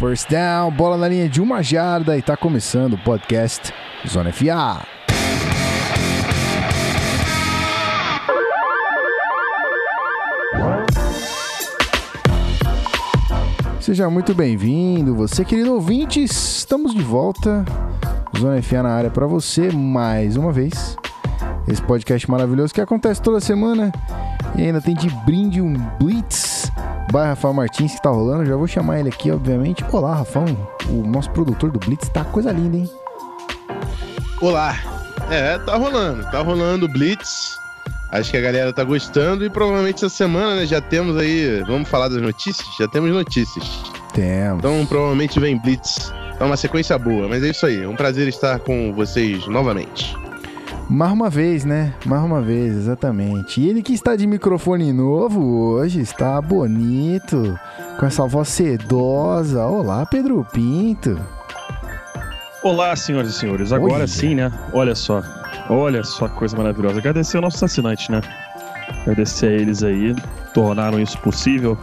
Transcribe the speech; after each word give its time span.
First 0.00 0.30
down, 0.30 0.70
bola 0.70 0.96
na 0.96 1.06
linha 1.06 1.28
de 1.28 1.42
uma 1.42 1.62
jarda 1.62 2.16
e 2.16 2.22
tá 2.22 2.34
começando 2.34 2.94
o 2.94 2.98
podcast 3.04 3.70
Zona 4.08 4.32
FA. 4.32 4.82
Seja 13.78 14.08
muito 14.08 14.34
bem-vindo, 14.34 15.14
você 15.14 15.44
querido 15.44 15.74
ouvinte, 15.74 16.24
estamos 16.24 16.94
de 16.94 17.02
volta. 17.02 17.62
Zona 18.38 18.62
FA 18.62 18.82
na 18.82 18.94
área 18.94 19.10
para 19.10 19.26
você 19.26 19.70
mais 19.70 20.34
uma 20.34 20.50
vez. 20.50 20.96
Esse 21.68 21.82
podcast 21.82 22.30
maravilhoso 22.30 22.72
que 22.72 22.80
acontece 22.80 23.20
toda 23.20 23.38
semana 23.38 23.92
e 24.56 24.62
ainda 24.62 24.80
tem 24.80 24.94
de 24.94 25.10
brinde 25.26 25.60
um 25.60 25.74
Blitz 25.98 26.49
by 27.10 27.26
Rafael 27.26 27.52
Martins 27.52 27.94
que 27.94 28.02
tá 28.02 28.10
rolando. 28.10 28.46
Já 28.46 28.56
vou 28.56 28.66
chamar 28.66 29.00
ele 29.00 29.08
aqui, 29.08 29.30
obviamente. 29.30 29.84
Olá, 29.92 30.14
Rafão, 30.14 30.44
o 30.88 31.06
nosso 31.06 31.30
produtor 31.30 31.70
do 31.70 31.78
Blitz, 31.78 32.08
tá 32.08 32.24
coisa 32.24 32.52
linda, 32.52 32.76
hein? 32.76 32.90
Olá. 34.40 34.76
É, 35.30 35.58
tá 35.58 35.76
rolando, 35.76 36.22
tá 36.30 36.40
rolando 36.40 36.86
o 36.86 36.88
Blitz. 36.88 37.58
Acho 38.10 38.30
que 38.30 38.36
a 38.36 38.40
galera 38.40 38.72
tá 38.72 38.82
gostando 38.82 39.44
e 39.44 39.50
provavelmente 39.50 40.04
essa 40.04 40.08
semana, 40.08 40.56
né, 40.56 40.66
já 40.66 40.80
temos 40.80 41.16
aí, 41.16 41.62
vamos 41.64 41.88
falar 41.88 42.08
das 42.08 42.20
notícias? 42.20 42.66
Já 42.76 42.88
temos 42.88 43.10
notícias. 43.10 43.64
Temos. 44.12 44.58
Então 44.58 44.84
provavelmente 44.86 45.38
vem 45.38 45.58
Blitz. 45.60 46.12
É 46.40 46.44
uma 46.44 46.56
sequência 46.56 46.98
boa, 46.98 47.28
mas 47.28 47.42
é 47.44 47.48
isso 47.48 47.66
aí. 47.66 47.84
É 47.84 47.88
um 47.88 47.94
prazer 47.94 48.26
estar 48.26 48.58
com 48.60 48.92
vocês 48.94 49.46
novamente. 49.46 50.16
Mais 50.90 51.12
uma 51.12 51.30
vez, 51.30 51.64
né? 51.64 51.94
Mais 52.04 52.20
uma 52.20 52.42
vez, 52.42 52.74
exatamente. 52.74 53.60
E 53.60 53.68
ele 53.68 53.80
que 53.80 53.92
está 53.92 54.16
de 54.16 54.26
microfone 54.26 54.92
novo 54.92 55.40
hoje, 55.70 56.00
está 56.00 56.42
bonito, 56.42 57.56
com 57.96 58.06
essa 58.06 58.26
voz 58.26 58.48
sedosa. 58.48 59.64
Olá, 59.66 60.04
Pedro 60.04 60.44
Pinto. 60.52 61.16
Olá, 62.64 62.96
senhoras 62.96 63.30
e 63.30 63.32
senhores. 63.32 63.72
Agora 63.72 63.94
Olha. 63.94 64.06
sim, 64.08 64.34
né? 64.34 64.50
Olha 64.72 64.96
só. 64.96 65.22
Olha 65.68 66.02
só 66.02 66.26
que 66.26 66.34
coisa 66.34 66.56
maravilhosa. 66.56 66.98
Agradecer 66.98 67.36
aos 67.36 67.44
nossos 67.44 67.62
assinantes, 67.62 68.08
né? 68.08 68.20
Agradecer 69.02 69.46
a 69.46 69.52
eles 69.52 69.84
aí, 69.84 70.12
tornaram 70.52 70.98
isso 70.98 71.16
possível. 71.18 71.78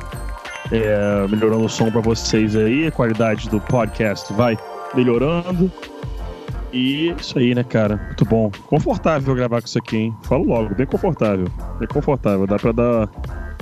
É, 0.69 1.25
melhorando 1.30 1.64
o 1.64 1.69
som 1.69 1.89
para 1.89 2.02
vocês 2.02 2.58
aí, 2.58 2.88
a 2.88 2.92
qualidade 2.92 3.47
do 3.47 3.61
podcast 3.61 4.33
vai 4.33 4.58
melhorando. 4.94 5.71
E 6.72 7.16
isso 7.20 7.40
aí, 7.40 7.56
né, 7.56 7.64
cara? 7.64 7.98
Muito 8.08 8.26
bom. 8.26 8.52
Confortável 8.68 9.34
gravar 9.34 9.62
com 9.62 9.68
isso 9.68 9.78
aqui, 9.78 9.98
hein? 9.98 10.16
Falo 10.23 10.46
logo, 10.46 10.76
bem 10.76 10.86
confortável. 10.86 11.48
Bem 11.80 11.88
confortável. 11.88 12.46
Dá 12.46 12.58
pra 12.58 12.72
dar, 12.72 13.10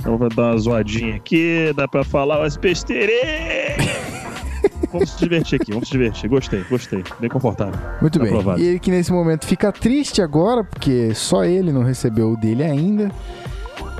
dá 0.02 0.16
pra 0.18 0.28
dar 0.28 0.42
uma 0.50 0.58
zoadinha 0.58 1.16
aqui, 1.16 1.72
dá 1.74 1.86
pra 1.86 2.02
falar 2.02 2.40
umas 2.40 2.56
besteirinhas. 2.56 4.06
Vamos 4.92 5.10
se 5.10 5.18
divertir 5.18 5.60
aqui, 5.60 5.72
vamos 5.72 5.88
se 5.88 5.92
divertir. 5.92 6.28
Gostei, 6.28 6.64
gostei. 6.64 7.04
Bem 7.20 7.28
confortável. 7.28 7.78
Muito 8.00 8.18
bem. 8.18 8.28
Aprovado. 8.28 8.60
E 8.60 8.66
ele 8.66 8.78
que 8.78 8.90
nesse 8.90 9.12
momento 9.12 9.44
fica 9.44 9.70
triste 9.70 10.22
agora, 10.22 10.64
porque 10.64 11.14
só 11.14 11.44
ele 11.44 11.72
não 11.72 11.82
recebeu 11.82 12.32
o 12.32 12.36
dele 12.36 12.62
ainda. 12.62 13.10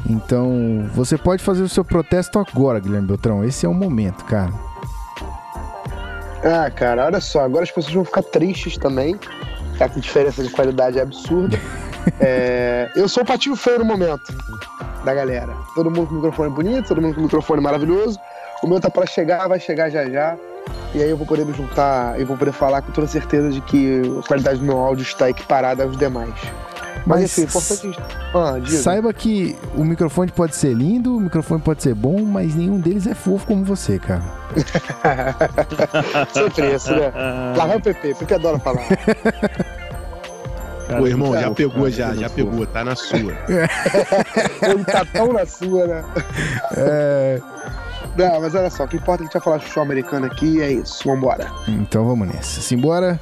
Então, 0.08 0.88
você 0.94 1.18
pode 1.18 1.42
fazer 1.42 1.62
o 1.62 1.68
seu 1.68 1.84
protesto 1.84 2.38
agora, 2.38 2.78
Guilherme 2.78 3.08
Beltrão. 3.08 3.44
Esse 3.44 3.66
é 3.66 3.68
o 3.68 3.74
momento, 3.74 4.24
cara. 4.24 4.52
Ah, 6.44 6.70
cara, 6.70 7.06
olha 7.06 7.20
só, 7.20 7.40
agora 7.40 7.64
as 7.64 7.70
pessoas 7.70 7.94
vão 7.94 8.04
ficar 8.04 8.22
tristes 8.22 8.76
também. 8.76 9.18
Tá 9.78 9.88
com 9.88 10.00
diferença 10.00 10.42
de 10.42 10.50
qualidade 10.50 11.00
absurda. 11.00 11.58
É, 12.20 12.88
eu 12.94 13.08
sou 13.08 13.24
o 13.24 13.26
patinho 13.26 13.56
feio 13.56 13.80
no 13.80 13.84
momento 13.84 14.32
da 15.04 15.12
galera. 15.12 15.52
Todo 15.74 15.90
mundo 15.90 16.06
com 16.06 16.14
microfone 16.14 16.50
bonito, 16.50 16.86
todo 16.86 17.02
mundo 17.02 17.16
com 17.16 17.22
microfone 17.22 17.60
maravilhoso. 17.60 18.16
O 18.62 18.68
meu 18.68 18.80
tá 18.80 18.88
pra 18.88 19.04
chegar, 19.06 19.48
vai 19.48 19.58
chegar 19.58 19.90
já 19.90 20.08
já. 20.08 20.36
E 20.94 21.02
aí 21.02 21.10
eu 21.10 21.16
vou 21.16 21.26
poder 21.26 21.44
me 21.44 21.52
juntar 21.52 22.18
e 22.20 22.24
vou 22.24 22.36
poder 22.36 22.52
falar 22.52 22.82
com 22.82 22.92
toda 22.92 23.06
certeza 23.06 23.50
de 23.50 23.60
que 23.60 24.02
a 24.18 24.26
qualidade 24.26 24.60
do 24.60 24.64
meu 24.64 24.78
áudio 24.78 25.02
está 25.02 25.28
equiparada 25.28 25.82
aos 25.82 25.96
demais. 25.96 26.32
Mas, 27.04 27.20
Mas 27.20 27.38
enfim, 27.38 27.42
o 27.42 27.44
importante 27.44 28.00
é. 28.00 28.36
Ah, 28.36 28.58
diga. 28.58 28.78
Saiba 28.78 29.12
que 29.12 29.56
o 29.74 29.84
microfone 29.84 30.30
pode 30.32 30.56
ser 30.56 30.74
lindo, 30.74 31.16
o 31.16 31.20
microfone 31.20 31.60
pode 31.60 31.82
ser 31.82 31.94
bom, 31.94 32.22
mas 32.24 32.54
nenhum 32.54 32.80
deles 32.80 33.06
é 33.06 33.14
fofo 33.14 33.46
como 33.46 33.64
você, 33.64 33.98
cara. 33.98 34.22
Sempre 36.32 36.74
isso, 36.74 36.90
né? 36.92 37.12
Lá 37.56 37.66
vai 37.66 37.76
o 37.76 37.80
PP, 37.80 38.14
PP 38.14 38.34
adora 38.34 38.58
falar. 38.58 38.82
Cara, 40.88 41.02
Ô, 41.02 41.06
irmão, 41.06 41.32
já 41.34 41.50
pegou, 41.50 41.82
cara, 41.82 41.90
já, 41.90 42.14
já 42.14 42.30
pegou, 42.30 42.64
tá 42.66 42.84
na 42.84 42.94
sua. 42.94 43.18
Ele 44.62 44.84
tá 44.84 45.04
tão 45.12 45.32
na 45.32 45.44
sua, 45.44 45.86
né? 45.86 46.04
É, 46.76 47.40
Não, 48.16 48.40
mas 48.40 48.54
olha 48.54 48.70
só, 48.70 48.84
o 48.84 48.88
que 48.88 48.96
importa 48.96 49.24
é 49.24 49.26
que 49.26 49.30
a 49.30 49.32
gente 49.32 49.32
vai 49.34 49.42
falar 49.42 49.58
futebol 49.60 49.82
americano 49.84 50.26
aqui 50.26 50.58
e 50.58 50.60
é 50.62 50.72
isso. 50.72 51.08
Vambora. 51.08 51.50
então 51.66 52.04
vamos 52.06 52.28
nessa. 52.28 52.60
Simbora. 52.60 53.18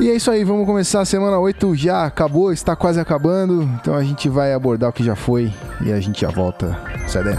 E 0.00 0.08
é 0.08 0.16
isso 0.16 0.30
aí, 0.30 0.44
vamos 0.44 0.64
começar 0.64 1.02
a 1.02 1.04
semana 1.04 1.38
8. 1.38 1.76
Já 1.76 2.06
acabou, 2.06 2.50
está 2.50 2.74
quase 2.74 2.98
acabando. 2.98 3.64
Então 3.80 3.94
a 3.94 4.02
gente 4.02 4.30
vai 4.30 4.54
abordar 4.54 4.88
o 4.88 4.92
que 4.94 5.04
já 5.04 5.14
foi 5.14 5.52
e 5.84 5.92
a 5.92 6.00
gente 6.00 6.22
já 6.22 6.30
volta. 6.30 6.74
Sai 7.06 7.22
daí. 7.22 7.36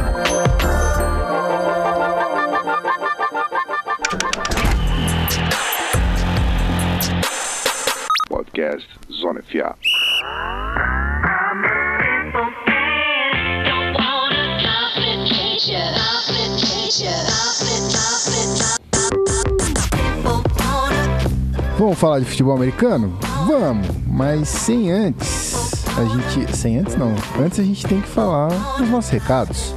Falar 22.02 22.20
de 22.20 22.26
futebol 22.26 22.56
americano? 22.56 23.16
Vamos, 23.46 23.88
mas 24.08 24.50
sem 24.50 24.92
antes. 24.92 25.86
A 25.96 26.04
gente. 26.04 26.58
Sem 26.58 26.80
antes 26.80 26.96
não. 26.96 27.14
Antes 27.40 27.60
a 27.60 27.64
gente 27.64 27.86
tem 27.86 28.02
que 28.02 28.08
falar 28.08 28.50
dos 28.80 28.90
nossos 28.90 29.12
recados. 29.12 29.76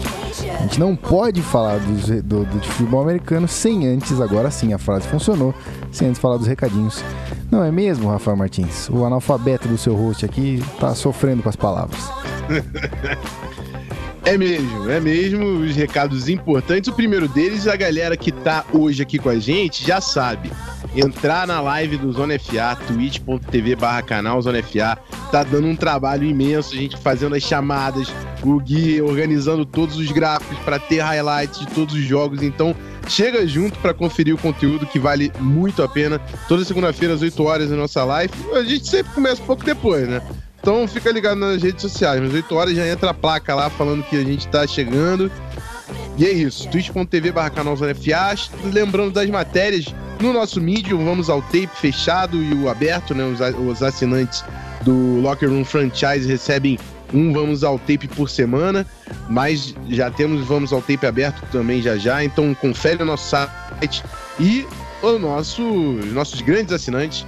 A 0.59 0.63
gente 0.63 0.81
não 0.81 0.97
pode 0.97 1.43
falar 1.43 1.79
dos 1.79 2.07
do, 2.07 2.45
do, 2.47 2.59
de 2.59 2.67
futebol 2.67 3.03
americano 3.03 3.47
sem 3.47 3.87
antes, 3.87 4.23
agora 4.23 4.51
sim, 4.51 4.73
a 4.73 4.79
frase 4.79 5.07
funcionou, 5.07 5.55
sem 5.93 6.09
antes 6.09 6.19
falar 6.19 6.39
dos 6.39 6.47
recadinhos. 6.47 7.05
Não 7.51 7.63
é 7.63 7.71
mesmo, 7.71 8.09
Rafael 8.09 8.37
Martins? 8.37 8.89
O 8.89 9.05
analfabeto 9.05 9.69
do 9.69 9.77
seu 9.77 9.95
host 9.95 10.25
aqui 10.25 10.65
tá 10.81 10.95
sofrendo 10.95 11.43
com 11.43 11.51
as 11.51 11.57
palavras. 11.57 12.01
É 14.27 14.39
mesmo, 14.39 14.91
é 14.91 14.99
mesmo. 15.01 15.59
Os 15.59 15.77
recados 15.77 16.31
importantes. 16.31 16.89
O 16.89 16.95
primeiro 16.95 17.29
deles, 17.29 17.69
a 17.69 17.77
galera 17.77 18.17
que 18.17 18.33
tá 18.33 18.65
hoje 18.73 19.03
aqui 19.03 19.19
com 19.19 19.29
a 19.29 19.39
gente 19.39 19.87
já 19.87 20.01
sabe. 20.01 20.51
Entrar 20.97 21.44
na 21.44 21.60
live 21.60 21.97
do 21.97 22.12
Zona 22.12 22.38
FA, 22.38 22.77
twitch.tv 22.87 23.75
barra 23.75 24.00
canal 24.00 24.41
Zona 24.41 24.62
FA. 24.62 24.97
Tá 25.32 25.43
dando 25.43 25.66
um 25.66 25.75
trabalho 25.75 26.25
imenso, 26.25 26.72
a 26.72 26.77
gente 26.77 26.97
fazendo 26.97 27.34
as 27.34 27.43
chamadas, 27.43 28.12
o 28.44 28.60
Gui 28.60 29.03
organizando 29.03 29.66
todos 29.66 29.97
os 29.97 30.12
gráficos 30.12 30.56
para 30.60 30.78
ter 30.78 31.00
highlights 31.00 31.59
de 31.59 31.66
todos 31.66 31.94
os 31.97 32.03
jogos. 32.04 32.43
Então, 32.43 32.77
chega 33.09 33.44
junto 33.44 33.77
para 33.81 33.93
conferir 33.93 34.37
o 34.37 34.38
conteúdo 34.38 34.87
que 34.87 35.00
vale 35.00 35.33
muito 35.41 35.83
a 35.83 35.88
pena. 35.88 36.21
Toda 36.47 36.65
segunda-feira, 36.65 37.15
às 37.15 37.22
8 37.22 37.43
horas, 37.43 37.71
na 37.71 37.77
nossa 37.77 38.04
live. 38.04 38.33
A 38.53 38.62
gente 38.62 38.87
sempre 38.87 39.12
começa 39.15 39.43
um 39.43 39.47
pouco 39.47 39.65
depois, 39.65 40.06
né? 40.06 40.22
Então 40.60 40.87
fica 40.87 41.10
ligado 41.10 41.38
nas 41.38 41.60
redes 41.60 41.83
sociais. 41.83 42.22
Às 42.22 42.33
8 42.33 42.54
horas 42.54 42.77
já 42.77 42.87
entra 42.87 43.10
a 43.10 43.15
placa 43.15 43.53
lá 43.53 43.69
falando 43.69 44.04
que 44.04 44.16
a 44.16 44.22
gente 44.22 44.47
tá 44.47 44.65
chegando. 44.65 45.28
E 46.16 46.25
é 46.25 46.31
isso. 46.31 46.69
twitch.tv 46.71 47.33
barra 47.33 47.50
canal 47.50 47.75
Zona 47.75 47.94
FA. 47.97 48.37
Lembrando 48.72 49.10
das 49.10 49.28
matérias 49.28 49.93
no 50.21 50.33
nosso 50.33 50.61
Medium, 50.61 51.05
vamos 51.05 51.29
ao 51.29 51.43
tape 51.43 51.69
fechado 51.75 52.37
e 52.43 52.55
o 52.55 52.69
aberto, 52.69 53.15
né? 53.15 53.25
Os, 53.25 53.41
os 53.59 53.83
assinantes 53.83 54.45
do 54.85 55.21
Locker 55.21 55.49
Room 55.49 55.65
Franchise 55.65 56.29
recebem 56.29 56.79
um 57.13 57.33
Vamos 57.33 57.63
ao 57.63 57.79
Tape 57.79 58.09
por 58.09 58.29
semana, 58.29 58.87
mas 59.29 59.75
já 59.89 60.11
temos 60.11 60.47
Vamos 60.47 60.73
ao 60.73 60.81
Tape 60.81 61.07
aberto 61.07 61.43
também 61.51 61.81
já 61.81 61.97
já, 61.97 62.25
então 62.25 62.55
confere 62.55 63.03
o 63.03 63.07
nosso 63.07 63.31
site 63.31 64.03
e 64.39 64.66
o 65.03 65.19
nosso, 65.19 65.63
os 65.63 66.13
nossos 66.13 66.41
grandes 66.41 66.72
assinantes 66.72 67.27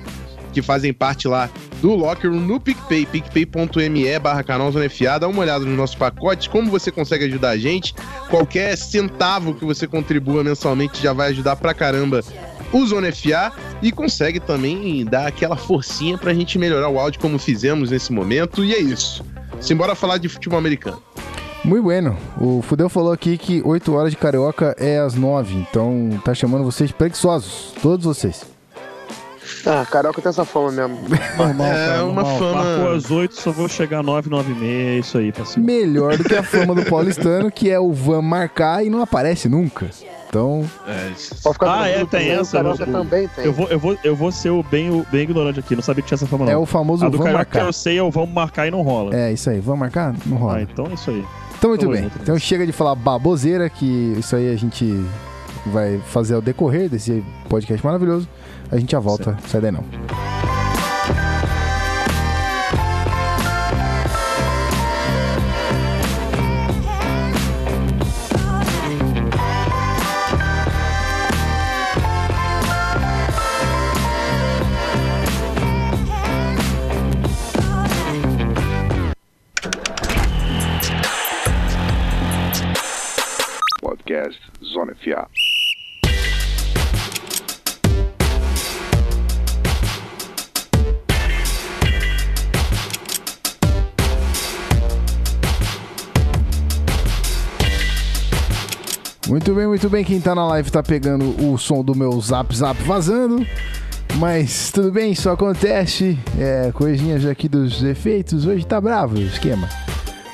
que 0.52 0.62
fazem 0.62 0.92
parte 0.92 1.28
lá 1.28 1.50
do 1.82 1.94
Locker 1.94 2.30
Room 2.30 2.40
no 2.40 2.58
PicPay, 2.58 3.04
picpay.me 3.04 4.18
barra 4.18 4.42
canal 4.42 4.72
Zona 4.72 4.86
dá 5.20 5.28
uma 5.28 5.42
olhada 5.42 5.64
nos 5.64 5.76
nossos 5.76 5.94
pacotes, 5.94 6.48
como 6.48 6.70
você 6.70 6.90
consegue 6.90 7.26
ajudar 7.26 7.50
a 7.50 7.58
gente, 7.58 7.94
qualquer 8.30 8.74
centavo 8.76 9.54
que 9.54 9.64
você 9.64 9.86
contribua 9.86 10.42
mensalmente 10.42 11.02
já 11.02 11.12
vai 11.12 11.28
ajudar 11.28 11.56
pra 11.56 11.74
caramba 11.74 12.24
o 12.72 12.86
Zona 12.86 13.10
FA 13.12 13.52
e 13.82 13.90
consegue 13.92 14.40
também 14.40 15.04
dar 15.04 15.26
aquela 15.26 15.56
forcinha 15.56 16.16
pra 16.18 16.32
gente 16.34 16.58
melhorar 16.58 16.88
o 16.88 16.98
áudio 16.98 17.20
como 17.20 17.38
fizemos 17.38 17.90
nesse 17.90 18.12
momento, 18.12 18.64
e 18.64 18.74
é 18.74 18.78
isso. 18.80 19.24
Simbora 19.60 19.94
falar 19.94 20.18
de 20.18 20.28
futebol 20.28 20.58
americano. 20.58 21.02
Muito 21.64 21.82
bueno. 21.84 22.16
O 22.40 22.62
Fudeu 22.62 22.88
falou 22.88 23.12
aqui 23.12 23.36
que 23.36 23.60
8 23.64 23.92
horas 23.94 24.10
de 24.12 24.16
carioca 24.16 24.74
é 24.78 24.98
às 24.98 25.14
9, 25.14 25.54
então 25.54 26.10
tá 26.24 26.32
chamando 26.34 26.62
vocês 26.64 26.90
de 26.90 26.94
preguiçosos, 26.94 27.72
todos 27.82 28.04
vocês. 28.06 28.44
Ah, 29.64 29.84
Carioca 29.88 30.20
tem 30.22 30.28
essa 30.30 30.44
fama 30.44 30.70
mesmo. 30.70 30.98
Normal, 31.36 31.66
É 31.66 31.86
cara, 31.86 32.04
uma 32.04 32.22
normal. 32.22 32.38
fama- 32.38 32.62
Marcou 32.64 32.92
às 32.94 33.10
8, 33.10 33.34
só 33.34 33.50
vou 33.52 33.68
chegar 33.68 34.02
9, 34.02 34.28
9 34.30 34.52
e 34.52 34.54
meia, 34.54 34.90
é 34.96 34.98
isso 34.98 35.18
aí, 35.18 35.32
pra 35.32 35.44
cima. 35.44 35.64
Melhor 35.66 36.16
do 36.16 36.24
que 36.24 36.34
a 36.36 36.42
fama 36.42 36.74
do 36.74 36.84
paulistano, 36.84 37.50
que 37.50 37.68
é 37.70 37.78
o 37.78 37.92
Van 37.92 38.22
marcar 38.22 38.84
e 38.84 38.90
não 38.90 39.02
aparece 39.02 39.48
nunca. 39.48 39.88
Então, 40.36 40.64
É, 40.86 41.12
Pode 41.42 41.54
ficar 41.54 41.80
Ah, 41.80 41.88
é, 41.88 42.04
tem 42.04 42.28
essa, 42.30 42.58
eu- 42.58 42.76
também 42.76 43.26
tem. 43.28 43.46
Eu 43.46 43.52
vou, 43.54 43.66
eu, 43.68 43.78
vou, 43.78 43.98
eu 44.04 44.14
vou 44.14 44.30
ser 44.30 44.50
o 44.50 44.62
bem, 44.62 44.90
o 44.90 45.06
bem 45.10 45.22
ignorante 45.22 45.58
aqui, 45.60 45.74
não 45.74 45.82
sabia 45.82 46.02
que 46.02 46.08
tinha 46.08 46.16
essa 46.16 46.26
fama, 46.26 46.44
não. 46.44 46.52
é 46.52 46.56
o 46.56 46.66
famoso 46.66 47.06
a 47.06 47.08
do 47.08 47.16
vamos 47.16 47.32
marcar. 47.32 47.64
eu 47.64 47.72
sei, 47.72 47.98
eu 47.98 48.10
vamos 48.10 48.34
marcar 48.34 48.66
e 48.66 48.70
não 48.70 48.82
rola. 48.82 49.16
É, 49.16 49.32
isso 49.32 49.48
aí. 49.48 49.60
Vamos 49.60 49.80
marcar? 49.80 50.14
Não 50.26 50.36
rola. 50.36 50.58
Ah, 50.58 50.62
então 50.62 50.86
é 50.90 50.94
isso 50.94 51.10
aí. 51.10 51.24
Então, 51.58 51.70
muito 51.70 51.80
Tamo 51.80 51.92
bem. 51.94 52.02
junto 52.02 52.18
Então 52.20 52.38
chega 52.38 52.66
de 52.66 52.72
falar 52.72 52.94
baboseira, 52.94 53.70
que 53.70 54.14
isso 54.18 54.36
aí 54.36 54.52
a 54.52 54.56
gente 54.56 55.02
vai 55.66 55.98
fazer 56.06 56.34
ao 56.34 56.42
decorrer 56.42 56.90
desse 56.90 57.24
podcast 57.48 57.84
maravilhoso. 57.84 58.28
A 58.70 58.76
gente 58.76 58.92
já 58.92 59.00
volta. 59.00 59.36
Sai 59.48 59.60
daí 59.62 59.72
não. 59.72 60.25
Muito 99.76 99.90
bem. 99.90 100.02
Quem 100.02 100.18
tá 100.22 100.34
na 100.34 100.46
live 100.46 100.70
tá 100.70 100.82
pegando 100.82 101.36
o 101.46 101.58
som 101.58 101.84
do 101.84 101.94
meu 101.94 102.18
zap 102.18 102.56
zap 102.56 102.82
vazando. 102.84 103.46
Mas 104.14 104.70
tudo 104.70 104.90
bem, 104.90 105.12
isso 105.12 105.28
acontece. 105.28 106.18
É, 106.38 106.72
coisinhas 106.72 107.26
aqui 107.26 107.46
dos 107.46 107.82
efeitos. 107.82 108.46
Hoje 108.46 108.64
tá 108.64 108.80
bravo 108.80 109.18
o 109.18 109.22
esquema. 109.22 109.68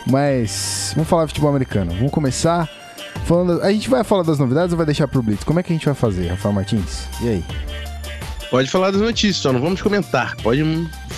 Mas 0.07 0.93
vamos 0.95 1.11
falar 1.11 1.25
de 1.25 1.31
futebol 1.31 1.51
americano. 1.51 1.91
Vamos 1.91 2.13
começar 2.13 2.71
falando. 3.27 3.61
A 3.63 3.73
gente 3.73 3.91
vai 3.91 4.05
falar 4.05 4.23
das 4.23 4.39
novidades 4.39 4.71
ou 4.75 4.77
vai 4.77 4.87
deixar 4.87 5.09
pro 5.09 5.21
Blitz? 5.21 5.43
Como 5.43 5.59
é 5.59 5.63
que 5.65 5.73
a 5.73 5.75
gente 5.75 5.87
vai 5.87 5.95
fazer, 5.97 6.29
Rafael 6.29 6.55
Martins? 6.55 7.09
E 7.21 7.29
aí? 7.29 7.45
Pode 8.49 8.71
falar 8.71 8.93
das 8.93 9.01
notícias, 9.01 9.39
só 9.39 9.53
não 9.53 9.61
vamos 9.61 9.83
comentar. 9.83 10.37
Pode 10.37 10.63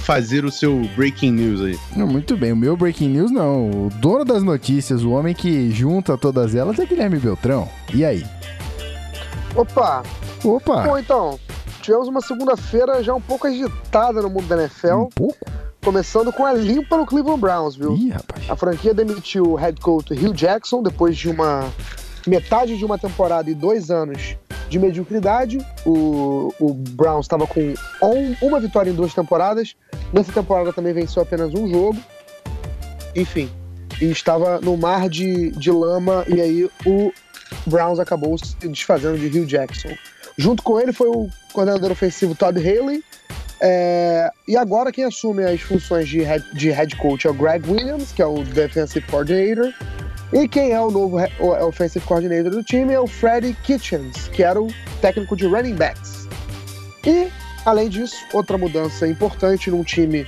fazer 0.05 0.45
o 0.45 0.51
seu 0.51 0.81
breaking 0.97 1.33
news 1.33 1.61
aí. 1.62 1.79
Não, 1.97 2.06
muito 2.06 2.37
bem, 2.37 2.53
o 2.53 2.56
meu 2.56 2.77
breaking 2.77 3.09
news 3.09 3.31
não. 3.31 3.87
O 3.87 3.91
dono 4.01 4.25
das 4.25 4.43
notícias, 4.43 5.03
o 5.03 5.11
homem 5.11 5.35
que 5.35 5.71
junta 5.71 6.17
todas 6.19 6.55
elas 6.55 6.79
é 6.79 6.85
Guilherme 6.87 7.19
Beltrão. 7.19 7.69
E 7.93 8.05
aí? 8.05 8.25
Opa! 9.56 10.03
Opa! 10.45 10.83
Bom, 10.83 10.99
então, 10.99 11.39
tivemos 11.81 12.09
uma 12.09 12.21
segunda-feira 12.21 13.03
já 13.03 13.15
um 13.15 13.21
pouco 13.21 13.47
agitada 13.47 14.21
no 14.21 14.29
mundo 14.29 14.47
da 14.47 14.56
NFL, 14.62 14.95
Um 14.95 15.09
pouco? 15.09 15.37
começando 15.83 16.33
com 16.33 16.45
a 16.47 16.53
limpa 16.53 16.97
no 16.97 17.05
Cleveland 17.06 17.41
Browns, 17.41 17.77
viu? 17.77 17.95
Ih, 17.95 18.09
rapaz. 18.11 18.49
A 18.49 18.56
franquia 18.56 18.95
demitiu 18.95 19.45
o 19.45 19.55
head 19.55 19.79
coach 19.81 20.12
Hugh 20.15 20.33
Jackson 20.35 20.83
depois 20.83 21.15
de 21.17 21.29
uma 21.29 21.71
metade 22.27 22.77
de 22.79 22.85
uma 22.87 22.99
temporada 22.99 23.51
e 23.51 23.55
dois 23.55 23.91
anos 23.91 24.35
de 24.69 24.79
mediocridade. 24.79 25.59
O, 25.87 26.53
o 26.61 26.75
Browns 26.75 27.27
estava 27.27 27.47
com 27.47 27.61
um- 28.03 28.37
uma 28.43 28.59
vitória 28.61 28.91
em 28.91 28.95
duas 28.95 29.15
temporadas. 29.15 29.75
Nessa 30.13 30.33
temporada 30.33 30.73
também 30.73 30.93
venceu 30.93 31.23
apenas 31.23 31.53
um 31.55 31.69
jogo. 31.69 31.99
Enfim, 33.15 33.49
e 34.01 34.07
estava 34.11 34.61
no 34.61 34.77
mar 34.77 35.09
de, 35.09 35.51
de 35.53 35.71
lama 35.71 36.25
e 36.29 36.41
aí 36.41 36.69
o 36.85 37.13
Browns 37.67 37.99
acabou 38.01 38.37
se 38.39 38.57
desfazendo 38.69 39.17
de 39.19 39.27
Hugh 39.39 39.47
Jackson. 39.47 39.91
Junto 40.37 40.63
com 40.63 40.81
ele 40.81 40.93
foi 40.93 41.09
o 41.09 41.29
coordenador 41.53 41.93
ofensivo 41.93 42.35
Todd 42.35 42.59
Haley. 42.59 43.03
É, 43.61 44.29
e 44.49 44.57
agora 44.57 44.91
quem 44.91 45.05
assume 45.05 45.45
as 45.45 45.61
funções 45.61 46.09
de 46.09 46.21
head, 46.23 46.45
de 46.55 46.71
head 46.71 46.97
coach 46.97 47.27
é 47.27 47.31
o 47.31 47.35
Greg 47.35 47.71
Williams, 47.71 48.11
que 48.13 48.21
é 48.21 48.27
o 48.27 48.43
defensive 48.43 49.07
coordinator. 49.07 49.73
E 50.32 50.49
quem 50.49 50.73
é 50.73 50.81
o 50.81 50.91
novo 50.91 51.19
é 51.19 51.31
offensive 51.65 52.05
coordinator 52.05 52.50
do 52.50 52.62
time 52.62 52.93
é 52.93 53.00
o 53.00 53.06
Freddie 53.06 53.56
Kitchens, 53.62 54.29
que 54.29 54.43
era 54.43 54.61
o 54.61 54.69
técnico 55.00 55.37
de 55.37 55.47
running 55.47 55.75
backs. 55.75 56.29
E, 57.06 57.29
além 57.65 57.88
disso, 57.88 58.17
outra 58.32 58.59
mudança 58.59 59.06
importante 59.06 59.71
num 59.71 59.85
time 59.85 60.26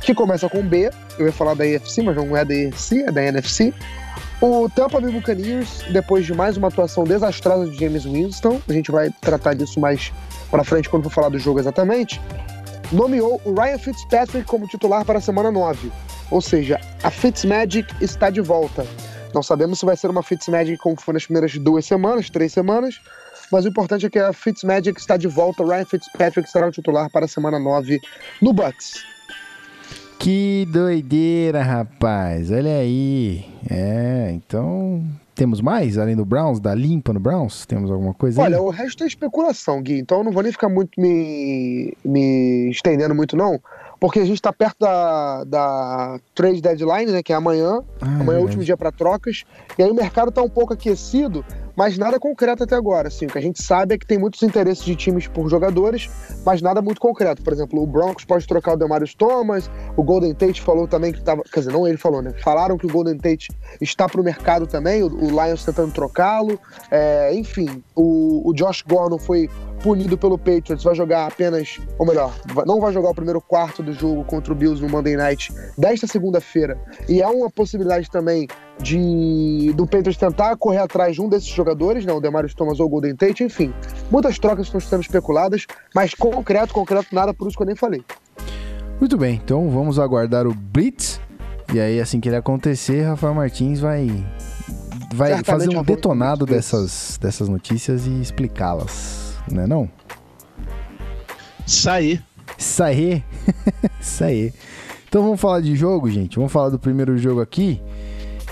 que 0.00 0.14
começa 0.14 0.48
com 0.48 0.62
B, 0.62 0.90
eu 1.18 1.26
ia 1.26 1.32
falar 1.32 1.54
da 1.54 1.64
AFC, 1.64 2.02
mas 2.02 2.16
não 2.16 2.36
é 2.36 2.44
da 2.44 2.54
AFC, 2.54 3.02
é 3.02 3.12
da 3.12 3.22
NFC. 3.22 3.74
O 4.40 4.68
Tampa 4.68 5.00
Bay 5.00 5.12
Buccaneers, 5.12 5.84
depois 5.92 6.26
de 6.26 6.34
mais 6.34 6.56
uma 6.56 6.68
atuação 6.68 7.04
desastrosa 7.04 7.70
de 7.70 7.78
James 7.78 8.04
Winston, 8.04 8.60
a 8.68 8.72
gente 8.72 8.90
vai 8.90 9.10
tratar 9.20 9.54
disso 9.54 9.78
mais 9.78 10.12
pra 10.50 10.64
frente 10.64 10.88
quando 10.88 11.04
for 11.04 11.10
falar 11.10 11.28
do 11.28 11.38
jogo 11.38 11.60
exatamente, 11.60 12.20
nomeou 12.90 13.40
o 13.44 13.54
Ryan 13.54 13.78
Fitzpatrick 13.78 14.44
como 14.44 14.66
titular 14.66 15.04
para 15.04 15.18
a 15.18 15.20
semana 15.20 15.50
9. 15.50 15.92
Ou 16.30 16.40
seja, 16.40 16.80
a 17.02 17.10
Fitzmagic 17.10 17.94
está 18.00 18.30
de 18.30 18.40
volta. 18.40 18.84
Não 19.34 19.42
sabemos 19.42 19.78
se 19.78 19.86
vai 19.86 19.96
ser 19.96 20.10
uma 20.10 20.22
Fitzmagic 20.22 20.78
como 20.78 21.00
foi 21.00 21.14
nas 21.14 21.24
primeiras 21.24 21.56
duas 21.58 21.86
semanas, 21.86 22.28
três 22.28 22.52
semanas, 22.52 23.00
mas 23.50 23.64
o 23.64 23.68
importante 23.68 24.06
é 24.06 24.10
que 24.10 24.18
a 24.18 24.32
Fitzmagic 24.32 24.98
está 24.98 25.16
de 25.16 25.28
volta. 25.28 25.62
O 25.62 25.68
Ryan 25.68 25.84
Fitzpatrick 25.84 26.48
será 26.48 26.68
o 26.68 26.70
titular 26.70 27.10
para 27.10 27.24
a 27.24 27.28
semana 27.28 27.58
9 27.58 28.00
no 28.40 28.52
Bucks. 28.52 29.04
Que 30.18 30.66
doideira, 30.70 31.62
rapaz. 31.62 32.50
Olha 32.50 32.76
aí. 32.76 33.44
É, 33.68 34.30
então. 34.32 35.04
Temos 35.34 35.60
mais 35.60 35.96
além 35.96 36.14
do 36.14 36.24
Browns? 36.24 36.60
Da 36.60 36.74
limpa 36.74 37.12
no 37.12 37.18
Browns? 37.18 37.64
Temos 37.66 37.90
alguma 37.90 38.12
coisa 38.12 38.40
aí? 38.40 38.46
Olha, 38.46 38.62
o 38.62 38.68
resto 38.68 39.02
é 39.02 39.06
especulação, 39.06 39.82
Gui, 39.82 39.98
então 39.98 40.18
eu 40.18 40.24
não 40.24 40.30
vou 40.30 40.42
nem 40.42 40.52
ficar 40.52 40.68
muito 40.68 41.00
me, 41.00 41.96
me 42.04 42.70
estendendo 42.70 43.14
muito, 43.14 43.34
não, 43.34 43.58
porque 44.02 44.18
a 44.18 44.24
gente 44.24 44.34
está 44.34 44.52
perto 44.52 44.80
da, 44.80 45.44
da 45.44 46.20
trade 46.34 46.60
deadline, 46.60 47.12
né, 47.12 47.22
que 47.22 47.32
é 47.32 47.36
amanhã. 47.36 47.84
Ah, 48.00 48.18
Amanhã 48.18 48.38
é 48.38 48.40
o 48.40 48.42
último 48.42 48.64
dia 48.64 48.76
para 48.76 48.90
trocas. 48.90 49.44
E 49.78 49.82
aí 49.84 49.88
o 49.88 49.94
mercado 49.94 50.30
está 50.30 50.42
um 50.42 50.48
pouco 50.48 50.72
aquecido, 50.72 51.44
mas 51.76 51.96
nada 51.96 52.18
concreto 52.18 52.64
até 52.64 52.74
agora. 52.74 53.06
Assim, 53.06 53.26
o 53.26 53.28
que 53.28 53.38
a 53.38 53.40
gente 53.40 53.62
sabe 53.62 53.94
é 53.94 53.98
que 53.98 54.04
tem 54.04 54.18
muitos 54.18 54.42
interesses 54.42 54.84
de 54.84 54.96
times 54.96 55.28
por 55.28 55.48
jogadores, 55.48 56.10
mas 56.44 56.60
nada 56.60 56.82
muito 56.82 57.00
concreto. 57.00 57.44
Por 57.44 57.52
exemplo, 57.52 57.80
o 57.80 57.86
Broncos 57.86 58.24
pode 58.24 58.44
trocar 58.44 58.72
o 58.72 58.76
Demarius 58.76 59.14
Thomas, 59.14 59.70
o 59.96 60.02
Golden 60.02 60.34
Tate 60.34 60.60
falou 60.60 60.88
também 60.88 61.12
que 61.12 61.20
estava. 61.20 61.44
Quer 61.44 61.60
dizer, 61.60 61.72
não 61.72 61.86
ele 61.86 61.96
falou, 61.96 62.20
né? 62.20 62.34
Falaram 62.42 62.76
que 62.76 62.86
o 62.86 62.90
Golden 62.90 63.16
Tate 63.16 63.52
está 63.80 64.08
para 64.08 64.20
o 64.20 64.24
mercado 64.24 64.66
também, 64.66 65.04
o, 65.04 65.06
o 65.06 65.28
Lions 65.28 65.64
tentando 65.64 65.92
trocá-lo. 65.92 66.58
É, 66.90 67.32
enfim, 67.34 67.80
o, 67.94 68.50
o 68.50 68.52
Josh 68.52 68.82
Gordon 68.82 69.18
foi 69.18 69.48
punido 69.82 70.16
pelo 70.16 70.38
Patriots, 70.38 70.84
vai 70.84 70.94
jogar 70.94 71.26
apenas, 71.26 71.80
ou 71.98 72.06
melhor, 72.06 72.32
não 72.66 72.80
vai 72.80 72.92
jogar 72.92 73.10
o 73.10 73.14
primeiro 73.14 73.40
quarto 73.40 73.82
do 73.82 73.92
jogo 73.92 74.24
contra 74.24 74.52
o 74.52 74.56
Bills 74.56 74.80
no 74.80 74.88
Monday 74.88 75.16
Night 75.16 75.52
desta 75.76 76.06
segunda-feira. 76.06 76.78
E 77.08 77.22
há 77.22 77.28
uma 77.28 77.50
possibilidade 77.50 78.08
também 78.10 78.46
de 78.80 79.72
do 79.74 79.84
Patriots 79.84 80.16
tentar 80.16 80.56
correr 80.56 80.78
atrás 80.78 81.14
de 81.16 81.20
um 81.20 81.28
desses 81.28 81.48
jogadores, 81.48 82.06
né, 82.06 82.12
o 82.12 82.20
Demarius 82.20 82.54
Thomas 82.54 82.80
ou 82.80 82.86
o 82.86 82.88
Golden 82.88 83.16
Tate, 83.16 83.44
enfim. 83.44 83.74
Muitas 84.10 84.38
trocas 84.38 84.66
estão 84.66 84.80
sendo 84.80 85.02
especuladas, 85.02 85.66
mas 85.94 86.14
concreto, 86.14 86.72
concreto 86.72 87.14
nada, 87.14 87.34
por 87.34 87.48
isso 87.48 87.56
que 87.56 87.62
eu 87.62 87.66
nem 87.66 87.76
falei. 87.76 88.04
Muito 89.00 89.16
bem, 89.18 89.40
então 89.42 89.68
vamos 89.68 89.98
aguardar 89.98 90.46
o 90.46 90.54
Blitz. 90.54 91.20
E 91.74 91.80
aí, 91.80 92.00
assim 92.00 92.20
que 92.20 92.28
ele 92.28 92.36
acontecer, 92.36 93.02
Rafael 93.02 93.34
Martins 93.34 93.80
vai, 93.80 94.06
vai 95.14 95.30
Certamente 95.30 95.44
fazer 95.44 95.76
um 95.76 95.82
detonado 95.82 96.44
dessas, 96.44 97.18
dessas 97.20 97.48
notícias 97.48 98.06
e 98.06 98.20
explicá-las. 98.20 99.31
Não 99.52 99.62
é 99.62 99.66
não? 99.66 99.88
Sair. 101.66 102.22
Isso 102.58 102.82
aí. 104.24 104.52
Então 105.08 105.22
vamos 105.22 105.40
falar 105.40 105.60
de 105.60 105.74
jogo, 105.76 106.10
gente. 106.10 106.36
Vamos 106.36 106.52
falar 106.52 106.70
do 106.70 106.78
primeiro 106.78 107.16
jogo 107.18 107.40
aqui. 107.40 107.80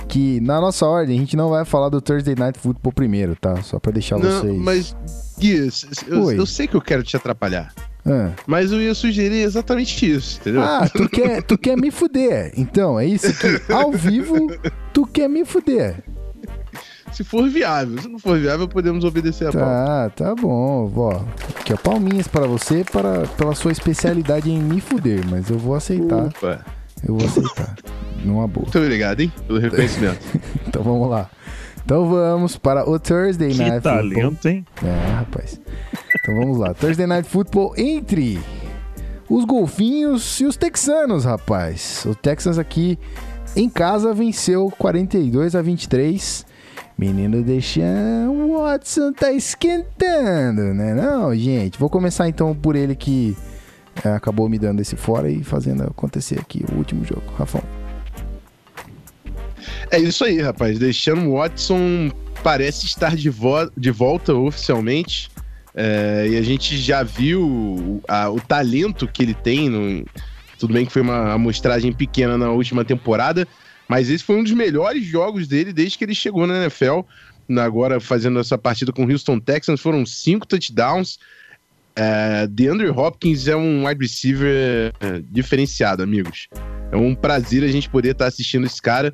Que 0.09 0.41
na 0.41 0.61
nossa 0.61 0.87
ordem 0.87 1.17
a 1.17 1.21
gente 1.21 1.37
não 1.37 1.51
vai 1.51 1.65
falar 1.65 1.89
do 1.89 2.01
Thursday 2.01 2.35
Night 2.35 2.59
Football 2.59 2.93
primeiro, 2.93 3.37
tá? 3.37 3.63
Só 3.63 3.79
pra 3.79 3.93
deixar 3.93 4.19
Não, 4.19 4.41
vocês. 4.41 4.59
mas, 4.59 4.97
Gui, 5.39 5.69
eu, 6.09 6.33
eu 6.33 6.47
sei 6.47 6.67
que 6.67 6.75
eu 6.75 6.81
quero 6.81 7.03
te 7.05 7.17
atrapalhar. 7.17 7.73
Ah. 8.05 8.33
Mas 8.47 8.73
eu 8.73 8.81
ia 8.81 8.95
sugerir 8.95 9.43
exatamente 9.43 10.11
isso, 10.11 10.41
entendeu? 10.41 10.63
Ah, 10.63 10.89
tu 10.93 11.09
quer, 11.09 11.43
tu 11.43 11.57
quer 11.57 11.77
me 11.77 11.91
fuder. 11.91 12.53
Então, 12.57 12.99
é 12.99 13.07
isso 13.07 13.33
que 13.39 13.61
ao 13.73 13.93
vivo 13.93 14.49
tu 14.93 15.07
quer 15.07 15.29
me 15.29 15.45
fuder. 15.45 16.03
Se 17.13 17.25
for 17.25 17.49
viável. 17.49 18.01
Se 18.01 18.09
não 18.09 18.19
for 18.19 18.39
viável, 18.39 18.69
podemos 18.69 19.05
obedecer 19.05 19.49
a 19.49 19.53
pauta. 19.53 19.67
Tá, 19.67 20.11
tá 20.11 20.35
bom. 20.35 20.91
Ó, 20.95 21.23
aqui, 21.59 21.73
ó, 21.73 21.77
palminhas 21.77 22.29
para 22.29 22.47
você 22.47 22.85
para, 22.91 23.27
pela 23.37 23.55
sua 23.55 23.73
especialidade 23.73 24.51
em 24.51 24.61
me 24.61 24.81
fuder, 24.81 25.21
mas 25.29 25.51
eu 25.51 25.59
vou 25.59 25.75
aceitar. 25.75 26.27
Opa. 26.27 26.65
Eu 27.07 27.17
vou 27.17 27.27
aceitar. 27.27 27.75
Numa 28.25 28.47
boa. 28.47 28.65
Muito 28.65 28.79
obrigado, 28.79 29.21
hein? 29.21 29.33
Pelo 29.47 29.59
reconhecimento. 29.59 30.21
Então 30.69 30.83
vamos 30.85 31.09
lá. 31.11 31.29
Então 31.85 32.09
vamos 32.09 32.57
para 32.57 32.89
o 32.89 32.97
Thursday 32.99 33.51
Que 33.51 33.59
Night 33.59 33.73
Football. 33.83 33.97
talento, 33.97 34.49
hein? 34.49 34.65
É, 34.85 35.13
rapaz. 35.15 35.61
Então 36.21 36.37
vamos 36.37 36.59
lá. 36.59 36.73
Thursday 36.75 37.07
Night 37.07 37.29
Football 37.29 37.75
entre 37.77 38.39
os 39.29 39.45
golfinhos 39.45 40.41
e 40.41 40.45
os 40.45 40.57
texanos, 40.57 41.25
rapaz. 41.25 42.05
O 42.07 42.15
Texas 42.15 42.59
aqui 42.59 42.97
em 43.57 43.69
casa 43.69 44.15
venceu 44.15 44.73
42 44.79 45.57
a 45.57 45.63
23. 45.63 46.47
Menino 47.01 47.43
Deshaun 47.43 48.59
Watson 48.59 49.11
tá 49.15 49.33
esquentando, 49.33 50.75
né? 50.75 50.93
Não, 50.95 51.35
gente. 51.35 51.79
Vou 51.79 51.89
começar 51.89 52.29
então 52.29 52.55
por 52.55 52.77
ele 52.77 52.95
que 52.95 53.35
é, 54.05 54.11
acabou 54.11 54.51
me 54.51 54.59
dando 54.59 54.81
esse 54.81 54.97
fora 54.97 55.31
e 55.31 55.43
fazendo 55.43 55.83
acontecer 55.85 56.39
aqui 56.39 56.63
o 56.71 56.77
último 56.77 57.03
jogo. 57.07 57.23
Rafão. 57.39 57.63
É 59.91 59.99
isso 59.99 60.25
aí, 60.27 60.43
rapaz. 60.43 60.79
Deixando 60.79 61.33
Watson 61.33 62.11
parece 62.43 62.85
estar 62.85 63.17
de, 63.17 63.31
vo- 63.31 63.71
de 63.75 63.91
volta 63.91 64.35
oficialmente. 64.35 65.31
É, 65.75 66.27
e 66.31 66.37
a 66.37 66.43
gente 66.43 66.77
já 66.77 67.03
viu 67.03 67.43
o, 67.43 68.03
a- 68.07 68.29
o 68.29 68.39
talento 68.41 69.09
que 69.09 69.23
ele 69.23 69.33
tem. 69.35 69.71
no- 69.71 70.05
tudo 70.59 70.75
bem 70.75 70.85
que 70.85 70.93
foi 70.93 71.01
uma 71.01 71.33
amostragem 71.33 71.95
pequena 71.95 72.37
na 72.37 72.51
última 72.51 72.85
temporada, 72.85 73.49
mas 73.91 74.09
esse 74.09 74.23
foi 74.23 74.37
um 74.37 74.45
dos 74.45 74.53
melhores 74.53 75.05
jogos 75.05 75.49
dele 75.49 75.73
desde 75.73 75.99
que 75.99 76.05
ele 76.05 76.15
chegou 76.15 76.47
na 76.47 76.59
NFL. 76.63 77.01
Agora 77.59 77.99
fazendo 77.99 78.39
essa 78.39 78.57
partida 78.57 78.93
com 78.93 79.05
o 79.05 79.11
Houston 79.11 79.41
Texans, 79.41 79.81
foram 79.81 80.07
cinco 80.07 80.47
touchdowns. 80.47 81.19
É, 81.97 82.47
DeAndre 82.47 82.89
Hopkins 82.89 83.49
é 83.49 83.57
um 83.57 83.85
wide 83.89 84.01
receiver 84.01 84.95
é, 85.01 85.21
diferenciado, 85.29 86.05
amigos. 86.05 86.47
É 86.93 86.97
um 86.97 87.17
prazer 87.17 87.65
a 87.65 87.67
gente 87.67 87.91
poder 87.91 88.13
estar 88.13 88.27
assistindo 88.29 88.65
esse 88.65 88.81
cara. 88.81 89.13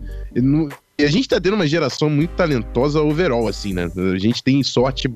E 0.99 1.03
a 1.05 1.11
gente 1.11 1.27
tá 1.27 1.41
tendo 1.41 1.55
uma 1.55 1.67
geração 1.67 2.11
muito 2.11 2.35
talentosa 2.35 3.01
overall, 3.01 3.49
assim, 3.49 3.73
né? 3.73 3.91
A 4.15 4.19
gente 4.19 4.43
tem 4.43 4.63
sorte 4.63 5.09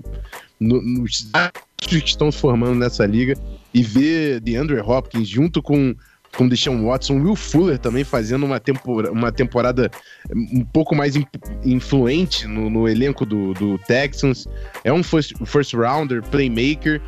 no- 0.59 0.81
nos 0.81 1.29
astros 1.35 1.67
que 1.87 1.97
estão 2.09 2.33
se 2.33 2.38
formando 2.38 2.79
nessa 2.79 3.05
liga 3.05 3.35
e 3.75 3.83
ver 3.83 4.40
DeAndre 4.40 4.81
Hopkins 4.81 5.29
junto 5.29 5.62
com 5.62 5.95
com 6.37 6.46
Deshaun 6.49 6.84
Watson, 6.87 7.20
Will 7.20 7.34
Fuller 7.37 7.78
também 7.78 8.04
fazendo 8.04 8.46
uma, 8.46 8.60
tempora- 8.60 9.10
uma 9.10 9.32
temporada 9.32 9.90
um 10.34 10.64
pouco 10.64 10.94
mais 10.94 11.16
in- 11.16 11.26
influente 11.64 12.46
no, 12.46 12.70
no 12.70 12.88
elenco 12.88 13.26
do, 13.26 13.52
do 13.54 13.78
Texans. 13.78 14.46
É 14.84 14.92
um 14.92 15.02
first, 15.02 15.34
first 15.44 15.75
rounder, 15.75 16.22
playmaker. 16.22 17.00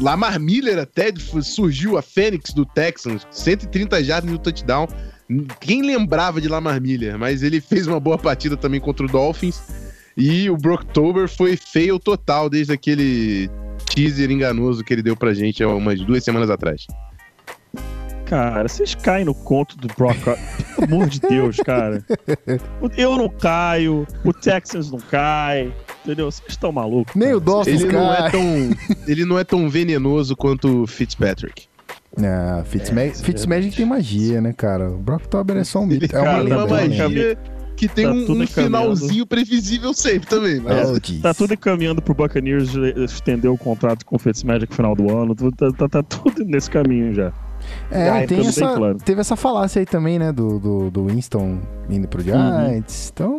Lamar 0.00 0.40
Miller 0.40 0.78
até 0.78 1.12
surgiu 1.42 1.96
a 1.98 2.02
Fênix 2.02 2.52
do 2.52 2.64
Texans, 2.64 3.26
130 3.30 4.02
jardas 4.02 4.30
no 4.30 4.38
touchdown. 4.38 4.88
Quem 5.60 5.82
lembrava 5.82 6.40
de 6.40 6.48
Lamar 6.48 6.80
Miller? 6.80 7.18
Mas 7.18 7.42
ele 7.42 7.60
fez 7.60 7.86
uma 7.86 8.00
boa 8.00 8.18
partida 8.18 8.56
também 8.56 8.80
contra 8.80 9.04
o 9.06 9.08
Dolphins. 9.08 9.62
E 10.16 10.48
o 10.48 10.56
Brocktober 10.56 11.28
foi 11.28 11.56
fail 11.56 11.98
total 11.98 12.48
desde 12.48 12.72
aquele 12.72 13.50
teaser 13.94 14.30
enganoso 14.30 14.82
que 14.84 14.92
ele 14.92 15.02
deu 15.02 15.16
pra 15.16 15.34
gente 15.34 15.62
há 15.62 15.68
umas 15.68 16.00
duas 16.00 16.22
semanas 16.24 16.50
atrás. 16.50 16.86
Cara, 18.34 18.66
vocês 18.68 18.96
caem 18.96 19.24
no 19.24 19.32
conto 19.32 19.76
do 19.78 19.86
Brock. 19.96 20.18
Pelo 20.24 20.92
amor 20.92 21.08
de 21.08 21.20
Deus, 21.20 21.56
cara. 21.58 22.04
Eu 22.96 23.16
não 23.16 23.28
caio, 23.28 24.04
o 24.24 24.32
Texans 24.32 24.90
não 24.90 24.98
cai. 24.98 25.72
Entendeu? 26.04 26.28
Vocês 26.32 26.48
estão 26.48 26.72
malucos. 26.72 27.14
Nem 27.14 27.28
cara. 27.28 27.36
o 27.36 27.40
Dolphins 27.40 27.82
Ele 27.82 27.92
não, 27.92 28.12
é 28.12 28.16
cai. 28.16 28.30
tão, 28.32 28.44
ele 29.06 29.24
não 29.24 29.38
é 29.38 29.44
tão 29.44 29.68
venenoso 29.68 30.34
quanto 30.34 30.82
o 30.82 30.86
Fitzpatrick. 30.86 31.66
Não, 32.16 32.64
Fitzmag- 32.64 33.12
isso 33.12 33.22
é 33.22 33.24
Fitzmagic 33.26 33.76
tem 33.76 33.86
magia, 33.86 34.40
né, 34.40 34.52
cara? 34.52 34.90
O 34.90 34.98
Brocktober 34.98 35.56
é 35.56 35.62
só 35.64 35.80
um 35.80 35.86
mito. 35.86 36.04
É 36.14 36.18
uma 36.18 36.24
Cara, 36.24 36.42
uma 36.44 36.66
né? 36.66 36.70
magia 36.88 37.38
que 37.76 37.86
tem 37.88 38.04
Tá 38.04 38.12
um, 38.12 38.42
um 38.42 38.46
finalzinho 38.48 39.26
previsível 39.26 39.94
sempre 39.94 40.28
também. 40.28 40.60
Mas 40.60 40.90
Oh, 40.90 40.98
jeez. 41.00 41.22
Tá 41.22 41.32
tudo 41.32 41.54
encaminhando 41.54 42.02
pro 42.02 42.14
Buccaneers 42.14 42.70
estender 42.96 43.50
o 43.50 43.56
contrato 43.56 44.04
com 44.04 44.16
o 44.16 44.18
Fitzmagic 44.18 44.70
no 44.70 44.76
final 44.76 44.96
do 44.96 45.16
ano. 45.16 45.34
Tá, 45.52 45.70
tá- 45.72 45.88
tá 45.88 46.02
tudo 46.02 46.44
nesse 46.44 46.68
caminho 46.68 47.14
já. 47.14 47.32
É, 47.90 48.26
tem 48.26 48.40
essa, 48.46 48.74
claro. 48.74 48.96
teve 48.98 49.20
essa 49.20 49.36
falácia 49.36 49.80
aí 49.80 49.86
também, 49.86 50.18
né, 50.18 50.32
do, 50.32 50.58
do, 50.58 50.90
do 50.90 51.06
Winston 51.06 51.58
indo 51.88 52.08
pro 52.08 52.22
Giants. 52.22 53.10
Então, 53.12 53.38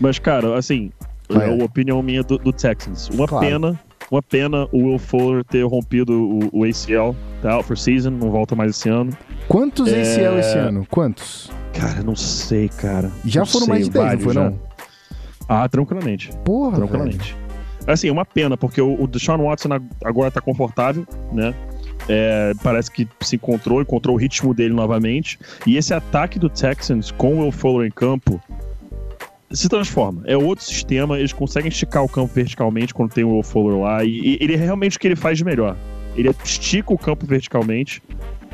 Mas, 0.00 0.18
cara, 0.18 0.56
assim, 0.58 0.90
é 1.30 1.60
a 1.60 1.64
opinião 1.64 2.02
minha 2.02 2.22
do, 2.22 2.38
do 2.38 2.52
Texans. 2.52 3.08
Uma 3.08 3.26
Claro. 3.26 3.46
pena, 3.46 3.80
uma 4.10 4.22
pena 4.22 4.68
o 4.72 4.84
Will 4.88 4.98
Fuller 4.98 5.44
ter 5.44 5.62
rompido 5.64 6.12
o, 6.12 6.60
o 6.60 6.64
ACL, 6.64 7.14
tá 7.42 7.52
out 7.54 7.66
for 7.66 7.76
season, 7.78 8.10
não 8.10 8.30
volta 8.30 8.54
mais 8.54 8.70
esse 8.70 8.88
ano. 8.88 9.10
quantos 9.48 9.88
É. 9.92 10.02
ACL 10.02 10.38
esse 10.38 10.58
ano? 10.58 10.86
Quantos? 10.90 11.50
Cara, 11.72 12.02
não 12.02 12.14
sei, 12.16 12.68
cara. 12.68 13.10
Já 13.24 13.40
Não 13.40 13.46
foram 13.46 13.66
sei, 13.66 13.74
mais 13.74 13.84
de 13.86 13.90
10, 13.90 13.94
não 13.94 14.08
vários 14.08 14.24
foi 14.24 14.34
já. 14.34 14.50
não? 14.50 14.58
Ah, 15.48 15.68
tranquilamente. 15.68 16.30
Porra, 16.44 16.70
velho. 16.72 16.82
Tranquilamente. 16.88 17.36
Assim, 17.86 18.10
uma 18.10 18.24
pena, 18.24 18.56
porque 18.56 18.80
o, 18.80 19.00
o 19.00 19.06
Deshaun 19.06 19.44
Watson 19.44 19.72
ag- 19.74 19.84
agora 20.04 20.28
tá 20.30 20.40
confortável, 20.40 21.06
né? 21.32 21.54
É, 22.08 22.52
parece 22.62 22.90
que 22.90 23.08
se 23.20 23.36
encontrou, 23.36 23.80
encontrou 23.80 24.16
o 24.16 24.18
ritmo 24.18 24.54
dele 24.54 24.74
novamente. 24.74 25.38
E 25.66 25.76
esse 25.76 25.92
ataque 25.92 26.38
do 26.38 26.48
Texans 26.48 27.10
com 27.10 27.36
o 27.36 27.42
Will 27.42 27.52
Fuller 27.52 27.88
em 27.88 27.90
campo 27.90 28.40
se 29.50 29.68
transforma. 29.68 30.22
É 30.26 30.36
outro 30.36 30.64
sistema, 30.64 31.18
eles 31.18 31.32
conseguem 31.32 31.68
esticar 31.68 32.04
o 32.04 32.08
campo 32.08 32.32
verticalmente 32.34 32.92
quando 32.92 33.12
tem 33.12 33.24
o 33.24 33.32
Will 33.32 33.42
Fuller 33.42 33.78
lá. 33.78 34.04
E, 34.04 34.08
e 34.08 34.38
ele 34.40 34.54
é 34.54 34.56
realmente 34.56 34.96
o 34.96 35.00
que 35.00 35.08
ele 35.08 35.16
faz 35.16 35.38
de 35.38 35.44
melhor. 35.44 35.76
Ele 36.16 36.30
estica 36.44 36.92
o 36.92 36.98
campo 36.98 37.26
verticalmente, 37.26 38.02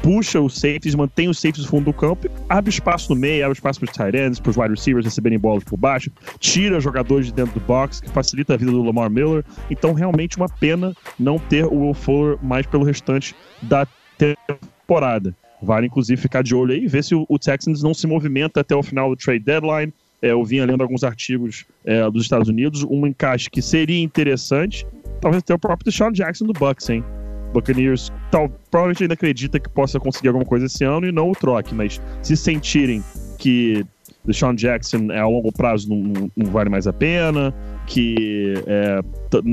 puxa 0.02 0.40
os 0.40 0.54
safeties, 0.54 0.94
mantém 0.94 1.28
os 1.28 1.38
safeties 1.38 1.64
no 1.64 1.70
fundo 1.70 1.84
do 1.86 1.92
campo, 1.92 2.28
abre 2.48 2.70
espaço 2.70 3.14
no 3.14 3.20
meio, 3.20 3.44
abre 3.44 3.56
espaço 3.56 3.78
para 3.78 3.90
os 3.90 3.96
tight 3.96 4.16
ends, 4.16 4.40
para 4.40 4.50
os 4.50 4.56
wide 4.56 4.70
receivers 4.70 5.04
receberem 5.04 5.38
bolas 5.38 5.62
por 5.62 5.76
baixo, 5.76 6.10
tira 6.38 6.80
jogadores 6.80 7.26
de 7.26 7.32
dentro 7.32 7.54
do 7.54 7.60
box, 7.60 8.00
que 8.00 8.10
facilita 8.10 8.54
a 8.54 8.56
vida 8.56 8.72
do 8.72 8.82
Lamar 8.82 9.08
Miller. 9.08 9.44
Então, 9.70 9.94
realmente, 9.94 10.36
uma 10.36 10.48
pena 10.48 10.94
não 11.18 11.38
ter 11.38 11.64
o 11.64 11.86
Will 11.86 11.94
Fuller 11.94 12.36
mais 12.42 12.66
pelo 12.66 12.84
restante 12.84 13.34
da 13.62 13.86
temporada. 14.18 15.34
Vale, 15.62 15.86
inclusive, 15.86 16.20
ficar 16.20 16.42
de 16.42 16.54
olho 16.54 16.72
aí 16.72 16.84
e 16.84 16.88
ver 16.88 17.04
se 17.04 17.14
o, 17.14 17.38
Texans 17.38 17.82
não 17.82 17.94
se 17.94 18.06
movimenta 18.06 18.60
até 18.60 18.74
o 18.74 18.82
final 18.82 19.10
do 19.10 19.16
trade 19.16 19.44
deadline. 19.44 19.92
É, 20.20 20.32
eu 20.32 20.44
vinha 20.44 20.66
lendo 20.66 20.82
alguns 20.82 21.04
artigos 21.04 21.64
é, 21.84 22.08
dos 22.10 22.24
Estados 22.24 22.48
Unidos, 22.48 22.84
um 22.84 23.06
encaixe 23.06 23.48
que 23.48 23.62
seria 23.62 24.00
interessante, 24.00 24.86
talvez 25.20 25.42
até 25.42 25.54
o 25.54 25.58
próprio 25.58 25.90
Deshaun 25.90 26.12
Jackson 26.12 26.46
do 26.46 26.52
Bucks, 26.52 26.88
hein? 26.90 27.04
Buccaneers 27.52 28.10
tal, 28.30 28.48
provavelmente 28.70 29.04
ainda 29.04 29.14
acredita 29.14 29.60
que 29.60 29.68
possa 29.68 30.00
conseguir 30.00 30.28
alguma 30.28 30.44
coisa 30.44 30.66
esse 30.66 30.84
ano 30.84 31.06
e 31.06 31.12
não 31.12 31.30
o 31.30 31.32
troque, 31.32 31.74
mas 31.74 32.00
se 32.22 32.36
sentirem 32.36 33.02
que 33.38 33.84
Deshaun 34.24 34.54
Jackson 34.54 35.08
é 35.10 35.18
a 35.18 35.26
longo 35.26 35.52
prazo 35.52 35.88
não, 35.88 36.30
não- 36.36 36.46
vale 36.50 36.70
mais 36.70 36.86
a 36.86 36.92
pena, 36.92 37.52
que 37.86 38.54
é, 38.66 39.00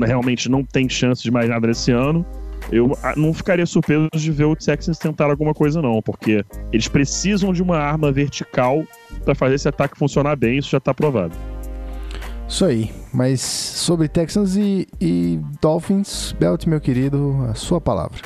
realmente 0.06 0.48
não 0.48 0.64
tem 0.64 0.88
chance 0.88 1.22
de 1.22 1.30
mais 1.30 1.48
nada 1.48 1.66
nesse 1.66 1.90
ano, 1.90 2.24
eu 2.70 2.96
não 3.16 3.34
ficaria 3.34 3.66
surpreso 3.66 4.08
de 4.14 4.30
ver 4.30 4.44
o 4.44 4.54
Texans 4.54 4.98
tentar 4.98 5.24
alguma 5.30 5.52
coisa 5.52 5.82
não, 5.82 6.00
porque 6.00 6.44
eles 6.72 6.86
precisam 6.86 7.52
de 7.52 7.62
uma 7.62 7.78
arma 7.78 8.12
vertical 8.12 8.84
para 9.24 9.34
fazer 9.34 9.56
esse 9.56 9.68
ataque 9.68 9.98
funcionar 9.98 10.36
bem, 10.36 10.58
isso 10.58 10.70
já 10.70 10.78
tá 10.78 10.94
provado. 10.94 11.34
Isso 12.50 12.64
aí. 12.64 12.92
Mas 13.14 13.40
sobre 13.40 14.08
Texans 14.08 14.56
e, 14.56 14.88
e 15.00 15.40
Dolphins, 15.62 16.32
Belt, 16.32 16.66
meu 16.66 16.80
querido, 16.80 17.46
a 17.48 17.54
sua 17.54 17.80
palavra. 17.80 18.20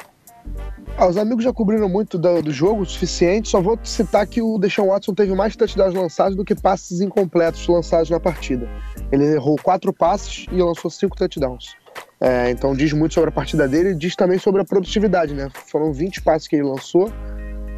Ah, 0.97 1.07
os 1.07 1.19
amigos 1.19 1.45
já 1.45 1.53
cobriram 1.53 1.89
muito 1.91 2.17
do, 2.17 2.41
do 2.41 2.51
jogo 2.51 2.83
o 2.83 2.87
suficiente, 2.87 3.51
só 3.51 3.61
vou 3.61 3.79
citar 3.85 4.27
que 4.27 4.41
o 4.41 4.59
Deshaun 4.59 4.89
Watson 4.89 5.13
teve 5.13 5.35
mais 5.35 5.55
touchdowns 5.55 5.93
lançados 5.93 6.37
do 6.37 6.45
que 6.45 6.55
passes 6.55 7.01
incompletos 7.01 7.67
lançados 7.69 8.09
na 8.09 8.19
partida. 8.19 8.67
Ele 9.13 9.25
errou 9.25 9.57
quatro 9.63 9.93
passes 9.93 10.47
e 10.51 10.63
lançou 10.63 10.91
cinco 10.91 11.17
touchdowns. 11.17 11.75
É, 12.21 12.51
então 12.51 12.75
diz 12.75 12.93
muito 12.93 13.13
sobre 13.13 13.29
a 13.29 13.33
partida 13.33 13.69
dele 13.69 13.91
e 13.91 13.95
diz 13.95 14.17
também 14.17 14.39
sobre 14.39 14.63
a 14.63 14.65
produtividade, 14.65 15.35
né? 15.35 15.51
Foram 15.67 15.93
20 15.93 16.23
passes 16.23 16.49
que 16.49 16.57
ele 16.57 16.65
lançou 16.65 17.13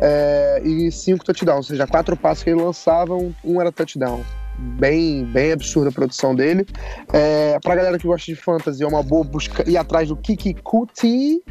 é, 0.00 0.60
e 0.62 0.92
cinco 0.92 1.24
touchdowns, 1.24 1.56
ou 1.56 1.62
seja, 1.64 1.86
quatro 1.86 2.16
passes 2.16 2.44
que 2.44 2.50
ele 2.50 2.62
lançava, 2.62 3.16
um, 3.16 3.34
um 3.42 3.60
era 3.60 3.72
touchdown. 3.72 4.22
Bem, 4.58 5.24
bem 5.24 5.52
absurda 5.52 5.90
a 5.90 5.92
produção 5.92 6.34
dele. 6.34 6.66
É, 7.12 7.58
pra 7.60 7.74
galera 7.74 7.98
que 7.98 8.06
gosta 8.06 8.24
de 8.24 8.34
fantasy, 8.34 8.82
é 8.82 8.86
uma 8.86 9.02
boa 9.02 9.22
busca 9.22 9.68
ir 9.68 9.76
atrás 9.76 10.08
do 10.08 10.16
Kiki 10.16 10.54
Kuti, 10.54 11.42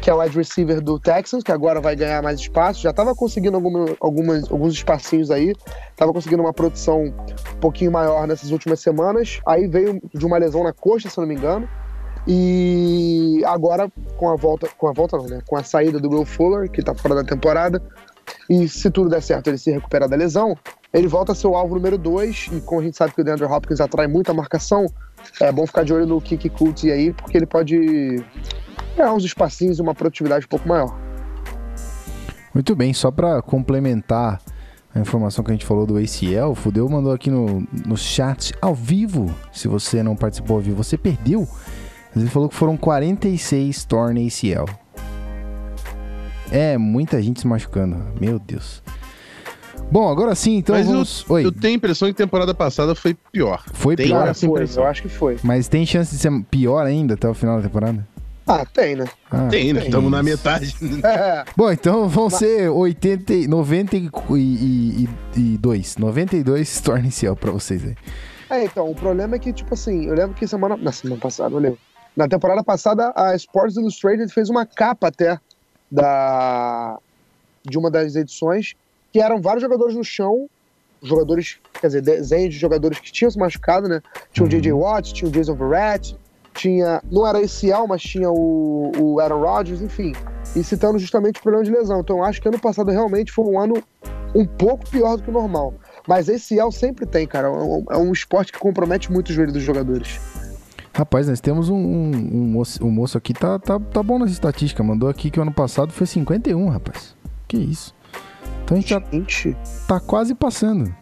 que 0.00 0.08
é 0.08 0.14
o 0.14 0.20
wide 0.20 0.36
receiver 0.36 0.80
do 0.80 0.98
Texans, 0.98 1.42
que 1.42 1.52
agora 1.52 1.80
vai 1.80 1.94
ganhar 1.94 2.22
mais 2.22 2.40
espaço. 2.40 2.80
Já 2.80 2.90
estava 2.90 3.14
conseguindo 3.14 3.56
alguma, 3.56 3.84
algumas, 4.00 4.50
alguns 4.50 4.72
espacinhos 4.72 5.30
aí, 5.30 5.52
estava 5.90 6.12
conseguindo 6.12 6.42
uma 6.42 6.54
produção 6.54 7.04
um 7.04 7.60
pouquinho 7.60 7.92
maior 7.92 8.26
nessas 8.26 8.50
últimas 8.50 8.80
semanas. 8.80 9.40
Aí 9.46 9.66
veio 9.68 10.00
de 10.14 10.24
uma 10.24 10.38
lesão 10.38 10.64
na 10.64 10.72
coxa, 10.72 11.10
se 11.10 11.18
não 11.18 11.26
me 11.26 11.34
engano. 11.34 11.68
E 12.26 13.42
agora, 13.44 13.92
com 14.16 14.30
a 14.30 14.36
volta, 14.36 14.68
com 14.78 14.88
a 14.88 14.92
volta 14.92 15.18
não, 15.18 15.26
né? 15.26 15.40
Com 15.46 15.56
a 15.56 15.62
saída 15.62 16.00
do 16.00 16.08
Will 16.08 16.24
Fuller, 16.24 16.70
que 16.70 16.82
tá 16.82 16.94
fora 16.94 17.14
da 17.16 17.24
temporada, 17.24 17.82
e 18.48 18.66
se 18.68 18.90
tudo 18.90 19.10
der 19.10 19.22
certo, 19.22 19.48
ele 19.48 19.58
se 19.58 19.70
recuperar 19.70 20.08
da 20.08 20.16
lesão, 20.16 20.56
ele 20.94 21.08
volta 21.08 21.32
a 21.32 21.34
ser 21.34 21.48
o 21.48 21.56
alvo 21.56 21.74
número 21.74 21.98
2, 21.98 22.50
e 22.52 22.60
como 22.60 22.80
a 22.80 22.84
gente 22.84 22.96
sabe 22.96 23.12
que 23.12 23.20
o 23.20 23.24
DeAndre 23.24 23.44
Hopkins 23.46 23.80
atrai 23.80 24.06
muita 24.06 24.32
marcação, 24.32 24.86
é 25.40 25.50
bom 25.50 25.66
ficar 25.66 25.82
de 25.82 25.92
olho 25.92 26.06
no 26.06 26.20
Kiki 26.20 26.48
Kuti 26.48 26.88
aí, 26.90 27.12
porque 27.12 27.36
ele 27.36 27.46
pode 27.46 28.24
ganhar 28.96 29.12
uns 29.12 29.24
espacinhos 29.24 29.80
e 29.80 29.82
uma 29.82 29.92
produtividade 29.92 30.46
um 30.46 30.48
pouco 30.48 30.68
maior. 30.68 30.96
Muito 32.54 32.76
bem, 32.76 32.94
só 32.94 33.10
pra 33.10 33.42
complementar 33.42 34.40
a 34.94 35.00
informação 35.00 35.42
que 35.42 35.50
a 35.50 35.54
gente 35.54 35.66
falou 35.66 35.84
do 35.84 35.96
ACL, 35.96 36.52
o 36.52 36.54
Fudeu 36.54 36.88
mandou 36.88 37.12
aqui 37.12 37.28
no, 37.28 37.66
no 37.84 37.96
chat 37.96 38.54
ao 38.62 38.72
vivo. 38.72 39.34
Se 39.52 39.66
você 39.66 40.00
não 40.00 40.14
participou 40.14 40.56
ao 40.56 40.62
vivo, 40.62 40.76
você 40.76 40.96
perdeu. 40.96 41.48
Mas 42.14 42.22
ele 42.22 42.30
falou 42.30 42.48
que 42.48 42.54
foram 42.54 42.76
46 42.76 43.84
torn 43.86 44.24
ACL. 44.24 44.70
É, 46.52 46.78
muita 46.78 47.20
gente 47.20 47.40
se 47.40 47.46
machucando. 47.48 47.96
Meu 48.20 48.38
Deus. 48.38 48.83
Bom, 49.90 50.08
agora 50.08 50.34
sim, 50.34 50.56
então 50.56 50.74
Mas 50.74 50.86
vamos. 50.86 51.28
Oi, 51.30 51.44
Eu 51.46 51.52
tenho 51.52 51.74
a 51.74 51.76
impressão 51.76 52.08
que 52.08 52.14
temporada 52.14 52.52
passada 52.54 52.94
foi 52.94 53.14
pior. 53.32 53.62
foi 53.72 53.96
tem- 53.96 54.06
pior. 54.08 54.28
Essa 54.28 54.46
foi, 54.46 54.66
eu 54.76 54.84
acho 54.84 55.02
que 55.02 55.08
foi. 55.08 55.38
Mas 55.42 55.68
tem 55.68 55.86
chance 55.86 56.14
de 56.14 56.20
ser 56.20 56.30
pior 56.50 56.84
ainda 56.84 57.14
até 57.14 57.26
o 57.28 57.34
final 57.34 57.56
da 57.58 57.62
temporada? 57.62 58.06
Ah, 58.46 58.66
tem, 58.66 58.94
né? 58.96 59.06
Ah, 59.30 59.48
Tem, 59.48 59.72
né? 59.72 59.84
Estamos 59.86 60.10
na 60.10 60.22
metade. 60.22 60.76
Bom, 61.56 61.70
então 61.72 62.06
vão 62.08 62.28
ser 62.28 62.68
80, 62.68 63.32
e- 63.32 63.48
92. 63.48 65.96
92 65.96 66.80
torne-se 66.82 67.34
pra 67.36 67.50
vocês 67.50 67.82
aí. 67.84 67.94
É, 68.50 68.64
então, 68.66 68.90
o 68.90 68.94
problema 68.94 69.36
é 69.36 69.38
que, 69.38 69.50
tipo 69.50 69.72
assim, 69.72 70.04
eu 70.06 70.14
lembro 70.14 70.34
que 70.34 70.46
semana. 70.46 70.76
Na 70.76 70.92
semana 70.92 71.18
passada, 71.18 71.54
eu 71.54 71.58
lembro. 71.58 71.78
Na 72.14 72.28
temporada 72.28 72.62
passada, 72.62 73.14
a 73.16 73.34
Sports 73.34 73.76
Illustrated 73.78 74.30
fez 74.32 74.50
uma 74.50 74.66
capa 74.66 75.08
até 75.08 75.38
da. 75.90 76.98
de 77.64 77.78
uma 77.78 77.90
das 77.90 78.14
edições, 78.14 78.74
que 79.14 79.20
eram 79.20 79.40
vários 79.40 79.62
jogadores 79.62 79.94
no 79.94 80.02
chão, 80.02 80.50
jogadores, 81.00 81.60
quer 81.80 81.86
dizer, 81.86 82.02
desenhos 82.02 82.52
de 82.52 82.58
jogadores 82.58 82.98
que 82.98 83.12
tinham 83.12 83.30
se 83.30 83.38
machucado, 83.38 83.88
né? 83.88 84.02
Tinha 84.32 84.44
o 84.44 84.48
J.J. 84.48 84.72
Watt, 84.72 85.14
tinha 85.14 85.28
o 85.28 85.30
Jason 85.30 85.54
Verrett, 85.54 86.18
tinha. 86.52 87.00
Não 87.08 87.24
era 87.24 87.40
esse 87.40 87.72
Al, 87.72 87.86
mas 87.86 88.02
tinha 88.02 88.28
o, 88.28 88.90
o 88.98 89.20
Aaron 89.20 89.40
Rodgers, 89.40 89.80
enfim. 89.80 90.14
E 90.56 90.64
citando 90.64 90.98
justamente 90.98 91.38
o 91.38 91.42
problema 91.44 91.64
de 91.64 91.70
lesão. 91.70 92.00
Então, 92.00 92.18
eu 92.18 92.24
acho 92.24 92.42
que 92.42 92.48
ano 92.48 92.58
passado 92.58 92.90
realmente 92.90 93.30
foi 93.30 93.44
um 93.44 93.56
ano 93.56 93.80
um 94.34 94.44
pouco 94.44 94.90
pior 94.90 95.16
do 95.16 95.22
que 95.22 95.30
o 95.30 95.32
normal. 95.32 95.74
Mas 96.08 96.28
esse 96.28 96.58
El 96.58 96.72
sempre 96.72 97.06
tem, 97.06 97.24
cara. 97.24 97.46
É 97.46 97.50
um, 97.52 97.84
é 97.90 97.96
um 97.96 98.10
esporte 98.10 98.50
que 98.50 98.58
compromete 98.58 99.12
muito 99.12 99.28
o 99.28 99.32
joelho 99.32 99.52
dos 99.52 99.62
jogadores. 99.62 100.18
Rapaz, 100.92 101.28
nós 101.28 101.40
temos 101.40 101.68
um, 101.68 101.76
um, 101.76 102.10
um 102.10 102.44
moço, 102.48 102.84
um 102.84 102.90
moço 102.90 103.16
aqui, 103.16 103.32
tá, 103.32 103.60
tá, 103.60 103.78
tá 103.78 104.02
bom 104.02 104.18
nas 104.18 104.32
estatísticas. 104.32 104.84
Mandou 104.84 105.08
aqui 105.08 105.30
que 105.30 105.38
o 105.38 105.42
ano 105.42 105.52
passado 105.52 105.92
foi 105.92 106.04
51, 106.04 106.68
rapaz. 106.68 107.14
Que 107.46 107.56
isso. 107.56 107.94
Então 108.64 108.76
a 108.76 108.80
gente 108.80 108.94
Gente, 109.12 109.56
tá 109.86 110.00
quase 110.00 110.34
passando. 110.34 110.94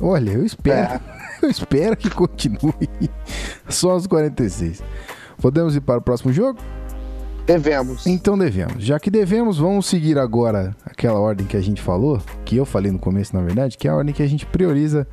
Olha, 0.00 0.30
eu 0.30 0.44
espero. 0.44 0.94
É. 0.94 1.18
Eu 1.40 1.50
espero 1.50 1.96
que 1.96 2.10
continue. 2.10 2.74
Só 3.68 3.92
aos 3.92 4.08
46. 4.08 4.82
Podemos 5.40 5.76
ir 5.76 5.80
para 5.80 5.98
o 5.98 6.02
próximo 6.02 6.32
jogo? 6.32 6.58
devemos. 7.48 8.06
Então 8.06 8.36
devemos. 8.36 8.84
Já 8.84 9.00
que 9.00 9.10
devemos, 9.10 9.56
vamos 9.56 9.86
seguir 9.86 10.18
agora 10.18 10.76
aquela 10.84 11.18
ordem 11.18 11.46
que 11.46 11.56
a 11.56 11.60
gente 11.62 11.80
falou, 11.80 12.20
que 12.44 12.56
eu 12.56 12.66
falei 12.66 12.92
no 12.92 12.98
começo, 12.98 13.34
na 13.34 13.40
verdade, 13.40 13.78
que 13.78 13.88
é 13.88 13.90
a 13.90 13.96
ordem 13.96 14.14
que 14.14 14.22
a 14.22 14.26
gente 14.26 14.44
prioriza 14.44 15.08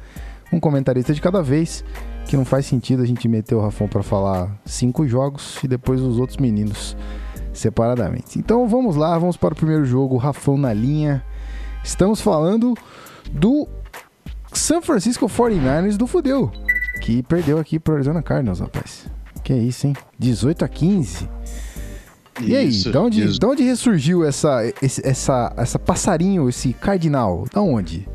um 0.51 0.59
comentarista 0.59 1.13
de 1.13 1.21
cada 1.21 1.41
vez, 1.41 1.85
que 2.25 2.35
não 2.35 2.43
faz 2.43 2.65
sentido 2.65 3.01
a 3.01 3.05
gente 3.05 3.27
meter 3.29 3.55
o 3.55 3.61
Rafão 3.61 3.87
para 3.87 4.03
falar 4.03 4.59
cinco 4.65 5.07
jogos 5.07 5.59
e 5.63 5.67
depois 5.67 6.01
os 6.01 6.19
outros 6.19 6.37
meninos 6.37 6.97
separadamente. 7.53 8.37
Então 8.37 8.67
vamos 8.67 8.97
lá, 8.97 9.17
vamos 9.17 9.37
para 9.37 9.53
o 9.53 9.57
primeiro 9.57 9.85
jogo, 9.85 10.17
Rafão 10.17 10.57
na 10.57 10.73
linha. 10.73 11.23
Estamos 11.85 12.19
falando 12.19 12.73
do 13.31 13.67
San 14.51 14.81
Francisco 14.81 15.27
49ers 15.27 15.95
do 15.97 16.07
Fudeu, 16.07 16.51
que 17.01 17.21
perdeu 17.21 17.59
aqui 17.59 17.77
pro 17.79 17.93
Arizona 17.93 18.23
Cardinals, 18.23 18.59
rapaz. 18.59 19.05
Que 19.43 19.53
isso, 19.53 19.85
hein? 19.85 19.95
18 20.17 20.65
a 20.65 20.67
15. 20.67 21.29
E 22.41 22.55
aí, 22.55 22.67
Isso, 22.67 22.91
de 22.91 22.97
onde, 22.97 23.23
isso. 23.23 23.39
de 23.39 23.45
onde 23.45 23.63
ressurgiu 23.63 24.25
essa, 24.25 24.59
esse, 24.81 25.07
essa, 25.07 25.53
essa 25.55 25.79
passarinho, 25.79 26.49
esse 26.49 26.73
cardinal? 26.73 27.45
Da 27.53 27.61
onde? 27.61 28.05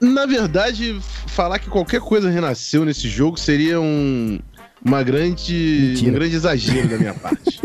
Na 0.00 0.24
verdade, 0.24 1.00
falar 1.26 1.58
que 1.58 1.68
qualquer 1.68 2.00
coisa 2.00 2.30
renasceu 2.30 2.84
nesse 2.84 3.08
jogo 3.08 3.40
seria 3.40 3.80
um, 3.80 4.38
uma 4.84 5.02
grande, 5.02 5.88
Mentira. 5.94 6.10
um 6.10 6.14
grande 6.14 6.36
exagero 6.36 6.88
da 6.88 6.96
minha 6.98 7.14
parte. 7.18 7.60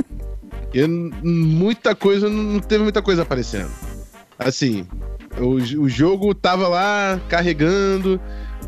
Eu, 0.73 0.87
muita 0.89 1.93
coisa, 1.93 2.27
não 2.29 2.59
teve 2.59 2.81
muita 2.83 3.01
coisa 3.01 3.21
aparecendo. 3.21 3.69
Assim, 4.43 4.87
o, 5.39 5.53
o 5.83 5.89
jogo 5.89 6.33
tava 6.33 6.67
lá 6.67 7.19
carregando, 7.29 8.19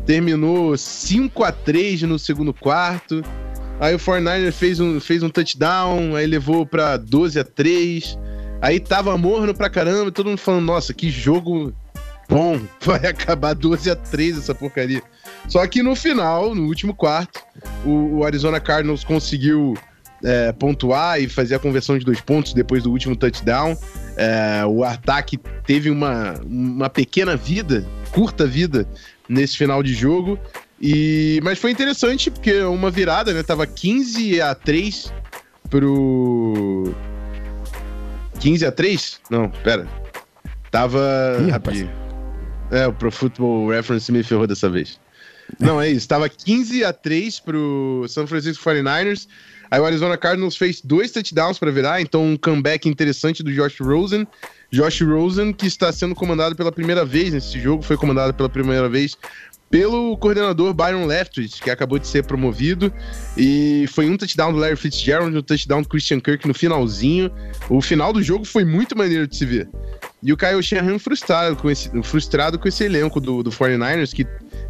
terminou 0.06 0.76
5 0.76 1.44
a 1.44 1.52
3 1.52 2.02
no 2.02 2.18
segundo 2.18 2.54
quarto. 2.54 3.22
Aí 3.80 3.94
o 3.94 3.98
49 3.98 4.52
fez 4.52 4.78
um, 4.78 5.00
fez 5.00 5.22
um 5.22 5.28
touchdown, 5.28 6.14
aí 6.14 6.26
levou 6.26 6.64
pra 6.64 6.96
12 6.96 7.40
a 7.40 7.44
3. 7.44 8.18
Aí 8.62 8.78
tava 8.78 9.18
morno 9.18 9.52
pra 9.52 9.68
caramba, 9.68 10.12
todo 10.12 10.28
mundo 10.28 10.38
falando, 10.38 10.64
nossa, 10.64 10.94
que 10.94 11.10
jogo 11.10 11.74
bom, 12.28 12.60
vai 12.80 13.06
acabar 13.06 13.54
12 13.54 13.90
a 13.90 13.96
3 13.96 14.38
essa 14.38 14.54
porcaria. 14.54 15.02
Só 15.48 15.66
que 15.66 15.82
no 15.82 15.94
final, 15.96 16.54
no 16.54 16.66
último 16.66 16.94
quarto, 16.94 17.42
o, 17.84 18.18
o 18.18 18.24
Arizona 18.24 18.60
Cardinals 18.60 19.04
conseguiu 19.04 19.74
é, 20.24 20.50
pontuar 20.52 21.20
e 21.20 21.28
fazer 21.28 21.54
a 21.54 21.58
conversão 21.58 21.98
de 21.98 22.04
dois 22.04 22.20
pontos 22.20 22.54
depois 22.54 22.82
do 22.82 22.90
último 22.90 23.14
touchdown. 23.14 23.76
É, 24.16 24.64
o 24.66 24.82
ataque 24.82 25.38
teve 25.66 25.90
uma, 25.90 26.34
uma 26.44 26.88
pequena 26.88 27.36
vida, 27.36 27.86
curta 28.10 28.46
vida, 28.46 28.88
nesse 29.28 29.56
final 29.56 29.82
de 29.82 29.92
jogo. 29.92 30.38
E, 30.80 31.40
mas 31.42 31.58
foi 31.58 31.70
interessante 31.70 32.30
porque 32.30 32.62
uma 32.62 32.90
virada, 32.90 33.32
né? 33.32 33.42
Tava 33.42 33.66
15 33.66 34.40
a 34.40 34.54
3 34.54 35.12
pro. 35.70 36.94
15 38.40 38.66
a 38.66 38.72
3? 38.72 39.20
Não, 39.30 39.50
pera. 39.62 39.86
Tava. 40.70 41.00
Ih, 41.46 41.50
rapidinho. 41.50 41.90
É, 42.70 42.86
o 42.86 42.92
Pro 42.92 43.12
Football 43.12 43.68
Reference 43.68 44.10
me 44.10 44.22
ferrou 44.22 44.46
dessa 44.46 44.68
vez. 44.68 44.98
Não, 45.60 45.80
é 45.80 45.88
isso. 45.90 46.08
Tava 46.08 46.28
15 46.28 46.84
a 46.84 46.92
3 46.92 47.40
pro 47.40 48.04
San 48.08 48.26
Francisco 48.26 48.64
49ers. 48.64 49.28
Aí 49.74 49.80
o 49.80 49.84
Arizona 49.84 50.16
Cardinals 50.16 50.56
fez 50.56 50.80
dois 50.80 51.10
touchdowns 51.10 51.58
para 51.58 51.68
virar, 51.68 52.00
então 52.00 52.24
um 52.24 52.36
comeback 52.36 52.88
interessante 52.88 53.42
do 53.42 53.52
Josh 53.52 53.80
Rosen. 53.80 54.24
Josh 54.70 55.00
Rosen, 55.00 55.52
que 55.52 55.66
está 55.66 55.90
sendo 55.90 56.14
comandado 56.14 56.54
pela 56.54 56.70
primeira 56.70 57.04
vez 57.04 57.32
nesse 57.32 57.58
jogo, 57.58 57.82
foi 57.82 57.96
comandado 57.96 58.32
pela 58.32 58.48
primeira 58.48 58.88
vez 58.88 59.18
pelo 59.68 60.16
coordenador 60.18 60.72
Byron 60.72 61.06
Leftwich, 61.06 61.60
que 61.60 61.70
acabou 61.70 61.98
de 61.98 62.06
ser 62.06 62.22
promovido. 62.22 62.92
E 63.36 63.86
foi 63.88 64.08
um 64.08 64.16
touchdown 64.16 64.52
do 64.52 64.60
Larry 64.60 64.76
Fitzgerald, 64.76 65.36
um 65.36 65.42
touchdown 65.42 65.82
do 65.82 65.88
Christian 65.88 66.20
Kirk 66.20 66.46
no 66.46 66.54
finalzinho. 66.54 67.28
O 67.68 67.82
final 67.82 68.12
do 68.12 68.22
jogo 68.22 68.44
foi 68.44 68.64
muito 68.64 68.96
maneiro 68.96 69.26
de 69.26 69.36
se 69.36 69.44
ver. 69.44 69.68
E 70.22 70.32
o 70.32 70.36
Kyle 70.36 70.62
Shanahan 70.62 71.00
frustrado 71.00 71.56
com 71.56 71.68
esse, 71.68 71.90
frustrado 72.04 72.60
com 72.60 72.68
esse 72.68 72.84
elenco 72.84 73.18
do, 73.18 73.42
do 73.42 73.50
49ers, 73.50 74.14
que 74.14 74.24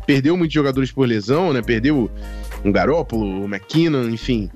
perdeu 0.07 0.35
muitos 0.35 0.55
jogadores 0.55 0.91
por 0.91 1.07
lesão, 1.07 1.53
né? 1.53 1.61
Perdeu 1.61 2.11
um 2.65 2.73
Garópolo, 2.73 3.43
o 3.43 3.45
McKinnon, 3.45 4.09
enfim. 4.09 4.51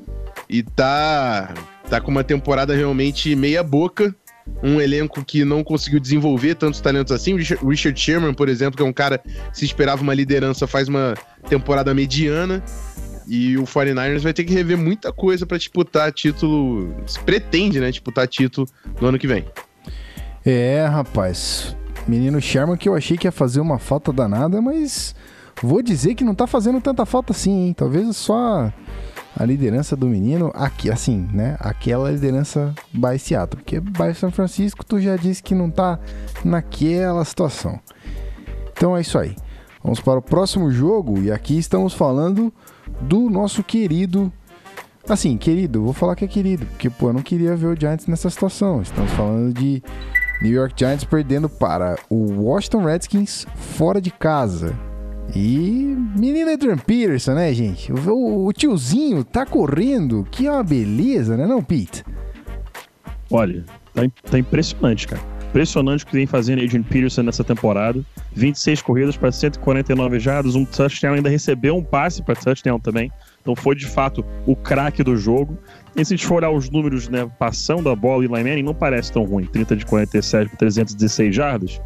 E 0.49 0.63
tá, 0.63 1.53
tá 1.89 2.01
com 2.01 2.11
uma 2.11 2.25
temporada 2.25 2.75
realmente 2.75 3.35
meia 3.37 3.63
boca. 3.63 4.15
Um 4.63 4.81
elenco 4.81 5.23
que 5.23 5.45
não 5.45 5.63
conseguiu 5.63 6.01
desenvolver 6.01 6.55
tantos 6.55 6.81
talentos 6.81 7.13
assim. 7.13 7.35
O 7.35 7.69
Richard- 7.69 8.01
Sherman, 8.01 8.33
por 8.33 8.49
exemplo, 8.49 8.77
que 8.79 8.83
é 8.83 8.87
um 8.87 8.93
cara 8.93 9.21
se 9.53 9.65
esperava 9.65 10.03
uma 10.03 10.15
liderança, 10.15 10.67
faz 10.67 10.89
uma 10.89 11.15
temporada 11.49 11.93
mediana. 11.93 12.63
E 13.27 13.59
o 13.59 13.65
49ers 13.65 14.23
vai 14.23 14.33
ter 14.33 14.45
que 14.45 14.55
rever 14.55 14.79
muita 14.79 15.13
coisa 15.13 15.45
pra 15.45 15.59
disputar 15.59 16.11
título. 16.13 16.95
Pretende, 17.27 17.79
né? 17.79 17.91
Disputar 17.91 18.27
título 18.27 18.67
no 18.99 19.09
ano 19.09 19.19
que 19.19 19.27
vem. 19.27 19.45
É, 20.47 20.87
rapaz. 20.87 21.77
Menino 22.07 22.41
Sherman 22.41 22.79
que 22.79 22.89
eu 22.89 22.95
achei 22.97 23.19
que 23.19 23.27
ia 23.27 23.33
fazer 23.33 23.61
uma 23.61 23.79
falta 23.79 24.11
danada, 24.15 24.63
mas 24.63 25.15
vou 25.63 25.83
dizer 25.83 26.15
que 26.15 26.25
não 26.25 26.35
tá 26.35 26.47
fazendo 26.47 26.81
tanta 26.81 27.05
falta 27.05 27.35
assim, 27.35 27.67
hein? 27.67 27.75
Talvez 27.75 28.17
só 28.17 28.73
a 29.39 29.45
liderança 29.45 29.95
do 29.95 30.07
menino, 30.07 30.51
aqui, 30.53 30.91
assim, 30.91 31.29
né? 31.33 31.57
Aquela 31.61 32.11
liderança 32.11 32.75
by 32.93 33.17
Seattle. 33.17 33.63
Porque 33.63 33.79
by 33.79 34.13
São 34.13 34.33
Francisco, 34.33 34.85
tu 34.85 35.01
já 35.01 35.15
disse 35.15 35.41
que 35.41 35.55
não 35.55 35.71
tá 35.71 36.01
naquela 36.45 37.25
situação. 37.25 37.79
Então 38.73 38.97
é 38.97 39.01
isso 39.01 39.17
aí. 39.17 39.37
Vamos 39.81 40.01
para 40.01 40.19
o 40.19 40.23
próximo 40.23 40.73
jogo 40.73 41.23
e 41.23 41.31
aqui 41.31 41.57
estamos 41.57 41.95
falando 41.95 42.53
do 43.01 43.31
nosso 43.31 43.63
querido. 43.63 44.33
Assim, 45.09 45.39
querido, 45.39 45.85
vou 45.85 45.93
falar 45.93 46.17
que 46.17 46.25
é 46.25 46.29
querido, 46.29 46.67
porque 46.67 46.91
pô, 46.91 47.11
eu 47.11 47.13
não 47.13 47.23
queria 47.23 47.55
ver 47.55 47.69
o 47.69 47.81
Giants 47.81 48.09
nessa 48.09 48.29
situação. 48.29 48.83
Estamos 48.83 49.13
falando 49.13 49.55
de 49.55 49.81
New 50.43 50.53
York 50.53 50.75
Giants 50.77 51.05
perdendo 51.05 51.49
para 51.49 51.97
o 52.11 52.43
Washington 52.43 52.85
Redskins 52.85 53.47
fora 53.55 54.01
de 54.01 54.11
casa. 54.11 54.88
E 55.35 55.97
menino 56.17 56.51
Adrian 56.51 56.79
Peterson, 56.79 57.35
né, 57.35 57.53
gente? 57.53 57.93
O, 57.93 58.47
o 58.47 58.53
tiozinho 58.53 59.23
tá 59.23 59.45
correndo, 59.45 60.27
que 60.31 60.47
é 60.47 60.51
uma 60.51 60.65
beleza, 60.65 61.37
né, 61.37 61.47
não, 61.47 61.63
Pete? 61.63 62.05
Olha, 63.31 63.65
tá, 63.95 64.03
tá 64.31 64.39
impressionante, 64.39 65.07
cara. 65.07 65.21
Impressionante 65.49 66.05
o 66.05 66.07
que 66.07 66.13
vem 66.13 66.27
fazendo 66.27 66.63
Adrian 66.63 66.83
Peterson 66.83 67.23
nessa 67.23 67.43
temporada. 67.43 68.05
26 68.35 68.83
corridas 68.83 69.17
para 69.17 69.33
149 69.33 70.21
jardas, 70.21 70.55
um 70.55 70.65
touchdown, 70.65 71.15
ainda 71.15 71.29
recebeu 71.31 71.77
um 71.77 71.83
passe 71.83 72.23
para 72.23 72.35
touchdown 72.35 72.79
também. 72.79 73.11
Então 73.41 73.57
foi 73.57 73.75
de 73.75 73.87
fato 73.87 74.25
o 74.47 74.55
craque 74.55 75.03
do 75.03 75.17
jogo. 75.17 75.59
E 75.97 76.05
se 76.05 76.13
a 76.13 76.17
gente 76.17 76.27
for 76.27 76.37
olhar 76.37 76.51
os 76.51 76.69
números, 76.69 77.09
né, 77.09 77.31
passando 77.39 77.89
a 77.89 77.97
bola, 77.97 78.23
Eli 78.25 78.29
Manning 78.29 78.63
não 78.63 78.75
parece 78.75 79.11
tão 79.11 79.25
ruim. 79.25 79.47
30 79.47 79.77
de 79.77 79.87
47 79.87 80.49
para 80.49 80.59
316 80.59 81.35
jardas. 81.35 81.81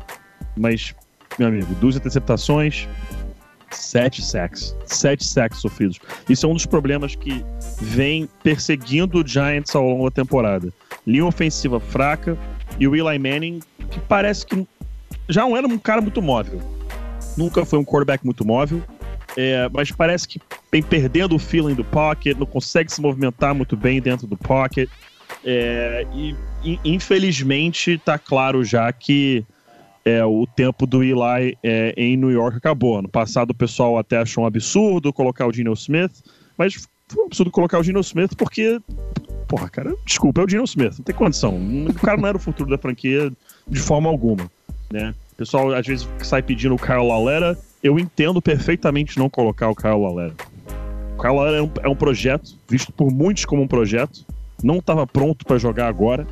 Mas, 0.57 0.95
meu 1.39 1.49
amigo, 1.49 1.73
duas 1.81 1.97
interceptações, 1.97 2.89
sete 3.73 4.23
sacks. 4.23 4.77
Sete 4.87 5.25
sacks 5.25 5.61
sofridos. 5.61 5.99
Isso 6.29 6.47
é 6.47 6.49
um 6.49 6.55
dos 6.55 6.67
problemas 6.67 7.15
que 7.15 7.45
vem 7.81 8.29
perseguindo 8.43 9.23
o 9.23 9.27
Giants 9.27 9.75
ao 9.75 9.89
longo 9.89 10.05
da 10.05 10.11
temporada. 10.11 10.73
Linha 11.07 11.27
ofensiva 11.27 11.81
fraca 11.81 12.39
e 12.79 12.87
o 12.87 12.95
Eli 12.95 13.19
Manning, 13.19 13.61
que 13.91 13.99
parece 14.01 14.47
que 14.47 14.67
já 15.29 15.43
não 15.43 15.57
era 15.57 15.67
um 15.67 15.79
cara 15.79 16.01
muito 16.01 16.23
móvel. 16.23 16.61
Nunca 17.37 17.65
foi 17.65 17.79
um 17.79 17.85
quarterback 17.85 18.25
muito 18.25 18.45
móvel. 18.45 18.83
É, 19.37 19.69
mas 19.73 19.91
parece 19.91 20.29
que 20.29 20.39
vem 20.71 20.83
perdendo 20.83 21.35
o 21.35 21.39
feeling 21.39 21.75
do 21.75 21.85
pocket, 21.85 22.37
não 22.37 22.45
consegue 22.45 22.93
se 22.93 23.01
movimentar 23.01 23.55
muito 23.55 23.77
bem 23.77 24.01
dentro 24.01 24.27
do 24.27 24.37
pocket. 24.37 24.89
É, 25.43 26.07
e 26.15 26.37
in- 26.63 26.79
infelizmente 26.85 27.97
tá 28.05 28.19
claro 28.19 28.63
já 28.63 28.93
que 28.93 29.45
é, 30.05 30.25
o 30.25 30.47
tempo 30.47 30.87
do 30.87 31.03
Eli 31.03 31.57
é, 31.63 31.95
em 31.97 32.17
New 32.17 32.31
York 32.31 32.57
acabou. 32.57 33.01
No 33.01 33.09
passado 33.09 33.51
o 33.51 33.55
pessoal 33.55 33.99
até 33.99 34.19
achou 34.19 34.45
um 34.45 34.47
absurdo 34.47 35.13
colocar 35.13 35.47
o 35.47 35.53
Geno 35.53 35.73
Smith, 35.73 36.23
mas 36.57 36.89
foi 37.09 37.23
um 37.23 37.27
absurdo 37.27 37.51
colocar 37.51 37.79
o 37.79 37.83
Geno 37.83 38.01
Smith 38.01 38.35
porque, 38.37 38.81
porra, 39.47 39.69
cara, 39.69 39.95
desculpa, 40.05 40.41
é 40.41 40.45
o 40.45 40.49
Geno 40.49 40.65
Smith, 40.65 40.99
não 40.99 41.05
tem 41.05 41.15
condição. 41.15 41.57
O 41.89 41.95
cara 41.95 42.17
não 42.17 42.29
era 42.29 42.37
o 42.37 42.41
futuro 42.41 42.71
da 42.71 42.79
franquia 42.79 43.33
de 43.69 43.81
forma 43.81 44.09
alguma, 44.09 44.51
né? 44.91 45.15
O 45.33 45.37
pessoal 45.37 45.73
às 45.73 45.87
vezes 45.87 46.09
sai 46.23 46.43
pedindo 46.43 46.75
o 46.75 46.79
Kyle 46.79 47.07
Lalera, 47.07 47.59
eu 47.83 47.99
entendo 47.99 48.41
perfeitamente 48.41 49.19
não 49.19 49.29
colocar 49.29 49.69
o 49.69 49.75
Kyle 49.75 50.01
Lalera. 50.01 50.35
O 51.17 51.21
Kyle 51.21 51.35
Lalera 51.35 51.59
é 51.59 51.63
um, 51.63 51.71
é 51.83 51.89
um 51.89 51.97
projeto, 51.97 52.57
visto 52.69 52.93
por 52.93 53.11
muitos 53.11 53.45
como 53.45 53.63
um 53.63 53.69
projeto, 53.69 54.25
não 54.63 54.77
estava 54.77 55.07
pronto 55.07 55.45
para 55.45 55.59
jogar 55.59 55.89
agora. 55.89 56.27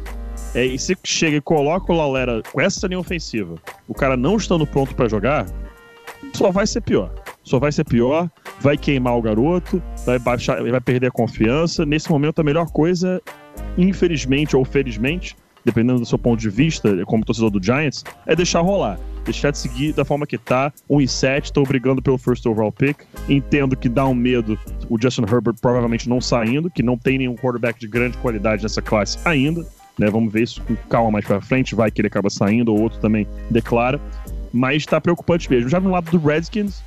É, 0.55 0.65
e 0.65 0.79
se 0.79 0.97
chega 1.05 1.37
e 1.37 1.41
coloca 1.41 1.93
o 1.93 1.97
Lalera 1.97 2.43
com 2.53 2.61
essa 2.61 2.87
linha 2.87 2.99
ofensiva, 2.99 3.55
o 3.87 3.95
cara 3.95 4.17
não 4.17 4.37
estando 4.37 4.67
pronto 4.67 4.95
para 4.95 5.09
jogar, 5.09 5.47
só 6.33 6.51
vai 6.51 6.67
ser 6.67 6.81
pior. 6.81 7.13
Só 7.43 7.59
vai 7.59 7.73
ser 7.73 7.85
pior, 7.85 8.31
vai 8.61 8.77
queimar 8.77 9.17
o 9.17 9.23
garoto, 9.23 9.83
vai 10.05 10.19
baixar, 10.19 10.63
vai 10.63 10.81
perder 10.81 11.07
a 11.07 11.11
confiança. 11.11 11.87
Nesse 11.87 12.11
momento, 12.11 12.41
a 12.41 12.45
melhor 12.45 12.71
coisa, 12.71 13.21
infelizmente 13.79 14.57
ou 14.57 14.65
felizmente, 14.65 15.37
dependendo 15.65 16.01
do 16.01 16.07
seu 16.07 16.19
ponto 16.19 16.39
de 16.39 16.51
vista, 16.51 17.05
como 17.07 17.25
torcedor 17.25 17.51
do 17.51 17.63
Giants, 17.63 18.05
é 18.27 18.37
deixar 18.37 18.61
rolar. 18.61 18.99
Deixar 19.25 19.51
de 19.51 19.59
seguir 19.59 19.93
da 19.93 20.05
forma 20.05 20.27
que 20.27 20.39
tá, 20.39 20.73
1 20.89 21.01
e 21.01 21.09
7, 21.09 21.53
tô 21.53 21.63
brigando 21.63 22.03
pelo 22.03 22.19
first 22.19 22.45
overall 22.47 22.73
pick. 22.73 23.01
Entendo 23.29 23.77
que 23.77 23.89
dá 23.89 24.07
um 24.07 24.15
medo 24.15 24.59
o 24.89 25.01
Justin 25.01 25.23
Herbert 25.23 25.55
provavelmente 25.61 26.09
não 26.09 26.21
saindo, 26.21 26.71
que 26.71 26.83
não 26.83 26.97
tem 26.97 27.19
nenhum 27.19 27.37
quarterback 27.37 27.79
de 27.79 27.87
grande 27.87 28.17
qualidade 28.19 28.63
nessa 28.63 28.83
classe 28.83 29.19
ainda. 29.25 29.65
Né, 30.01 30.09
vamos 30.09 30.33
ver 30.33 30.45
isso 30.45 30.63
com 30.63 30.75
calma 30.89 31.11
mais 31.11 31.27
pra 31.27 31.43
frente, 31.43 31.75
vai 31.75 31.91
que 31.91 32.01
ele 32.01 32.09
acaba 32.09 32.31
saindo, 32.31 32.73
ou 32.73 32.81
outro 32.81 32.99
também 33.01 33.29
declara. 33.51 34.01
Mas 34.51 34.87
tá 34.87 34.99
preocupante 34.99 35.51
mesmo. 35.51 35.69
Já 35.69 35.79
no 35.79 35.91
lado 35.91 36.11
do 36.11 36.27
Redskins, 36.27 36.83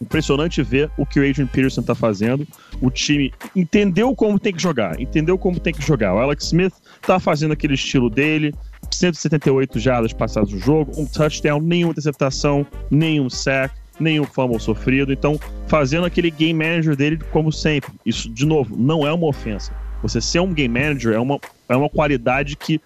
impressionante 0.00 0.62
ver 0.62 0.90
o 0.96 1.04
que 1.04 1.20
o 1.20 1.28
Adrian 1.28 1.46
Peterson 1.46 1.82
tá 1.82 1.94
fazendo. 1.94 2.48
O 2.80 2.90
time 2.90 3.30
entendeu 3.54 4.14
como 4.14 4.38
tem 4.38 4.54
que 4.54 4.62
jogar, 4.62 4.98
entendeu 4.98 5.36
como 5.36 5.60
tem 5.60 5.74
que 5.74 5.86
jogar. 5.86 6.14
O 6.14 6.18
Alex 6.18 6.46
Smith 6.46 6.72
tá 7.02 7.20
fazendo 7.20 7.52
aquele 7.52 7.74
estilo 7.74 8.08
dele, 8.08 8.54
178 8.90 9.78
jardas 9.78 10.14
passadas 10.14 10.50
no 10.50 10.58
jogo, 10.58 10.92
um 10.96 11.04
touchdown, 11.04 11.60
nenhuma 11.60 11.92
interceptação, 11.92 12.66
nenhum 12.90 13.28
sack, 13.28 13.74
nenhum 14.00 14.24
fumble 14.24 14.58
sofrido. 14.58 15.12
Então, 15.12 15.38
fazendo 15.68 16.06
aquele 16.06 16.30
game 16.30 16.54
manager 16.54 16.96
dele 16.96 17.18
como 17.30 17.52
sempre. 17.52 17.92
Isso, 18.06 18.30
de 18.30 18.46
novo, 18.46 18.74
não 18.78 19.06
é 19.06 19.12
uma 19.12 19.26
ofensa. 19.26 19.72
Você 20.02 20.20
ser 20.20 20.40
um 20.40 20.52
game 20.52 20.72
manager 20.72 21.14
é 21.14 21.18
uma, 21.18 21.38
é 21.68 21.76
uma 21.76 21.88
qualidade 21.88 22.56
que 22.56 22.80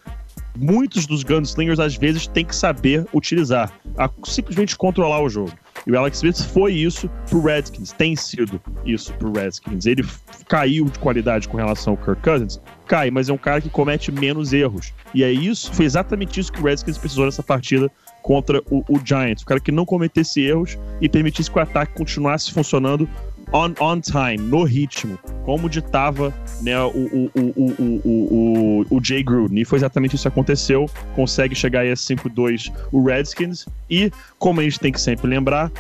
muitos 0.57 1.07
dos 1.07 1.23
gunslingers 1.23 1.79
às 1.79 1.97
vezes 1.97 2.27
têm 2.27 2.45
que 2.45 2.55
saber 2.55 3.07
utilizar, 3.13 3.73
a 3.97 4.11
simplesmente 4.25 4.77
controlar 4.77 5.21
o 5.23 5.29
jogo. 5.29 5.53
E 5.87 5.93
o 5.93 5.99
Alex 5.99 6.19
Smith 6.19 6.43
foi 6.53 6.75
isso 6.75 7.09
pro 7.29 7.41
Redskins, 7.41 7.93
tem 7.93 8.15
sido 8.15 8.61
isso 8.85 9.15
pro 9.15 9.33
Redskins. 9.33 9.87
Ele 9.87 10.05
caiu 10.47 10.85
de 10.87 10.99
qualidade 10.99 11.49
com 11.49 11.57
relação 11.57 11.95
ao 11.95 11.97
Kirk 11.97 12.23
Cousins, 12.23 12.61
cai, 12.87 13.11
mas 13.11 13.29
é 13.29 13.33
um 13.33 13.39
cara 13.39 13.61
que 13.61 13.71
comete 13.71 14.13
menos 14.13 14.53
erros. 14.53 14.93
E 15.15 15.25
é 15.25 15.33
isso, 15.33 15.73
foi 15.73 15.87
exatamente 15.87 16.39
isso 16.39 16.53
que 16.53 16.61
o 16.61 16.65
Redskins 16.65 16.99
precisou 16.99 17.25
nessa 17.25 17.43
partida 17.43 17.91
contra 18.23 18.63
o, 18.71 18.85
o 18.89 19.01
Giants. 19.03 19.43
O 19.43 19.47
cara 19.47 19.61
que 19.61 19.73
não 19.73 19.87
cometesse 19.87 20.41
erros 20.43 20.79
e 21.01 21.09
permitisse 21.09 21.51
que 21.51 21.59
o 21.59 21.63
ataque 21.63 21.95
continuasse 21.95 22.53
funcionando 22.53 23.09
on, 23.53 23.75
on 23.81 24.01
time, 24.01 24.39
no 24.39 24.65
ritmo, 24.65 25.19
como 25.45 25.69
ditava 25.69 26.33
né, 26.63 26.79
o, 26.81 26.89
o, 26.89 27.31
o, 27.35 27.41
o, 27.57 28.01
o, 28.05 28.87
o, 28.91 29.05
Jay 29.05 29.23
Gruden. 29.23 29.61
E 29.61 29.65
foi 29.65 29.79
exatamente 29.79 30.15
isso 30.15 30.23
que 30.23 30.29
aconteceu. 30.29 30.89
Consegue 31.15 31.55
chegar 31.55 31.81
aí 31.81 31.91
a 31.91 31.95
5-2 31.95 32.73
o 32.93 33.05
Redskins. 33.05 33.67
E, 33.89 34.11
como 34.39 34.61
a 34.61 34.63
gente 34.63 34.79
tem 34.79 34.93
que 34.93 35.01
sempre 35.01 35.27
lembrar, 35.27 35.71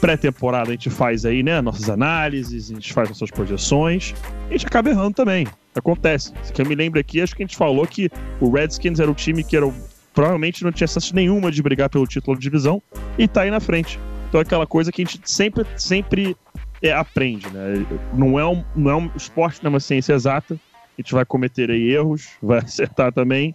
pré-temporada 0.00 0.70
a 0.70 0.72
gente 0.72 0.90
faz 0.90 1.24
aí, 1.24 1.42
né, 1.42 1.60
nossas 1.60 1.88
análises, 1.90 2.70
a 2.70 2.74
gente 2.74 2.92
faz 2.92 3.08
nossas 3.08 3.30
projeções, 3.30 4.14
a 4.48 4.52
gente 4.52 4.66
acaba 4.66 4.90
errando 4.90 5.14
também. 5.14 5.46
Acontece. 5.74 6.32
Se 6.42 6.52
eu 6.60 6.66
me 6.66 6.74
lembro 6.74 6.98
aqui, 6.98 7.20
acho 7.20 7.36
que 7.36 7.42
a 7.42 7.46
gente 7.46 7.56
falou 7.56 7.86
que 7.86 8.10
o 8.40 8.50
Redskins 8.50 8.98
era 9.00 9.10
o 9.10 9.14
time 9.14 9.44
que 9.44 9.56
era 9.56 9.66
o- 9.66 9.74
provavelmente 10.12 10.64
não 10.64 10.72
tinha 10.72 10.88
chance 10.88 11.14
nenhuma 11.14 11.50
de 11.50 11.62
brigar 11.62 11.88
pelo 11.88 12.06
título 12.06 12.36
de 12.36 12.42
divisão 12.42 12.82
e 13.16 13.28
tá 13.28 13.42
aí 13.42 13.50
na 13.50 13.60
frente. 13.60 13.98
Então 14.28 14.40
é 14.40 14.42
aquela 14.42 14.66
coisa 14.66 14.90
que 14.92 15.02
a 15.02 15.04
gente 15.04 15.20
sempre, 15.24 15.64
sempre 15.76 16.36
é, 16.82 16.92
aprende, 16.92 17.48
né? 17.50 17.86
Não 18.14 18.38
é, 18.38 18.46
um, 18.46 18.64
não 18.74 18.90
é 18.90 18.96
um 18.96 19.10
esporte, 19.16 19.62
não 19.62 19.68
é 19.68 19.74
uma 19.74 19.80
ciência 19.80 20.12
exata. 20.12 20.54
A 20.54 21.00
gente 21.00 21.12
vai 21.12 21.24
cometer 21.24 21.70
aí 21.70 21.90
erros, 21.90 22.30
vai 22.42 22.58
acertar 22.58 23.12
também. 23.12 23.54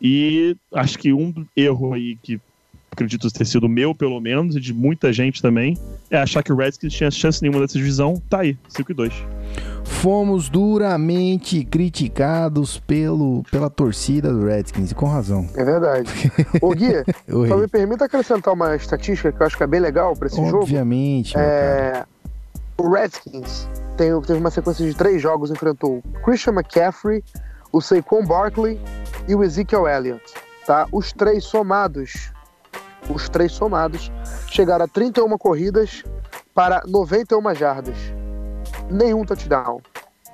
E 0.00 0.56
acho 0.74 0.98
que 0.98 1.12
um 1.12 1.46
erro 1.54 1.92
aí 1.92 2.16
que 2.22 2.40
acredito 2.90 3.30
ter 3.30 3.44
sido 3.44 3.68
meu, 3.68 3.94
pelo 3.94 4.20
menos, 4.20 4.56
e 4.56 4.60
de 4.60 4.74
muita 4.74 5.12
gente 5.12 5.40
também, 5.40 5.76
é 6.10 6.18
achar 6.18 6.42
que 6.42 6.52
o 6.52 6.56
Redskins 6.56 6.92
tinha 6.92 7.10
chance 7.10 7.40
nenhuma 7.40 7.60
dessa 7.60 7.78
divisão. 7.78 8.20
Tá 8.28 8.40
aí, 8.40 8.58
5 8.68 8.90
e 8.90 8.94
2. 8.94 9.14
Fomos 9.84 10.48
duramente 10.48 11.64
criticados 11.64 12.78
pelo, 12.78 13.42
pela 13.50 13.70
torcida 13.70 14.32
do 14.32 14.44
Redskins, 14.44 14.90
e 14.90 14.94
com 14.94 15.06
razão. 15.06 15.48
É 15.54 15.64
verdade. 15.64 16.10
Ô, 16.60 16.74
Gui, 16.74 16.92
só 17.48 17.56
me 17.56 17.68
permita 17.68 18.06
acrescentar 18.06 18.52
uma 18.54 18.74
estatística 18.74 19.30
que 19.30 19.40
eu 19.40 19.46
acho 19.46 19.56
que 19.56 19.62
é 19.62 19.66
bem 19.66 19.80
legal 19.80 20.14
pra 20.16 20.26
esse 20.26 20.36
jogo. 20.36 20.58
Obviamente, 20.58 21.36
meu 21.36 21.46
cara. 21.46 21.56
É, 21.56 22.04
o 22.80 22.90
Redskins 22.90 23.68
tem, 23.96 24.18
teve 24.22 24.38
uma 24.38 24.50
sequência 24.50 24.86
de 24.86 24.94
três 24.94 25.20
jogos, 25.20 25.50
enfrentou 25.50 26.02
Christian 26.24 26.54
McCaffrey, 26.54 27.22
o 27.70 27.80
Saquon 27.80 28.24
Barkley 28.24 28.80
e 29.28 29.34
o 29.34 29.44
Ezekiel 29.44 29.86
Elliott. 29.86 30.22
Tá? 30.66 30.86
Os 30.90 31.12
três 31.12 31.44
somados, 31.44 32.32
os 33.08 33.28
três 33.28 33.52
somados, 33.52 34.10
chegaram 34.48 34.84
a 34.84 34.88
31 34.88 35.36
corridas 35.36 36.02
para 36.54 36.82
91 36.86 37.54
jardas. 37.54 37.96
Nenhum 38.90 39.24
touchdown. 39.24 39.80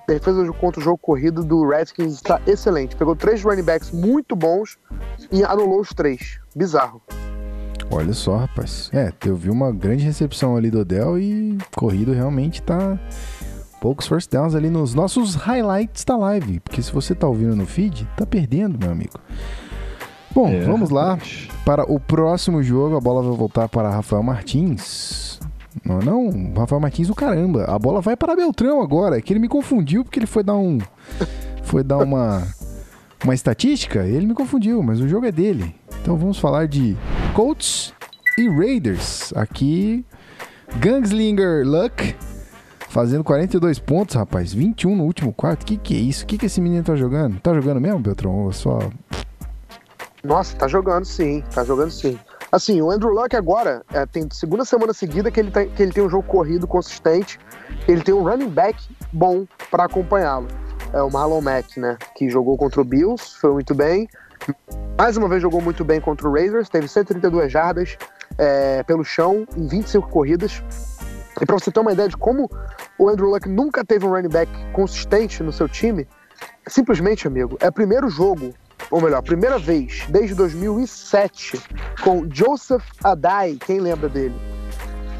A 0.09 0.13
defesa 0.13 0.53
contra 0.53 0.81
o 0.81 0.85
jogo 0.85 0.99
corrido 0.99 1.43
do 1.43 1.69
Redskins 1.69 2.15
está 2.15 2.41
excelente. 2.47 2.95
Pegou 2.95 3.17
três 3.17 3.43
running 3.43 3.65
backs 3.65 3.91
muito 3.91 4.37
bons 4.37 4.79
e 5.33 5.43
anulou 5.43 5.81
os 5.81 5.89
três. 5.89 6.39
Bizarro. 6.55 7.03
Olha 7.91 8.13
só, 8.13 8.37
rapaz. 8.37 8.91
É, 8.93 9.13
eu 9.25 9.37
vi 9.37 9.49
uma 9.51 9.73
grande 9.73 10.05
recepção 10.05 10.57
ali 10.57 10.71
do 10.71 10.81
Odell 10.81 11.19
e 11.19 11.57
corrido 11.75 12.13
realmente 12.13 12.61
tá 12.63 12.99
poucos 13.81 14.07
first 14.07 14.31
downs 14.31 14.55
ali 14.55 14.69
nos 14.69 14.93
nossos 14.95 15.35
highlights 15.35 16.05
da 16.05 16.17
live. 16.17 16.61
Porque 16.61 16.83
se 16.83 16.93
você 16.93 17.15
tá 17.15 17.27
ouvindo 17.29 17.55
no 17.55 17.65
feed, 17.67 18.07
tá 18.17 18.27
perdendo, 18.27 18.79
meu 18.79 18.91
amigo. 18.91 19.19
Bom, 20.35 20.49
É. 20.49 20.61
vamos 20.61 20.91
lá 20.91 21.19
para 21.65 21.91
o 21.91 21.99
próximo 21.99 22.63
jogo. 22.63 22.97
A 22.97 23.01
bola 23.01 23.23
vai 23.23 23.37
voltar 23.37 23.69
para 23.69 23.89
Rafael 23.91 24.23
Martins. 24.23 25.39
Não, 25.85 25.99
não, 26.01 26.53
Rafael 26.57 26.81
Martins, 26.81 27.09
o 27.09 27.15
caramba. 27.15 27.65
A 27.65 27.79
bola 27.79 28.01
vai 28.01 28.17
para 28.17 28.35
Beltrão 28.35 28.83
agora. 28.83 29.17
É 29.19 29.23
que 29.23 29.33
ele 29.33 29.41
me 29.41 29.49
confundiu 29.49 30.03
porque 30.05 30.19
ele 30.19 30.27
foi 30.27 30.43
dar 30.43 30.57
um. 30.57 30.79
Foi 31.63 31.83
dar 31.83 31.99
uma. 31.99 32.43
Uma 33.25 33.35
estatística. 33.35 34.05
Ele 34.05 34.27
me 34.27 34.35
confundiu, 34.35 34.83
mas 34.83 35.01
o 35.01 35.09
jogo 35.09 35.27
é 35.27 35.33
dele. 35.33 35.75
Então 36.03 36.17
vamos 36.17 36.39
falar 36.39 36.67
de 36.69 36.97
Colts 37.37 37.93
e 38.39 38.49
Raiders. 38.49 39.31
Aqui, 39.37 40.07
Gunslinger 40.81 41.67
Luck 41.67 42.17
fazendo 42.89 43.23
42 43.23 43.79
pontos, 43.79 44.17
rapaz. 44.17 44.55
21 44.55 44.97
no 44.97 45.05
último 45.05 45.35
quarto. 45.35 45.67
Que 45.67 45.77
que 45.77 45.95
é 45.95 45.99
isso? 45.99 46.25
Que 46.25 46.39
que 46.39 46.47
esse 46.47 46.63
menino 46.63 46.83
tá 46.83 46.97
jogando? 46.97 47.39
Tá 47.41 47.53
jogando 47.53 47.79
mesmo, 47.79 47.99
Beltrão? 47.99 48.47
Ou 48.47 48.53
só 48.55 48.79
Nossa, 50.25 50.57
tá 50.57 50.67
jogando 50.67 51.05
sim, 51.05 51.45
tá 51.55 51.63
jogando 51.63 51.91
sim. 51.91 52.19
Assim, 52.51 52.81
o 52.81 52.91
Andrew 52.91 53.11
Luck 53.11 53.37
agora 53.37 53.85
é, 53.93 54.07
tem 54.07 54.27
segunda 54.33 54.65
semana 54.65 54.95
seguida 54.95 55.31
que 55.31 55.39
ele, 55.39 55.51
tem, 55.51 55.69
que 55.69 55.83
ele 55.83 55.93
tem 55.93 56.03
um 56.03 56.09
jogo 56.09 56.27
corrido 56.27 56.67
consistente, 56.67 57.39
ele 57.87 58.01
tem 58.01 58.15
um 58.15 58.23
running 58.23 58.49
back 58.49 58.83
bom 59.13 59.45
pra 59.71 59.85
acompanhá-lo. 59.85 60.49
É 60.91 61.03
o 61.03 61.11
Marlon 61.11 61.43
Mack, 61.43 61.79
né? 61.79 61.99
Que 62.17 62.31
jogou 62.31 62.57
contra 62.57 62.81
o 62.81 62.85
Bills, 62.85 63.37
foi 63.39 63.53
muito 63.53 63.75
bem. 63.75 64.09
Mais 64.99 65.17
uma 65.17 65.29
vez 65.29 65.43
jogou 65.43 65.61
muito 65.61 65.85
bem 65.85 66.01
contra 66.01 66.29
o 66.29 66.33
Raiders, 66.33 66.69
teve 66.69 66.89
132 66.89 67.53
jardas 67.53 67.97
é, 68.39 68.83
pelo 68.83 69.05
chão 69.05 69.47
em 69.57 69.67
25 69.67 70.09
corridas. 70.09 70.63
E 71.41 71.45
pra 71.45 71.59
você 71.59 71.71
ter 71.71 71.81
uma 71.81 71.93
ideia 71.93 72.09
de 72.09 72.17
como 72.17 72.51
o 72.99 73.09
Andrew 73.09 73.29
Luck 73.29 73.49
nunca 73.49 73.85
teve 73.85 74.07
um 74.07 74.11
running 74.11 74.29
back 74.29 74.51
consistente 74.73 75.43
no 75.43 75.53
seu 75.53 75.69
time, 75.69 76.09
simplesmente, 76.67 77.27
amigo, 77.27 77.59
é 77.61 77.69
o 77.69 77.73
primeiro 77.73 78.09
jogo 78.09 78.55
ou 78.91 79.01
melhor, 79.01 79.23
primeira 79.23 79.59
vez 79.59 80.07
desde 80.09 80.35
2007 80.35 81.61
com 82.03 82.27
Joseph 82.31 82.85
Adai, 83.03 83.59
quem 83.67 83.81
lembra 83.81 84.09
dele? 84.09 84.35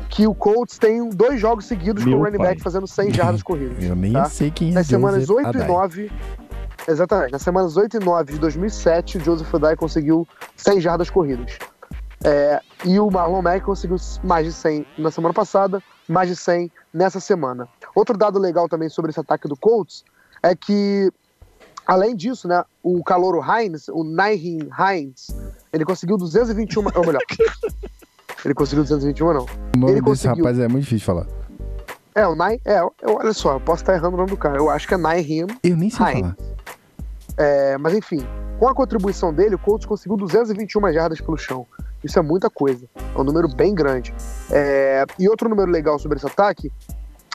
Que 0.09 0.27
o 0.27 0.35
Colts 0.35 0.79
tem 0.79 1.11
dois 1.11 1.41
jogos 1.41 1.67
seguidos 1.67 2.05
Meu 2.05 2.15
com 2.15 2.21
o 2.21 2.25
running 2.25 2.39
pai. 2.39 2.47
back 2.49 2.63
fazendo 2.63 2.87
100 2.87 3.13
jardas 3.13 3.43
corridas. 3.43 3.83
Eu 3.85 3.95
nem 3.95 4.13
tá? 4.13 4.27
sei 4.27 4.51
quem 4.51 4.71
é 4.71 4.75
Nas 4.75 4.87
semanas 4.87 5.27
Joseph 5.27 5.47
8 5.47 5.59
e 5.59 5.63
Adai. 5.63 5.69
9, 5.69 6.13
exatamente, 6.89 7.33
nas 7.33 7.43
semanas 7.43 7.77
8 7.77 7.97
e 7.97 8.01
9 8.01 8.33
de 8.35 8.39
2007, 8.39 9.19
o 9.19 9.21
Joseph 9.25 9.55
Adai 9.55 9.77
conseguiu 9.77 10.27
100 10.57 10.81
jardas 10.81 11.11
corridas. 11.11 11.59
É, 12.25 12.61
e 12.85 12.99
o 12.99 13.11
Marlon 13.11 13.43
Mack 13.43 13.65
conseguiu 13.65 13.97
mais 14.25 14.47
de 14.47 14.53
100 14.53 14.87
na 14.99 15.11
semana 15.11 15.35
passada, 15.35 15.83
mais 16.09 16.29
de 16.29 16.35
100 16.37 16.71
nessa 16.93 17.21
semana. 17.21 17.69
Outro 17.95 18.17
dado 18.17 18.39
legal 18.39 18.69
também 18.69 18.89
sobre 18.89 19.11
esse 19.11 19.21
ataque 19.21 19.47
do 19.47 19.57
Colts 19.57 20.03
é 20.43 20.55
que, 20.57 21.13
além 21.87 22.17
disso, 22.17 22.49
né, 22.49 22.65
o 22.83 23.03
calouro 23.05 23.41
Hines, 23.43 23.89
o 23.89 24.03
Naihim 24.03 24.69
Hines, 24.79 25.29
ele 25.73 25.85
conseguiu 25.85 26.17
221, 26.17 26.85
ou 26.95 27.07
melhor, 27.07 27.21
ele 28.45 28.55
conseguiu 28.55 28.83
221 28.85 29.33
não. 29.35 29.43
O 29.43 29.79
nome 29.79 29.93
Ele 29.93 30.01
desse 30.01 30.03
conseguiu. 30.03 30.45
rapaz 30.45 30.59
é 30.59 30.69
muito 30.69 30.85
difícil 30.85 30.99
de 30.99 31.05
falar. 31.05 31.27
É, 32.15 32.27
o 32.27 32.35
Nai, 32.35 32.59
é, 32.65 32.81
eu, 32.81 32.93
olha 33.05 33.33
só, 33.35 33.53
eu 33.55 33.61
posso 33.61 33.83
estar 33.83 33.93
errando 33.95 34.15
o 34.15 34.19
nome 34.19 34.31
do 34.31 34.37
cara, 34.39 34.57
eu 34.57 34.71
acho 34.71 34.89
que 34.89 34.95
é 34.95 34.97
Naihim 34.97 35.47
Eu 35.63 35.77
nem 35.77 35.91
sei 35.91 36.07
Hines. 36.07 36.21
falar. 36.21 36.37
É, 37.37 37.77
mas 37.79 37.95
enfim, 37.95 38.27
com 38.59 38.69
a 38.69 38.75
contribuição 38.75 39.33
dele, 39.33 39.55
o 39.55 39.59
Colts 39.59 39.87
conseguiu 39.87 40.17
221 40.17 40.93
jardas 40.93 41.21
pelo 41.21 41.37
chão. 41.37 41.67
Isso 42.03 42.19
é 42.19 42.23
muita 42.23 42.49
coisa. 42.49 42.89
É 42.97 43.21
um 43.21 43.25
número 43.25 43.49
bem 43.49 43.75
grande. 43.75 44.15
É, 44.51 45.05
e 45.19 45.29
outro 45.29 45.49
número 45.49 45.71
legal 45.71 45.99
sobre 45.99 46.19
esse 46.19 46.27
ataque 46.27 46.73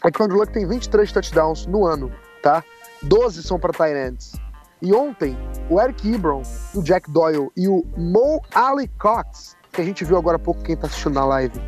é 0.03 0.09
que 0.09 0.21
o 0.21 0.25
Andrew 0.25 0.39
Luck 0.39 0.51
tem 0.51 0.67
23 0.67 1.11
touchdowns 1.11 1.65
no 1.67 1.85
ano, 1.85 2.11
tá? 2.41 2.63
12 3.03 3.43
são 3.43 3.59
para 3.59 4.07
ends. 4.07 4.33
E 4.81 4.93
ontem, 4.93 5.37
o 5.69 5.79
Eric 5.79 6.11
Ebron, 6.11 6.41
o 6.73 6.81
Jack 6.81 7.11
Doyle 7.11 7.51
e 7.55 7.67
o 7.67 7.85
Mo 7.95 8.41
Ali 8.53 8.87
Cox, 8.99 9.55
que 9.71 9.79
a 9.79 9.83
gente 9.83 10.03
viu 10.03 10.17
agora 10.17 10.37
há 10.37 10.39
pouco 10.39 10.63
quem 10.63 10.75
tá 10.75 10.87
assistindo 10.87 11.13
na 11.13 11.25
live 11.25 11.61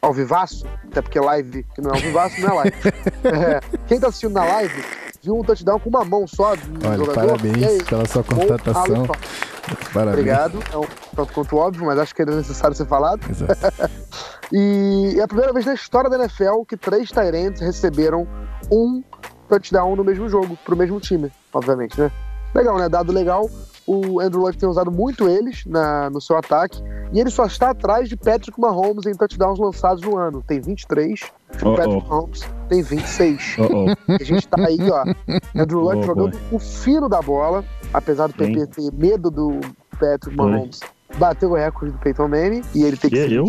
ao 0.00 0.14
vivaço, 0.14 0.64
até 0.84 1.02
porque 1.02 1.18
live 1.18 1.64
que 1.74 1.80
não 1.80 1.90
é 1.90 1.94
ao 1.94 2.00
vivaço, 2.00 2.40
não 2.40 2.50
é 2.50 2.54
live. 2.54 2.76
É, 3.22 3.60
quem 3.86 4.00
tá 4.00 4.08
assistindo 4.08 4.32
na 4.32 4.44
live 4.44 4.82
viu 5.22 5.38
um 5.38 5.42
touchdown 5.42 5.78
com 5.78 5.88
uma 5.88 6.04
mão 6.04 6.26
só 6.26 6.50
Olha, 6.50 6.96
jogador. 6.96 7.14
parabéns 7.14 7.82
pela 7.82 8.06
sua 8.06 8.24
contratação. 8.24 9.06
Parabéns. 9.92 10.18
Obrigado. 10.18 10.58
É 10.72 10.76
um 10.76 10.86
tanto 11.14 11.32
quanto 11.32 11.56
óbvio, 11.56 11.86
mas 11.86 11.98
acho 11.98 12.14
que 12.14 12.22
era 12.22 12.34
necessário 12.34 12.76
ser 12.76 12.86
falado. 12.86 13.20
Exato. 13.28 13.90
E 14.52 15.14
é 15.16 15.22
a 15.22 15.28
primeira 15.28 15.52
vez 15.52 15.64
na 15.64 15.74
história 15.74 16.10
da 16.10 16.16
NFL 16.16 16.62
que 16.66 16.76
três 16.76 17.12
Tyrants 17.12 17.60
receberam 17.60 18.26
um 18.68 19.00
touchdown 19.48 19.94
no 19.94 20.02
mesmo 20.02 20.28
jogo, 20.28 20.58
pro 20.64 20.76
mesmo 20.76 20.98
time, 20.98 21.30
obviamente, 21.52 22.00
né? 22.00 22.10
Legal, 22.52 22.76
né? 22.76 22.88
Dado 22.88 23.12
legal, 23.12 23.48
o 23.86 24.20
Andrew 24.20 24.42
Luck 24.42 24.58
tem 24.58 24.68
usado 24.68 24.90
muito 24.90 25.28
eles 25.28 25.64
na, 25.66 26.10
no 26.10 26.20
seu 26.20 26.36
ataque, 26.36 26.82
e 27.12 27.20
ele 27.20 27.30
só 27.30 27.46
está 27.46 27.70
atrás 27.70 28.08
de 28.08 28.16
Patrick 28.16 28.60
Mahomes 28.60 29.06
em 29.06 29.14
touchdowns 29.14 29.58
lançados 29.60 30.02
no 30.02 30.16
ano. 30.16 30.42
Tem 30.44 30.60
23, 30.60 31.20
o 31.62 31.76
Patrick 31.76 31.88
Oh, 31.88 32.08
Mahomes 32.08 32.40
tem 32.68 32.82
26. 32.82 33.56
oh, 33.58 33.62
oh, 33.62 33.86
oh. 34.08 34.12
A 34.12 34.24
gente 34.24 34.46
tá 34.48 34.56
aí, 34.66 34.78
ó. 34.90 35.04
Andrew 35.60 35.80
Luck 35.80 35.98
Oh, 35.98 36.02
jogando 36.02 36.38
o 36.52 36.58
fino 36.58 37.08
da 37.08 37.20
bola, 37.20 37.64
apesar 37.92 38.28
do. 38.28 38.34
PP 38.34 38.66
ter 38.68 38.92
medo 38.92 39.30
do 39.30 39.60
Patrick. 39.98 40.36
Mahomes. 40.36 40.80
Bateu 41.18 41.50
o 41.50 41.54
recorde 41.54 41.92
do 41.92 41.98
Peyton 41.98 42.28
Manning 42.28 42.62
e 42.72 42.84
ele 42.84 42.96
tem 42.96 43.10
que 43.10 43.16
Que 43.16 43.28
se 43.28 43.34
eu? 43.34 43.44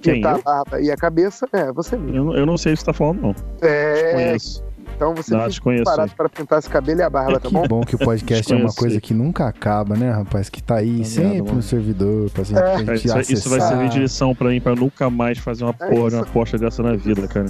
Quem, 0.00 0.14
pintar 0.14 0.40
eu? 0.72 0.80
e 0.80 0.90
a 0.90 0.96
cabeça. 0.96 1.46
É, 1.52 1.70
você 1.70 1.96
mesmo. 1.98 2.32
Eu, 2.32 2.38
eu 2.40 2.46
não 2.46 2.56
sei 2.56 2.72
o 2.72 2.76
que 2.76 2.80
você 2.80 2.86
tá 2.86 2.92
falando, 2.94 3.20
não. 3.20 3.34
É, 3.60 4.12
Conheço. 4.12 4.64
Então 4.94 5.14
você 5.14 5.34
Não, 5.34 5.50
fica 5.50 6.08
para 6.16 6.28
pintar 6.28 6.58
esse 6.58 6.68
cabelo 6.70 7.00
e 7.00 7.02
a 7.02 7.10
barba, 7.10 7.40
tá 7.40 7.48
Que 7.48 7.54
bom? 7.54 7.66
bom 7.66 7.80
que 7.82 7.94
o 7.94 7.98
podcast 7.98 8.52
é 8.52 8.56
uma 8.56 8.72
coisa 8.72 9.00
que 9.00 9.12
nunca 9.12 9.46
acaba, 9.46 9.96
né, 9.96 10.10
rapaz? 10.10 10.48
Que 10.48 10.62
tá 10.62 10.76
aí 10.76 10.88
Obrigado, 11.00 11.06
sempre 11.08 11.42
mano. 11.42 11.54
no 11.54 11.62
servidor 11.62 12.30
pra 12.30 12.44
gente, 12.44 12.54
pra 12.56 12.62
Cara, 12.70 12.96
gente 12.96 13.04
Isso, 13.06 13.14
vai- 13.14 13.22
isso 13.22 13.50
vai 13.50 13.60
servir 13.60 13.88
de 13.90 13.98
lição 14.00 14.34
pra 14.34 14.48
mim, 14.48 14.60
pra 14.60 14.74
nunca 14.74 15.10
mais 15.10 15.38
fazer 15.38 15.64
uma 15.64 15.74
É 15.80 15.86
porra 15.88 16.06
isso. 16.08 16.16
uma 16.16 16.22
aposta 16.22 16.58
dessa 16.58 16.82
na 16.82 16.94
vida, 16.96 17.26
cara. 17.28 17.46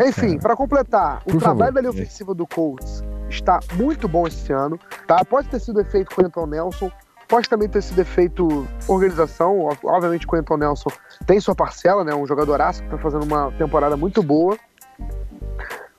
É, 0.00 0.08
Enfim, 0.08 0.28
cara. 0.28 0.38
para 0.40 0.56
completar, 0.56 1.22
o 1.26 1.32
Por 1.32 1.40
trabalho 1.40 1.58
favor. 1.58 1.72
da 1.74 1.80
linha 1.80 1.90
ofensiva 1.90 2.34
do 2.34 2.46
Colts 2.46 3.02
está 3.28 3.60
muito 3.74 4.06
bom 4.08 4.26
esse 4.26 4.52
ano. 4.52 4.78
Tá? 5.06 5.24
Pode 5.24 5.48
ter 5.48 5.60
sido 5.60 5.80
efeito 5.80 6.14
Quentin 6.14 6.46
Nelson, 6.50 6.90
pode 7.26 7.48
também 7.48 7.68
ter 7.68 7.82
sido 7.82 8.00
efeito 8.00 8.66
organização. 8.86 9.60
Ob- 9.66 9.78
Obviamente, 9.84 10.26
o 10.26 10.30
Quentin 10.30 10.54
Nelson 10.58 10.90
tem 11.26 11.40
sua 11.40 11.54
parcela, 11.54 12.04
né? 12.04 12.14
Um 12.14 12.26
jogadoraço 12.26 12.82
que 12.82 12.88
tá 12.90 12.98
fazendo 12.98 13.24
uma 13.24 13.50
temporada 13.52 13.96
muito 13.96 14.22
boa. 14.22 14.56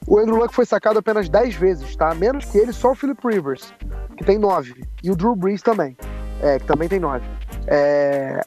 O 0.10 0.18
Andrew 0.18 0.38
Luck 0.38 0.56
foi 0.56 0.66
sacado 0.66 0.98
apenas 0.98 1.30
10 1.30 1.56
vezes, 1.56 1.96
tá? 1.96 2.16
Menos 2.16 2.46
que 2.46 2.58
ele, 2.58 2.74
só 2.74 2.92
o 2.92 2.96
Philip 2.96 3.22
Rivers, 3.26 3.72
que 4.18 4.26
tem 4.26 4.40
9. 4.40 4.84
E 5.04 5.12
o 5.12 5.16
Drew 5.16 5.36
Brees 5.36 5.62
também, 5.62 5.96
é, 6.42 6.58
que 6.58 6.66
também 6.66 6.90
tem 6.90 7.00
9. 7.00 7.24
É... 7.68 8.42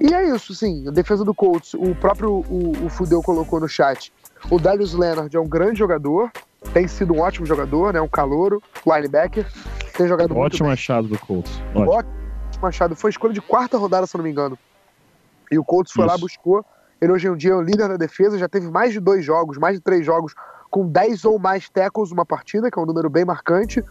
E 0.00 0.14
é 0.14 0.34
isso, 0.34 0.54
sim. 0.54 0.88
A 0.88 0.90
defesa 0.90 1.22
do 1.22 1.34
Colts, 1.34 1.74
o 1.74 1.94
próprio 1.94 2.42
o, 2.48 2.86
o 2.86 2.88
Fudeu 2.88 3.20
colocou 3.22 3.60
no 3.60 3.68
chat. 3.68 4.10
O 4.50 4.58
Darius 4.58 4.94
Leonard 4.94 5.36
é 5.36 5.38
um 5.38 5.46
grande 5.46 5.78
jogador, 5.78 6.32
tem 6.72 6.88
sido 6.88 7.12
um 7.12 7.20
ótimo 7.20 7.44
jogador, 7.44 7.92
né? 7.92 8.00
Um 8.00 8.08
calouro, 8.08 8.62
linebacker, 8.86 9.46
tem 9.94 10.08
jogado 10.08 10.34
muito 10.34 10.46
Ótimo 10.46 10.70
achado 10.70 11.08
do 11.08 11.18
Colts. 11.18 11.60
Ótimo. 11.74 11.90
Ótimo 11.90 12.22
Machado 12.62 12.94
foi 12.94 13.10
escolha 13.10 13.34
de 13.34 13.40
quarta 13.40 13.76
rodada, 13.76 14.06
se 14.06 14.16
eu 14.16 14.18
não 14.18 14.24
me 14.24 14.30
engano. 14.30 14.56
E 15.50 15.58
o 15.58 15.64
Colts 15.64 15.92
foi 15.92 16.06
lá, 16.06 16.14
Isso. 16.14 16.22
buscou. 16.22 16.64
Ele 17.00 17.10
hoje 17.10 17.26
em 17.26 17.36
dia 17.36 17.50
é 17.50 17.56
o 17.56 17.60
líder 17.60 17.88
da 17.88 17.96
defesa, 17.96 18.38
já 18.38 18.48
teve 18.48 18.70
mais 18.70 18.92
de 18.92 19.00
dois 19.00 19.24
jogos, 19.24 19.58
mais 19.58 19.76
de 19.76 19.82
três 19.82 20.06
jogos, 20.06 20.32
com 20.72 20.88
10 20.88 21.26
ou 21.26 21.38
mais 21.38 21.68
tackles 21.68 22.10
numa 22.10 22.24
partida, 22.24 22.70
que 22.70 22.78
é 22.78 22.82
um 22.82 22.86
número 22.86 23.10
bem 23.10 23.26
marcante. 23.26 23.84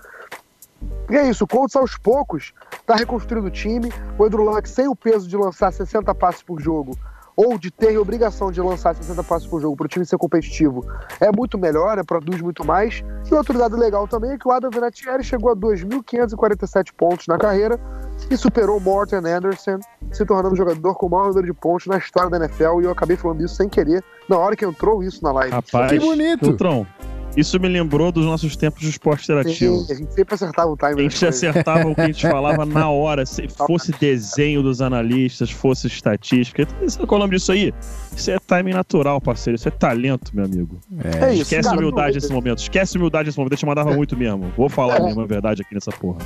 E 1.10 1.16
é 1.16 1.30
isso, 1.30 1.44
o 1.44 1.48
Colts 1.48 1.76
aos 1.76 1.96
poucos 1.96 2.54
tá 2.88 2.96
reconstruindo 2.96 3.48
o 3.48 3.52
time. 3.52 3.94
O 4.18 4.26
Andrew 4.26 4.44
Luck 4.44 4.68
sem 4.68 4.88
o 4.88 4.96
peso 4.96 5.28
de 5.28 5.38
lançar 5.38 5.72
60 5.72 6.14
passes 6.16 6.42
por 6.42 6.60
jogo, 6.60 6.98
ou 7.36 7.56
de 7.60 7.70
ter 7.70 7.96
a 7.96 8.02
obrigação 8.02 8.52
de 8.52 8.60
lançar 8.60 8.96
60 8.96 9.24
passes 9.24 9.48
por 9.48 9.62
jogo 9.62 9.78
para 9.78 9.86
o 9.86 9.88
time 9.88 10.06
ser 10.06 10.18
competitivo, 10.18 10.84
é 11.20 11.32
muito 11.32 11.56
melhor, 11.56 11.98
né? 11.98 12.04
produz 12.04 12.42
muito 12.42 12.66
mais. 12.66 13.04
E 13.30 13.34
outro 13.36 13.60
dado 13.60 13.78
legal 13.78 14.08
também 14.08 14.32
é 14.32 14.38
que 14.38 14.48
o 14.48 14.52
Adam 14.52 14.72
Vinatieri 14.72 15.24
chegou 15.24 15.52
a 15.52 15.56
2.547 15.56 16.94
pontos 16.98 17.28
na 17.28 17.38
carreira 17.38 17.80
e 18.30 18.38
superou 18.38 18.78
o 18.78 18.82
Morten 18.82 19.20
Anderson, 19.20 19.80
se 20.12 20.26
tornando 20.26 20.54
o 20.54 20.58
jogador 20.58 20.96
com 20.96 21.08
o 21.08 21.10
maior 21.10 21.30
número 21.30 21.46
de 21.46 21.54
pontos 21.54 21.88
na 21.88 21.98
história 21.98 22.30
da 22.30 22.38
NFL. 22.38 22.82
E 22.82 22.86
eu 22.86 22.92
acabei 22.92 23.18
falando 23.18 23.44
isso 23.44 23.56
sem 23.56 23.68
querer, 23.68 24.04
na 24.30 24.38
hora 24.38 24.56
que 24.56 24.66
entrou 24.66 25.04
isso 25.04 25.24
na 25.24 25.32
live. 25.32 25.54
Rapaz, 25.54 25.92
Que 25.92 26.00
bonito. 26.00 26.46
Filtrão, 26.46 26.86
isso 27.36 27.60
me 27.60 27.68
lembrou 27.68 28.12
dos 28.12 28.26
nossos 28.26 28.56
tempos 28.56 28.82
de 28.82 28.90
esporte 28.90 29.24
interativo. 29.24 29.80
Sim, 29.80 29.94
a 29.94 29.96
gente 29.96 30.14
sempre 30.14 30.36
acertava 30.36 30.70
o 30.72 30.78
time. 30.78 30.94
A 30.94 31.02
gente 31.04 31.26
acertava 31.26 31.88
o 31.88 31.96
que 31.96 32.02
a 32.02 32.06
gente 32.08 32.28
falava 32.28 32.66
na 32.66 32.90
hora, 32.90 33.26
se 33.26 33.48
fosse 33.68 33.92
desenho 33.94 34.62
dos 34.62 34.82
analistas, 34.82 35.50
fosse 35.52 35.88
estatística. 35.88 36.68
Sabe 36.88 37.08
qual 37.08 37.20
é 37.20 37.24
o 37.24 37.26
nome 37.28 37.38
disso 37.38 37.52
aí? 37.52 37.74
Isso 38.16 38.30
é 38.32 38.38
timing 38.40 38.74
natural, 38.74 39.22
parceiro. 39.22 39.56
Isso 39.56 39.68
é 39.68 39.72
talento, 39.72 40.36
meu 40.36 40.46
amigo. 40.46 40.80
É 41.22 41.34
isso, 41.34 41.44
Esquece 41.44 41.70
cara, 41.70 41.78
humildade 41.80 42.16
nesse 42.16 42.32
momento. 42.32 42.60
Esquece 42.60 42.98
humildade 42.98 43.28
nesse 43.28 43.38
momento. 43.38 43.54
Eu 43.54 43.58
te 43.58 43.66
mandava 43.66 43.94
muito 43.94 44.18
mesmo. 44.18 44.52
Vou 44.58 44.68
falar 44.70 44.98
É. 44.98 45.04
mesmo 45.04 45.22
a 45.22 45.26
verdade 45.26 45.62
aqui 45.62 45.74
nessa 45.74 45.92
porra. 45.92 46.20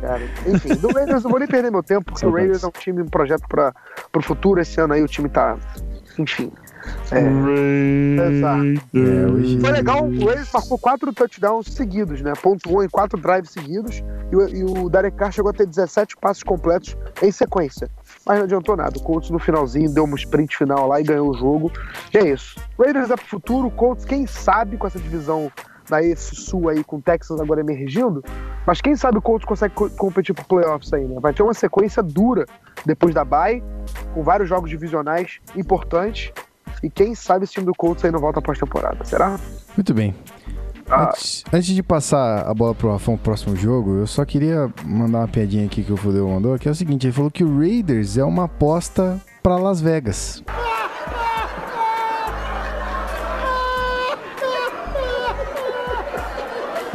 cara. 0.00 0.22
Enfim, 0.46 0.74
do 0.76 0.88
Raiders 0.88 1.22
não 1.24 1.30
vou 1.30 1.38
nem 1.38 1.48
perder 1.48 1.70
meu 1.70 1.82
tempo, 1.82 2.04
porque 2.06 2.18
o 2.18 2.20
Saudades. 2.20 2.40
Raiders 2.44 2.64
é 2.64 2.66
um 2.66 2.70
time, 2.70 3.02
um 3.02 3.08
projeto 3.08 3.42
para 3.48 3.74
o 4.16 4.22
futuro. 4.22 4.60
Esse 4.60 4.80
ano 4.80 4.94
aí 4.94 5.02
o 5.02 5.06
time 5.08 5.28
tá. 5.28 5.56
Enfim. 6.18 6.50
É, 7.12 7.20
É, 8.94 9.26
hoje- 9.30 9.60
Foi 9.60 9.70
legal, 9.70 10.04
o 10.06 10.24
Raiders 10.24 10.50
marcou 10.52 10.78
quatro 10.78 11.12
touchdowns 11.12 11.66
seguidos, 11.68 12.20
né? 12.22 12.32
Pontuou 12.42 12.82
em 12.84 12.88
quatro 12.88 13.20
drives 13.20 13.50
seguidos. 13.50 14.02
E 14.32 14.36
o, 14.36 14.48
e 14.48 14.64
o 14.64 14.88
Derek 14.90 15.16
Carr 15.16 15.30
chegou 15.32 15.50
a 15.50 15.54
ter 15.54 15.66
17 15.66 16.16
passes 16.16 16.42
completos 16.42 16.96
em 17.22 17.30
sequência. 17.30 17.88
Mas 18.26 18.38
não 18.38 18.44
adiantou 18.44 18.76
nada. 18.76 18.98
O 18.98 19.02
Colts 19.02 19.30
no 19.30 19.38
finalzinho 19.38 19.88
deu 19.92 20.04
um 20.04 20.14
sprint 20.16 20.56
final 20.56 20.88
lá 20.88 21.00
e 21.00 21.04
ganhou 21.04 21.30
o 21.30 21.34
jogo. 21.34 21.70
E 22.12 22.18
é 22.18 22.28
isso. 22.32 22.58
Raiders 22.78 23.10
é 23.10 23.16
pro 23.16 23.24
futuro. 23.26 23.68
O 23.68 23.70
Colts, 23.70 24.04
quem 24.04 24.26
sabe, 24.26 24.76
com 24.76 24.86
essa 24.86 24.98
divisão 24.98 25.50
da 25.88 26.02
esse 26.02 26.34
sul 26.34 26.68
aí, 26.68 26.82
com 26.82 26.96
o 26.96 27.00
Texas 27.00 27.40
agora 27.40 27.60
emergindo. 27.60 28.24
Mas 28.66 28.80
quem 28.80 28.96
sabe 28.96 29.18
o 29.18 29.22
Colts 29.22 29.46
consegue 29.46 29.72
co- 29.72 29.88
competir 29.90 30.34
pro 30.34 30.44
playoffs 30.44 30.92
aí, 30.92 31.04
né? 31.04 31.18
Vai 31.20 31.32
ter 31.32 31.44
uma 31.44 31.54
sequência 31.54 32.02
dura 32.02 32.44
depois 32.84 33.14
da 33.14 33.24
bye, 33.24 33.62
com 34.12 34.24
vários 34.24 34.48
jogos 34.48 34.68
divisionais 34.68 35.38
importantes. 35.54 36.32
E 36.82 36.90
quem 36.90 37.14
sabe 37.14 37.44
esse 37.44 37.54
time 37.54 37.66
do 37.66 37.74
Colts 37.74 38.04
aí 38.04 38.10
não 38.10 38.20
volta 38.20 38.40
pós-temporada. 38.40 39.04
Será? 39.04 39.38
Muito 39.76 39.94
bem. 39.94 40.14
Ah. 40.88 41.08
Antes, 41.08 41.44
antes 41.52 41.74
de 41.74 41.82
passar 41.82 42.46
a 42.46 42.54
bola 42.54 42.74
pro 42.74 42.92
Rafão 42.92 43.16
pro 43.16 43.24
próximo 43.24 43.56
jogo, 43.56 43.96
eu 43.96 44.06
só 44.06 44.24
queria 44.24 44.72
mandar 44.84 45.18
uma 45.18 45.28
piadinha 45.28 45.66
aqui 45.66 45.82
que 45.82 45.92
o 45.92 45.96
Fudeu 45.96 46.28
mandou, 46.28 46.56
que 46.58 46.68
é 46.68 46.70
o 46.70 46.74
seguinte, 46.74 47.06
ele 47.06 47.12
falou 47.12 47.30
que 47.30 47.42
o 47.42 47.58
Raiders 47.58 48.16
é 48.16 48.24
uma 48.24 48.44
aposta 48.44 49.20
pra 49.42 49.56
Las 49.56 49.80
Vegas. 49.80 50.44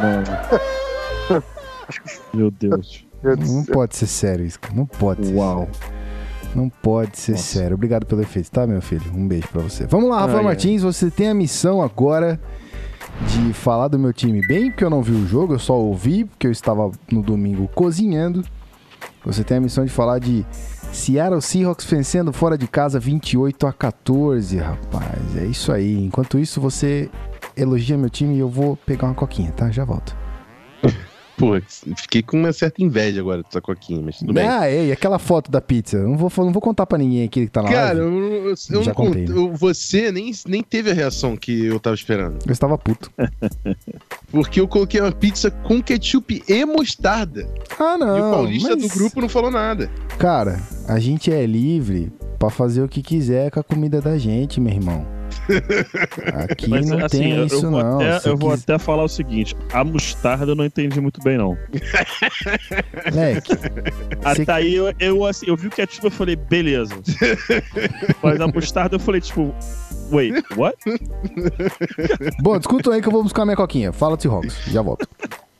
Mano. 0.00 1.42
Meu 2.32 2.50
Deus. 2.50 3.06
Não 3.22 3.64
pode 3.64 3.94
ser 3.96 4.06
sério 4.06 4.44
isso, 4.44 4.58
cara. 4.58 4.74
Não 4.74 4.86
pode 4.86 5.26
ser 5.26 5.34
Uau. 5.34 5.68
Não 6.54 6.68
pode 6.68 7.18
ser 7.18 7.32
Nossa. 7.32 7.58
sério. 7.58 7.74
Obrigado 7.74 8.06
pelo 8.06 8.20
efeito, 8.22 8.50
tá, 8.50 8.66
meu 8.66 8.82
filho? 8.82 9.10
Um 9.14 9.26
beijo 9.26 9.48
pra 9.48 9.62
você. 9.62 9.86
Vamos 9.86 10.10
lá, 10.10 10.20
Rafael 10.20 10.38
ai. 10.38 10.44
Martins, 10.44 10.82
você 10.82 11.10
tem 11.10 11.28
a 11.28 11.34
missão 11.34 11.82
agora 11.82 12.38
de 13.28 13.52
falar 13.52 13.88
do 13.88 13.98
meu 13.98 14.12
time 14.12 14.46
bem, 14.46 14.70
porque 14.70 14.84
eu 14.84 14.90
não 14.90 15.02
vi 15.02 15.12
o 15.12 15.26
jogo, 15.26 15.54
eu 15.54 15.58
só 15.58 15.74
ouvi, 15.74 16.24
porque 16.24 16.46
eu 16.46 16.52
estava 16.52 16.90
no 17.10 17.22
domingo 17.22 17.68
cozinhando. 17.74 18.44
Você 19.24 19.44
tem 19.44 19.58
a 19.58 19.60
missão 19.60 19.84
de 19.84 19.90
falar 19.90 20.18
de 20.18 20.44
Seattle 20.92 21.40
Seahawks 21.40 21.86
vencendo 21.86 22.32
fora 22.32 22.58
de 22.58 22.66
casa 22.66 22.98
28 22.98 23.66
a 23.66 23.72
14, 23.72 24.56
rapaz. 24.58 25.36
É 25.36 25.44
isso 25.44 25.72
aí. 25.72 26.04
Enquanto 26.04 26.38
isso, 26.38 26.60
você 26.60 27.08
elogia 27.56 27.96
meu 27.96 28.10
time 28.10 28.34
e 28.34 28.40
eu 28.40 28.48
vou 28.48 28.76
pegar 28.76 29.06
uma 29.06 29.14
coquinha, 29.14 29.52
tá? 29.52 29.70
Já 29.70 29.84
volto. 29.84 30.21
Pô, 31.42 31.60
fiquei 31.96 32.22
com 32.22 32.36
uma 32.38 32.52
certa 32.52 32.84
inveja 32.84 33.20
agora 33.20 33.42
dessa 33.42 33.60
coquinha, 33.60 34.00
mas 34.00 34.16
tudo 34.20 34.32
bem. 34.32 34.46
Ah, 34.46 34.68
é, 34.68 34.86
e 34.86 34.92
aquela 34.92 35.18
foto 35.18 35.50
da 35.50 35.60
pizza? 35.60 35.98
Não 35.98 36.16
vou, 36.16 36.30
não 36.36 36.52
vou 36.52 36.62
contar 36.62 36.86
pra 36.86 36.96
ninguém 36.96 37.24
aqui 37.24 37.46
que 37.46 37.50
tá 37.50 37.62
na 37.62 37.68
Cara, 37.68 37.98
eu, 37.98 38.04
eu, 38.04 38.54
eu 38.70 38.84
não 38.84 38.94
contei, 38.94 39.26
cont- 39.26 39.28
né? 39.28 39.36
eu- 39.36 39.52
você 39.52 40.12
nem, 40.12 40.30
nem 40.46 40.62
teve 40.62 40.92
a 40.92 40.94
reação 40.94 41.36
que 41.36 41.64
eu 41.66 41.80
tava 41.80 41.96
esperando. 41.96 42.38
Eu 42.46 42.52
estava 42.52 42.78
puto. 42.78 43.10
Porque 44.30 44.60
eu 44.60 44.68
coloquei 44.68 45.00
uma 45.00 45.10
pizza 45.10 45.50
com 45.50 45.82
ketchup 45.82 46.44
e 46.48 46.64
mostarda. 46.64 47.44
Ah, 47.76 47.98
não. 47.98 48.16
e 48.16 48.20
o 48.20 48.30
paulista 48.30 48.76
mas, 48.76 48.82
do 48.88 48.94
grupo 48.96 49.20
não 49.20 49.28
falou 49.28 49.50
nada. 49.50 49.90
Cara, 50.20 50.60
a 50.86 51.00
gente 51.00 51.32
é 51.32 51.44
livre 51.44 52.12
pra 52.38 52.50
fazer 52.50 52.82
o 52.82 52.88
que 52.88 53.02
quiser 53.02 53.50
com 53.50 53.58
a 53.58 53.64
comida 53.64 54.00
da 54.00 54.16
gente, 54.16 54.60
meu 54.60 54.72
irmão. 54.72 55.04
Aqui 56.50 56.68
Mas 56.68 56.88
não 56.88 57.04
assim, 57.04 57.18
tem 57.18 57.32
eu, 57.32 57.46
isso, 57.46 57.56
eu 57.56 57.70
vou, 57.70 57.70
não. 57.82 58.00
até, 58.00 58.28
eu 58.28 58.36
vou 58.36 58.52
até 58.52 58.78
falar 58.78 59.02
o 59.04 59.08
seguinte: 59.08 59.56
a 59.72 59.82
mostarda 59.84 60.52
eu 60.52 60.54
não 60.56 60.64
entendi 60.64 61.00
muito 61.00 61.20
bem, 61.22 61.36
não. 61.38 61.56
Moleque, 63.12 63.54
Você- 63.54 64.42
Até 64.42 64.52
aí 64.52 64.74
eu, 64.74 64.92
eu, 64.98 65.24
assim, 65.26 65.46
eu 65.48 65.56
vi 65.56 65.66
o 65.66 65.70
ketchup 65.70 66.06
e 66.06 66.10
falei, 66.10 66.36
beleza. 66.36 66.94
Mas 68.22 68.40
a 68.40 68.46
mostarda 68.46 68.96
eu 68.96 69.00
falei, 69.00 69.20
tipo, 69.20 69.54
wait, 70.10 70.44
what? 70.56 70.76
Bom, 72.40 72.58
discutam 72.58 72.92
aí 72.92 73.00
que 73.02 73.08
eu 73.08 73.12
vou 73.12 73.22
buscar 73.22 73.44
minha 73.44 73.56
coquinha. 73.56 73.92
Fala 73.92 74.18
Seahawks, 74.18 74.56
já 74.68 74.82
volto. 74.82 75.06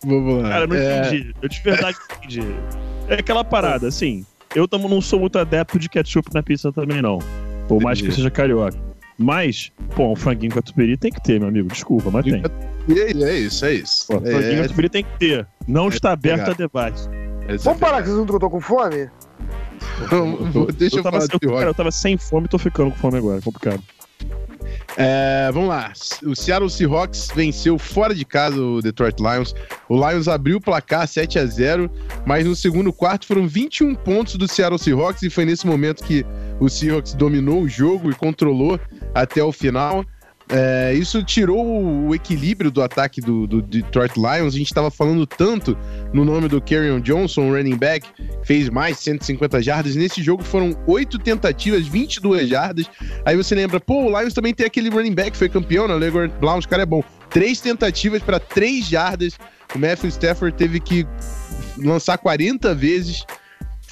Vamos 0.05 0.43
lá. 0.43 0.49
Cara, 0.49 0.65
eu 0.65 0.69
não 0.69 0.77
É, 0.77 0.99
entendi. 1.09 1.35
Eu 1.43 1.49
de 1.49 1.61
verdade 1.61 1.97
não 2.09 2.17
entendi. 2.19 2.43
É 3.09 3.15
aquela 3.15 3.45
parada, 3.45 3.89
assim. 3.89 4.25
Eu 4.55 4.69
tam- 4.69 4.79
não 4.89 5.01
sou 5.01 5.19
muito 5.21 5.39
adepto 5.39 5.79
de 5.79 5.89
ketchup 5.89 6.29
na 6.35 6.43
pizza 6.43 6.73
também, 6.73 7.01
não. 7.01 7.19
Por 7.69 7.81
mais 7.81 8.01
que 8.03 8.11
seja 8.13 8.31
carioca. 8.31 8.77
Mas, 9.23 9.73
pô, 9.95 10.13
um 10.13 10.17
franguinho 10.17 10.53
catupiry 10.53 10.97
tem 10.97 11.13
que 11.13 11.23
ter, 11.23 11.39
meu 11.39 11.49
amigo. 11.49 11.69
Desculpa, 11.69 12.11
mas 12.11 12.25
tem. 12.25 12.43
E 12.89 12.99
é, 12.99 13.13
é 13.13 13.39
isso, 13.39 13.65
é 13.65 13.75
isso. 13.75 14.07
Pô, 14.07 14.21
franguinho 14.21 14.59
É, 14.59 14.63
catupiry 14.63 14.89
tem 14.89 15.05
que 15.05 15.19
ter. 15.19 15.47
Não 15.67 15.89
está 15.89 16.13
aberto 16.13 16.51
a 16.51 16.55
debate. 16.55 17.01
essa 17.49 17.65
Vamos 17.65 17.81
é 17.81 17.85
parar 17.85 17.99
com 17.99 18.03
esse 18.03 18.11
assunto 18.13 18.29
que 18.29 18.35
eu 18.35 18.41
tô 18.41 18.51
com 18.51 18.61
fome? 18.61 19.11
Deixa 20.77 20.99
eu, 20.99 21.03
tava, 21.03 21.21
falar 21.21 21.39
eu, 21.41 21.51
cara, 21.51 21.71
eu 21.71 21.75
tava 21.75 21.91
sem 21.91 22.17
fome 22.17 22.47
e 22.47 22.49
tô 22.49 22.59
ficando 22.59 22.91
com 22.91 22.97
fome 22.97 23.19
agora. 23.19 23.41
Complicado. 23.41 23.83
É, 24.97 25.51
vamos 25.53 25.69
lá. 25.69 25.93
O 26.25 26.35
Seattle 26.35 26.69
Seahawks 26.69 27.29
venceu 27.35 27.79
fora 27.79 28.15
de 28.15 28.25
casa 28.25 28.61
o 28.61 28.83
Detroit 28.83 29.17
Lions. 29.19 29.55
O 29.89 29.97
Lions 29.97 30.29
abriu 30.29 30.59
o 30.59 30.61
placar 30.61 31.07
7 31.07 31.39
a 31.39 31.47
0 31.47 31.91
mas 32.27 32.47
no 32.47 32.55
segundo 32.55 32.93
quarto 32.93 33.27
foram 33.27 33.47
21 33.47 33.95
pontos 33.95 34.37
do 34.37 34.47
Seattle 34.47 34.79
Seahawks 34.79 35.23
e 35.23 35.31
foi 35.31 35.45
nesse 35.45 35.67
momento 35.67 36.05
que 36.05 36.25
o 36.61 36.69
Seahawks 36.69 37.15
dominou 37.15 37.63
o 37.63 37.69
jogo 37.69 38.11
e 38.11 38.15
controlou 38.15 38.79
até 39.15 39.43
o 39.43 39.53
final. 39.53 40.05
É, 40.49 40.93
isso 40.93 41.23
tirou 41.23 41.65
o 42.07 42.15
equilíbrio 42.15 42.71
do 42.71 42.83
ataque 42.83 43.21
do, 43.23 43.47
do 43.47 43.63
Detroit 43.63 44.15
Lions. 44.17 44.55
A 44.55 44.59
gente 44.59 44.67
estava 44.67 44.91
falando 44.91 45.27
tanto 45.27 45.77
no 46.13 46.25
nome 46.25 46.47
do 46.47 46.61
Kerryon 46.61 47.01
Johnson, 47.01 47.51
running 47.51 47.77
back, 47.77 48.07
fez 48.43 48.69
mais 48.69 48.99
150 48.99 49.63
jardas. 49.63 49.97
Nesse 49.97 50.23
jogo 50.23 50.43
foram 50.43 50.77
oito 50.87 51.19
tentativas, 51.19 51.87
22 51.87 52.49
jardas. 52.49 52.87
Aí 53.25 53.35
você 53.35 53.55
lembra, 53.55 53.81
pô, 53.81 54.05
o 54.05 54.21
Lions 54.21 54.35
também 54.35 54.53
tem 54.53 54.67
aquele 54.67 54.91
running 54.91 55.15
back 55.15 55.37
foi 55.37 55.49
campeão, 55.49 55.89
né? 55.89 55.95
Leonard 55.95 56.35
Blount, 56.39 56.65
o 56.65 56.69
cara 56.69 56.83
é 56.83 56.87
bom. 56.87 57.03
Três 57.31 57.61
tentativas 57.61 58.23
para 58.23 58.39
três 58.39 58.87
jardas. 58.87 59.39
O 59.75 59.79
Matthew 59.79 60.11
Stafford 60.11 60.55
teve 60.55 60.81
que 60.81 61.07
lançar 61.79 62.19
40 62.19 62.75
vezes. 62.75 63.25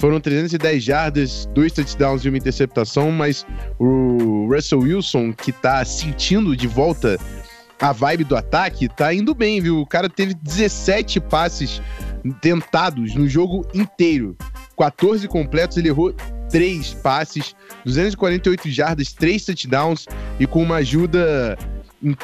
Foram 0.01 0.19
310 0.19 0.83
jardas, 0.83 1.45
dois 1.53 1.71
touchdowns 1.71 2.25
e 2.25 2.29
uma 2.29 2.37
interceptação, 2.39 3.11
mas 3.11 3.45
o 3.77 4.47
Russell 4.51 4.79
Wilson, 4.79 5.31
que 5.31 5.51
tá 5.51 5.85
sentindo 5.85 6.57
de 6.57 6.67
volta 6.67 7.19
a 7.79 7.91
vibe 7.91 8.23
do 8.23 8.35
ataque, 8.35 8.89
tá 8.89 9.13
indo 9.13 9.35
bem, 9.35 9.61
viu? 9.61 9.79
O 9.79 9.85
cara 9.85 10.09
teve 10.09 10.33
17 10.33 11.19
passes 11.19 11.79
tentados 12.41 13.13
no 13.13 13.29
jogo 13.29 13.63
inteiro. 13.75 14.35
14 14.75 15.27
completos, 15.27 15.77
ele 15.77 15.89
errou 15.89 16.15
3 16.49 16.95
passes, 16.95 17.55
248 17.85 18.71
jardas, 18.71 19.13
3 19.13 19.45
touchdowns 19.45 20.07
e 20.39 20.47
com 20.47 20.63
uma 20.63 20.77
ajuda 20.77 21.55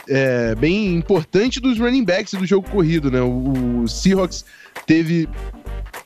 é, 0.09 0.55
bem 0.55 0.95
importante 0.95 1.59
dos 1.59 1.77
running 1.77 2.03
backs 2.03 2.33
do 2.33 2.45
jogo 2.45 2.67
corrido, 2.71 3.11
né? 3.11 3.21
O, 3.21 3.83
o 3.83 3.87
Seahawks 3.87 4.43
teve 4.87 5.29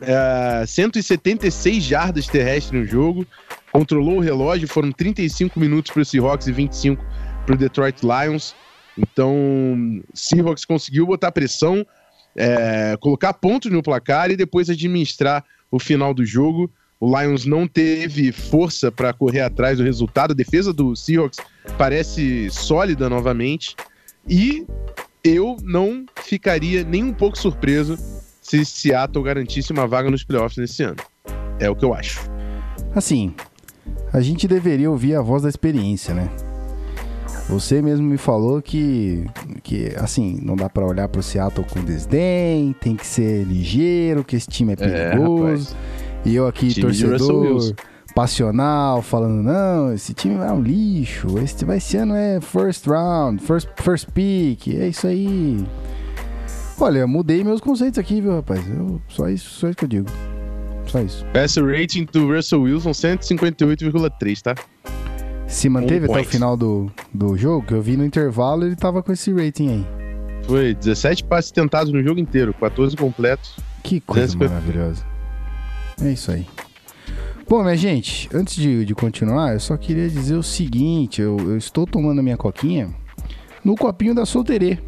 é, 0.01 0.65
176 0.65 1.83
jardas 1.83 2.27
terrestres 2.27 2.71
no 2.71 2.85
jogo, 2.85 3.25
controlou 3.71 4.17
o 4.17 4.19
relógio, 4.19 4.67
foram 4.67 4.91
35 4.91 5.59
minutos 5.59 5.91
para 5.91 6.01
o 6.01 6.05
Seahawks 6.05 6.47
e 6.47 6.51
25 6.51 7.03
para 7.45 7.55
o 7.55 7.57
Detroit 7.57 8.01
Lions. 8.01 8.55
Então, 8.97 10.01
Seahawks 10.13 10.65
conseguiu 10.65 11.05
botar 11.05 11.31
pressão, 11.31 11.85
é, 12.35 12.97
colocar 12.99 13.33
pontos 13.33 13.71
no 13.71 13.81
placar 13.81 14.31
e 14.31 14.35
depois 14.35 14.69
administrar 14.69 15.43
o 15.69 15.79
final 15.79 16.13
do 16.13 16.25
jogo. 16.25 16.69
O 16.99 17.19
Lions 17.19 17.45
não 17.45 17.67
teve 17.67 18.31
força 18.31 18.91
para 18.91 19.13
correr 19.13 19.41
atrás 19.41 19.77
do 19.77 19.83
resultado. 19.83 20.31
A 20.31 20.35
defesa 20.35 20.71
do 20.71 20.95
Seahawks 20.95 21.39
parece 21.77 22.49
sólida 22.51 23.09
novamente. 23.09 23.75
E 24.27 24.67
eu 25.23 25.57
não 25.63 26.05
ficaria 26.23 26.83
nem 26.83 27.03
um 27.03 27.13
pouco 27.13 27.37
surpreso 27.37 27.97
se 28.57 28.65
Seattle 28.65 29.23
garantisse 29.23 29.71
uma 29.71 29.87
vaga 29.87 30.09
nos 30.11 30.23
playoffs 30.23 30.57
nesse 30.57 30.83
ano. 30.83 30.97
É 31.59 31.69
o 31.69 31.75
que 31.75 31.85
eu 31.85 31.93
acho. 31.93 32.19
Assim, 32.95 33.33
a 34.11 34.19
gente 34.21 34.47
deveria 34.47 34.89
ouvir 34.89 35.15
a 35.15 35.21
voz 35.21 35.43
da 35.43 35.49
experiência, 35.49 36.13
né? 36.13 36.29
Você 37.49 37.81
mesmo 37.81 38.07
me 38.07 38.17
falou 38.17 38.61
que, 38.61 39.25
que 39.63 39.93
assim, 39.97 40.39
não 40.41 40.55
dá 40.55 40.69
pra 40.69 40.85
olhar 40.85 41.07
pro 41.09 41.21
Seattle 41.21 41.65
com 41.69 41.81
desdém, 41.83 42.73
tem 42.79 42.95
que 42.95 43.05
ser 43.05 43.43
ligeiro, 43.45 44.23
que 44.23 44.35
esse 44.35 44.47
time 44.47 44.73
é 44.73 44.75
perigoso. 45.09 45.75
e 46.23 46.35
eu 46.35 46.47
aqui, 46.47 46.69
torcedor, 47.19 47.19
passional, 48.15 49.01
falando, 49.01 49.41
não, 49.43 49.93
esse 49.93 50.13
time 50.13 50.35
é 50.35 50.51
um 50.51 50.61
lixo, 50.61 51.39
esse, 51.39 51.65
vai- 51.65 51.77
esse 51.77 51.97
ano 51.97 52.15
é 52.15 52.39
first 52.39 52.85
round, 52.87 53.41
first, 53.43 53.67
first 53.77 54.07
pick, 54.13 54.67
é 54.69 54.87
isso 54.87 55.07
aí. 55.07 55.65
Olha, 56.83 57.05
mudei 57.05 57.43
meus 57.43 57.61
conceitos 57.61 57.99
aqui, 57.99 58.19
viu, 58.19 58.31
rapaz? 58.31 58.67
Eu, 58.67 58.99
só, 59.07 59.29
isso, 59.29 59.51
só 59.51 59.69
isso 59.69 59.77
que 59.77 59.85
eu 59.85 59.89
digo. 59.89 60.07
Só 60.87 60.99
isso. 60.99 61.23
Passer 61.31 61.63
rating 61.63 62.07
do 62.11 62.33
Russell 62.33 62.63
Wilson 62.63 62.89
158,3, 62.89 64.41
tá? 64.41 64.55
Se 65.47 65.69
manteve 65.69 66.07
até 66.07 66.21
o 66.21 66.23
final 66.23 66.57
do, 66.57 66.91
do 67.13 67.37
jogo, 67.37 67.67
que 67.67 67.73
eu 67.75 67.83
vi 67.83 67.95
no 67.95 68.03
intervalo, 68.03 68.65
ele 68.65 68.75
tava 68.75 69.03
com 69.03 69.11
esse 69.11 69.31
rating 69.31 69.69
aí. 69.69 69.85
Foi 70.47 70.73
17 70.73 71.23
passes 71.25 71.51
tentados 71.51 71.93
no 71.93 72.01
jogo 72.01 72.19
inteiro, 72.19 72.51
14 72.51 72.97
completos. 72.97 73.57
Que 73.83 73.99
coisa 74.01 74.35
250. 74.35 74.49
maravilhosa. 74.51 75.05
É 76.03 76.11
isso 76.11 76.31
aí. 76.31 76.47
Bom, 77.47 77.61
minha 77.61 77.77
gente, 77.77 78.27
antes 78.33 78.55
de, 78.55 78.85
de 78.85 78.95
continuar, 78.95 79.53
eu 79.53 79.59
só 79.59 79.77
queria 79.77 80.09
dizer 80.09 80.35
o 80.35 80.41
seguinte: 80.41 81.21
eu, 81.21 81.37
eu 81.41 81.57
estou 81.57 81.85
tomando 81.85 82.17
a 82.17 82.23
minha 82.23 82.37
coquinha 82.37 82.89
no 83.63 83.75
copinho 83.75 84.15
da 84.15 84.25
solteirê. 84.25 84.79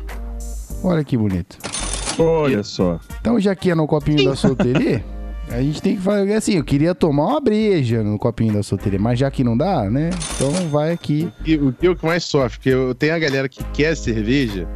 Olha 0.84 1.03
que 1.03 1.15
bonito. 1.15 1.82
Olha 2.17 2.63
só. 2.63 2.99
Então, 3.19 3.39
já 3.39 3.56
que 3.56 3.71
é 3.71 3.76
no 3.76 3.88
copinho 3.88 4.23
da 4.26 4.36
solteirê, 4.36 5.02
a 5.49 5.62
gente 5.62 5.82
tem 5.82 5.95
que 5.95 6.02
fazer 6.02 6.34
assim. 6.34 6.58
Eu 6.58 6.63
queria 6.63 6.95
tomar 6.95 7.28
uma 7.28 7.39
breja 7.41 8.04
no 8.04 8.17
copinho 8.17 8.54
da 8.54 8.63
solteirê, 8.63 8.97
mas 8.97 9.19
já 9.19 9.30
que 9.30 9.43
não 9.43 9.58
dá, 9.58 9.89
né? 9.89 10.10
Então 10.36 10.52
vai 10.69 10.91
aqui. 10.91 11.32
E 11.45 11.56
o 11.56 11.73
que 11.73 11.88
é 11.88 11.89
o 11.89 11.95
que 11.95 12.06
mais 12.06 12.23
sofre? 12.23 12.58
Porque 12.58 12.69
eu 12.69 12.95
tenho 12.95 13.15
a 13.15 13.19
galera 13.19 13.49
que 13.49 13.63
quer 13.65 13.95
cerveja, 13.95 14.67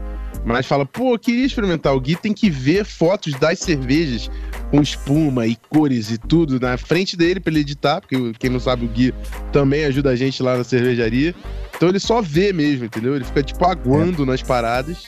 mas 0.46 0.66
fala, 0.66 0.86
pô, 0.86 1.14
eu 1.14 1.20
queria 1.20 1.46
experimentar. 1.46 1.96
O 1.96 2.00
Gui 2.00 2.16
tem 2.16 2.34
que 2.34 2.50
ver 2.50 2.86
fotos 2.86 3.34
das 3.34 3.60
cervejas 3.60 4.30
com 4.72 4.82
espuma 4.82 5.48
e 5.48 5.56
cores 5.70 6.12
e 6.12 6.18
tudo 6.18 6.60
na 6.60 6.78
frente 6.78 7.16
dele 7.16 7.40
pra 7.40 7.52
ele 7.52 7.62
editar, 7.62 8.02
porque 8.02 8.34
quem 8.38 8.50
não 8.50 8.60
sabe, 8.60 8.86
o 8.86 8.90
Gui 8.90 9.14
também 9.52 9.86
ajuda 9.86 10.10
a 10.10 10.16
gente 10.16 10.42
lá 10.44 10.58
na 10.58 10.64
cervejaria. 10.64 11.34
Então 11.76 11.90
ele 11.90 12.00
só 12.00 12.22
vê 12.22 12.52
mesmo, 12.52 12.86
entendeu? 12.86 13.16
Ele 13.16 13.24
fica 13.24 13.44
tipo 13.44 13.66
aguando 13.66 14.26
nas 14.26 14.42
paradas. 14.42 15.06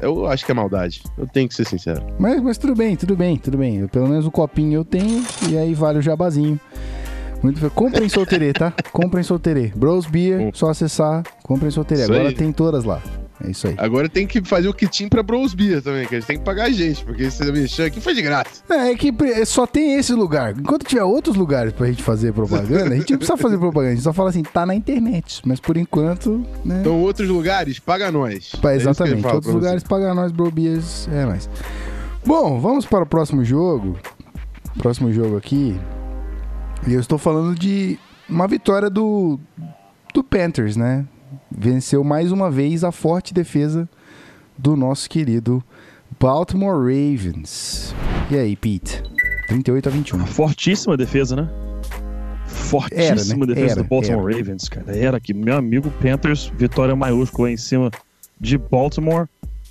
Eu 0.00 0.26
acho 0.26 0.44
que 0.44 0.52
é 0.52 0.54
maldade. 0.54 1.02
Eu 1.16 1.26
tenho 1.26 1.48
que 1.48 1.54
ser 1.54 1.66
sincero. 1.66 2.02
Mas, 2.18 2.40
mas 2.40 2.58
tudo 2.58 2.74
bem, 2.74 2.96
tudo 2.96 3.16
bem, 3.16 3.36
tudo 3.36 3.58
bem. 3.58 3.78
Eu, 3.78 3.88
pelo 3.88 4.08
menos 4.08 4.26
o 4.26 4.30
copinho 4.30 4.74
eu 4.80 4.84
tenho 4.84 5.24
e 5.50 5.58
aí 5.58 5.74
vale 5.74 5.98
o 5.98 6.02
jabazinho. 6.02 6.58
Muito. 7.42 7.70
Comprem 7.70 8.08
solteirê, 8.08 8.52
tá? 8.52 8.72
Comprem 8.92 9.22
solteirê. 9.22 9.72
Bros 9.74 10.06
Beer, 10.06 10.50
só 10.54 10.70
acessar. 10.70 11.22
Comprem 11.42 11.70
solteirê. 11.70 12.02
Isso 12.02 12.12
Agora 12.12 12.28
aí. 12.28 12.34
tem 12.34 12.52
todas 12.52 12.84
lá. 12.84 13.00
É 13.44 13.50
isso 13.50 13.68
aí. 13.68 13.74
Agora 13.78 14.08
tem 14.08 14.26
que 14.26 14.42
fazer 14.44 14.68
o 14.68 14.74
kitim 14.74 15.08
pra 15.08 15.22
Bros 15.22 15.54
Beer 15.54 15.80
também, 15.80 16.06
que 16.06 16.14
eles 16.14 16.26
têm 16.26 16.38
que 16.38 16.44
pagar 16.44 16.64
a 16.64 16.70
gente, 16.70 17.04
porque 17.04 17.24
esse 17.24 17.44
mexer 17.52 17.84
aqui 17.84 18.00
foi 18.00 18.14
de 18.14 18.22
graça. 18.22 18.62
É, 18.68 18.90
é 18.90 18.94
que 18.96 19.12
só 19.46 19.66
tem 19.66 19.94
esse 19.94 20.12
lugar. 20.12 20.58
Enquanto 20.58 20.84
tiver 20.84 21.04
outros 21.04 21.36
lugares 21.36 21.72
pra 21.72 21.86
gente 21.86 22.02
fazer 22.02 22.32
propaganda, 22.32 22.94
a 22.94 22.96
gente 22.96 23.10
não 23.12 23.18
precisa 23.18 23.36
fazer 23.36 23.58
propaganda. 23.58 23.92
A 23.92 23.94
gente 23.94 24.04
só 24.04 24.12
fala 24.12 24.30
assim, 24.30 24.42
tá 24.42 24.66
na 24.66 24.74
internet. 24.74 25.40
Mas 25.44 25.60
por 25.60 25.76
enquanto, 25.76 26.44
né? 26.64 26.78
Então, 26.80 27.00
outros 27.00 27.28
lugares, 27.28 27.78
paga 27.78 28.10
nós. 28.10 28.52
É 28.62 28.74
exatamente. 28.74 29.22
fala 29.22 29.34
Outros 29.34 29.54
lugares 29.54 29.82
pagam 29.82 30.14
nós, 30.14 30.32
Bro 30.32 30.50
Beers. 30.50 31.08
É 31.08 31.24
nóis. 31.24 31.48
Bom, 32.24 32.60
vamos 32.60 32.84
para 32.84 33.04
o 33.04 33.06
próximo 33.06 33.44
jogo. 33.44 33.96
Próximo 34.78 35.12
jogo 35.12 35.36
aqui. 35.36 35.78
E 36.86 36.94
eu 36.94 37.00
estou 37.00 37.18
falando 37.18 37.58
de 37.58 37.98
uma 38.28 38.46
vitória 38.46 38.90
do, 38.90 39.38
do 40.12 40.22
Panthers, 40.22 40.76
né? 40.76 41.06
Venceu 41.50 42.04
mais 42.04 42.30
uma 42.30 42.50
vez 42.50 42.84
a 42.84 42.92
forte 42.92 43.32
defesa 43.32 43.88
do 44.56 44.76
nosso 44.76 45.08
querido 45.08 45.62
Baltimore 46.20 46.76
Ravens. 46.76 47.94
E 48.30 48.36
aí, 48.36 48.56
Pete? 48.56 49.02
38 49.48 49.88
a 49.88 49.92
21. 49.92 50.26
Fortíssima 50.26 50.96
defesa, 50.96 51.36
né? 51.36 51.48
Fortíssima 52.46 53.44
Era, 53.44 53.46
né? 53.46 53.46
defesa 53.46 53.72
Era, 53.72 53.82
do 53.82 53.88
Baltimore 53.88 54.28
era. 54.28 54.38
Ravens, 54.38 54.68
cara. 54.68 54.96
Era 54.96 55.20
que 55.20 55.32
meu 55.32 55.56
amigo 55.56 55.90
Panthers, 56.02 56.52
vitória 56.56 56.94
maiúscula 56.94 57.50
em 57.50 57.56
cima 57.56 57.90
de 58.38 58.58
Baltimore. 58.58 59.26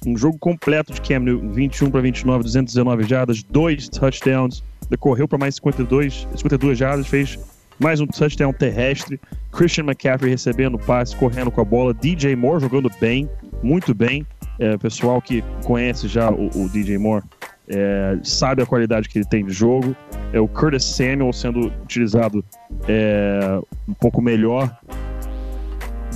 Um 0.05 0.17
jogo 0.17 0.37
completo 0.39 0.93
de 0.93 1.01
Cam 1.01 1.19
Newton, 1.19 1.51
21 1.51 1.91
para 1.91 2.01
29, 2.01 2.43
219 2.43 3.03
jardas, 3.03 3.43
dois 3.43 3.89
touchdowns, 3.89 4.63
decorreu 4.89 5.27
para 5.27 5.37
mais 5.37 5.55
52, 5.55 6.27
52 6.35 6.77
jardas, 6.77 7.07
fez 7.07 7.37
mais 7.79 7.99
um 7.99 8.07
touchdown 8.07 8.53
terrestre. 8.53 9.19
Christian 9.51 9.85
McCaffrey 9.85 10.31
recebendo 10.31 10.77
passe, 10.77 11.15
correndo 11.15 11.51
com 11.51 11.61
a 11.61 11.65
bola. 11.65 11.93
DJ 11.93 12.35
Moore 12.35 12.61
jogando 12.61 12.89
bem, 12.99 13.29
muito 13.63 13.93
bem. 13.93 14.25
É, 14.59 14.77
pessoal 14.77 15.21
que 15.21 15.43
conhece 15.63 16.07
já 16.07 16.31
o, 16.31 16.49
o 16.55 16.69
DJ 16.69 16.97
Moore 16.97 17.23
é, 17.67 18.17
sabe 18.23 18.61
a 18.61 18.65
qualidade 18.65 19.09
que 19.09 19.19
ele 19.19 19.25
tem 19.25 19.45
de 19.45 19.53
jogo. 19.53 19.95
É 20.33 20.39
o 20.39 20.47
Curtis 20.47 20.83
Samuel 20.83 21.31
sendo 21.33 21.67
utilizado 21.83 22.43
é, 22.87 23.59
um 23.87 23.93
pouco 23.93 24.21
melhor. 24.21 24.75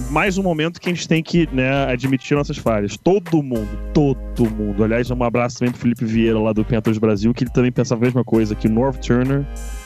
Mais 0.10 0.38
um 0.38 0.44
momento 0.44 0.80
que 0.80 0.90
a 0.90 0.94
gente 0.94 1.08
tem 1.08 1.22
que 1.22 1.48
né, 1.54 1.86
admitir 1.86 2.36
nossas 2.36 2.58
falhas. 2.58 2.98
Todo 2.98 3.44
mundo, 3.44 3.70
todo 3.94 4.50
mundo. 4.50 4.84
Aliás, 4.84 5.12
um 5.12 5.24
abraço 5.24 5.60
também 5.60 5.72
pro 5.72 5.82
Felipe 5.82 6.06
Vieira 6.06 6.40
lá 6.40 6.54
do 6.54 6.66
Panthers 6.66 6.98
Brasil, 6.98 7.34
que 7.34 7.44
ele 7.44 7.52
também 7.52 7.72
pensa 7.72 7.94
a 7.94 7.98
mesma 7.98 8.24
coisa, 8.24 8.56
que 8.56 8.68
o 8.68 8.72
North 8.72 9.00
Turner 9.00 9.46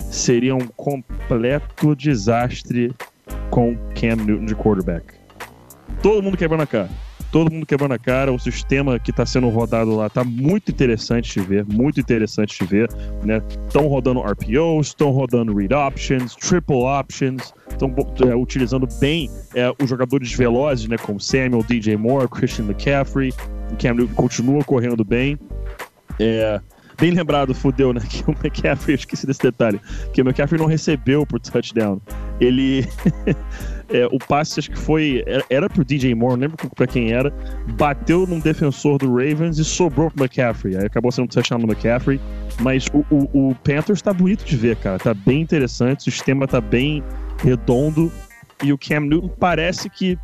seria 0.09 0.55
um 0.55 0.67
completo 0.67 1.95
desastre 1.95 2.93
com 3.49 3.75
Cam 3.99 4.17
Newton 4.17 4.45
de 4.45 4.55
quarterback. 4.55 5.13
Todo 6.01 6.21
mundo 6.21 6.37
quebrando 6.37 6.61
a 6.61 6.67
cara. 6.67 6.89
Todo 7.31 7.51
mundo 7.51 7.65
quebrando 7.65 7.93
a 7.93 7.99
cara. 7.99 8.31
O 8.31 8.39
sistema 8.39 8.99
que 8.99 9.11
está 9.11 9.25
sendo 9.25 9.49
rodado 9.49 9.95
lá 9.95 10.09
tá 10.09 10.23
muito 10.23 10.71
interessante 10.71 11.39
de 11.39 11.45
ver, 11.45 11.65
muito 11.65 11.99
interessante 11.99 12.57
de 12.57 12.65
ver. 12.65 12.89
Estão 13.67 13.87
rodando 13.87 14.21
RPOs, 14.21 14.87
estão 14.87 15.11
rodando 15.11 15.53
read 15.53 15.73
options, 15.73 16.35
triple 16.35 16.83
options, 16.83 17.53
estão 17.69 17.93
é, 18.29 18.35
utilizando 18.35 18.87
bem 18.99 19.29
é, 19.53 19.71
os 19.81 19.89
jogadores 19.89 20.31
velozes, 20.31 20.87
né, 20.87 20.97
como 20.97 21.19
Samuel, 21.19 21.63
DJ 21.63 21.97
Moore, 21.97 22.27
Christian 22.29 22.65
McCaffrey. 22.65 23.33
O 23.71 23.75
Cam 23.75 23.95
Newton 23.95 24.13
continua 24.13 24.63
correndo 24.63 25.03
bem. 25.03 25.37
É, 26.19 26.61
bem 26.99 27.11
lembrado, 27.11 27.53
fudeu, 27.53 27.93
né? 27.93 28.01
Que 28.09 28.23
o 28.29 28.31
McCaffrey, 28.31 28.95
eu 28.95 28.99
esqueci 28.99 29.27
desse 29.27 29.41
detalhe, 29.41 29.79
que 30.13 30.21
o 30.21 30.25
McCaffrey 30.25 30.59
não 30.59 30.67
recebeu 30.67 31.25
por 31.25 31.39
touchdown. 31.39 31.99
Ele. 32.39 32.87
é, 33.89 34.05
o 34.11 34.17
passe, 34.19 34.59
acho 34.59 34.71
que 34.71 34.79
foi. 34.79 35.23
Era, 35.25 35.45
era 35.49 35.69
pro 35.69 35.83
DJ 35.83 36.13
Moore, 36.15 36.33
não 36.33 36.41
lembro 36.41 36.57
pra 36.75 36.87
quem 36.87 37.11
era. 37.11 37.33
Bateu 37.73 38.25
num 38.25 38.39
defensor 38.39 38.97
do 38.97 39.09
Ravens 39.09 39.57
e 39.57 39.65
sobrou 39.65 40.09
pro 40.09 40.23
McCaffrey. 40.23 40.75
Aí 40.77 40.85
acabou 40.85 41.11
sendo 41.11 41.27
touchdown 41.27 41.59
no 41.59 41.65
McCaffrey. 41.65 42.19
Mas 42.61 42.87
o, 42.93 43.05
o, 43.09 43.49
o 43.49 43.55
Panthers 43.55 44.01
tá 44.01 44.13
bonito 44.13 44.45
de 44.45 44.55
ver, 44.55 44.77
cara. 44.77 44.97
Tá 44.97 45.13
bem 45.13 45.41
interessante, 45.41 46.07
o 46.07 46.11
sistema 46.11 46.47
tá 46.47 46.61
bem 46.61 47.03
redondo. 47.43 48.11
E 48.63 48.71
o 48.71 48.77
Cam 48.77 49.01
Newton 49.01 49.27
parece 49.39 49.89
que 49.89 50.17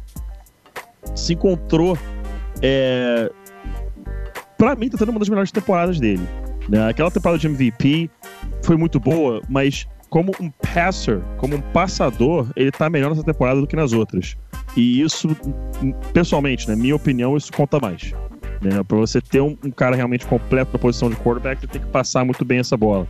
se 1.16 1.34
encontrou. 1.34 1.98
É, 2.62 3.32
pra 4.58 4.76
mim, 4.76 4.90
tá 4.90 4.98
tendo 4.98 5.10
uma 5.10 5.20
das 5.20 5.30
melhores 5.30 5.52
temporadas 5.52 6.00
dele. 6.00 6.24
Né? 6.72 6.88
Aquela 6.88 7.12
temporada 7.12 7.38
de 7.38 7.48
MVP 7.48 8.10
foi 8.64 8.78
muito 8.78 8.98
boa, 8.98 9.42
mas 9.50 9.86
como 10.10 10.32
um 10.40 10.50
passer, 10.50 11.22
como 11.38 11.56
um 11.56 11.62
passador, 11.62 12.48
ele 12.56 12.72
tá 12.72 12.90
melhor 12.90 13.10
nessa 13.10 13.24
temporada 13.24 13.60
do 13.60 13.68
que 13.68 13.76
nas 13.76 13.92
outras. 13.92 14.38
E 14.76 15.02
isso, 15.02 15.28
pessoalmente, 16.14 16.70
na 16.70 16.76
minha 16.78 16.96
opinião, 16.96 17.36
isso 17.36 17.52
conta 17.52 17.78
mais. 17.78 18.14
Né? 18.62 18.82
Para 18.88 18.98
você 18.98 19.20
ter 19.20 19.42
um, 19.42 19.58
um, 19.66 19.72
cara 19.72 19.98
realmente 19.98 20.26
completo 20.26 20.72
na 20.72 20.80
posição 20.80 21.10
de 21.10 21.18
quarterback, 21.18 21.60
você 21.60 21.68
tem 21.68 21.82
que 21.82 21.88
passar 21.88 22.24
muito 22.24 22.46
bem 22.46 22.60
essa 22.60 22.78
bola. 22.78 23.06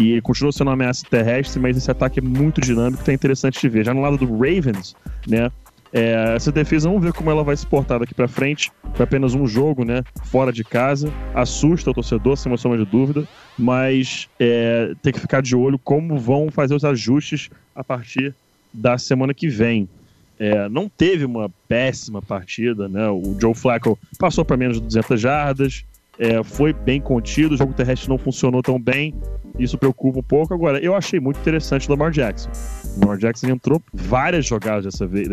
E 0.00 0.10
ele 0.10 0.20
continua 0.20 0.50
sendo 0.50 0.68
uma 0.68 0.74
ameaça 0.74 1.04
terrestre, 1.08 1.60
mas 1.60 1.76
esse 1.76 1.90
ataque 1.90 2.18
é 2.18 2.22
muito 2.22 2.60
dinâmico, 2.60 3.04
tá 3.04 3.12
interessante 3.12 3.60
de 3.60 3.68
ver. 3.68 3.84
Já 3.84 3.94
no 3.94 4.00
lado 4.00 4.16
do 4.16 4.32
Ravens, 4.32 4.96
né? 5.28 5.52
É, 5.96 6.34
essa 6.34 6.50
defesa, 6.50 6.88
vamos 6.88 7.04
ver 7.04 7.12
como 7.12 7.30
ela 7.30 7.44
vai 7.44 7.56
se 7.56 7.64
portar 7.64 8.00
daqui 8.00 8.12
para 8.12 8.26
frente. 8.26 8.72
Foi 8.94 9.04
apenas 9.04 9.32
um 9.32 9.46
jogo, 9.46 9.84
né? 9.84 10.02
Fora 10.24 10.52
de 10.52 10.64
casa. 10.64 11.08
Assusta 11.32 11.92
o 11.92 11.94
torcedor, 11.94 12.36
sem 12.36 12.50
uma 12.50 12.58
sombra 12.58 12.78
de 12.78 12.84
dúvida. 12.84 13.28
Mas 13.56 14.28
é, 14.40 14.92
tem 15.00 15.12
que 15.12 15.20
ficar 15.20 15.40
de 15.40 15.54
olho 15.54 15.78
como 15.78 16.18
vão 16.18 16.50
fazer 16.50 16.74
os 16.74 16.84
ajustes 16.84 17.48
a 17.76 17.84
partir 17.84 18.34
da 18.72 18.98
semana 18.98 19.32
que 19.32 19.46
vem. 19.46 19.88
É, 20.36 20.68
não 20.68 20.88
teve 20.88 21.24
uma 21.24 21.48
péssima 21.68 22.20
partida, 22.20 22.88
né? 22.88 23.08
O 23.08 23.36
Joe 23.40 23.54
Flacco 23.54 23.96
passou 24.18 24.44
para 24.44 24.56
menos 24.56 24.78
de 24.78 24.86
200 24.86 25.20
jardas, 25.20 25.84
é, 26.18 26.42
foi 26.42 26.72
bem 26.72 27.00
contido, 27.00 27.54
o 27.54 27.56
jogo 27.56 27.72
terrestre 27.72 28.08
não 28.08 28.18
funcionou 28.18 28.62
tão 28.62 28.80
bem, 28.80 29.14
isso 29.58 29.78
preocupa 29.78 30.18
um 30.18 30.22
pouco. 30.22 30.54
Agora, 30.54 30.78
eu 30.78 30.94
achei 30.94 31.20
muito 31.20 31.38
interessante 31.38 31.88
o 31.88 31.90
Lamar 31.92 32.10
Jackson. 32.10 32.50
O 32.96 33.00
Lamar 33.00 33.18
Jackson 33.18 33.48
entrou 33.48 33.82
várias 33.92 34.46
jogadas 34.46 34.84
dessa 34.84 35.06
vez, 35.06 35.28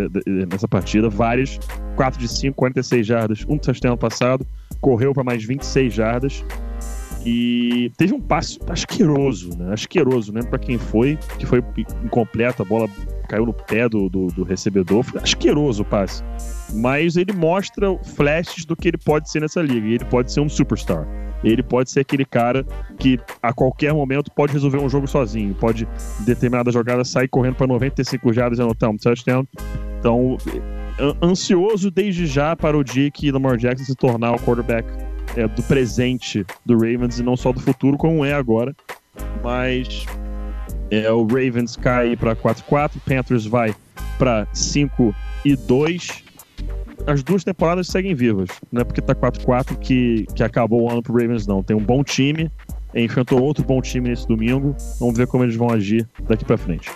nessa 0.50 0.68
partida, 0.68 1.10
várias, 1.10 1.60
4 1.96 2.20
de 2.20 2.28
5, 2.28 2.56
46 2.56 3.06
jardas, 3.06 3.46
um 3.48 3.58
touchdown 3.58 3.98
passado, 3.98 4.46
correu 4.80 5.14
para 5.14 5.24
mais 5.24 5.44
26 5.44 5.94
jardas. 5.94 6.46
E 7.24 7.92
teve 7.98 8.14
um 8.14 8.20
passe 8.20 8.60
asqueroso, 8.68 9.56
né? 9.56 9.74
Asqueroso, 9.74 10.34
né? 10.34 10.42
Para 10.42 10.58
quem 10.58 10.80
foi, 10.80 11.20
que 11.38 11.46
foi 11.46 11.64
incompleto, 12.04 12.64
a 12.64 12.66
bola 12.66 12.90
caiu 13.32 13.46
no 13.46 13.54
pé 13.54 13.88
do, 13.88 14.10
do, 14.10 14.28
do, 14.28 14.44
recebedor. 14.44 15.04
Foi 15.04 15.22
asqueroso 15.22 15.84
o 15.84 15.86
passe. 15.86 16.22
Mas 16.74 17.16
ele 17.16 17.32
mostra 17.32 17.98
flashes 18.04 18.66
do 18.66 18.76
que 18.76 18.90
ele 18.90 18.98
pode 18.98 19.32
ser 19.32 19.40
nessa 19.40 19.62
liga. 19.62 19.88
Ele 19.88 20.06
pode 20.06 20.34
ser 20.34 20.42
um 20.42 20.50
superstar. 20.50 21.08
Ele 21.42 21.64
pode 21.64 21.90
ser 21.90 22.02
aquele 22.02 22.26
cara 22.26 22.66
que 23.00 23.18
a 23.42 23.54
qualquer 23.54 23.94
momento 23.94 24.30
pode 24.32 24.52
resolver 24.52 24.80
um 24.80 24.90
jogo 24.90 25.08
sozinho. 25.08 25.56
Pode, 25.56 25.88
em 26.20 26.24
determinada 26.26 26.72
jogada, 26.72 27.06
sair 27.06 27.30
correndo 27.30 27.56
para 27.56 27.68
95 27.68 28.34
jardas 28.34 28.60
e 28.60 28.62
anotar 28.62 28.90
um 28.90 28.98
touchdown. 28.98 29.48
Então, 29.98 30.38
ansioso 31.24 31.90
desde 31.90 32.26
já 32.26 32.54
para 32.54 32.78
o 32.78 32.84
dia 32.84 33.10
que 33.10 33.32
Lamar 33.32 33.56
Jackson 33.56 33.86
se 33.86 33.96
tornar 33.96 34.34
o 34.34 34.40
quarterback 34.40 34.86
é, 35.38 35.48
do 35.48 35.64
presente 35.64 36.46
do 36.66 36.74
Ravens 36.74 37.18
e 37.18 37.24
não 37.24 37.38
só 37.38 37.54
do 37.54 37.62
futuro, 37.62 37.98
como 37.98 38.26
é 38.26 38.34
agora. 38.34 38.76
Mas 39.42 40.06
é, 40.92 41.10
o 41.10 41.24
Ravens 41.26 41.78
cai 41.78 42.18
para 42.18 42.36
4-4, 42.36 42.92
Panthers 43.06 43.46
vai 43.46 43.74
para 44.20 44.46
5 44.54 45.16
e 45.46 45.56
2. 45.56 46.24
As 47.08 47.24
duas 47.24 47.44
temporadas 47.44 47.88
seguem 47.88 48.14
vivas, 48.14 48.50
não 48.72 48.82
é 48.82 48.84
porque 48.84 49.02
tá 49.02 49.16
4-4 49.16 49.78
que, 49.78 50.28
que 50.36 50.44
acabou 50.44 50.84
o 50.84 50.92
ano 50.92 51.02
pro 51.02 51.14
Ravens, 51.14 51.48
não. 51.48 51.64
Tem 51.64 51.76
um 51.76 51.84
bom 51.84 52.04
time, 52.04 52.52
enfrentou 52.94 53.42
outro 53.42 53.64
bom 53.64 53.82
time 53.82 54.10
nesse 54.10 54.28
domingo. 54.28 54.76
Vamos 55.00 55.18
ver 55.18 55.28
como 55.28 55.44
eles 55.44 55.56
vão 55.56 55.72
agir 55.72 56.08
daqui 56.28 56.44
para 56.44 56.58
frente. 56.58 56.92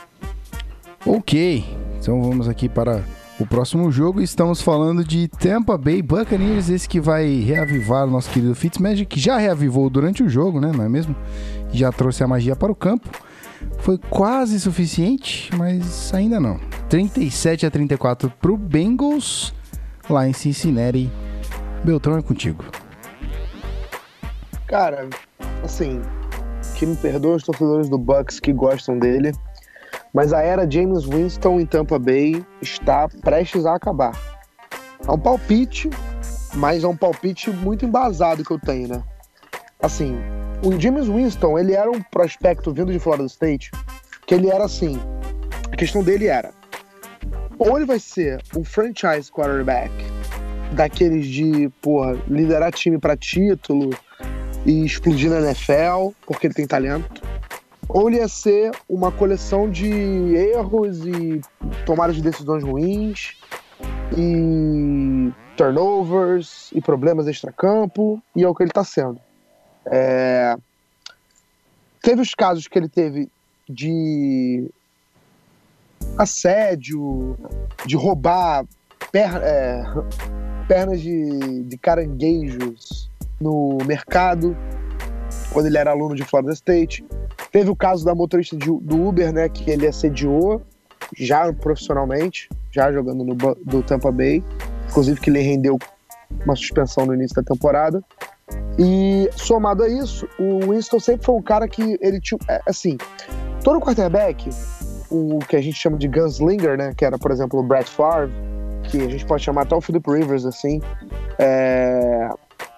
Ok, 1.06 1.64
então 1.98 2.22
vamos 2.22 2.50
aqui 2.50 2.68
para 2.68 3.02
o 3.40 3.46
próximo 3.46 3.92
jogo. 3.92 4.22
Estamos 4.22 4.62
falando 4.62 5.04
de 5.04 5.28
Tampa 5.28 5.78
Bay 5.78 6.02
Buccaneers, 6.02 6.70
esse 6.70 6.88
que 6.88 7.00
vai 7.00 7.40
reavivar 7.40 8.06
o 8.06 8.12
nosso 8.12 8.30
querido 8.30 8.54
Fitzmagic, 8.56 9.06
que 9.06 9.20
já 9.20 9.38
reavivou 9.38 9.90
durante 9.90 10.22
o 10.22 10.30
jogo, 10.30 10.60
né? 10.60 10.72
Não 10.76 10.84
é 10.84 10.90
mesmo? 10.90 11.16
Já 11.72 11.92
trouxe 11.92 12.24
a 12.24 12.28
magia 12.28 12.56
para 12.56 12.72
o 12.72 12.76
campo. 12.76 13.10
Foi 13.80 13.98
quase 13.98 14.60
suficiente, 14.60 15.50
mas 15.56 16.14
ainda 16.14 16.40
não. 16.40 16.60
37 16.90 17.66
a 17.66 17.72
34 17.72 18.30
para 18.30 18.52
o 18.52 18.58
Bengals, 18.58 19.54
lá 20.10 20.28
em 20.28 20.34
Cincinnati. 20.34 21.12
Beltrão 21.84 22.18
é 22.18 22.22
contigo. 22.22 22.66
Cara, 24.68 25.08
assim, 25.64 26.02
que 26.76 26.86
me 26.86 26.96
perdoe 26.96 27.36
os 27.36 27.44
torcedores 27.44 27.90
do 27.90 27.98
Bucks 27.98 28.40
que 28.40 28.52
gostam 28.52 28.98
dele, 28.98 29.32
mas 30.14 30.34
a 30.34 30.42
era 30.42 30.70
James 30.70 31.06
Winston 31.06 31.60
em 31.60 31.66
Tampa 31.66 32.00
Bay 32.00 32.44
está 32.62 33.08
prestes 33.08 33.66
a 33.66 33.76
acabar. 33.76 34.20
É 35.08 35.12
um 35.12 35.20
palpite, 35.20 35.90
mas 36.56 36.84
é 36.84 36.88
um 36.88 36.96
palpite 36.96 37.52
muito 37.52 37.86
embasado 37.86 38.44
que 38.44 38.52
eu 38.52 38.60
tenho, 38.60 38.88
né? 38.88 39.04
Assim, 39.80 40.18
o 40.66 40.82
James 40.82 41.08
Winston, 41.08 41.60
ele 41.60 41.74
era 41.74 41.92
um 41.92 42.02
prospecto 42.02 42.74
vindo 42.74 42.92
de 42.92 42.98
Florida 42.98 43.28
State, 43.28 43.70
que 44.26 44.34
ele 44.34 44.50
era 44.50 44.66
assim, 44.66 45.00
a 45.72 45.76
questão 45.76 46.04
dele 46.04 46.26
era, 46.26 46.52
ou 47.60 47.78
ele 47.78 47.86
vai 47.86 48.00
ser 48.00 48.42
um 48.58 48.64
franchise 48.64 49.32
quarterback, 49.32 49.94
daqueles 50.72 51.28
de, 51.28 51.70
porra, 51.84 52.20
liderar 52.28 52.72
time 52.72 52.98
para 52.98 53.16
título 53.16 53.92
e 54.66 54.84
explodir 54.84 55.30
na 55.30 55.40
NFL, 55.40 56.16
porque 56.26 56.48
ele 56.48 56.56
tem 56.56 56.66
talento, 56.66 57.22
ou 57.88 58.10
ele 58.10 58.18
ia 58.18 58.28
ser 58.28 58.72
uma 58.90 59.12
coleção 59.12 59.70
de 59.70 59.88
erros 59.88 61.06
e 61.06 61.42
tomadas 61.86 62.16
de 62.16 62.24
decisões 62.24 62.64
ruins 62.64 63.38
e 64.18 65.32
turnovers 65.56 66.72
e 66.74 66.82
problemas 66.82 67.28
extra-campo, 67.28 68.20
e 68.36 68.44
é 68.44 68.48
o 68.48 68.56
que 68.56 68.64
ele 68.64 68.72
está 68.72 68.84
sendo. 68.84 69.20
É... 69.88 70.56
Teve 72.02 72.22
os 72.22 72.34
casos 72.34 72.68
que 72.68 72.78
ele 72.78 72.90
teve 72.90 73.30
de 73.68 74.70
assédio, 76.18 77.38
de 77.86 77.96
roubar 77.96 78.66
per... 79.12 79.36
é... 79.38 79.84
pernas 80.68 81.02
de... 81.02 81.64
de 81.64 81.78
caranguejos 81.78 83.10
no 83.40 83.78
mercado, 83.86 84.56
quando 85.52 85.66
ele 85.66 85.78
era 85.78 85.92
aluno 85.92 86.16
de 86.16 86.24
Florida 86.24 86.54
State. 86.54 87.06
Teve 87.52 87.70
o 87.70 87.76
caso 87.76 88.06
da 88.06 88.16
motorista 88.16 88.56
de- 88.56 88.66
do 88.66 89.08
Uber, 89.08 89.34
né, 89.34 89.50
que 89.50 89.70
ele 89.70 89.88
assediou 89.88 90.62
já 91.18 91.52
profissionalmente, 91.54 92.50
já 92.72 92.92
jogando 92.92 93.24
no 93.24 93.36
do 93.36 93.84
Tampa 93.84 94.12
Bay, 94.12 94.44
inclusive 94.90 95.20
que 95.20 95.30
lhe 95.30 95.42
rendeu 95.42 95.78
uma 96.44 96.56
suspensão 96.56 97.06
no 97.06 97.14
início 97.14 97.36
da 97.36 97.44
temporada. 97.44 98.04
E 98.78 99.30
somado 99.36 99.84
a 99.84 99.90
isso, 99.90 100.28
o 100.38 100.72
Winston 100.72 101.00
sempre 101.00 101.26
foi 101.26 101.36
um 101.36 101.42
cara 101.42 101.68
que 101.68 101.98
ele 102.02 102.20
tinha, 102.20 102.38
é, 102.50 102.62
assim, 102.68 102.98
todo 103.64 103.80
quarterback, 103.80 104.50
o 105.10 105.40
que 105.40 105.56
a 105.56 105.62
gente 105.62 105.78
chama 105.78 105.98
de 105.98 106.08
gunslinger, 106.08 106.78
né, 106.78 106.94
que 106.96 107.06
era, 107.06 107.18
por 107.18 107.32
exemplo, 107.32 107.60
o 107.60 107.64
Brett 107.64 107.90
Favre, 107.90 108.34
que 108.90 109.02
a 109.02 109.10
gente 109.10 109.26
pode 109.26 109.44
chamar 109.44 109.62
até 109.62 109.76
o 109.76 109.82
Philip 109.82 110.10
Rivers, 110.12 110.46
assim, 110.46 110.82
é, 111.40 112.30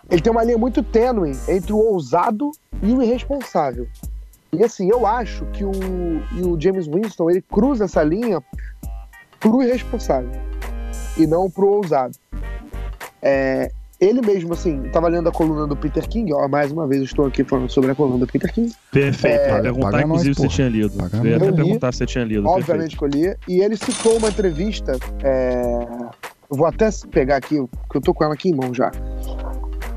ele 0.09 0.21
tem 0.21 0.31
uma 0.31 0.43
linha 0.43 0.57
muito 0.57 0.83
tênue 0.83 1.35
entre 1.47 1.73
o 1.73 1.77
ousado 1.77 2.51
e 2.81 2.93
o 2.93 3.01
irresponsável. 3.01 3.87
E 4.53 4.63
assim, 4.63 4.89
eu 4.89 5.05
acho 5.05 5.45
que 5.47 5.65
o, 5.65 5.71
o 5.71 6.59
James 6.59 6.87
Winston, 6.87 7.29
ele 7.29 7.41
cruza 7.41 7.85
essa 7.85 8.03
linha 8.03 8.41
pro 9.39 9.61
irresponsável 9.61 10.31
e 11.17 11.27
não 11.27 11.49
pro 11.49 11.67
ousado. 11.67 12.17
É, 13.21 13.71
ele 13.99 14.21
mesmo, 14.21 14.53
assim, 14.53 14.83
tava 14.91 15.07
lendo 15.07 15.27
a 15.27 15.31
coluna 15.31 15.65
do 15.65 15.75
Peter 15.75 16.07
King, 16.07 16.31
ó, 16.33 16.47
mais 16.47 16.71
uma 16.71 16.87
vez 16.87 17.01
eu 17.01 17.05
estou 17.05 17.25
aqui 17.25 17.43
falando 17.43 17.69
sobre 17.69 17.91
a 17.91 17.95
coluna 17.95 18.19
do 18.19 18.31
Peter 18.31 18.51
King. 18.53 18.71
Perfeito. 18.91 19.39
É, 19.39 19.61
perguntar, 19.61 19.91
paga 19.91 20.03
inclusive, 20.03 20.35
nós, 20.39 20.51
se 20.51 20.55
tinha 20.55 20.69
lido. 20.69 20.97
Paga 20.97 21.17
Eu 21.17 21.25
ia 21.25 21.37
até 21.37 21.51
perguntar 21.51 21.91
se 21.91 21.97
você 21.99 22.05
tinha 22.05 22.23
lido. 22.23 22.47
Obviamente 22.47 22.95
que 22.95 23.03
eu 23.03 23.07
li. 23.07 23.35
E 23.47 23.59
ele 23.61 23.75
citou 23.75 24.17
uma 24.17 24.29
entrevista. 24.29 24.97
é, 25.23 25.85
Eu 26.49 26.57
vou 26.57 26.67
até 26.67 26.89
pegar 27.11 27.37
aqui, 27.37 27.55
que 27.91 27.97
eu 27.97 28.01
tô 28.01 28.13
com 28.13 28.23
ela 28.23 28.33
aqui 28.33 28.49
em 28.49 28.55
mão 28.55 28.73
já. 28.73 28.91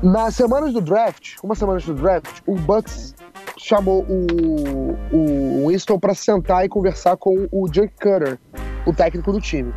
Nas 0.01 0.35
semanas 0.35 0.73
do 0.73 0.81
draft, 0.81 1.35
uma 1.43 1.53
semana 1.53 1.79
do 1.79 1.93
draft, 1.93 2.39
o 2.47 2.55
Bucks 2.55 3.13
chamou 3.55 4.03
o, 4.09 4.97
o 5.11 5.67
Winston 5.67 5.99
para 5.99 6.15
sentar 6.15 6.65
e 6.65 6.69
conversar 6.69 7.15
com 7.17 7.47
o 7.51 7.69
Dirk 7.69 7.93
Cutter, 8.01 8.39
o 8.87 8.93
técnico 8.93 9.31
do 9.31 9.39
time. 9.39 9.71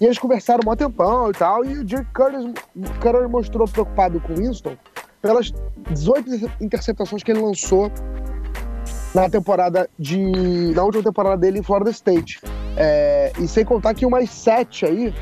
E 0.00 0.04
eles 0.04 0.18
conversaram 0.18 0.60
um 0.66 0.76
tempão 0.76 1.30
e 1.30 1.32
tal, 1.34 1.64
e 1.64 1.78
o 1.78 1.84
Dirk 1.84 2.06
Cutter 2.14 3.28
mostrou 3.28 3.68
preocupado 3.68 4.20
com 4.20 4.32
o 4.32 4.36
Winston 4.36 4.76
pelas 5.20 5.52
18 5.90 6.50
interceptações 6.60 7.22
que 7.22 7.30
ele 7.30 7.40
lançou 7.40 7.92
na 9.14 9.28
temporada 9.28 9.88
de. 9.98 10.72
na 10.74 10.82
última 10.82 11.02
temporada 11.02 11.36
dele 11.36 11.58
em 11.58 11.62
Florida 11.62 11.90
State. 11.90 12.40
É, 12.76 13.32
e 13.38 13.46
sem 13.46 13.64
contar 13.64 13.94
que 13.94 14.06
umas 14.06 14.30
sete 14.30 14.86
aí, 14.86 15.14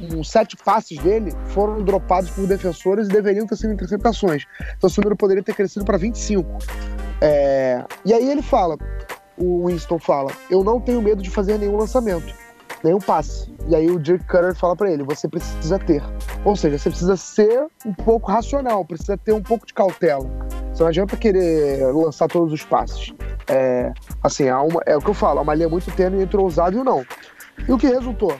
uns 0.00 0.30
sete 0.30 0.56
passes 0.56 0.98
dele 0.98 1.32
foram 1.46 1.82
dropados 1.82 2.30
por 2.30 2.46
defensores 2.46 3.08
e 3.08 3.10
deveriam 3.10 3.46
ter 3.46 3.56
sido 3.56 3.72
interceptações. 3.72 4.44
Então 4.76 4.88
esse 4.88 4.98
número 4.98 5.16
poderia 5.16 5.42
ter 5.42 5.54
crescido 5.54 5.84
para 5.84 5.96
25. 5.96 6.48
É, 7.20 7.82
e 8.04 8.12
aí 8.12 8.30
ele 8.30 8.42
fala, 8.42 8.76
o 9.36 9.66
Winston 9.66 9.98
fala, 9.98 10.30
eu 10.50 10.62
não 10.62 10.80
tenho 10.80 11.00
medo 11.00 11.22
de 11.22 11.30
fazer 11.30 11.58
nenhum 11.58 11.76
lançamento, 11.76 12.34
nenhum 12.84 12.98
passe. 12.98 13.52
E 13.66 13.74
aí 13.74 13.90
o 13.90 13.98
Dirk 13.98 14.24
Cutter 14.26 14.54
fala 14.54 14.76
para 14.76 14.92
ele, 14.92 15.02
você 15.02 15.26
precisa 15.26 15.78
ter. 15.78 16.02
Ou 16.44 16.54
seja, 16.54 16.78
você 16.78 16.90
precisa 16.90 17.16
ser 17.16 17.66
um 17.84 17.94
pouco 17.94 18.30
racional, 18.30 18.84
precisa 18.84 19.16
ter 19.16 19.32
um 19.32 19.42
pouco 19.42 19.66
de 19.66 19.72
cautela. 19.72 20.28
Você 20.72 20.82
não 20.82 20.88
adianta 20.88 21.16
querer 21.16 21.86
lançar 21.92 22.28
todos 22.28 22.52
os 22.52 22.62
passes. 22.62 23.12
É, 23.48 23.92
assim, 24.22 24.48
há 24.48 24.60
uma, 24.60 24.80
é 24.86 24.96
o 24.96 25.00
que 25.00 25.08
eu 25.08 25.14
falo, 25.14 25.38
há 25.38 25.42
uma 25.42 25.54
linha 25.54 25.68
muito 25.68 25.90
tênue 25.92 26.22
entre 26.22 26.36
o 26.36 26.42
ousado 26.42 26.76
e 26.76 26.80
o 26.80 26.84
não. 26.84 27.04
E 27.66 27.72
o 27.72 27.78
que 27.78 27.86
resultou? 27.86 28.36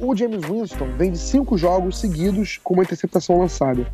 O 0.00 0.14
James 0.14 0.44
Winston 0.44 0.88
vem 0.96 1.12
de 1.12 1.18
cinco 1.18 1.56
jogos 1.58 1.98
seguidos 1.98 2.58
com 2.62 2.74
uma 2.74 2.82
interceptação 2.82 3.38
lançada. 3.38 3.86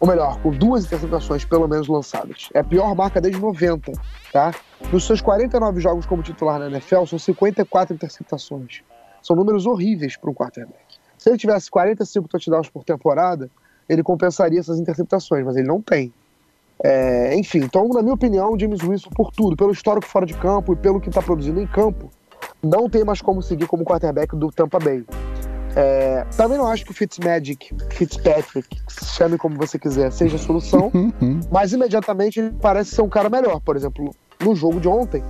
Ou 0.00 0.06
melhor, 0.06 0.40
com 0.40 0.50
duas 0.50 0.84
interceptações 0.84 1.44
pelo 1.44 1.66
menos 1.66 1.88
lançadas. 1.88 2.48
É 2.54 2.60
a 2.60 2.64
pior 2.64 2.94
marca 2.94 3.20
desde 3.20 3.40
90, 3.40 3.92
tá? 4.32 4.54
Nos 4.92 5.04
seus 5.04 5.20
49 5.20 5.80
jogos 5.80 6.06
como 6.06 6.22
titular 6.22 6.58
na 6.58 6.66
NFL, 6.68 7.04
são 7.06 7.18
54 7.18 7.94
interceptações. 7.94 8.82
São 9.20 9.34
números 9.34 9.66
horríveis 9.66 10.16
para 10.16 10.30
um 10.30 10.34
quarterback. 10.34 10.98
Se 11.16 11.28
ele 11.28 11.36
tivesse 11.36 11.68
45 11.68 12.28
touchdowns 12.28 12.68
por 12.68 12.84
temporada, 12.84 13.50
ele 13.88 14.02
compensaria 14.04 14.60
essas 14.60 14.78
interceptações, 14.78 15.44
mas 15.44 15.56
ele 15.56 15.66
não 15.66 15.82
tem. 15.82 16.12
É, 16.82 17.34
enfim, 17.34 17.58
então, 17.58 17.88
na 17.88 18.00
minha 18.02 18.14
opinião, 18.14 18.52
o 18.52 18.58
James 18.58 18.80
Winston, 18.80 19.10
por 19.10 19.32
tudo, 19.32 19.56
pelo 19.56 19.72
histórico 19.72 20.06
fora 20.06 20.24
de 20.24 20.34
campo 20.34 20.72
e 20.72 20.76
pelo 20.76 21.00
que 21.00 21.08
está 21.08 21.20
produzindo 21.20 21.60
em 21.60 21.66
campo, 21.66 22.08
não 22.62 22.88
tem 22.88 23.04
mais 23.04 23.20
como 23.20 23.42
seguir 23.42 23.66
como 23.66 23.84
quarterback 23.84 24.36
do 24.36 24.50
Tampa 24.52 24.78
Bay. 24.78 25.04
É, 25.80 26.26
também 26.36 26.58
não 26.58 26.66
acho 26.66 26.84
que 26.84 26.90
o 26.90 26.94
Fitzmagic, 26.94 27.70
Fitzpatrick, 27.90 28.66
chame 29.04 29.38
como 29.38 29.56
você 29.56 29.78
quiser, 29.78 30.10
seja 30.10 30.34
a 30.34 30.38
solução, 30.38 30.90
Uhum. 31.22 31.38
mas 31.52 31.72
imediatamente 31.72 32.40
ele 32.40 32.50
parece 32.60 32.96
ser 32.96 33.02
um 33.02 33.08
cara 33.08 33.30
melhor. 33.30 33.60
Por 33.60 33.76
exemplo, 33.76 34.12
no 34.40 34.56
jogo 34.56 34.80
de 34.80 34.88
ontem, 34.88 35.22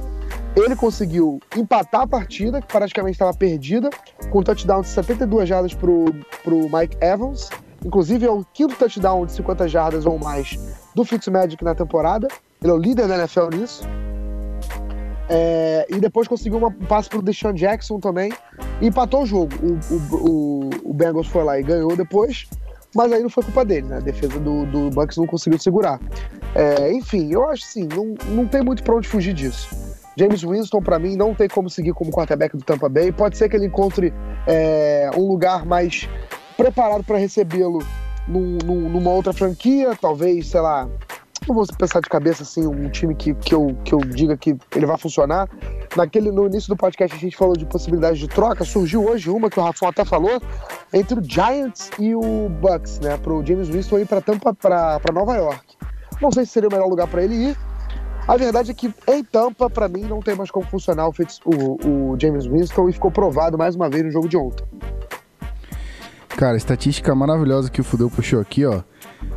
ele 0.57 0.75
conseguiu 0.75 1.39
empatar 1.55 2.01
a 2.03 2.07
partida, 2.07 2.63
que 2.63 2.67
praticamente 2.67 3.17
estava 3.17 3.35
perdida, 3.37 3.91
com 4.31 4.39
um 4.39 4.43
touchdown 4.43 4.81
de 4.81 4.89
72 4.89 5.47
jardas 5.47 5.75
pro, 5.75 6.07
pro 6.43 6.61
Mike 6.75 6.97
Evans. 7.03 7.51
Inclusive, 7.85 8.25
é 8.25 8.31
o 8.31 8.43
quinto 8.55 8.75
touchdown 8.75 9.27
de 9.27 9.33
50 9.33 9.69
jardas 9.69 10.07
ou 10.07 10.19
mais 10.19 10.59
do 10.95 11.05
Fitzmagic 11.05 11.63
na 11.63 11.75
temporada. 11.75 12.27
Ele 12.63 12.71
é 12.73 12.75
o 12.75 12.79
líder 12.79 13.07
da 13.07 13.17
NFL 13.19 13.51
nisso. 13.55 13.83
É, 15.31 15.87
e 15.91 15.97
depois 16.01 16.26
conseguiu 16.26 16.59
uma- 16.59 16.68
um 16.68 16.87
passe 16.87 17.09
pro 17.09 17.20
Deshaun 17.20 17.53
Jackson 17.53 18.01
também 18.01 18.33
e 18.81 18.87
empatou 18.87 19.22
o 19.22 19.26
jogo. 19.26 19.53
O, 19.62 19.95
o, 19.95 20.31
o, 20.31 20.70
o 20.91 20.95
Bengals 20.95 21.26
foi 21.26 21.45
lá 21.45 21.59
e 21.59 21.62
ganhou 21.62 21.95
depois, 21.97 22.47
mas 22.95 23.12
aí 23.12 23.22
não 23.22 23.29
foi 23.29 23.43
culpa 23.45 23.64
dele, 23.64 23.87
né? 23.89 23.97
A 23.99 24.01
defesa 24.01 24.39
do, 24.41 24.64
do 24.66 24.91
Bucks 24.91 25.16
não 25.18 25.26
conseguiu 25.26 25.59
segurar. 25.59 26.01
É, 26.55 26.91
enfim, 26.93 27.31
eu 27.33 27.47
acho 27.49 27.62
assim, 27.64 27.87
não, 27.95 28.14
não 28.35 28.47
tem 28.47 28.62
muito 28.62 28.83
pra 28.83 28.95
onde 28.97 29.07
fugir 29.07 29.35
disso. 29.35 29.68
James 30.16 30.43
Winston, 30.43 30.81
pra 30.83 30.99
mim, 30.99 31.14
não 31.14 31.35
tem 31.35 31.47
como 31.47 31.68
seguir 31.70 31.93
como 31.93 32.11
quarterback 32.11 32.57
do 32.57 32.64
Tampa 32.64 32.89
Bay. 32.89 33.12
Pode 33.12 33.37
ser 33.37 33.49
que 33.49 33.55
ele 33.57 33.66
encontre 33.66 34.12
é, 34.47 35.11
um 35.16 35.29
lugar 35.29 35.64
mais 35.66 36.09
preparado 36.57 37.05
para 37.05 37.18
recebê-lo 37.18 37.79
num- 38.26 38.59
num- 38.64 38.89
numa 38.89 39.11
outra 39.11 39.33
franquia, 39.33 39.93
talvez, 40.01 40.49
sei 40.49 40.61
lá. 40.61 40.89
Não 41.49 41.55
vou 41.55 41.65
pensar 41.79 42.01
de 42.01 42.09
cabeça 42.11 42.43
assim, 42.43 42.67
um 42.67 42.91
time 42.91 43.15
que, 43.15 43.33
que, 43.35 43.55
eu, 43.55 43.75
que 43.83 43.95
eu 43.95 44.01
diga 44.01 44.37
que 44.37 44.55
ele 44.77 44.85
vai 44.85 44.99
funcionar. 44.99 45.49
Naquele, 45.97 46.31
no 46.31 46.47
início 46.47 46.69
do 46.69 46.77
podcast 46.77 47.17
a 47.17 47.19
gente 47.19 47.35
falou 47.37 47.57
de 47.57 47.65
possibilidades 47.65 48.19
de 48.19 48.29
troca. 48.29 48.65
Surgiu 48.65 49.09
hoje 49.09 49.31
uma 49.31 49.49
que 49.49 49.59
o 49.59 49.63
Rafão 49.63 49.89
até 49.89 50.05
falou 50.05 50.43
entre 50.93 51.19
o 51.19 51.25
Giants 51.25 51.91
e 51.99 52.15
o 52.15 52.51
Bucks, 52.61 53.01
né? 53.01 53.17
Pro 53.17 53.43
James 53.47 53.69
Winston 53.69 54.01
ir 54.01 54.07
para 54.07 54.21
Tampa, 54.21 54.53
para 54.53 55.01
Nova 55.13 55.37
York. 55.37 55.63
Não 56.21 56.31
sei 56.31 56.45
se 56.45 56.53
seria 56.53 56.69
o 56.69 56.73
melhor 56.73 56.87
lugar 56.89 57.09
para 57.09 57.25
ele 57.25 57.35
ir. 57.35 57.57
A 58.27 58.37
verdade 58.37 58.71
é 58.73 58.75
que 58.75 58.93
em 59.09 59.25
Tampa, 59.25 59.71
para 59.71 59.89
mim, 59.89 60.03
não 60.03 60.21
tem 60.21 60.35
mais 60.35 60.51
como 60.51 60.67
funcionar 60.67 61.09
o, 61.09 61.13
Fitz- 61.13 61.41
o, 61.47 62.13
o 62.13 62.21
James 62.21 62.45
Winston 62.45 62.91
e 62.91 62.93
ficou 62.93 63.11
provado 63.11 63.57
mais 63.57 63.75
uma 63.75 63.89
vez 63.89 64.05
no 64.05 64.11
jogo 64.11 64.29
de 64.29 64.37
ontem. 64.37 64.67
Cara, 66.39 66.57
estatística 66.57 67.12
maravilhosa 67.16 67.68
que 67.68 67.80
o 67.80 67.84
Fudeu 67.84 68.09
puxou 68.09 68.41
aqui, 68.41 68.64
ó. 68.64 68.82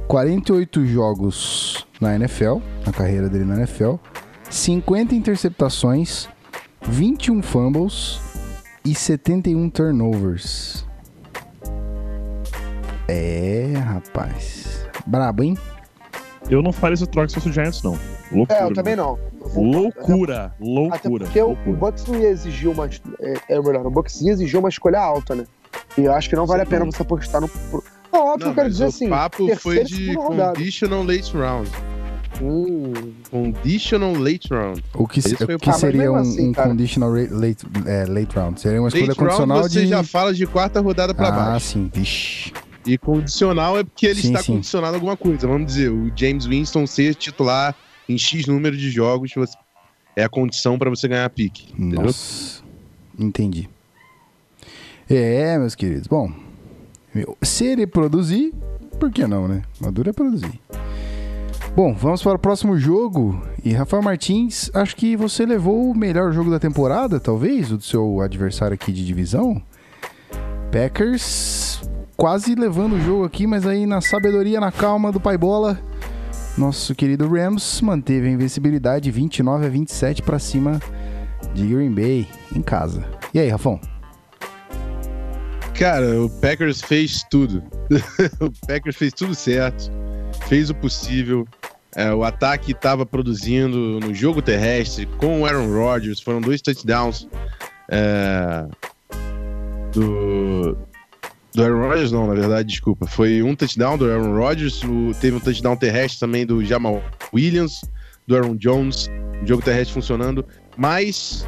48 0.08 0.86
jogos 0.86 1.88
na 2.00 2.14
NFL, 2.14 2.58
na 2.86 2.94
carreira 2.94 3.28
dele 3.28 3.44
na 3.44 3.56
NFL, 3.56 3.96
50 4.48 5.16
interceptações, 5.16 6.30
21 6.84 7.42
fumbles 7.42 8.20
e 8.86 8.94
71 8.94 9.68
turnovers. 9.72 10.86
É, 13.08 13.74
rapaz. 13.78 14.88
Brabo, 15.08 15.42
hein? 15.42 15.58
Eu 16.52 16.62
não 16.62 16.72
faria 16.72 16.94
esse 16.94 17.08
troca 17.08 17.30
se 17.30 17.34
fosse 17.34 17.50
o 17.50 17.52
Giants, 17.52 17.82
não. 17.82 17.98
Loucura. 18.32 18.60
É, 18.60 18.64
eu 18.64 18.74
também 18.76 18.96
não. 18.96 19.18
Loucura, 19.56 20.54
Até 20.54 20.64
loucura. 20.64 21.26
porque 21.26 21.42
o, 21.42 21.46
o 21.46 21.48
loucura. 21.48 21.78
Bucks 21.78 22.06
não 22.06 22.20
ia 22.20 22.30
exigir 22.30 22.70
uma. 22.70 22.88
É, 23.20 23.56
é 23.56 23.60
melhor, 23.60 23.88
o 23.88 23.90
Bucks 23.90 24.22
ia 24.22 24.34
exigir 24.34 24.60
uma 24.60 24.70
escolha 24.70 25.00
alta, 25.00 25.34
né? 25.34 25.48
E 25.98 26.02
eu 26.06 26.14
acho 26.14 26.30
que 26.30 26.36
não 26.36 26.46
vale 26.46 26.62
a 26.64 26.66
pena 26.66 26.86
você 26.86 27.02
apostar 27.02 27.42
no. 27.42 27.48
pro- 27.50 27.84
Não, 28.12 28.20
óbvio 28.28 28.46
que 28.46 28.52
eu 28.52 28.56
quero 28.56 28.70
dizer 28.70 28.86
o 28.86 28.88
assim. 28.88 29.10
papo 29.10 29.56
foi 29.58 29.84
de 29.84 30.14
conditional 30.16 31.04
late 31.04 31.36
round. 31.36 31.70
Hum, 32.42 33.14
Conditional 33.30 34.14
late 34.14 34.48
round. 34.52 34.84
O 34.96 35.08
que, 35.08 35.20
o 35.20 35.56
o 35.56 35.60
que 35.60 35.74
seria 35.74 36.08
Ah, 36.08 36.12
um, 36.12 36.16
assim, 36.16 36.50
um 36.50 36.54
conditional 36.54 37.12
late, 37.12 37.66
é, 37.86 38.06
late 38.08 38.36
round? 38.36 38.60
Seria 38.60 38.80
uma 38.82 38.88
escolha 38.88 39.08
Late 39.08 39.20
round 39.20 39.30
condicional 39.36 39.64
você 39.64 39.82
de... 39.82 39.88
já 39.88 40.04
fala 40.04 40.34
de 40.34 40.48
quarta 40.48 40.82
rodada 40.82 41.14
pra 41.14 41.28
ah, 41.28 41.32
baixo. 41.32 41.68
sim. 41.68 41.92
Vixe. 41.94 42.52
E 42.86 42.98
condicional 42.98 43.78
é 43.78 43.84
porque 43.84 44.08
ele 44.08 44.22
Sim, 44.22 44.30
está 44.30 44.42
sim. 44.42 44.54
condicionado 44.54 44.94
a 44.94 44.98
alguma 44.98 45.16
coisa. 45.16 45.48
Vamos 45.48 45.68
dizer, 45.68 45.90
o 45.92 46.12
James 46.16 46.46
Winston 46.48 46.88
ser 46.88 47.14
titular 47.14 47.76
em 48.10 48.18
X 48.18 48.48
número 48.48 48.76
de 48.76 48.90
jogos 48.90 49.32
você- 49.36 49.56
é 50.16 50.24
a 50.24 50.30
condição 50.30 50.80
pra 50.80 50.90
você 50.90 51.08
ganhar 51.08 51.26
a 51.26 51.30
pique. 51.30 51.72
Entendeu? 51.74 52.02
Nossa. 52.06 52.64
Entendi. 53.20 53.70
É, 55.10 55.58
meus 55.58 55.76
queridos. 55.76 56.08
Bom, 56.08 56.32
se 57.42 57.66
ele 57.66 57.86
produzir, 57.86 58.54
por 59.00 59.12
que 59.12 59.26
não, 59.28 59.48
né? 59.48 59.62
Maduro 59.80 60.10
é 60.10 60.14
produzir. 60.14 60.60
Bom, 61.76 61.94
vamos 61.94 62.22
para 62.22 62.36
o 62.36 62.40
próximo 62.40 62.78
jogo. 62.78 63.42
E 63.64 63.72
Rafael 63.74 64.04
Martins, 64.04 64.70
acho 64.74 64.96
que 64.96 65.16
você 65.16 65.46
levou 65.46 65.90
o 65.90 65.98
melhor 65.98 66.34
jogo 66.34 66.52
da 66.52 66.60
temporada, 66.60 67.20
talvez, 67.20 67.72
o 67.72 67.78
do 67.78 67.84
seu 67.84 68.20
adversário 68.22 68.74
aqui 68.74 68.92
de 68.92 69.06
divisão. 69.06 69.62
Packers 70.72 71.82
quase 72.16 72.56
levando 72.56 72.94
o 72.94 73.02
jogo 73.02 73.26
aqui, 73.26 73.48
mas 73.48 73.66
aí 73.66 73.86
na 73.86 74.00
sabedoria, 74.00 74.60
na 74.60 74.72
calma 74.72 75.12
do 75.12 75.20
pai 75.20 75.38
bola, 75.38 75.80
nosso 76.58 76.94
querido 76.94 77.28
Rams 77.28 77.82
manteve 77.82 78.28
a 78.28 78.32
invencibilidade 78.32 79.10
29 79.10 79.66
a 79.66 79.70
27 79.70 80.22
para 80.22 80.38
cima 80.38 80.80
de 81.54 81.66
Green 81.66 81.92
Bay 81.92 82.28
em 82.56 82.62
casa. 82.62 83.04
E 83.34 83.40
aí, 83.40 83.50
Rafão? 83.50 83.80
Cara, 85.82 86.22
o 86.22 86.30
Packers 86.30 86.80
fez 86.80 87.24
tudo. 87.32 87.64
o 88.40 88.52
Packers 88.68 88.96
fez 88.96 89.12
tudo 89.14 89.34
certo, 89.34 89.92
fez 90.48 90.70
o 90.70 90.76
possível. 90.76 91.44
É, 91.96 92.14
o 92.14 92.24
ataque 92.24 92.72
estava 92.72 93.04
produzindo 93.04 94.00
no 94.00 94.14
jogo 94.14 94.44
terrestre 94.44 95.08
com 95.18 95.42
o 95.42 95.46
Aaron 95.48 95.74
Rodgers. 95.74 96.22
Foram 96.22 96.40
dois 96.40 96.62
touchdowns 96.62 97.28
é, 97.90 98.68
do, 99.92 100.78
do 101.52 101.64
Aaron 101.64 101.88
Rodgers, 101.88 102.12
não, 102.12 102.28
na 102.28 102.36
verdade, 102.36 102.70
desculpa. 102.70 103.08
Foi 103.08 103.42
um 103.42 103.56
touchdown 103.56 103.98
do 103.98 104.08
Aaron 104.08 104.38
Rodgers, 104.38 104.84
o- 104.84 105.20
teve 105.20 105.36
um 105.36 105.40
touchdown 105.40 105.76
terrestre 105.76 106.20
também 106.20 106.46
do 106.46 106.64
Jamal 106.64 107.02
Williams, 107.34 107.82
do 108.28 108.36
Aaron 108.36 108.56
Jones, 108.56 109.10
o 109.42 109.48
jogo 109.48 109.64
terrestre 109.64 109.96
funcionando, 109.96 110.46
mas 110.78 111.44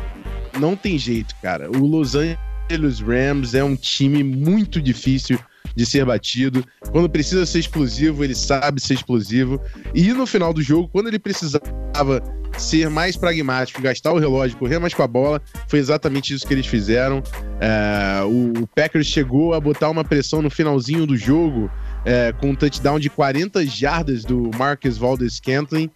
não 0.60 0.76
tem 0.76 0.98
jeito, 0.98 1.36
cara. 1.40 1.70
O 1.70 1.86
Los 1.86 2.16
Angeles 2.16 2.53
Rams 3.00 3.54
é 3.54 3.64
um 3.64 3.76
time 3.76 4.24
muito 4.24 4.82
difícil 4.82 5.40
de 5.76 5.86
ser 5.86 6.06
batido. 6.06 6.64
Quando 6.92 7.10
precisa 7.10 7.46
ser 7.46 7.60
explosivo, 7.60 8.24
ele 8.24 8.36
sabe 8.36 8.82
ser 8.82 8.94
explosivo. 8.94 9.60
E 9.94 10.14
no 10.14 10.26
final 10.26 10.54
do 10.54 10.62
jogo, 10.62 10.88
quando 10.88 11.08
ele 11.08 11.20
precisava 11.20 12.22
ser 12.58 12.90
mais 12.90 13.18
pragmático, 13.18 13.82
gastar 13.82 14.14
o 14.14 14.20
relógio, 14.20 14.58
correr 14.58 14.80
mais 14.80 14.94
com 14.94 15.02
a 15.02 15.08
bola, 15.08 15.42
foi 15.68 15.80
exatamente 15.80 16.34
isso 16.34 16.46
que 16.46 16.54
eles 16.54 16.68
fizeram. 16.68 17.24
É, 17.60 18.24
o, 18.24 18.68
Packers 18.68 19.08
chegou 19.08 19.54
a 19.54 19.60
botar 19.60 19.90
uma 19.90 20.04
pressão 20.04 20.42
no 20.42 20.50
finalzinho 20.50 21.06
do 21.06 21.18
jogo, 21.18 21.72
é, 22.06 22.32
com 22.34 22.52
um 22.52 22.56
touchdown 22.56 23.00
de 23.00 23.10
40 23.10 23.66
jardas 23.66 24.24
do 24.24 24.52
Marcus 24.58 24.98
Valdez 24.98 25.34
Scantling. 25.36 25.90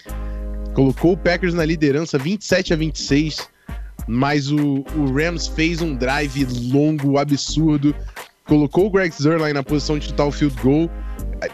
Colocou 0.73 1.13
o 1.13 1.17
Packers 1.17 1.53
na 1.53 1.65
liderança 1.65 2.17
27 2.17 2.73
a 2.73 2.75
26, 2.75 3.47
mas 4.07 4.51
o, 4.51 4.83
o 4.95 5.11
Rams 5.13 5.47
fez 5.47 5.81
um 5.81 5.95
drive 5.95 6.45
longo, 6.71 7.17
absurdo. 7.17 7.95
Colocou 8.45 8.87
o 8.87 8.89
Greg 8.89 9.13
Zerline 9.13 9.53
na 9.53 9.63
posição 9.63 9.97
de 9.97 10.05
chutar 10.05 10.25
o 10.25 10.31
field 10.31 10.55
goal. 10.61 10.89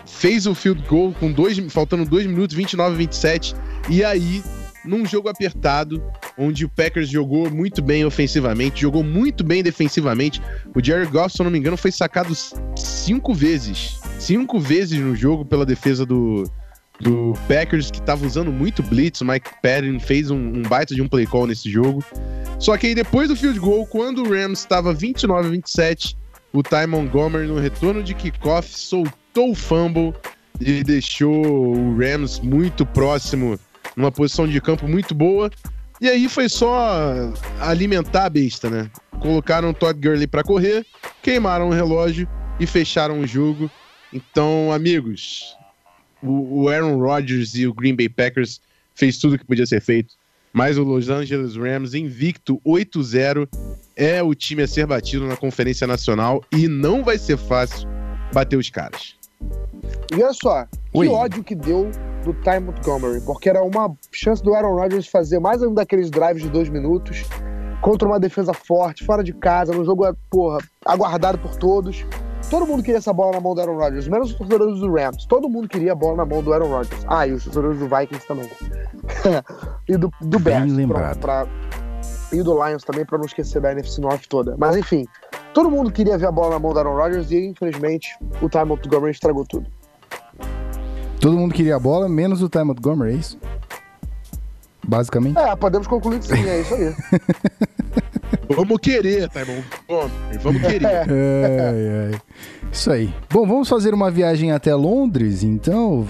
Fez 0.05 0.45
o 0.45 0.53
field 0.53 0.83
goal 0.87 1.13
com 1.19 1.31
dois, 1.31 1.57
faltando 1.71 2.05
2 2.05 2.27
minutos, 2.27 2.55
29 2.55 2.93
a 2.93 2.97
27. 2.97 3.55
E 3.89 4.03
aí, 4.03 4.43
num 4.85 5.05
jogo 5.05 5.29
apertado, 5.29 6.03
onde 6.37 6.65
o 6.65 6.69
Packers 6.69 7.09
jogou 7.09 7.49
muito 7.49 7.81
bem 7.81 8.05
ofensivamente, 8.05 8.81
jogou 8.81 9.03
muito 9.03 9.43
bem 9.43 9.63
defensivamente. 9.63 10.41
O 10.75 10.83
Jerry 10.83 11.07
Goff, 11.07 11.35
se 11.35 11.41
eu 11.41 11.45
não 11.45 11.51
me 11.51 11.57
engano, 11.57 11.77
foi 11.77 11.91
sacado 11.91 12.33
cinco 12.75 13.33
vezes. 13.33 13.99
Cinco 14.19 14.59
vezes 14.59 14.99
no 14.99 15.15
jogo 15.15 15.43
pela 15.43 15.65
defesa 15.65 16.05
do, 16.05 16.43
do 17.03 17.33
Packers, 17.47 17.91
que 17.91 17.99
estava 17.99 18.25
usando 18.25 18.51
muito 18.51 18.81
blitz. 18.81 19.21
O 19.21 19.25
Mike 19.25 19.49
Patton 19.61 19.99
fez 19.99 20.31
um, 20.31 20.37
um 20.37 20.61
baita 20.63 20.95
de 20.95 21.01
um 21.01 21.07
play 21.07 21.25
call 21.25 21.45
nesse 21.45 21.69
jogo. 21.69 22.03
Só 22.59 22.77
que 22.77 22.87
aí 22.87 22.95
depois 22.95 23.27
do 23.27 23.35
field 23.35 23.59
goal, 23.59 23.85
quando 23.85 24.23
o 24.23 24.29
Rams 24.29 24.59
estava 24.59 24.93
29 24.93 25.47
a 25.47 25.51
27, 25.51 26.17
o 26.53 26.63
Ty 26.63 26.87
Montgomery 26.87 27.47
no 27.47 27.59
retorno 27.59 28.01
de 28.01 28.13
kickoff 28.13 28.67
soltou 28.69 29.51
o 29.51 29.55
fumble 29.55 30.13
e 30.59 30.83
deixou 30.83 31.75
o 31.75 31.97
Rams 31.97 32.39
muito 32.39 32.85
próximo, 32.85 33.59
numa 33.95 34.11
posição 34.11 34.47
de 34.47 34.61
campo 34.61 34.87
muito 34.87 35.13
boa. 35.13 35.51
E 35.99 36.09
aí 36.09 36.27
foi 36.27 36.49
só 36.49 37.33
alimentar 37.59 38.25
a 38.25 38.29
besta, 38.29 38.69
né? 38.69 38.89
Colocaram 39.19 39.69
o 39.69 39.73
Todd 39.73 39.99
Gurley 39.99 40.27
para 40.27 40.43
correr, 40.43 40.85
queimaram 41.21 41.69
o 41.69 41.73
relógio 41.73 42.27
e 42.59 42.67
fecharam 42.67 43.19
o 43.19 43.27
jogo. 43.27 43.69
Então, 44.11 44.71
amigos, 44.71 45.55
o 46.23 46.69
Aaron 46.69 46.97
Rodgers 46.97 47.55
e 47.55 47.67
o 47.67 47.73
Green 47.73 47.95
Bay 47.95 48.09
Packers 48.09 48.61
fez 48.95 49.17
tudo 49.17 49.37
que 49.37 49.45
podia 49.45 49.65
ser 49.65 49.81
feito. 49.81 50.13
Mas 50.51 50.77
o 50.77 50.83
Los 50.83 51.09
Angeles 51.09 51.55
Rams, 51.55 51.95
invicto 51.95 52.61
8-0, 52.65 53.47
é 53.95 54.21
o 54.21 54.35
time 54.35 54.61
a 54.61 54.67
ser 54.67 54.85
batido 54.85 55.25
na 55.25 55.35
Conferência 55.35 55.87
Nacional 55.87 56.43
e 56.51 56.67
não 56.67 57.03
vai 57.03 57.17
ser 57.17 57.37
fácil 57.37 57.89
bater 58.31 58.57
os 58.57 58.69
caras. 58.69 59.15
E 60.11 60.21
olha 60.21 60.33
só, 60.33 60.67
Oi. 60.93 61.07
que 61.07 61.13
ódio 61.13 61.43
que 61.43 61.55
deu 61.55 61.89
do 62.23 62.33
Ty 62.35 62.59
Montgomery, 62.59 63.21
porque 63.21 63.49
era 63.49 63.63
uma 63.63 63.93
chance 64.11 64.41
do 64.43 64.53
Aaron 64.53 64.75
Rodgers 64.75 65.07
fazer 65.07 65.39
mais 65.39 65.61
um 65.61 65.73
daqueles 65.73 66.09
drives 66.09 66.43
de 66.43 66.49
dois 66.49 66.69
minutos 66.69 67.23
contra 67.81 68.07
uma 68.07 68.19
defesa 68.19 68.53
forte, 68.53 69.05
fora 69.05 69.23
de 69.23 69.33
casa, 69.33 69.73
num 69.73 69.83
jogo, 69.83 70.05
porra, 70.29 70.59
aguardado 70.85 71.37
por 71.39 71.55
todos. 71.57 72.05
Todo 72.53 72.67
mundo 72.67 72.83
queria 72.83 72.99
essa 72.99 73.11
bola 73.11 73.31
na 73.31 73.39
mão 73.39 73.55
do 73.55 73.61
Aaron 73.61 73.77
Rodgers, 73.77 74.07
menos 74.07 74.29
os 74.29 74.37
torcedores 74.37 74.79
do 74.79 74.93
Rams. 74.93 75.25
Todo 75.25 75.49
mundo 75.49 75.67
queria 75.67 75.93
a 75.93 75.95
bola 75.95 76.17
na 76.17 76.25
mão 76.25 76.43
do 76.43 76.53
Aaron 76.53 76.67
Rodgers. 76.67 77.03
Ah, 77.07 77.25
e 77.25 77.31
os 77.31 77.45
torcedores 77.45 77.79
do 77.79 77.87
Vikings 77.87 78.27
também. 78.27 78.47
e 79.89 79.97
do, 79.97 80.13
do 80.21 80.37
Bem 80.37 80.57
Bears. 80.57 80.73
lembrado. 80.73 81.17
Pra, 81.17 81.47
e 82.31 82.43
do 82.43 82.63
Lions 82.63 82.83
também, 82.83 83.07
pra 83.07 83.17
não 83.17 83.25
esquecer 83.25 83.59
da 83.59 83.71
NFC 83.71 83.99
North 83.99 84.27
toda. 84.29 84.55
Mas 84.55 84.77
enfim, 84.77 85.07
todo 85.51 85.71
mundo 85.71 85.91
queria 85.91 86.15
ver 86.15 86.27
a 86.27 86.31
bola 86.31 86.51
na 86.51 86.59
mão 86.59 86.73
do 86.73 86.77
Aaron 86.77 86.95
Rodgers 86.95 87.31
e 87.31 87.43
infelizmente 87.43 88.15
o 88.39 88.47
Ty 88.47 88.65
Montgomery 88.65 89.13
estragou 89.13 89.47
tudo. 89.47 89.65
Todo 91.19 91.35
mundo 91.35 91.55
queria 91.55 91.77
a 91.77 91.79
bola, 91.79 92.07
menos 92.07 92.43
o 92.43 92.49
Ty 92.49 92.65
Montgomery, 92.65 93.13
é 93.13 93.15
isso? 93.15 93.39
Basicamente. 94.87 95.39
É, 95.39 95.55
podemos 95.55 95.87
concluir 95.87 96.19
que 96.19 96.27
sim, 96.27 96.47
é 96.47 96.61
isso 96.61 96.75
aí. 96.75 96.95
Vamos 98.55 98.77
querer, 98.79 99.29
tá 99.29 99.41
bom? 99.45 100.05
Vamos 100.41 100.61
querer. 100.61 100.85
Ai, 100.85 101.05
ai. 102.13 102.21
Isso 102.71 102.91
aí. 102.91 103.13
Bom, 103.31 103.45
vamos 103.47 103.69
fazer 103.69 103.93
uma 103.93 104.09
viagem 104.11 104.51
até 104.51 104.73
Londres, 104.75 105.43
então. 105.43 106.05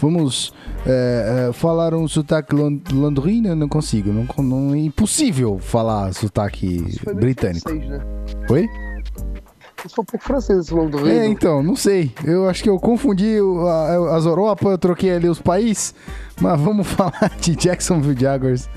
Vamos 0.00 0.54
é, 0.86 1.48
é, 1.48 1.52
falar 1.52 1.92
um 1.92 2.06
sotaque 2.06 2.54
lon- 2.54 2.78
londrino? 2.92 3.54
Não 3.56 3.68
consigo. 3.68 4.12
Não, 4.12 4.26
não- 4.44 4.74
é 4.74 4.78
impossível 4.78 5.58
falar 5.58 6.12
sotaque 6.14 6.84
britânico. 7.16 7.68
francês, 7.68 7.90
né? 7.90 8.00
Oi? 8.48 8.68
Isso 9.84 9.94
foi 9.94 10.02
um 10.02 10.06
pouco 10.06 10.24
francês 10.24 10.58
esse 10.60 10.74
do 10.74 11.08
É, 11.08 11.26
então, 11.26 11.62
não 11.62 11.74
sei. 11.76 12.12
Eu 12.24 12.48
acho 12.48 12.62
que 12.62 12.68
eu 12.68 12.78
confundi 12.78 13.40
o- 13.40 13.66
a- 13.66 14.16
as 14.16 14.24
Europa, 14.24 14.68
eu 14.68 14.78
troquei 14.78 15.10
ali 15.12 15.28
os 15.28 15.40
países. 15.40 15.94
Mas 16.40 16.60
vamos 16.60 16.86
falar 16.94 17.32
de 17.40 17.56
Jacksonville 17.56 18.18
Jaguars, 18.20 18.68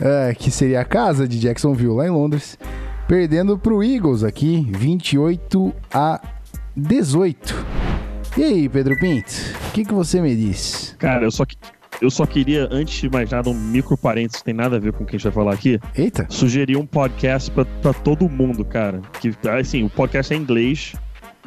é, 0.00 0.34
que 0.34 0.50
seria 0.50 0.80
a 0.80 0.84
casa 0.84 1.26
de 1.26 1.38
Jacksonville 1.38 1.94
lá 1.94 2.06
em 2.06 2.10
Londres, 2.10 2.58
perdendo 3.06 3.58
pro 3.58 3.82
Eagles 3.82 4.22
aqui, 4.24 4.66
28 4.72 5.74
a 5.92 6.20
18. 6.76 7.66
E 8.36 8.42
aí, 8.42 8.68
Pedro 8.68 8.98
Pinto, 8.98 9.32
o 9.68 9.72
que, 9.72 9.84
que 9.84 9.94
você 9.94 10.20
me 10.20 10.34
diz? 10.34 10.96
Cara, 10.98 11.24
eu 11.24 11.30
só, 11.30 11.44
eu 12.00 12.10
só 12.10 12.26
queria, 12.26 12.68
antes 12.70 13.00
de 13.00 13.08
mais 13.08 13.30
nada, 13.30 13.48
um 13.48 13.54
micro 13.54 13.96
parênteses 13.96 14.38
que 14.38 14.44
tem 14.46 14.54
nada 14.54 14.76
a 14.76 14.80
ver 14.80 14.92
com 14.92 15.04
o 15.04 15.06
que 15.06 15.14
a 15.14 15.18
gente 15.18 15.24
vai 15.24 15.32
falar 15.32 15.54
aqui, 15.54 15.78
Eita, 15.96 16.26
sugerir 16.28 16.76
um 16.76 16.86
podcast 16.86 17.50
pra 17.50 17.92
todo 17.92 18.28
mundo, 18.28 18.64
cara. 18.64 19.00
Que, 19.20 19.32
assim, 19.48 19.84
o 19.84 19.90
podcast 19.90 20.32
é 20.32 20.36
em 20.36 20.40
inglês, 20.40 20.94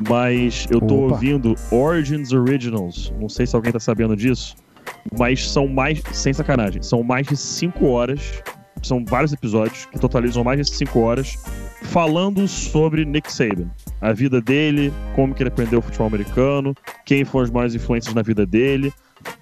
mas 0.08 0.66
eu 0.70 0.80
tô 0.80 1.06
Opa. 1.06 1.16
ouvindo 1.16 1.56
Origins 1.72 2.32
Originals. 2.32 3.14
Não 3.20 3.28
sei 3.28 3.46
se 3.46 3.56
alguém 3.56 3.72
tá 3.72 3.80
sabendo 3.80 4.16
disso, 4.16 4.56
mas 5.18 5.50
são 5.50 5.68
mais, 5.68 6.02
sem 6.12 6.34
sacanagem, 6.34 6.82
são 6.82 7.04
mais 7.04 7.28
de 7.28 7.36
5 7.38 7.86
horas, 7.88 8.42
são 8.84 9.04
vários 9.06 9.34
episódios 9.34 9.86
que 9.86 10.00
totalizam 10.00 10.44
mais 10.44 10.60
de 10.66 10.76
5 10.76 11.00
horas, 11.00 11.36
falando 11.84 12.48
sobre 12.48 13.06
Nick 13.06 13.32
Saban. 13.32 13.70
A 14.02 14.14
vida 14.14 14.40
dele, 14.42 14.94
como 15.16 15.34
que 15.34 15.42
ele 15.42 15.50
aprendeu 15.50 15.80
o 15.80 15.82
futebol 15.82 16.08
americano, 16.08 16.74
quem 17.06 17.24
foram 17.26 17.46
as 17.46 17.52
maiores 17.52 17.76
influências 17.76 18.14
na 18.14 18.22
vida 18.22 18.46
dele. 18.46 18.94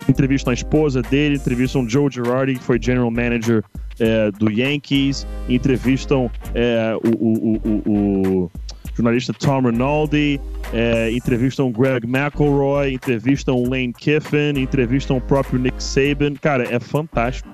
Entrevistam 0.08 0.52
a 0.52 0.54
esposa 0.54 1.02
dele, 1.02 1.36
entrevistam 1.36 1.88
Joe 1.88 2.10
Girardi, 2.10 2.56
que 2.56 2.64
foi 2.64 2.80
general 2.82 3.12
manager 3.12 3.64
é, 4.00 4.32
do 4.32 4.50
Yankees, 4.50 5.28
entrevistam 5.50 6.32
é, 6.54 6.96
o, 7.04 7.10
o- 7.10 7.58
o- 7.58 7.62
o- 7.86 8.44
o 8.46 8.52
jornalista 8.96 9.34
Tom 9.34 9.62
Rinaldi, 9.62 10.40
é, 10.74 11.12
entrevistam 11.12 11.72
Greg 11.72 12.06
McElroy, 12.08 12.94
entrevistam 12.94 13.62
Lane 13.64 13.94
Kiffin, 13.94 14.58
entrevistam 14.58 15.18
o 15.18 15.22
próprio 15.22 15.60
Nick 15.60 15.84
Saban. 15.84 16.34
Cara, 16.36 16.64
é 16.74 16.80
fantástico. 16.80 17.50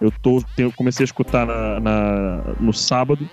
Eu 0.00 0.10
tô, 0.22 0.42
tenho, 0.56 0.72
comecei 0.72 1.04
a 1.04 1.06
escutar 1.06 1.46
na- 1.46 1.80
na- 1.80 2.42
no 2.60 2.72
sábado. 2.72 3.28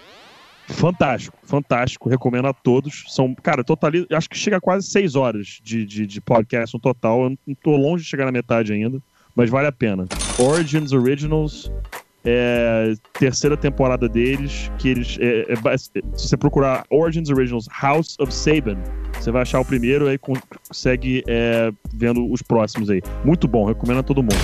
Fantástico, 0.67 1.37
fantástico. 1.43 2.09
Recomendo 2.09 2.47
a 2.47 2.53
todos. 2.53 3.03
São, 3.09 3.35
cara, 3.35 3.63
totaliza, 3.63 4.07
acho 4.11 4.27
que 4.29 4.37
chega 4.37 4.57
a 4.57 4.61
quase 4.61 4.87
seis 4.87 5.15
horas 5.15 5.59
de, 5.63 5.85
de, 5.85 6.07
de 6.07 6.19
podcast 6.21 6.73
no 6.75 6.79
total. 6.79 7.23
Eu 7.23 7.29
não 7.45 7.55
tô 7.63 7.75
longe 7.77 8.03
de 8.03 8.09
chegar 8.09 8.25
na 8.25 8.31
metade 8.31 8.73
ainda, 8.73 8.99
mas 9.35 9.49
vale 9.49 9.67
a 9.67 9.71
pena. 9.71 10.05
Origins 10.39 10.91
Originals, 10.91 11.71
é, 12.25 12.93
terceira 13.13 13.55
temporada 13.55 14.09
deles, 14.09 14.71
que 14.77 14.89
eles. 14.89 15.17
é, 15.21 15.53
é 15.53 15.77
se 15.77 15.91
você 16.17 16.35
procurar 16.37 16.85
Origins 16.89 17.29
Originals 17.29 17.67
House 17.81 18.15
of 18.19 18.33
Saban, 18.33 18.77
você 19.13 19.31
vai 19.31 19.43
achar 19.43 19.59
o 19.59 19.65
primeiro 19.65 20.07
aí 20.07 20.17
consegue 20.17 21.23
é, 21.27 21.71
vendo 21.93 22.31
os 22.31 22.41
próximos 22.41 22.89
aí. 22.89 23.01
Muito 23.23 23.47
bom, 23.47 23.65
recomendo 23.65 23.99
a 23.99 24.03
todo 24.03 24.21
mundo. 24.21 24.35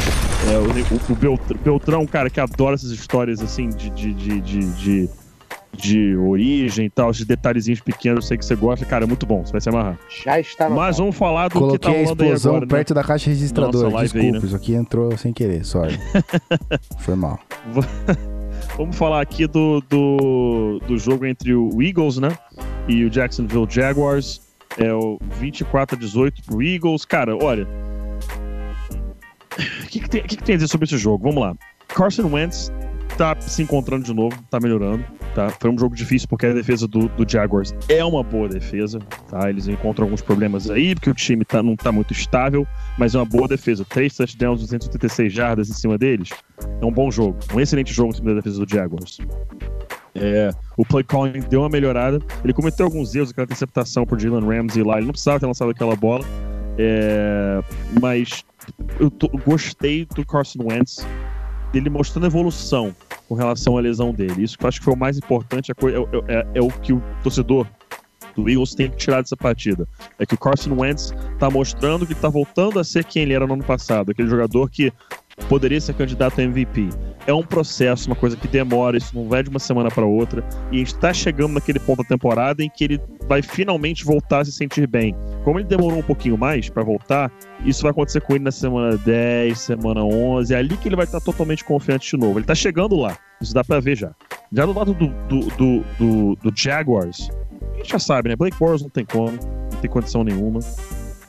É, 0.52 0.58
o, 0.58 0.96
o- 0.96 1.14
o 1.14 1.16
Belt- 1.16 1.58
Beltrão, 1.64 2.06
cara, 2.08 2.30
que 2.30 2.40
adora 2.40 2.76
essas 2.76 2.92
histórias 2.92 3.42
assim 3.42 3.70
de, 3.70 3.90
de, 3.90 4.14
de, 4.14 4.40
de- 4.42 5.10
de 5.74 6.16
origem 6.18 6.86
e 6.86 6.90
tal, 6.90 7.12
esses 7.12 7.26
detalhezinhos 7.26 7.80
pequenos, 7.80 8.26
eu 8.26 8.28
sei 8.28 8.38
que 8.38 8.46
você 8.46 8.56
gosta, 8.56 8.86
cara, 8.86 9.06
é 9.06 9.08
muito 9.08 9.26
bom, 9.26 9.46
você 9.46 9.52
vai 9.52 9.62
se 9.62 9.70
amarrar. 9.70 9.98
Já 10.24 10.40
está 10.40 10.70
no 10.70 10.76
Mas 10.76 10.98
vamos 10.98 11.16
falar 11.16 11.48
do 11.48 11.54
que 11.54 11.80
tá 11.80 11.90
Coloquei 11.90 11.96
a 11.96 12.04
explosão 12.04 12.52
agora, 12.52 12.66
né? 12.66 12.76
perto 12.76 12.94
da 12.94 13.04
caixa 13.04 13.30
registradora. 13.30 13.86
Nossa 13.86 13.96
live 13.96 14.18
aí, 14.18 14.24
Desculpa, 14.24 14.40
né? 14.40 14.48
isso 14.48 14.56
aqui 14.56 14.74
entrou 14.74 15.18
sem 15.18 15.34
querer, 15.34 15.66
sorry. 15.66 15.98
Foi 17.00 17.16
mal. 17.16 17.40
Vamos 18.78 18.96
falar 18.96 19.22
aqui 19.22 19.48
do, 19.48 19.82
do, 19.90 20.82
do 20.88 20.98
jogo 20.98 21.26
entre 21.26 21.54
o 21.54 21.82
Eagles, 21.82 22.18
né? 22.18 22.30
E 22.88 23.04
o 23.04 23.10
Jacksonville 23.10 23.68
Jaguars. 23.70 24.50
É 24.78 24.94
o 24.94 25.20
24 25.40 25.98
a 25.98 26.00
18 26.00 26.44
pro 26.44 26.62
Eagles. 26.62 27.04
Cara, 27.04 27.36
olha. 27.36 27.68
O 29.84 29.88
que, 29.88 30.00
que, 30.00 30.10
tem, 30.10 30.24
que, 30.24 30.38
que 30.38 30.44
tem 30.44 30.56
a 30.56 30.58
dizer 30.58 30.70
sobre 30.70 30.86
esse 30.86 30.98
jogo? 30.98 31.24
Vamos 31.26 31.42
lá. 31.42 31.54
Carson 31.90 32.28
Wentz 32.32 32.72
tá 33.18 33.36
se 33.40 33.62
encontrando 33.62 34.04
de 34.06 34.14
novo, 34.14 34.36
tá 34.50 34.60
melhorando. 34.60 35.04
Tá? 35.36 35.50
Foi 35.50 35.70
um 35.70 35.78
jogo 35.78 35.96
difícil 35.96 36.28
porque 36.28 36.46
a 36.46 36.54
defesa 36.54 36.88
do, 36.88 37.08
do 37.10 37.30
Jaguars 37.30 37.74
é 37.88 38.04
uma 38.04 38.22
boa 38.24 38.50
defesa. 38.50 39.00
Tá? 39.30 39.50
Eles 39.50 39.68
encontram 39.68 40.06
alguns 40.06 40.22
problemas 40.22 40.70
aí, 40.70 40.94
porque 40.96 41.10
o 41.10 41.14
time 41.14 41.46
tá, 41.46 41.62
não 41.64 41.76
tá 41.76 41.92
muito 41.92 42.12
estável, 42.14 42.68
mas 42.98 43.16
é 43.16 43.18
uma 43.20 43.26
boa 43.26 43.48
defesa. 43.48 43.86
Três 43.88 44.16
touchdowns, 44.16 44.60
286 44.62 45.32
jardas 45.32 45.70
em 45.70 45.74
cima 45.74 45.98
deles. 45.98 46.30
É 46.82 46.86
um 46.86 46.92
bom 46.92 47.10
jogo. 47.12 47.38
Um 47.54 47.60
excelente 47.60 47.94
jogo 47.94 48.10
em 48.10 48.16
cima 48.16 48.30
da 48.32 48.36
defesa 48.36 48.66
do 48.66 48.70
Jaguars. 48.70 49.20
É, 50.14 50.52
o 50.76 50.86
play 50.86 51.04
calling 51.04 51.40
deu 51.50 51.62
uma 51.62 51.70
melhorada. 51.70 52.20
Ele 52.44 52.54
cometeu 52.54 52.86
alguns 52.86 53.16
erros, 53.16 53.30
aquela 53.32 53.46
interceptação 53.46 54.06
por 54.06 54.20
Jalen 54.20 54.46
Ramsey 54.46 54.84
lá. 54.84 54.98
Ele 54.98 55.06
não 55.06 55.12
precisava 55.14 55.40
ter 55.40 55.46
lançado 55.46 55.72
aquela 55.72 55.96
bola. 55.96 56.26
É, 56.78 57.62
mas 58.02 58.44
eu 59.00 59.10
tô- 59.10 59.30
eu 59.34 59.40
gostei 59.46 60.06
do 60.16 60.26
Carson 60.26 60.64
Wentz, 60.64 61.06
dele 61.72 61.90
mostrando 61.90 62.26
evolução 62.26 62.96
com 63.28 63.36
relação 63.36 63.78
à 63.78 63.82
lesão 63.82 64.14
dele. 64.14 64.44
Isso 64.44 64.58
que 64.58 64.64
eu 64.66 64.68
acho 64.68 64.80
que 64.80 64.86
foi 64.86 64.94
o 64.94 64.98
mais 64.98 65.18
importante. 65.18 65.72
a 65.72 65.76
coi- 65.76 65.94
É, 65.94 66.00
é- 66.28 66.48
é 66.56 66.62
o 66.62 66.68
que 66.70 66.92
o 66.94 67.02
torcedor 67.24 67.66
do 68.36 68.50
Eagles 68.50 68.74
tem 68.76 68.90
que 68.90 68.98
tirar 68.98 69.22
dessa 69.22 69.36
partida. 69.36 69.88
É 70.18 70.26
que 70.26 70.36
o 70.36 70.38
Carson 70.38 70.74
Wentz 70.80 71.14
tá 71.38 71.50
mostrando 71.50 72.06
que 72.08 72.16
tá 72.16 72.30
voltando 72.30 72.80
a 72.80 72.84
ser 72.84 73.04
quem 73.04 73.24
ele 73.24 73.34
era 73.34 73.46
no 73.46 73.54
ano 73.54 73.64
passado. 73.64 74.12
Aquele 74.12 74.30
jogador 74.30 74.70
que 74.70 74.92
poderia 75.48 75.80
ser 75.80 75.94
candidato 75.94 76.40
a 76.40 76.44
MVP. 76.44 76.90
É 77.28 77.34
um 77.34 77.44
processo, 77.44 78.10
uma 78.10 78.16
coisa 78.16 78.36
que 78.36 78.48
demora, 78.48 78.98
isso 78.98 79.16
não 79.16 79.28
vai 79.28 79.44
de 79.44 79.50
uma 79.50 79.60
semana 79.60 79.90
para 79.90 80.06
outra. 80.06 80.44
E 80.72 80.76
a 80.76 80.80
gente 80.80 80.96
tá 80.96 81.14
chegando 81.14 81.54
naquele 81.54 81.80
ponto 81.80 82.00
da 82.00 82.04
temporada 82.04 82.64
em 82.64 82.70
que 82.70 82.84
ele 82.84 83.02
vai 83.28 83.42
finalmente 83.42 84.04
voltar 84.04 84.40
a 84.40 84.46
se 84.46 84.52
sentir 84.52 84.88
bem. 84.88 85.16
Como 85.44 85.60
ele 85.60 85.68
demorou 85.68 86.00
um 86.00 86.04
pouquinho 86.04 86.38
mais 86.38 86.70
para 86.70 86.84
voltar, 86.84 87.32
isso 87.64 87.84
vai 87.84 87.92
acontecer 87.92 88.22
com 88.22 88.34
ele 88.34 88.44
na 88.44 88.52
semana 88.52 88.98
10, 88.98 89.60
semana 89.60 90.04
11. 90.04 90.54
É 90.54 90.58
ali 90.58 90.76
que 90.78 90.88
ele 90.88 90.96
vai 90.96 91.06
estar 91.06 91.22
totalmente 91.22 91.64
confiante 91.64 92.10
de 92.10 92.18
novo. 92.18 92.40
Ele 92.40 92.46
tá 92.46 92.56
chegando 92.56 92.96
lá. 92.96 93.16
Isso 93.40 93.54
dá 93.54 93.64
pra 93.64 93.80
ver 93.80 93.96
já. 93.96 94.12
Já 94.52 94.66
do 94.66 94.74
lado 94.74 94.94
do, 94.94 95.08
do, 95.08 95.40
do, 95.56 95.84
do, 95.98 96.36
do 96.36 96.52
Jaguars, 96.56 97.30
a 97.74 97.78
gente 97.78 97.92
já 97.92 98.00
sabe, 98.00 98.30
né? 98.30 98.36
Blake 98.36 98.58
Bortles 98.58 98.82
não 98.82 98.90
tem 98.90 99.06
como, 99.06 99.32
não 99.72 99.80
tem 99.80 99.90
condição 99.90 100.24
nenhuma. 100.24 100.60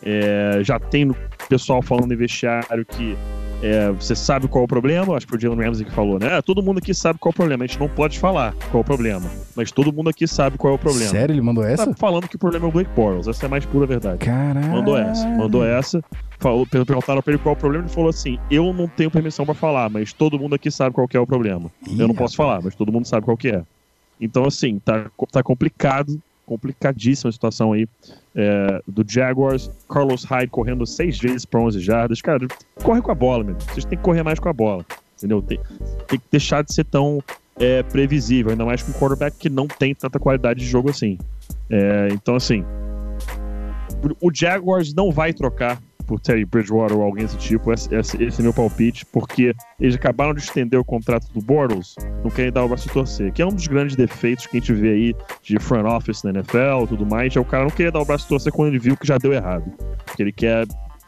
É, 0.02 0.58
já 0.62 0.80
tem 0.80 1.04
no 1.04 1.16
pessoal 1.48 1.80
falando 1.80 2.12
em 2.12 2.16
vestiário 2.16 2.84
que 2.84 3.16
é, 3.62 3.90
você 3.92 4.14
sabe 4.16 4.48
qual 4.48 4.62
é 4.62 4.64
o 4.64 4.68
problema, 4.68 5.16
acho 5.16 5.26
que 5.26 5.30
foi 5.30 5.38
o 5.38 5.40
Jalen 5.40 5.66
Ramsey 5.66 5.84
que 5.86 5.92
falou, 5.92 6.18
né? 6.18 6.36
Ah, 6.36 6.42
Todo 6.42 6.62
mundo 6.62 6.78
aqui 6.78 6.92
sabe 6.92 7.18
qual 7.18 7.30
é 7.30 7.32
o 7.32 7.36
problema, 7.36 7.64
a 7.64 7.66
gente 7.66 7.78
não 7.80 7.88
pode 7.88 8.18
falar 8.18 8.52
qual 8.70 8.78
é 8.78 8.80
o 8.80 8.84
problema, 8.84 9.30
mas 9.56 9.70
todo 9.70 9.92
mundo 9.92 10.10
aqui 10.10 10.26
sabe 10.26 10.58
qual 10.58 10.72
é 10.72 10.76
o 10.76 10.78
problema. 10.78 11.08
Sério, 11.10 11.32
ele 11.32 11.40
mandou 11.40 11.64
essa? 11.64 11.86
Tá 11.86 11.94
falando 11.96 12.28
que 12.28 12.36
o 12.36 12.38
problema 12.38 12.66
é 12.66 12.68
o 12.68 12.72
Blake 12.72 12.90
Bortles, 12.94 13.28
essa 13.28 13.44
é 13.44 13.46
a 13.46 13.50
mais 13.50 13.64
pura 13.64 13.86
verdade. 13.86 14.18
Caralho. 14.18 14.68
Mandou 14.70 14.96
essa, 14.98 15.26
mandou 15.28 15.64
essa. 15.64 16.02
Falou, 16.38 16.66
per- 16.66 16.84
perguntaram 16.84 17.22
pra 17.22 17.32
ele 17.32 17.42
qual 17.42 17.54
é 17.54 17.56
o 17.56 17.60
problema, 17.60 17.84
ele 17.84 17.94
falou 17.94 18.10
assim: 18.10 18.36
Eu 18.50 18.72
não 18.72 18.88
tenho 18.88 19.10
permissão 19.12 19.44
pra 19.44 19.54
falar, 19.54 19.88
mas 19.88 20.12
todo 20.12 20.36
mundo 20.38 20.54
aqui 20.56 20.70
sabe 20.72 20.92
qual 20.94 21.06
que 21.06 21.16
é 21.16 21.20
o 21.20 21.26
problema. 21.26 21.70
Eu 21.96 22.08
não 22.08 22.14
posso 22.16 22.34
falar, 22.36 22.60
mas 22.60 22.74
todo 22.74 22.90
mundo 22.90 23.06
sabe 23.06 23.24
qual 23.24 23.36
que 23.36 23.48
é. 23.48 23.62
Então, 24.20 24.44
assim, 24.44 24.80
tá, 24.80 25.06
tá 25.30 25.42
complicado, 25.42 26.20
complicadíssima 26.46 27.28
a 27.28 27.32
situação 27.32 27.72
aí 27.72 27.86
é, 28.34 28.82
do 28.86 29.04
Jaguars. 29.06 29.70
Carlos 29.88 30.24
Hyde 30.24 30.50
correndo 30.50 30.86
seis 30.86 31.18
vezes 31.18 31.44
para 31.44 31.60
11 31.60 31.80
jardas. 31.80 32.20
Cara, 32.20 32.46
corre 32.82 33.00
com 33.00 33.10
a 33.10 33.14
bola, 33.14 33.44
meu. 33.44 33.54
Vocês 33.54 33.84
têm 33.84 33.98
que 33.98 34.04
correr 34.04 34.22
mais 34.22 34.38
com 34.38 34.48
a 34.48 34.52
bola, 34.52 34.84
entendeu? 35.16 35.42
Tem, 35.42 35.58
tem 36.08 36.18
que 36.18 36.26
deixar 36.30 36.62
de 36.62 36.72
ser 36.72 36.84
tão 36.84 37.22
é, 37.56 37.82
previsível, 37.82 38.52
ainda 38.52 38.64
mais 38.64 38.82
com 38.82 38.90
um 38.90 38.94
quarterback 38.94 39.36
que 39.36 39.48
não 39.48 39.66
tem 39.66 39.94
tanta 39.94 40.18
qualidade 40.18 40.60
de 40.60 40.66
jogo 40.66 40.90
assim. 40.90 41.18
É, 41.70 42.08
então, 42.12 42.34
assim, 42.34 42.64
o 44.20 44.30
Jaguars 44.32 44.92
não 44.94 45.10
vai 45.10 45.32
trocar 45.32 45.80
por 46.12 46.20
Terry 46.20 46.44
Bridgewater 46.44 46.94
ou 46.98 47.02
alguém 47.02 47.24
desse 47.24 47.38
tipo, 47.38 47.72
esse, 47.72 47.92
esse- 47.94 48.22
esse 48.22 48.40
é 48.40 48.42
meu 48.44 48.52
palpite, 48.52 49.06
porque 49.06 49.54
eles 49.80 49.94
acabaram 49.94 50.34
de 50.34 50.40
estender 50.42 50.78
o 50.78 50.84
contrato 50.84 51.26
do 51.32 51.40
Bortles, 51.40 51.94
não 52.22 52.30
querem 52.30 52.52
dar 52.52 52.62
o 52.64 52.68
braço 52.68 52.90
a 52.90 52.92
torcer, 52.92 53.32
que 53.32 53.40
é 53.40 53.46
um 53.46 53.54
dos 53.54 53.66
grandes 53.66 53.96
defeitos 53.96 54.46
que 54.46 54.58
a 54.58 54.60
gente 54.60 54.74
vê 54.74 54.90
aí 54.90 55.14
de 55.42 55.58
front 55.58 55.86
office 55.86 56.22
na 56.22 56.30
NFL 56.30 56.84
e 56.84 56.86
tudo 56.88 57.06
mais, 57.06 57.34
é 57.34 57.40
o 57.40 57.44
cara 57.46 57.64
não 57.64 57.70
querer 57.70 57.90
dar 57.90 58.00
o 58.00 58.04
braço 58.04 58.26
a 58.26 58.28
torcer 58.28 58.52
quando 58.52 58.68
ele 58.68 58.78
viu 58.78 58.94
que 58.94 59.06
já 59.06 59.16
deu 59.16 59.32
errado, 59.32 59.64
porque 60.04 60.22
ele 60.22 60.32
quer 60.32 60.66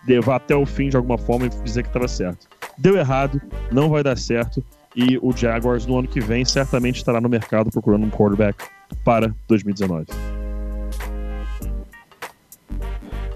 levar 0.09 0.37
até 0.37 0.57
o 0.57 0.65
fim 0.65 0.89
de 0.89 0.97
alguma 0.97 1.19
forma 1.19 1.45
e 1.47 1.49
dizer 1.51 1.83
que 1.83 1.89
estava 1.91 2.09
certo. 2.09 2.47
Deu 2.79 2.97
errado, 2.97 3.41
não 3.71 3.91
vai 3.91 4.03
dar 4.03 4.17
certo, 4.17 4.65
e 4.97 5.19
o 5.21 5.37
Jaguars 5.37 5.85
no 5.87 5.99
ano 5.99 6.09
que 6.09 6.21
vem 6.21 6.47
certamente 6.47 6.97
estará 6.97 7.21
no 7.21 7.29
mercado 7.29 7.71
procurando 7.71 8.07
um 8.07 8.11
quarterback 8.11 8.65
para 9.05 9.35
2019. 9.49 10.07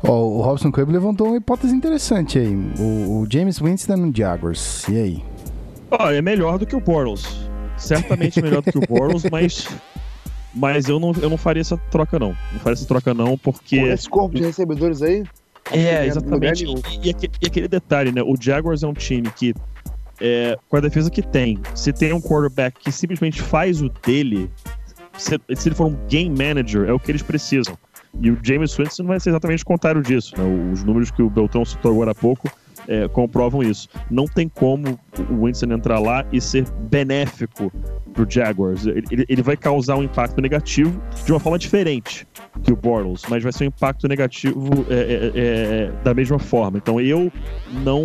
Ó, 0.03 0.13
o 0.13 0.41
Robson 0.43 0.71
Cub 0.71 0.91
levantou 0.91 1.29
uma 1.29 1.37
hipótese 1.37 1.75
interessante 1.75 2.39
aí. 2.39 2.55
O, 2.79 3.21
o 3.21 3.27
James 3.31 3.59
Winston 3.59 3.97
no 3.97 4.17
Jaguars. 4.17 4.87
E 4.89 4.97
aí? 4.97 5.25
É 6.13 6.23
melhor 6.23 6.59
do 6.59 6.67
que 6.67 6.77
o 6.77 6.81
Bortles. 6.81 7.49
Certamente 7.77 8.41
melhor 8.43 8.63
do 8.63 8.71
que 8.71 8.79
o 8.79 8.87
Bortles, 8.87 9.25
mas. 9.31 9.69
Mas 10.55 10.89
eu 10.89 10.99
não, 10.99 11.13
eu 11.21 11.31
não 11.31 11.37
faria 11.37 11.61
essa 11.61 11.77
troca, 11.91 12.19
não. 12.19 12.29
Não 12.53 12.61
faria 12.61 12.73
essa 12.75 12.87
troca, 12.87 13.15
não, 13.15 13.37
porque. 13.39 13.81
Com 13.81 13.87
esse 13.87 14.09
corpo 14.09 14.37
de 14.37 14.43
recebedores 14.43 15.03
aí, 15.03 15.25
É, 15.71 16.07
exatamente. 16.07 16.65
E, 16.65 17.15
e 17.43 17.47
aquele 17.47 17.69
detalhe, 17.69 18.13
né? 18.13 18.23
O 18.23 18.35
Jaguars 18.41 18.83
é 18.83 18.87
um 18.87 18.95
time 18.95 19.31
que, 19.31 19.55
é, 20.21 20.57
com 20.69 20.77
a 20.77 20.81
defesa 20.81 21.11
que 21.11 21.23
tem, 21.23 21.59
se 21.75 21.93
tem 21.93 22.13
um 22.13 22.21
quarterback 22.21 22.81
que 22.81 22.91
simplesmente 22.91 23.43
faz 23.43 23.83
o 23.83 23.89
dele, 23.89 24.51
se, 25.17 25.39
se 25.55 25.69
ele 25.69 25.75
for 25.75 25.87
um 25.87 25.97
game 26.09 26.31
manager, 26.31 26.89
é 26.89 26.93
o 26.93 26.99
que 26.99 27.11
eles 27.11 27.23
precisam. 27.23 27.77
E 28.21 28.31
o 28.31 28.39
James 28.43 28.75
Winston 28.75 29.05
vai 29.05 29.21
ser 29.21 29.31
exatamente 29.31 29.63
o 29.63 29.67
contrário 29.67 30.03
disso. 30.03 30.35
Né? 30.37 30.71
Os 30.73 30.83
números 30.85 31.11
que 31.11 31.23
o 31.23 31.31
Beltrão 31.31 31.65
citou 31.65 31.93
agora 31.93 32.13
há 32.13 32.15
pouco 32.15 32.51
é, 32.87 33.07
comprovam 33.09 33.63
isso. 33.63 33.89
Não 34.11 34.25
tem 34.27 34.49
como 34.49 34.99
o 35.31 35.45
Winston 35.47 35.73
entrar 35.73 35.99
lá 35.99 36.25
e 36.33 36.41
ser 36.41 36.65
benéfico 36.91 37.71
pro 38.15 38.27
Jaguars. 38.29 38.87
Ele, 38.87 39.25
ele- 39.29 39.43
vai 39.43 39.57
causar 39.57 39.97
um 39.97 40.03
impacto 40.03 40.41
negativo 40.41 41.01
de 41.25 41.33
uma 41.33 41.39
forma 41.39 41.59
diferente 41.59 42.27
que 42.63 42.73
o 42.73 42.77
Bortles, 42.77 43.23
mas 43.29 43.43
vai 43.43 43.53
ser 43.53 43.65
um 43.65 43.67
impacto 43.69 44.09
negativo 44.09 44.71
é, 44.89 44.95
é, 44.95 45.33
é, 45.35 45.93
da 46.03 46.15
mesma 46.15 46.39
forma. 46.39 46.79
Então 46.79 47.01
eu 47.01 47.31
não 47.85 48.05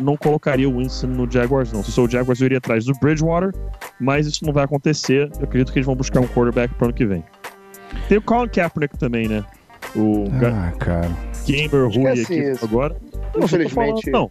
não 0.00 0.16
colocaria 0.16 0.68
o 0.68 0.78
Winston 0.78 1.06
no 1.06 1.30
Jaguars, 1.30 1.72
não. 1.72 1.82
Se 1.82 1.92
sou 1.92 2.06
o 2.06 2.10
Jaguars, 2.10 2.40
eu 2.40 2.46
iria 2.46 2.58
atrás 2.58 2.84
do 2.84 2.92
Bridgewater, 3.00 3.52
mas 4.00 4.26
isso 4.26 4.44
não 4.44 4.52
vai 4.52 4.64
acontecer. 4.64 5.30
Eu 5.38 5.44
acredito 5.44 5.72
que 5.72 5.78
eles 5.78 5.86
vão 5.86 5.94
buscar 5.94 6.20
um 6.20 6.26
quarterback 6.26 6.74
pro 6.74 6.86
ano 6.86 6.94
que 6.94 7.06
vem. 7.06 7.22
Tem 8.08 8.18
o 8.18 8.22
Colin 8.22 8.48
Kaepernick 8.48 8.98
também, 8.98 9.28
né? 9.28 9.44
O 9.94 10.24
Ah, 10.44 10.72
cara. 10.78 11.10
gamer 11.46 11.88
ruim 11.88 12.04
Esquece 12.08 12.22
aqui 12.24 12.42
isso. 12.52 12.64
agora. 12.64 12.96
Eu 13.12 13.18
não 13.18 13.32
tô 13.32 13.44
Infelizmente. 13.44 14.10
falando, 14.10 14.30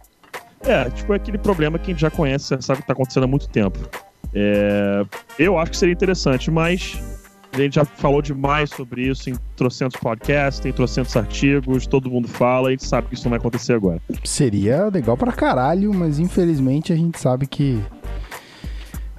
É, 0.70 0.90
tipo, 0.90 1.12
é 1.12 1.16
aquele 1.16 1.38
problema 1.38 1.78
que 1.78 1.90
a 1.90 1.94
gente 1.94 2.00
já 2.00 2.10
conhece, 2.10 2.56
sabe 2.60 2.80
que 2.80 2.86
tá 2.86 2.92
acontecendo 2.92 3.24
há 3.24 3.26
muito 3.26 3.48
tempo. 3.48 3.78
É, 4.34 5.04
eu 5.38 5.58
acho 5.58 5.70
que 5.70 5.76
seria 5.76 5.92
interessante, 5.92 6.50
mas 6.50 7.00
a 7.52 7.58
gente 7.58 7.76
já 7.76 7.84
falou 7.84 8.20
demais 8.20 8.68
sobre 8.70 9.02
isso 9.08 9.30
em 9.30 9.34
trocentos 9.56 9.98
podcasts, 9.98 10.60
tem 10.60 10.72
trocentos 10.72 11.16
artigos, 11.16 11.86
todo 11.86 12.10
mundo 12.10 12.26
fala, 12.28 12.68
a 12.68 12.70
gente 12.72 12.84
sabe 12.84 13.08
que 13.08 13.14
isso 13.14 13.24
não 13.24 13.30
vai 13.30 13.38
acontecer 13.38 13.72
agora. 13.74 14.00
Seria 14.24 14.86
legal 14.92 15.16
pra 15.16 15.32
caralho, 15.32 15.94
mas 15.94 16.18
infelizmente 16.18 16.92
a 16.92 16.96
gente 16.96 17.18
sabe 17.18 17.46
que 17.46 17.80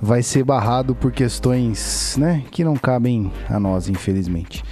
vai 0.02 0.22
ser 0.22 0.44
barrado 0.44 0.96
por 0.96 1.12
questões, 1.12 2.16
né, 2.18 2.44
que 2.52 2.64
não 2.64 2.76
cabem 2.76 3.32
a 3.50 3.60
nós, 3.60 3.90
infelizmente. 3.90 4.64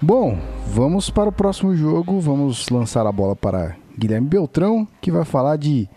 Bom, 0.00 0.38
vamos 0.66 1.08
para 1.08 1.30
o 1.30 1.32
próximo 1.32 1.74
jogo. 1.74 2.20
Vamos 2.20 2.68
lançar 2.68 3.06
a 3.06 3.12
bola 3.12 3.34
para 3.34 3.76
Guilherme 3.98 4.28
Beltrão, 4.28 4.86
que 5.00 5.10
vai 5.10 5.24
falar 5.24 5.56
de 5.56 5.88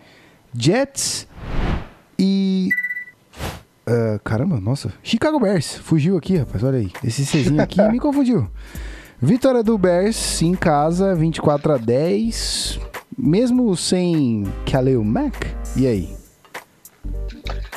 Jets 0.53 1.27
e. 2.17 2.69
ah, 3.85 4.19
caramba, 4.23 4.61
nossa. 4.61 4.93
Chicago 5.03 5.39
Bears. 5.39 5.75
Fugiu 5.75 6.15
aqui, 6.15 6.37
rapaz. 6.37 6.63
Olha 6.63 6.79
aí. 6.79 6.91
Esse 7.03 7.25
Czinho 7.25 7.61
aqui 7.61 7.81
me 7.91 7.99
confundiu. 7.99 8.47
Vitória 9.21 9.63
do 9.63 9.77
Bears 9.77 10.41
em 10.41 10.53
casa, 10.53 11.13
24 11.13 11.73
a 11.73 11.77
10. 11.77 12.79
Mesmo 13.17 13.75
sem 13.75 14.45
Khalil 14.65 15.03
Mack. 15.03 15.47
E 15.75 15.85
aí? 15.85 16.26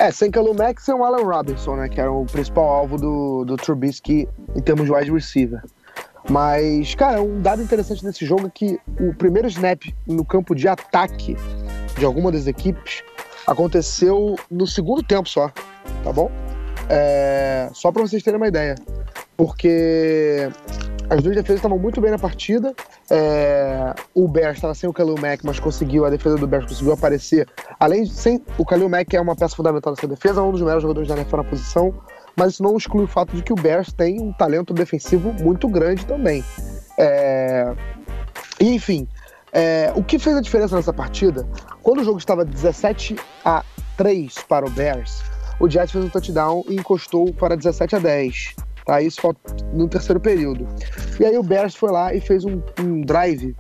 É, 0.01 0.11
sem 0.11 0.31
Kalu 0.31 0.55
Max 0.55 0.89
é 0.89 0.95
o 0.95 1.05
Allen 1.05 1.27
Robinson, 1.27 1.77
né? 1.77 1.87
Que 1.87 2.01
era 2.01 2.11
o 2.11 2.25
principal 2.25 2.65
alvo 2.65 2.97
do, 2.97 3.45
do 3.45 3.55
Trubisky 3.59 4.27
em 4.57 4.63
termos 4.63 4.87
de 4.87 4.93
wide 4.93 5.13
receiver. 5.13 5.63
Mas, 6.31 6.95
cara, 6.95 7.21
um 7.21 7.39
dado 7.43 7.63
interessante 7.63 8.03
desse 8.03 8.25
jogo 8.25 8.47
é 8.47 8.51
que 8.51 8.81
o 8.99 9.15
primeiro 9.15 9.47
snap 9.49 9.83
no 10.07 10.25
campo 10.25 10.55
de 10.55 10.67
ataque 10.67 11.37
de 11.99 12.05
alguma 12.07 12.33
das 12.33 12.47
equipes 12.47 13.03
aconteceu 13.47 14.37
no 14.51 14.67
segundo 14.67 15.03
tempo 15.03 15.29
só, 15.29 15.53
tá 16.03 16.11
bom? 16.11 16.31
É, 16.89 17.69
só 17.75 17.93
para 17.93 18.01
vocês 18.01 18.23
terem 18.23 18.41
uma 18.41 18.49
ideia. 18.49 18.77
Porque 19.37 20.49
as 21.11 21.23
duas 21.23 21.35
defesas 21.35 21.57
estavam 21.57 21.77
muito 21.77 22.01
bem 22.01 22.13
na 22.13 22.19
partida. 22.19 22.73
É, 23.11 23.93
o 24.15 24.29
Bears 24.29 24.59
estava 24.59 24.75
sem 24.75 24.89
o 24.89 24.93
Khalil 24.93 25.17
Mack, 25.21 25.45
mas 25.45 25.59
conseguiu, 25.59 26.05
a 26.05 26.11
defesa 26.11 26.37
do 26.37 26.47
Bears 26.47 26.67
conseguiu 26.67 26.93
aparecer. 26.93 27.49
Além 27.81 28.05
de 28.05 28.11
sem 28.11 28.41
o 28.57 28.65
Khalil 28.65 28.89
Mack, 28.89 29.13
é 29.15 29.21
uma 29.21 29.35
peça 29.35 29.57
fundamental 29.57 29.93
dessa 29.93 30.07
defesa, 30.07 30.41
um 30.41 30.53
dos 30.53 30.61
melhores 30.61 30.83
jogadores 30.83 31.09
da 31.09 31.17
NFL 31.17 31.39
na 31.39 31.45
posição. 31.45 31.93
Mas 32.37 32.53
isso 32.53 32.63
não 32.63 32.77
exclui 32.77 33.05
o 33.05 33.09
fato 33.09 33.35
de 33.35 33.43
que 33.43 33.53
o 33.53 33.57
Bears 33.57 33.93
tem 33.93 34.21
um 34.21 34.33
talento 34.33 34.73
defensivo 34.73 35.33
muito 35.33 35.69
grande 35.69 36.07
também. 36.07 36.45
É, 36.97 37.75
enfim, 38.61 39.09
é, 39.53 39.93
o 39.97 40.05
que 40.05 40.17
fez 40.17 40.37
a 40.37 40.41
diferença 40.41 40.77
nessa 40.77 40.93
partida? 40.93 41.45
Quando 41.83 42.03
o 42.03 42.05
jogo 42.05 42.19
estava 42.19 42.45
17 42.45 43.17
a 43.45 43.65
3 43.97 44.35
para 44.49 44.65
o 44.65 44.71
Bears, 44.71 45.23
o 45.59 45.69
Jets 45.69 45.91
fez 45.91 46.05
um 46.05 46.09
touchdown 46.09 46.65
e 46.69 46.77
encostou 46.77 47.33
para 47.35 47.57
17 47.57 47.97
a 47.97 47.99
10. 47.99 48.55
Tá? 48.91 49.01
Isso 49.01 49.21
no 49.73 49.87
terceiro 49.87 50.19
período. 50.19 50.67
E 51.21 51.25
aí 51.25 51.39
o 51.39 51.45
Bears 51.45 51.77
foi 51.77 51.93
lá 51.93 52.13
e 52.13 52.21
fez 52.21 52.45
um, 52.45 52.61
um 52.81 53.03
drive 53.03 53.55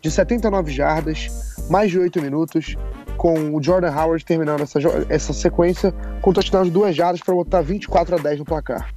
de 0.00 0.08
79 0.08 0.70
jardas, 0.70 1.56
mais 1.68 1.90
de 1.90 1.98
8 1.98 2.22
minutos, 2.22 2.76
com 3.16 3.52
o 3.52 3.60
Jordan 3.60 3.92
Howard 3.92 4.24
terminando 4.24 4.60
essa, 4.60 4.78
essa 5.08 5.32
sequência 5.32 5.92
com 6.22 6.32
touchdown 6.32 6.62
de 6.62 6.70
duas 6.70 6.94
jardas 6.94 7.20
para 7.20 7.34
botar 7.34 7.62
24 7.62 8.14
a 8.14 8.18
10 8.20 8.38
no 8.38 8.44
placar. 8.44 8.88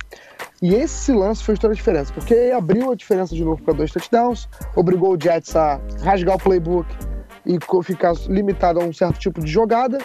E 0.61 0.75
esse 0.75 1.11
lance 1.11 1.43
fez 1.43 1.57
toda 1.57 1.73
a 1.73 1.75
diferença, 1.75 2.13
porque 2.13 2.53
abriu 2.55 2.91
a 2.91 2.95
diferença 2.95 3.33
de 3.33 3.43
novo 3.43 3.63
para 3.63 3.73
dois 3.73 3.91
touchdowns, 3.91 4.47
obrigou 4.75 5.17
o 5.17 5.19
Jets 5.19 5.55
a 5.55 5.81
rasgar 6.03 6.35
o 6.35 6.39
playbook 6.39 6.87
e 7.47 7.57
ficar 7.83 8.13
limitado 8.27 8.79
a 8.79 8.83
um 8.83 8.93
certo 8.93 9.17
tipo 9.17 9.41
de 9.41 9.51
jogada, 9.51 9.97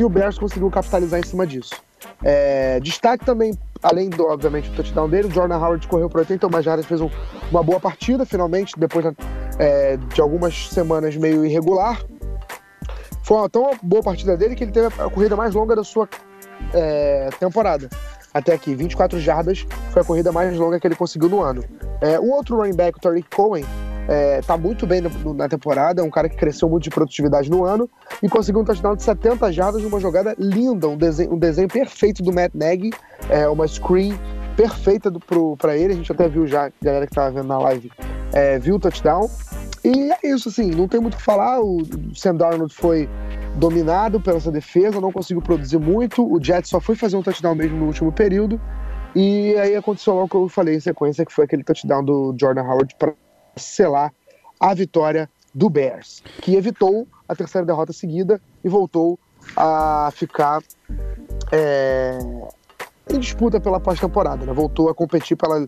e 0.00 0.02
o 0.02 0.08
Bears 0.08 0.38
conseguiu 0.38 0.70
capitalizar 0.70 1.20
em 1.20 1.26
cima 1.26 1.46
disso. 1.46 1.74
É, 2.22 2.80
destaque 2.80 3.24
também, 3.24 3.52
além 3.84 4.08
do, 4.08 4.26
obviamente, 4.26 4.70
do 4.70 4.76
touchdown 4.76 5.08
dele, 5.08 5.28
o 5.28 5.30
Jordan 5.30 5.58
Howard 5.58 5.86
correu 5.86 6.08
para 6.08 6.20
81 6.20 6.62
jardas, 6.62 6.86
fez 6.86 7.00
um- 7.00 7.10
uma 7.50 7.62
boa 7.62 7.78
partida, 7.78 8.24
finalmente, 8.24 8.72
depois 8.76 9.04
é, 9.58 9.96
de 9.96 10.20
algumas 10.20 10.68
semanas 10.70 11.16
meio 11.16 11.44
irregular. 11.44 12.02
Foi 13.22 13.36
uma 13.36 13.48
tão 13.48 13.70
boa 13.82 14.02
partida 14.02 14.36
dele 14.36 14.54
que 14.56 14.64
ele 14.64 14.72
teve 14.72 14.86
a 14.86 15.08
corrida 15.08 15.36
mais 15.36 15.54
longa 15.54 15.76
da 15.76 15.84
sua 15.84 16.08
é, 16.72 17.28
temporada. 17.38 17.88
Até 18.32 18.52
aqui, 18.52 18.74
24 18.74 19.20
jardas 19.20 19.64
foi 19.92 20.02
a 20.02 20.04
corrida 20.04 20.32
mais 20.32 20.56
longa 20.58 20.80
que 20.80 20.86
ele 20.86 20.96
conseguiu 20.96 21.28
no 21.28 21.40
ano. 21.40 21.62
É, 22.00 22.18
o 22.18 22.30
outro 22.30 22.56
running 22.56 22.74
back, 22.74 22.98
o 22.98 23.00
Tariq 23.00 23.28
Cohen, 23.34 23.64
é, 24.08 24.40
tá 24.42 24.56
muito 24.56 24.86
bem 24.86 25.00
no- 25.00 25.34
na 25.34 25.48
temporada, 25.48 26.00
é 26.00 26.04
um 26.04 26.10
cara 26.10 26.28
que 26.28 26.36
cresceu 26.36 26.68
muito 26.68 26.84
de 26.84 26.90
produtividade 26.90 27.50
no 27.50 27.64
ano 27.64 27.88
e 28.22 28.28
conseguiu 28.28 28.60
um 28.60 28.64
touchdown 28.64 28.96
de 28.96 29.02
70 29.02 29.52
jardas 29.52 29.82
numa 29.82 30.00
jogada 30.00 30.34
linda, 30.38 30.88
um 30.88 30.96
desenho, 30.96 31.34
um 31.34 31.38
desenho 31.38 31.68
perfeito 31.68 32.22
do 32.22 32.32
Matt 32.32 32.52
Nagy, 32.54 32.90
é, 33.28 33.48
uma 33.48 33.66
screen 33.66 34.18
perfeita 34.56 35.10
pra 35.58 35.76
ele, 35.76 35.92
a 35.94 35.96
gente 35.96 36.12
até 36.12 36.28
viu 36.28 36.46
já, 36.46 36.66
a 36.66 36.72
galera 36.82 37.06
que 37.06 37.14
tava 37.14 37.30
vendo 37.30 37.48
na 37.48 37.58
live, 37.58 37.90
é, 38.32 38.58
viu 38.58 38.76
o 38.76 38.78
touchdown. 38.78 39.28
E 39.82 40.10
é 40.12 40.18
isso, 40.28 40.48
assim, 40.48 40.70
não 40.70 40.88
tem 40.88 41.00
muito 41.00 41.14
o 41.14 41.16
que 41.18 41.22
falar, 41.22 41.60
o 41.60 41.82
Sam 42.14 42.36
Darnold 42.36 42.72
foi 42.72 43.08
dominado 43.56 44.20
pela 44.20 44.40
defesa, 44.50 45.00
não 45.00 45.12
conseguiu 45.12 45.42
produzir 45.42 45.78
muito, 45.78 46.24
o 46.24 46.42
Jets 46.42 46.70
só 46.70 46.80
foi 46.80 46.94
fazer 46.96 47.16
um 47.16 47.22
touchdown 47.22 47.54
mesmo 47.54 47.76
no 47.78 47.86
último 47.86 48.10
período, 48.10 48.60
e 49.14 49.54
aí 49.56 49.76
aconteceu 49.76 50.14
logo 50.14 50.28
que 50.28 50.36
eu 50.36 50.48
falei 50.48 50.76
em 50.76 50.80
sequência, 50.80 51.24
que 51.24 51.32
foi 51.32 51.44
aquele 51.44 51.62
touchdown 51.62 52.02
do 52.02 52.34
Jordan 52.40 52.62
Howard 52.62 52.94
para 52.98 53.12
selar 53.56 54.12
a 54.58 54.74
vitória 54.74 55.28
do 55.54 55.70
Bears, 55.70 56.22
que 56.42 56.54
evitou 56.56 57.06
a 57.28 57.34
terceira 57.34 57.66
derrota 57.66 57.92
seguida 57.92 58.40
e 58.62 58.68
voltou 58.68 59.18
a 59.56 60.10
ficar 60.14 60.62
é, 61.52 62.18
em 63.10 63.18
disputa 63.18 63.60
pela 63.60 63.78
pós-temporada, 63.78 64.44
né? 64.44 64.52
Voltou 64.52 64.88
a 64.88 64.94
competir 64.94 65.36
pela, 65.36 65.66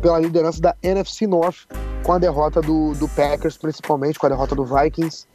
pela 0.00 0.18
liderança 0.18 0.60
da 0.60 0.74
NFC 0.82 1.26
North 1.26 1.66
com 2.02 2.12
a 2.12 2.18
derrota 2.18 2.60
do, 2.60 2.94
do 2.94 3.08
Packers, 3.08 3.56
principalmente 3.56 4.18
com 4.18 4.26
a 4.26 4.28
derrota 4.30 4.54
do 4.54 4.64
Vikings. 4.64 5.26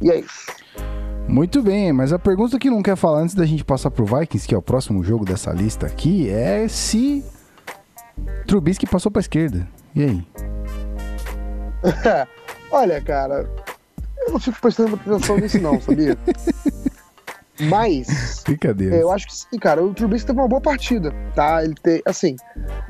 E 0.00 0.10
é 0.10 0.20
isso. 0.20 0.46
Muito 1.28 1.62
bem, 1.62 1.92
mas 1.92 2.12
a 2.12 2.18
pergunta 2.18 2.58
que 2.58 2.68
não 2.68 2.82
quer 2.82 2.96
falar 2.96 3.20
antes 3.20 3.34
da 3.34 3.46
gente 3.46 3.64
passar 3.64 3.90
pro 3.90 4.04
Vikings, 4.04 4.46
que 4.46 4.54
é 4.54 4.58
o 4.58 4.62
próximo 4.62 5.02
jogo 5.04 5.24
dessa 5.24 5.52
lista 5.52 5.86
aqui, 5.86 6.28
é 6.28 6.66
se 6.68 7.24
Trubisky 8.46 8.86
passou 8.86 9.10
pra 9.10 9.20
esquerda. 9.20 9.68
E 9.94 10.02
aí? 10.02 10.26
Olha, 12.70 13.00
cara, 13.00 13.48
eu 14.18 14.32
não 14.32 14.40
fico 14.40 14.60
prestando 14.60 14.90
muita 14.90 15.10
atenção 15.10 15.36
nisso 15.36 15.58
não, 15.60 15.80
sabia? 15.80 16.16
Mas 17.60 18.42
Brincadeira. 18.44 18.96
É, 18.96 19.02
eu 19.02 19.12
acho 19.12 19.26
que 19.26 19.36
sim, 19.36 19.58
cara. 19.58 19.82
O 19.82 19.94
Trubisky 19.94 20.26
teve 20.26 20.38
uma 20.40 20.48
boa 20.48 20.60
partida, 20.60 21.12
tá? 21.34 21.62
Ele 21.62 21.74
tem, 21.74 22.02
assim, 22.04 22.34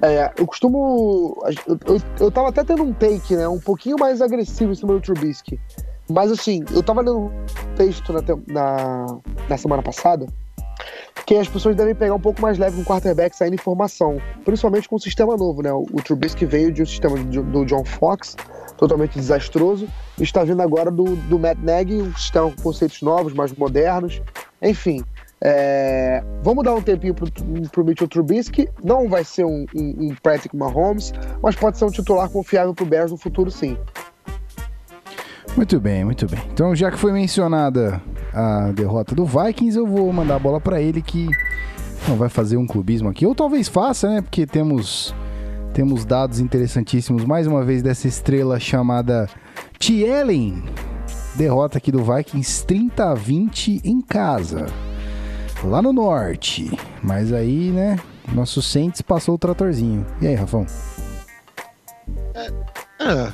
é, 0.01 0.33
eu 0.37 0.47
costumo, 0.47 1.37
eu, 1.67 1.79
eu, 1.87 2.03
eu 2.21 2.31
tava 2.31 2.49
até 2.49 2.65
tendo 2.65 2.83
um 2.83 2.93
take, 2.93 3.37
né, 3.37 3.47
um 3.49 3.61
pouquinho 3.61 3.97
mais 3.99 4.23
agressivo 4.23 4.73
em 4.73 4.75
cima 4.75 4.95
do 4.95 5.01
Trubisky, 5.01 5.61
mas 6.09 6.31
assim, 6.31 6.65
eu 6.73 6.83
tava 6.83 7.01
lendo 7.01 7.19
um 7.19 7.31
texto 7.77 8.13
na, 8.13 8.23
na, 8.47 9.07
na 9.49 9.59
semana 9.59 9.83
passada 9.83 10.27
que 11.27 11.37
as 11.37 11.49
pessoas 11.49 11.77
devem 11.77 11.95
pegar 11.95 12.15
um 12.15 12.21
pouco 12.21 12.41
mais 12.41 12.59
leve 12.59 12.77
com 12.77 12.83
o 12.83 12.85
quarterback 12.85 13.37
saindo 13.37 13.55
em 13.55 13.59
formação, 13.59 14.21
principalmente 14.45 14.89
com 14.89 14.97
o 14.97 15.01
sistema 15.01 15.37
novo, 15.37 15.63
né? 15.63 15.73
O, 15.73 15.87
o 15.93 16.03
Trubisky 16.03 16.45
veio 16.45 16.73
de 16.73 16.83
um 16.83 16.87
sistema 16.87 17.17
do, 17.17 17.43
do 17.43 17.65
John 17.65 17.85
Fox, 17.85 18.37
totalmente 18.77 19.15
desastroso, 19.15 19.87
e 20.19 20.23
está 20.23 20.45
vindo 20.45 20.61
agora 20.61 20.91
do, 20.91 21.05
do 21.17 21.39
Matt 21.39 21.59
Nagy, 21.63 21.95
um 21.95 22.15
sistema 22.15 22.51
com 22.51 22.63
conceitos 22.63 23.01
novos, 23.03 23.33
mais 23.33 23.53
modernos, 23.53 24.21
enfim. 24.61 25.05
é, 25.45 26.23
vamos 26.43 26.63
dar 26.63 26.75
um 26.75 26.81
tempinho 26.81 27.15
pro, 27.15 27.29
pro 27.71 27.85
Mitchell 27.85 28.07
Trubisky. 28.07 28.69
Não 28.83 29.09
vai 29.09 29.25
ser 29.25 29.45
um, 29.45 29.67
um, 29.75 29.95
um 29.99 30.17
Patrick 30.23 30.57
Mahomes, 30.57 31.13
mas 31.43 31.57
pode 31.57 31.79
ser 31.79 31.85
um 31.85 31.91
titular 31.91 32.29
confiável 32.29 32.73
pro 32.73 32.87
Bears 32.87 33.11
no 33.11 33.17
futuro, 33.17 33.51
sim. 33.51 33.77
Muito 35.57 35.81
bem, 35.81 36.05
muito 36.05 36.27
bem. 36.27 36.41
Então, 36.53 36.75
já 36.75 36.91
que 36.91 36.97
foi 36.97 37.13
mencionada 37.13 38.01
a 38.33 38.71
derrota 38.73 39.15
do 39.15 39.27
Vikings, 39.27 39.77
eu 39.77 39.87
vou 39.87 40.11
mandar 40.13 40.37
a 40.37 40.39
bola 40.39 40.61
pra 40.61 40.81
ele 40.81 41.03
que 41.03 41.29
não 42.09 42.17
vai 42.17 42.29
fazer 42.29 42.57
um 42.57 42.67
clubismo 42.67 43.09
aqui. 43.09 43.27
Ou 43.27 43.35
talvez 43.35 43.69
faça, 43.69 44.09
né? 44.09 44.23
Porque 44.23 44.47
temos 44.47 45.15
temos 45.73 46.05
dados 46.05 46.39
interessantíssimos 46.39 47.25
mais 47.25 47.47
uma 47.47 47.65
vez 47.65 47.83
dessa 47.83 48.07
estrela 48.07 48.61
chamada 48.61 49.29
Tielen. 49.79 50.63
Derrota 51.35 51.79
aqui 51.79 51.91
do 51.91 52.05
Vikings 52.05 52.67
30 52.67 53.11
a 53.11 53.15
20 53.15 53.81
em 53.85 54.01
casa. 54.03 54.67
Lá 55.65 55.81
no 55.81 55.93
norte. 55.93 56.71
Mas 57.03 57.33
aí, 57.33 57.71
né? 57.71 57.99
Nosso 58.35 58.61
Saints 58.61 59.01
passou 59.01 59.35
o 59.35 59.39
tratorzinho. 59.39 60.05
E 60.21 60.27
aí, 60.27 60.35
Rafão? 60.35 60.67
Ah, 63.01 63.33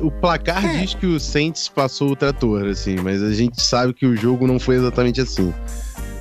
O 0.00 0.10
placar 0.10 0.62
diz 0.78 0.94
que 0.94 1.06
o 1.06 1.20
Saints 1.20 1.68
passou 1.68 2.10
o 2.12 2.16
trator, 2.16 2.66
assim, 2.66 2.96
mas 2.96 3.22
a 3.22 3.32
gente 3.32 3.62
sabe 3.62 3.92
que 3.92 4.06
o 4.06 4.16
jogo 4.16 4.46
não 4.46 4.58
foi 4.58 4.76
exatamente 4.76 5.20
assim. 5.20 5.52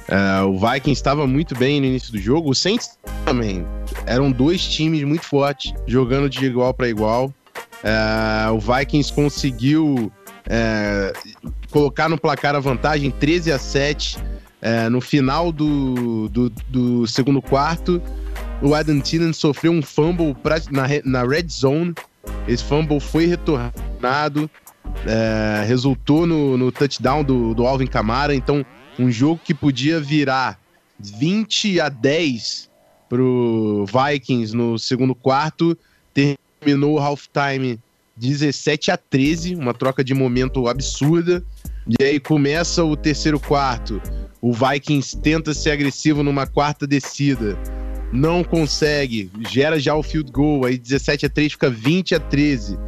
Ah, 0.10 0.46
o 0.46 0.60
Vikings 0.60 0.92
estava 0.92 1.26
muito 1.26 1.56
bem 1.58 1.80
no 1.80 1.88
início 1.88 2.12
do 2.12 2.20
jogo, 2.20 2.50
o 2.50 2.56
Saints 2.56 3.00
também. 3.26 3.66
Eram 4.06 4.32
dois 4.32 4.66
times 4.66 5.04
muito 5.04 5.26
fortes, 5.26 5.74
jogando 5.88 6.30
de 6.30 6.46
igual 6.46 6.74
para 6.74 6.90
igual. 6.90 7.34
Ah, 7.84 8.50
o 8.54 8.60
Vikings 8.60 9.12
conseguiu 9.14 10.12
é, 10.48 11.14
colocar 11.72 12.10
no 12.10 12.18
placar 12.18 12.56
a 12.56 12.60
vantagem 12.60 13.10
13 13.12 13.52
a 13.52 13.60
7 13.60 14.18
é, 14.62 14.90
no 14.90 15.02
final 15.02 15.52
do, 15.52 16.28
do, 16.30 16.50
do 16.68 17.08
segundo 17.08 17.42
quarto. 17.42 18.02
O 18.62 18.76
Adam 18.76 19.00
Thielen 19.00 19.34
sofreu 19.34 19.72
um 19.72 19.82
fumble 19.82 20.36
pra- 20.36 20.62
na, 20.70 20.84
na 21.04 21.24
red 21.24 21.48
zone. 21.50 21.96
Esse 22.48 22.64
fumble 22.64 23.00
foi 23.00 23.26
retornado, 23.26 24.50
é, 25.08 25.64
resultou 25.66 26.28
no, 26.28 26.58
no 26.58 26.72
touchdown 26.72 27.24
do, 27.24 27.56
do 27.56 27.66
Alvin 27.66 27.88
Kamara. 27.88 28.36
Então, 28.36 28.64
um 29.00 29.10
jogo 29.12 29.42
que 29.44 29.54
podia 29.54 30.00
virar 30.00 30.60
20 31.00 31.80
a 31.80 31.90
10 31.90 32.70
pro 33.12 33.86
Vikings 33.88 34.56
no 34.56 34.80
segundo 34.80 35.14
quarto, 35.14 35.78
terminou 36.14 36.94
o 36.94 37.00
halftime 37.00 37.78
17 38.16 38.90
a 38.90 38.96
13, 38.96 39.54
uma 39.54 39.74
troca 39.74 40.02
de 40.02 40.14
momento 40.14 40.66
absurda. 40.70 41.44
E 42.00 42.02
aí 42.02 42.22
começa 42.22 42.86
o 42.86 42.96
terceiro 42.96 43.38
quarto. 43.38 44.02
O 44.40 44.54
Vikings 44.54 45.18
tenta 45.18 45.54
ser 45.54 45.72
agressivo 45.72 46.24
numa 46.24 46.48
quarta 46.48 46.88
descida. 46.88 47.58
Não 48.14 48.46
consegue, 48.46 49.30
gera 49.50 49.78
já 49.78 49.94
o 49.94 50.02
field 50.02 50.32
goal, 50.32 50.64
aí 50.64 50.78
17 50.78 51.26
a 51.26 51.30
3 51.30 51.52
fica 51.52 51.70
20 51.70 52.16
a 52.16 52.20
13. 52.20 52.80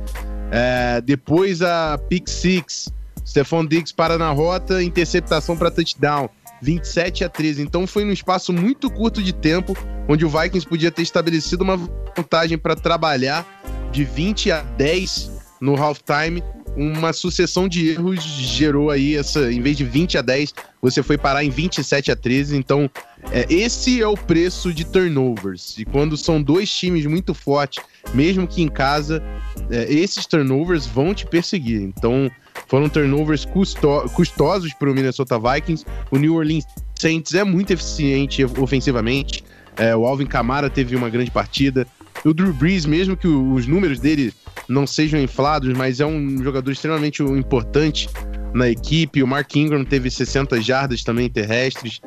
É, 0.51 1.01
depois 1.01 1.61
a 1.61 1.99
pick 2.07 2.30
six, 2.30 2.88
Stephon 3.28 3.65
Diggs 3.65 3.93
para 3.93 4.17
na 4.17 4.32
rota, 4.32 4.82
interceptação 4.82 5.57
para 5.57 5.69
touchdown, 5.69 6.30
27 6.64 7.24
a 7.24 7.30
13. 7.30 7.61
Então 7.61 7.86
foi 7.86 8.05
num 8.05 8.14
espaço 8.14 8.53
muito 8.53 8.89
curto 8.89 9.22
de 9.22 9.34
tempo, 9.34 9.78
onde 10.07 10.26
o 10.26 10.30
Vikings 10.30 10.66
podia 10.68 10.89
ter 10.89 11.01
estabelecido 11.01 11.64
uma 11.64 11.78
vantagem 12.16 12.57
para 12.57 12.76
trabalhar 12.76 13.45
de 13.91 14.03
20 14.03 14.51
a 14.51 14.61
10 14.61 15.32
no 15.61 15.76
halftime. 15.76 16.41
Uma 16.76 17.14
sucessão 17.14 17.68
de 17.68 17.89
erros 17.89 18.24
gerou 18.24 18.89
aí 18.89 19.16
essa, 19.16 19.51
em 19.51 19.61
vez 19.61 19.78
de 19.78 19.84
20 19.84 20.18
a 20.18 20.22
10, 20.24 20.55
você 20.82 21.03
foi 21.03 21.20
parar 21.20 21.43
em 21.43 21.49
27 21.51 22.11
a 22.11 22.16
13. 22.16 22.57
Então 22.57 22.89
É, 23.32 23.45
esse 23.49 24.01
é 24.01 24.07
o 24.07 24.18
preço 24.18 24.74
de 24.74 24.84
turnovers. 24.84 25.78
E 25.78 25.86
quando 25.86 26.18
são 26.18 26.41
dois 26.41 26.70
times 26.70 27.05
muito 27.05 27.34
fortes, 27.34 27.84
mesmo 28.14 28.45
que 28.47 28.61
em 28.61 28.68
casa, 28.68 29.24
é, 29.70 29.91
esses 29.91 30.26
turnovers 30.26 30.86
vão 30.86 31.14
te 31.14 31.26
perseguir. 31.26 31.82
Então, 31.82 32.30
foram 32.68 32.89
turnovers 32.89 33.45
custo 33.45 34.09
custosos 34.16 34.74
para 34.74 34.89
o 34.89 34.93
Minnesota 34.93 35.39
Vikings. 35.39 35.86
O 36.11 36.18
New 36.18 36.36
Orleans 36.36 36.66
Saints 36.95 37.34
é 37.34 37.43
muito 37.43 37.72
eficiente 37.72 38.43
ofensivamente. 38.43 39.43
É, 39.76 39.95
o 39.95 40.05
Alvin 40.05 40.26
Kamara 40.26 40.70
teve 40.70 40.95
uma 40.95 41.09
grande 41.09 41.32
partida. 41.32 41.88
O 42.24 42.34
Drew 42.34 42.53
Brees, 42.53 42.86
mesmo 42.86 43.18
que 43.18 43.28
os 43.28 43.68
números 43.68 43.99
dele 43.99 44.34
não 44.68 44.88
sejam 44.88 45.20
inflados, 45.20 45.76
mas 45.76 45.99
é 45.99 46.05
um 46.05 46.41
jogador 46.41 46.72
extremamente 46.72 47.22
importante 47.22 48.09
na 48.53 48.70
equipe. 48.70 49.22
O 49.22 49.28
Mark 49.28 49.53
Ingram 49.55 49.84
teve 49.84 50.09
60 50.09 50.61
jardas 50.61 51.03
também 51.03 51.30
terrestres. 51.30 51.99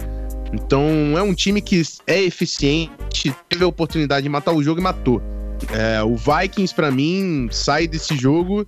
Então 0.53 1.19
é 1.19 1.23
um 1.23 1.35
time 1.35 1.61
que 1.61 1.83
é 2.07 2.23
eficiente, 2.23 3.35
teve 3.49 3.65
a 3.65 3.67
oportunidade 3.67 4.23
de 4.23 4.29
matar 4.29 4.53
o 4.53 4.63
jogo 4.63 4.81
e 4.81 4.83
matou. 4.83 5.21
É, 5.73 6.03
o 6.03 6.17
Vikings, 6.17 6.75
pra 6.75 6.91
mim, 6.91 7.49
sai 7.51 7.87
desse 7.87 8.17
jogo 8.17 8.67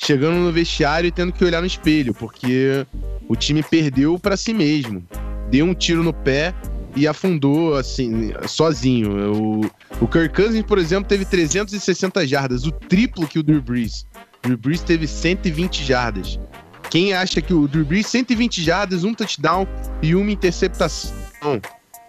chegando 0.00 0.36
no 0.36 0.50
vestiário 0.50 1.08
e 1.08 1.10
tendo 1.10 1.32
que 1.32 1.44
olhar 1.44 1.60
no 1.60 1.66
espelho, 1.66 2.14
porque 2.14 2.86
o 3.28 3.36
time 3.36 3.62
perdeu 3.62 4.18
pra 4.18 4.36
si 4.36 4.54
mesmo. 4.54 5.06
Deu 5.50 5.66
um 5.66 5.74
tiro 5.74 6.02
no 6.02 6.12
pé 6.12 6.54
e 6.96 7.06
afundou, 7.06 7.74
assim, 7.74 8.32
sozinho. 8.48 9.32
O, 9.32 9.60
o 10.00 10.08
Kirk 10.08 10.34
Cousins, 10.34 10.64
por 10.64 10.78
exemplo, 10.78 11.08
teve 11.08 11.24
360 11.24 12.26
jardas, 12.26 12.64
o 12.64 12.72
triplo 12.72 13.26
que 13.26 13.38
o 13.38 13.42
Drew 13.42 13.60
Brees. 13.60 14.06
O 14.38 14.48
Drew 14.48 14.56
Brees 14.56 14.80
teve 14.80 15.06
120 15.06 15.84
jardas. 15.84 16.40
Quem 16.88 17.12
acha 17.12 17.40
que 17.40 17.52
o 17.52 17.68
Drew 17.68 17.84
Brees, 17.84 18.06
120 18.06 18.62
jardas, 18.62 19.04
um 19.04 19.12
touchdown 19.12 19.66
e 20.02 20.14
uma 20.14 20.30
interceptação. 20.30 21.14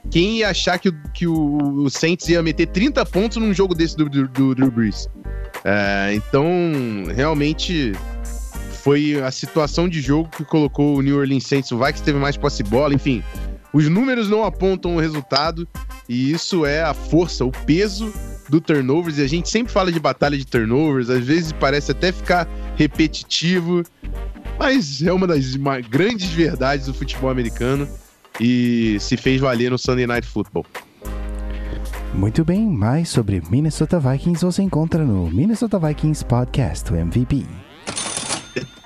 Quem 0.10 0.38
ia 0.38 0.50
achar 0.50 0.80
que, 0.80 0.92
que 1.14 1.28
o, 1.28 1.58
o 1.84 1.90
Saints 1.90 2.28
ia 2.30 2.42
meter 2.42 2.68
30 2.68 3.06
pontos 3.06 3.38
num 3.38 3.54
jogo 3.54 3.76
desse 3.76 3.96
do, 3.96 4.10
do, 4.10 4.28
do 4.30 4.56
Drew 4.56 4.72
Brees? 4.72 5.08
É, 5.64 6.14
então, 6.14 6.46
realmente 7.16 7.94
foi 8.82 9.22
a 9.22 9.30
situação 9.30 9.88
de 9.88 10.02
jogo 10.02 10.30
que 10.30 10.44
colocou 10.44 10.98
o 10.98 11.02
New 11.02 11.18
Orleans 11.18 11.46
Saints. 11.46 11.72
O 11.72 11.78
Vikings 11.78 12.04
teve 12.04 12.18
mais 12.18 12.36
posse 12.36 12.64
de 12.64 12.70
bola, 12.70 12.94
enfim. 12.94 13.24
Os 13.74 13.88
números 13.88 14.28
não 14.28 14.44
apontam 14.44 14.96
o 14.96 15.00
resultado 15.00 15.68
e 16.10 16.32
isso 16.32 16.66
é 16.66 16.82
a 16.82 16.94
força, 16.94 17.46
o 17.46 17.52
peso 17.52 18.12
do 18.50 18.60
turnovers. 18.60 19.18
E 19.18 19.24
a 19.24 19.28
gente 19.28 19.50
sempre 19.50 19.72
fala 19.72 19.92
de 19.92 20.00
batalha 20.00 20.38
de 20.38 20.46
turnovers, 20.46 21.10
às 21.10 21.24
vezes 21.24 21.54
parece 21.54 21.92
até 21.92 22.12
ficar 22.12 22.48
repetitivo, 22.76 23.84
mas 24.60 25.02
é 25.02 25.14
uma 25.14 25.28
das 25.28 25.56
grandes 25.90 26.30
verdades 26.30 26.88
do 26.88 26.94
futebol 26.94 27.30
americano 27.30 27.88
e 28.40 28.98
se 29.00 29.16
fez 29.16 29.40
valer 29.40 29.72
no 29.72 29.78
Sunday 29.78 30.08
Night 30.08 30.28
Football. 30.28 30.66
Muito 32.14 32.44
bem, 32.44 32.68
mais 32.68 33.10
sobre 33.10 33.42
Minnesota 33.50 34.00
Vikings 34.00 34.44
você 34.44 34.62
encontra 34.62 35.04
no 35.04 35.30
Minnesota 35.32 35.80
Vikings 35.80 36.26
Podcast, 36.26 36.92
o 36.92 36.96
MVP. 36.96 37.46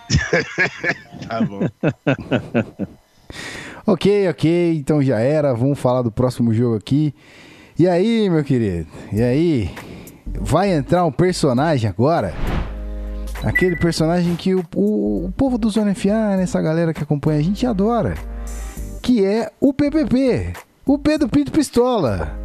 Tá 1.28 1.42
bom. 1.42 1.62
Ok, 3.88 4.28
ok, 4.30 4.78
então 4.78 5.00
já 5.02 5.20
era. 5.20 5.54
Vamos 5.54 5.78
falar 5.78 6.02
do 6.02 6.12
próximo 6.12 6.52
jogo 6.52 6.76
aqui. 6.76 7.14
E 7.78 7.88
aí, 7.88 8.28
meu 8.32 8.44
querido? 8.44 8.88
E 9.14 9.22
aí? 9.22 9.70
Vai 10.42 10.72
entrar 10.72 11.06
um 11.06 11.12
personagem 11.12 11.88
agora? 11.88 12.34
Aquele 13.44 13.76
personagem 13.76 14.36
que 14.36 14.56
o, 14.56 14.66
o, 14.76 15.26
o 15.26 15.32
povo 15.32 15.60
do 15.60 15.70
Zona 15.70 15.94
FA, 15.94 16.36
essa 16.42 16.60
galera 16.60 16.96
que 16.96 17.04
acompanha 17.04 17.40
a 17.40 17.44
gente 17.44 17.64
adora. 17.64 18.16
Que 19.04 19.24
é 19.24 19.52
o 19.60 19.72
PPP. 19.72 20.54
O 20.84 20.98
Pedro 20.98 21.30
Pinto 21.30 21.52
Pistola. 21.52 22.45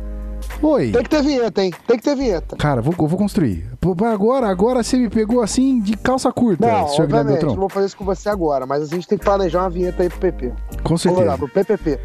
Oi. 0.62 0.92
Tem 0.92 1.02
que 1.02 1.08
ter 1.08 1.22
vinheta, 1.22 1.64
hein? 1.64 1.72
Tem 1.86 1.96
que 1.96 2.02
ter 2.02 2.14
vinheta. 2.14 2.56
Cara, 2.56 2.82
vou, 2.82 2.94
eu 2.98 3.06
vou 3.06 3.18
construir. 3.18 3.66
Agora, 4.12 4.46
agora 4.48 4.82
você 4.82 4.96
me 4.98 5.08
pegou 5.08 5.40
assim 5.40 5.80
de 5.80 5.96
calça 5.96 6.30
curta, 6.30 6.66
Não, 6.66 6.88
senhor 6.88 7.06
Guilherme 7.06 7.30
não 7.30 7.38
Beltrão. 7.38 7.56
vou 7.56 7.68
fazer 7.68 7.86
isso 7.86 7.96
com 7.96 8.04
você 8.04 8.28
agora, 8.28 8.66
mas 8.66 8.82
a 8.82 8.86
gente 8.86 9.08
tem 9.08 9.16
que 9.16 9.24
planejar 9.24 9.61
uma 9.62 9.70
vinheta 9.70 10.02
aí 10.02 10.11
pro 10.11 10.18
PP. 10.18 10.52
Com 10.82 10.96
Vamos 10.96 11.04
lá, 11.04 11.36
certeza. 11.36 11.38
pro 11.38 11.48
PPP. 11.48 12.00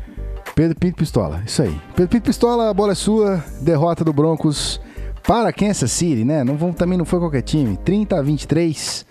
Pedro 0.56 0.80
Pinto 0.80 0.96
Pistola, 0.96 1.44
isso 1.46 1.62
aí. 1.64 1.82
Pedro 1.96 2.10
Pinto 2.10 2.24
Pistola, 2.28 2.70
a 2.70 2.74
bola 2.74 2.94
é 2.94 2.96
sua. 2.96 3.44
Derrota 3.62 4.06
do 4.06 4.14
Broncos 4.14 4.80
para 5.28 5.52
Kansas 5.52 5.92
City, 5.92 6.24
né? 6.24 6.44
Não 6.46 6.56
vamos, 6.56 6.78
também 6.78 6.98
não 6.98 7.04
foi 7.04 7.20
qualquer 7.20 7.42
time. 7.42 7.76
30 7.78 8.18
a 8.18 8.22
23 8.22 9.06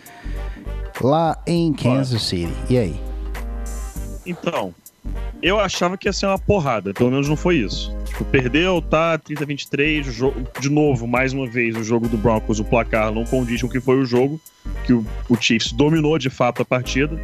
lá 1.02 1.36
em 1.46 1.70
Kansas 1.74 2.22
City. 2.22 2.54
E 2.70 2.78
aí? 2.78 2.98
Então, 4.24 4.72
eu 5.42 5.58
achava 5.60 5.96
que 5.98 6.08
ia 6.08 6.12
ser 6.12 6.26
uma 6.26 6.38
porrada, 6.38 6.92
pelo 6.94 7.10
menos 7.10 7.28
não 7.28 7.36
foi 7.36 7.56
isso. 7.56 7.94
Tipo, 8.06 8.24
perdeu, 8.24 8.80
tá, 8.80 9.18
30-23, 9.18 10.02
jo- 10.10 10.34
de 10.60 10.70
novo, 10.70 11.06
mais 11.06 11.32
uma 11.32 11.46
vez, 11.46 11.76
o 11.76 11.84
jogo 11.84 12.08
do 12.08 12.16
Broncos, 12.16 12.60
o 12.60 12.64
placar 12.64 13.12
não 13.12 13.24
condiz 13.24 13.60
com 13.60 13.66
o 13.66 13.70
que 13.70 13.80
foi 13.80 13.98
o 13.98 14.04
jogo, 14.06 14.40
que 14.86 14.92
o, 14.92 15.04
o 15.28 15.36
Chiefs 15.36 15.72
dominou 15.72 16.18
de 16.18 16.30
fato 16.30 16.62
a 16.62 16.64
partida. 16.64 17.18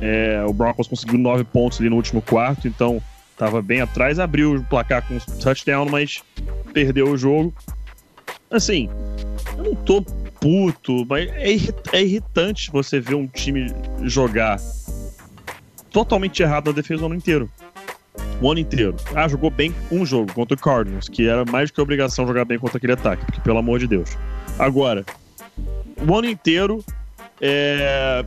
É, 0.00 0.44
o 0.46 0.52
Broncos 0.52 0.86
conseguiu 0.88 1.18
nove 1.18 1.44
pontos 1.44 1.80
ali 1.80 1.88
no 1.88 1.96
último 1.96 2.20
quarto, 2.20 2.68
então 2.68 3.00
tava 3.38 3.62
bem 3.62 3.80
atrás, 3.80 4.18
abriu 4.18 4.56
o 4.56 4.64
placar 4.64 5.06
com 5.06 5.18
touchdown, 5.40 5.86
mas 5.90 6.22
perdeu 6.72 7.08
o 7.10 7.16
jogo. 7.16 7.54
Assim, 8.50 8.88
eu 9.56 9.64
não 9.64 9.74
tô 9.74 10.02
puto, 10.40 11.06
mas 11.08 11.28
é, 11.30 11.56
é 11.92 12.02
irritante 12.02 12.70
você 12.70 13.00
ver 13.00 13.14
um 13.14 13.26
time 13.26 13.72
jogar 14.02 14.58
totalmente 15.96 16.42
errado 16.42 16.66
na 16.66 16.72
defesa 16.72 17.04
o 17.04 17.06
ano 17.06 17.14
inteiro. 17.14 17.48
O 18.38 18.50
ano 18.50 18.60
inteiro. 18.60 18.94
Ah, 19.14 19.26
jogou 19.26 19.48
bem 19.48 19.74
um 19.90 20.04
jogo 20.04 20.30
contra 20.34 20.54
o 20.54 20.60
Cardinals, 20.60 21.08
que 21.08 21.26
era 21.26 21.42
mais 21.46 21.70
que 21.70 21.80
obrigação 21.80 22.26
jogar 22.26 22.44
bem 22.44 22.58
contra 22.58 22.76
aquele 22.76 22.92
ataque, 22.92 23.24
porque 23.24 23.40
pelo 23.40 23.56
amor 23.56 23.78
de 23.78 23.86
Deus. 23.86 24.10
Agora, 24.58 25.06
o 26.06 26.14
ano 26.14 26.28
inteiro 26.28 26.84
é, 27.40 28.22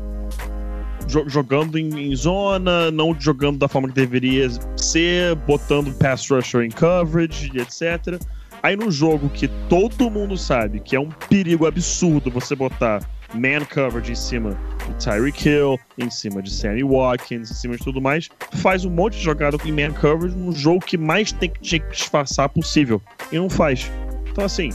jo- 1.06 1.30
jogando 1.30 1.78
em, 1.78 2.12
em 2.12 2.16
zona, 2.16 2.90
não 2.90 3.16
jogando 3.20 3.60
da 3.60 3.68
forma 3.68 3.88
que 3.88 3.94
deveria 3.94 4.48
ser, 4.76 5.36
botando 5.36 5.94
pass 5.94 6.28
rusher 6.28 6.64
em 6.64 6.72
coverage, 6.72 7.52
etc. 7.56 8.20
Aí 8.64 8.76
no 8.76 8.90
jogo 8.90 9.30
que 9.30 9.48
todo 9.70 10.10
mundo 10.10 10.36
sabe 10.38 10.80
que 10.80 10.96
é 10.96 11.00
um 11.00 11.10
perigo 11.30 11.68
absurdo 11.68 12.32
você 12.32 12.56
botar 12.56 13.08
man 13.34 13.66
coverage 13.66 14.12
em 14.12 14.16
cima 14.16 14.58
de 14.88 15.06
Tyreek 15.06 15.48
Hill, 15.48 15.80
em 15.98 16.10
cima 16.10 16.42
de 16.42 16.52
Sammy 16.52 16.84
Watkins, 16.84 17.52
em 17.52 17.54
cima 17.54 17.78
de 17.78 17.84
tudo 17.84 18.02
mais, 18.02 18.30
faz 18.54 18.86
um 18.86 18.90
monte 18.90 19.18
de 19.18 19.24
jogada 19.24 19.58
em 19.66 19.72
man 19.72 19.94
coverage 19.94 20.36
num 20.36 20.52
jogo 20.52 20.80
que 20.80 20.98
mais 20.98 21.32
tem 21.32 21.50
que 21.50 21.60
te 21.60 21.80
disfarçar 21.80 22.50
possível. 22.50 23.02
E 23.32 23.38
não 23.38 23.50
faz. 23.50 23.92
Então 24.32 24.46
assim, 24.46 24.70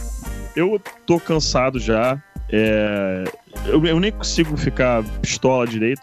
eu 0.55 0.81
tô 1.07 1.19
cansado 1.19 1.79
já. 1.79 2.23
é, 2.51 3.25
eu, 3.67 3.85
eu 3.85 3.99
nem 3.99 4.13
consigo 4.13 4.57
ficar 4.57 5.03
pistola 5.21 5.67
direito. 5.67 6.03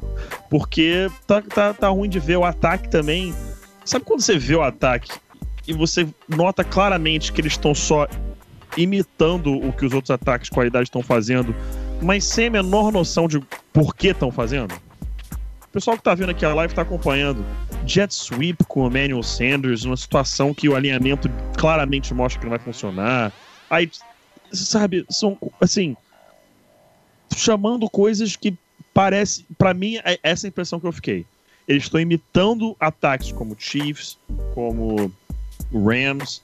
porque 0.48 1.10
tá, 1.26 1.42
tá, 1.42 1.74
tá 1.74 1.88
ruim 1.88 2.08
de 2.08 2.18
ver 2.18 2.36
o 2.36 2.44
ataque 2.44 2.88
também. 2.88 3.34
Sabe 3.84 4.04
quando 4.04 4.20
você 4.20 4.38
vê 4.38 4.54
o 4.54 4.62
ataque 4.62 5.10
e 5.66 5.72
você 5.72 6.06
nota 6.28 6.64
claramente 6.64 7.32
que 7.32 7.40
eles 7.40 7.52
estão 7.52 7.74
só 7.74 8.06
imitando 8.76 9.52
o 9.52 9.72
que 9.72 9.84
os 9.84 9.92
outros 9.92 10.10
ataques 10.10 10.48
de 10.48 10.54
qualidade 10.54 10.84
estão 10.84 11.02
fazendo, 11.02 11.54
mas 12.02 12.24
sem 12.24 12.46
a 12.46 12.50
menor 12.50 12.92
noção 12.92 13.28
de 13.28 13.40
por 13.72 13.94
que 13.94 14.08
estão 14.08 14.30
fazendo? 14.30 14.74
O 15.70 15.72
pessoal 15.72 15.96
que 15.96 16.02
tá 16.02 16.14
vendo 16.14 16.30
aqui 16.30 16.44
a 16.44 16.52
live 16.52 16.74
tá 16.74 16.82
acompanhando. 16.82 17.44
Jet 17.86 18.12
sweep 18.12 18.64
com 18.64 18.82
o 18.82 18.86
Emmanuel 18.88 19.22
Sanders, 19.22 19.84
numa 19.84 19.96
situação 19.96 20.52
que 20.52 20.68
o 20.68 20.74
alinhamento 20.74 21.30
claramente 21.56 22.12
mostra 22.12 22.40
que 22.40 22.46
não 22.46 22.50
vai 22.50 22.58
funcionar. 22.58 23.32
Aí, 23.68 23.88
sabe, 24.52 25.06
são 25.08 25.38
assim. 25.60 25.96
Chamando 27.36 27.88
coisas 27.88 28.34
que 28.34 28.56
parece. 28.92 29.46
Pra 29.56 29.72
mim, 29.72 29.98
é 30.04 30.18
essa 30.22 30.48
impressão 30.48 30.80
que 30.80 30.86
eu 30.86 30.92
fiquei. 30.92 31.24
Eles 31.68 31.84
estão 31.84 32.00
imitando 32.00 32.76
ataques 32.80 33.30
como 33.30 33.54
Chiefs, 33.56 34.18
como 34.54 35.12
Rams, 35.72 36.42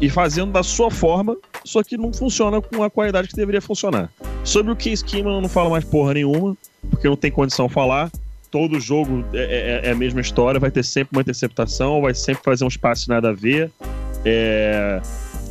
e 0.00 0.10
fazendo 0.10 0.52
da 0.52 0.62
sua 0.62 0.90
forma, 0.90 1.36
só 1.64 1.82
que 1.82 1.96
não 1.96 2.12
funciona 2.12 2.60
com 2.60 2.82
a 2.82 2.90
qualidade 2.90 3.28
que 3.28 3.36
deveria 3.36 3.60
funcionar. 3.60 4.10
Sobre 4.42 4.72
o 4.72 4.76
Case 4.76 5.04
Keenum 5.04 5.34
eu 5.36 5.40
não 5.40 5.48
falo 5.48 5.70
mais 5.70 5.84
porra 5.84 6.14
nenhuma, 6.14 6.56
porque 6.90 7.08
não 7.08 7.16
tem 7.16 7.30
condição 7.30 7.66
de 7.68 7.72
falar. 7.72 8.10
Todo 8.50 8.78
jogo 8.78 9.24
é, 9.32 9.80
é- 9.84 9.88
é 9.88 9.92
a 9.92 9.94
mesma 9.94 10.20
história, 10.20 10.60
vai 10.60 10.70
ter 10.70 10.84
sempre 10.84 11.16
uma 11.16 11.22
interceptação, 11.22 12.00
vai 12.02 12.14
sempre 12.14 12.44
fazer 12.44 12.64
um 12.64 12.68
espaço 12.68 13.08
nada 13.08 13.30
a 13.30 13.32
ver. 13.32 13.70
É, 14.24 15.00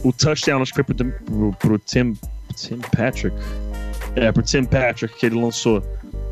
o 0.03 0.11
touchdown 0.13 0.61
acho 0.61 0.73
que 0.73 0.83
foi 0.83 0.95
pro, 0.95 1.05
pro, 1.11 1.53
pro 1.53 1.79
Tim, 1.79 2.13
Tim 2.55 2.79
Patrick. 2.95 3.35
É, 4.15 4.31
pro 4.31 4.43
Tim 4.43 4.63
Patrick 4.63 5.15
que 5.17 5.25
ele 5.25 5.35
lançou. 5.41 5.83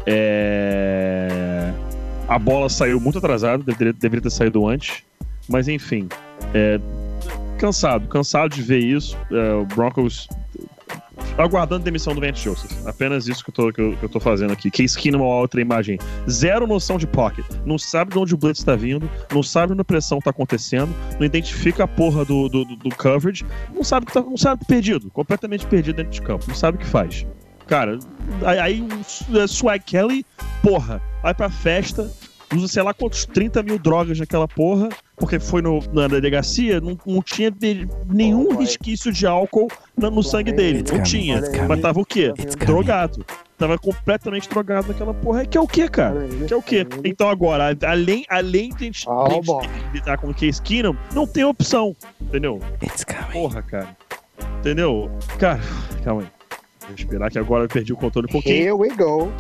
É, 0.06 1.72
a 2.28 2.38
bola 2.40 2.70
saiu 2.70 3.00
muito 3.00 3.18
atrasada, 3.18 3.64
deveria, 3.64 3.94
deveria 3.94 4.22
ter 4.22 4.30
saído 4.30 4.68
antes. 4.68 5.04
Mas 5.50 5.68
enfim, 5.68 6.08
é, 6.54 6.80
cansado, 7.62 8.08
cansado 8.08 8.54
de 8.56 8.62
ver 8.62 8.80
isso. 8.80 9.18
É, 9.32 9.54
o 9.54 9.66
Broncos 9.66 10.28
aguardando 11.38 11.84
demissão 11.84 12.14
do 12.16 12.20
Vance 12.22 12.42
Joseph. 12.44 12.72
Apenas 12.86 13.28
isso 13.28 13.44
que 13.44 13.52
eu 13.52 13.54
tô, 13.54 13.72
que 13.72 13.80
eu, 13.82 13.96
que 13.96 14.04
eu 14.04 14.10
tô 14.10 14.20
fazendo 14.20 14.52
aqui. 14.52 14.70
Case 14.72 14.98
Keenum, 14.98 15.20
uma 15.24 15.36
outra 15.36 15.62
imagem. 15.62 16.00
Zero 16.30 16.66
noção 16.66 16.98
de 16.98 17.06
pocket. 17.06 17.46
Não 17.66 17.78
sabe 17.78 18.12
de 18.12 18.18
onde 18.20 18.34
o 18.34 18.38
blitz 18.38 18.64
tá 18.64 18.76
vindo, 18.76 19.10
não 19.32 19.44
sabe 19.44 19.74
onde 19.74 19.82
a 19.82 19.86
pressão 19.86 20.20
tá 20.20 20.32
acontecendo, 20.32 20.94
não 21.20 21.26
identifica 21.26 21.84
a 21.84 21.88
porra 21.88 22.26
do, 22.26 22.50
do, 22.50 22.66
do- 22.66 22.96
coverage, 22.96 23.46
não 23.74 23.84
sabe 23.84 24.08
que 24.08 24.14
tá, 24.14 24.22
não 24.22 24.36
sabe 24.38 24.66
perdido, 24.66 25.10
completamente 25.12 25.66
perdido 25.66 25.96
dentro 25.98 26.12
de 26.12 26.22
campo, 26.22 26.46
não 26.48 26.56
sabe 26.56 26.78
o 26.78 26.80
que 26.80 26.86
faz. 26.88 27.26
Cara, 27.68 27.98
aí, 28.44 28.60
aí 28.60 28.88
Swag 29.48 29.80
Kelly, 29.86 30.26
porra, 30.62 31.02
vai 31.24 31.34
pra 31.34 31.50
festa, 31.50 32.12
usa 32.54 32.68
sei 32.68 32.84
lá 32.84 32.94
quantos 32.94 33.26
30 33.26 33.64
mil 33.64 33.80
drogas 33.80 34.20
naquela 34.20 34.48
porra, 34.48 34.90
porque 35.16 35.40
foi 35.40 35.62
no- 35.62 35.80
na 35.94 36.08
delegacia, 36.08 36.80
não, 36.82 36.98
não 37.06 37.22
tinha 37.22 37.50
de- 37.52 37.88
nenhum 38.10 38.48
Oh, 38.52 38.58
resquício 38.58 39.12
de 39.12 39.26
álcool 39.26 39.68
na- 39.98 40.10
no 40.10 40.22
sangue 40.24 40.52
dele. 40.52 40.80
It's 40.80 40.92
Não 40.92 41.00
coming, 41.00 41.10
tinha. 41.10 41.42
Mas 41.68 41.80
tava 41.82 42.00
o 42.00 42.06
quê? 42.06 42.34
Drogado. 42.66 43.26
Tava 43.58 43.78
completamente 43.78 44.50
drogado 44.50 44.88
naquela 44.88 45.14
porra. 45.14 45.46
Que 45.46 45.56
é 45.58 45.62
o 45.62 45.68
quê, 45.68 45.88
cara? 45.88 46.28
Que 46.48 46.52
é 46.54 46.58
o 46.58 46.62
quê? 46.64 46.86
Então 47.06 47.30
agora, 47.30 47.78
além, 47.86 48.26
além 48.28 48.70
de 48.70 48.76
a 48.76 48.86
gente, 48.88 49.06
Ah, 49.08 49.26
lidar 49.94 50.18
com 50.18 50.30
o 50.30 50.34
Case 50.34 50.60
Keenum, 50.62 50.96
não 51.14 51.28
tem 51.28 51.44
opção. 51.44 51.96
Entendeu? 52.20 52.60
Porra, 53.32 53.62
cara. 53.62 53.96
Entendeu? 54.60 55.12
Cara, 55.38 55.60
calma 56.04 56.22
aí. 56.24 56.28
Vou 56.88 56.96
esperar 56.98 57.30
que 57.30 57.38
agora 57.40 57.66
eu 57.66 57.70
perdi 57.70 57.94
o 57.94 57.96
controle 57.98 58.28
um 58.28 58.32
pouquinho. 58.32 58.56
Here 58.56 58.72
we 58.72 58.90
go. 58.90 59.32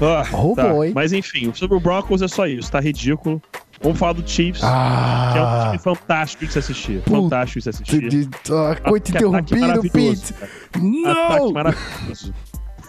Ah, 0.00 0.24
Oh, 0.32 0.54
tá. 0.54 0.68
boy. 0.68 0.92
Mas 0.94 1.12
enfim, 1.12 1.52
sobre 1.54 1.76
o 1.76 1.80
Broncos 1.80 2.20
é 2.22 2.28
só 2.28 2.46
isso. 2.46 2.70
Tá 2.70 2.80
ridículo. 2.80 3.40
Vamos 3.82 3.98
falar 3.98 4.12
do 4.14 4.26
Chiefs, 4.28 4.60
que 4.60 4.66
é 4.66 4.68
um 4.68 5.44
Ah, 5.44 5.62
time 5.66 5.78
fantástico 5.78 6.46
de 6.46 6.52
se 6.52 6.58
assistir. 6.58 7.02
Fantástico 7.02 7.58
de 7.58 7.62
se 7.64 7.68
assistir. 7.70 8.08
de, 8.08 8.26
de, 8.26 8.30
ah, 8.52 8.76
interrompido, 8.96 9.60
maravilhoso, 9.60 9.90
Pete. 9.92 10.32
cara. 10.32 10.50
Ataque 11.12 11.40
Não! 11.44 11.52
maravilhoso. 11.52 12.34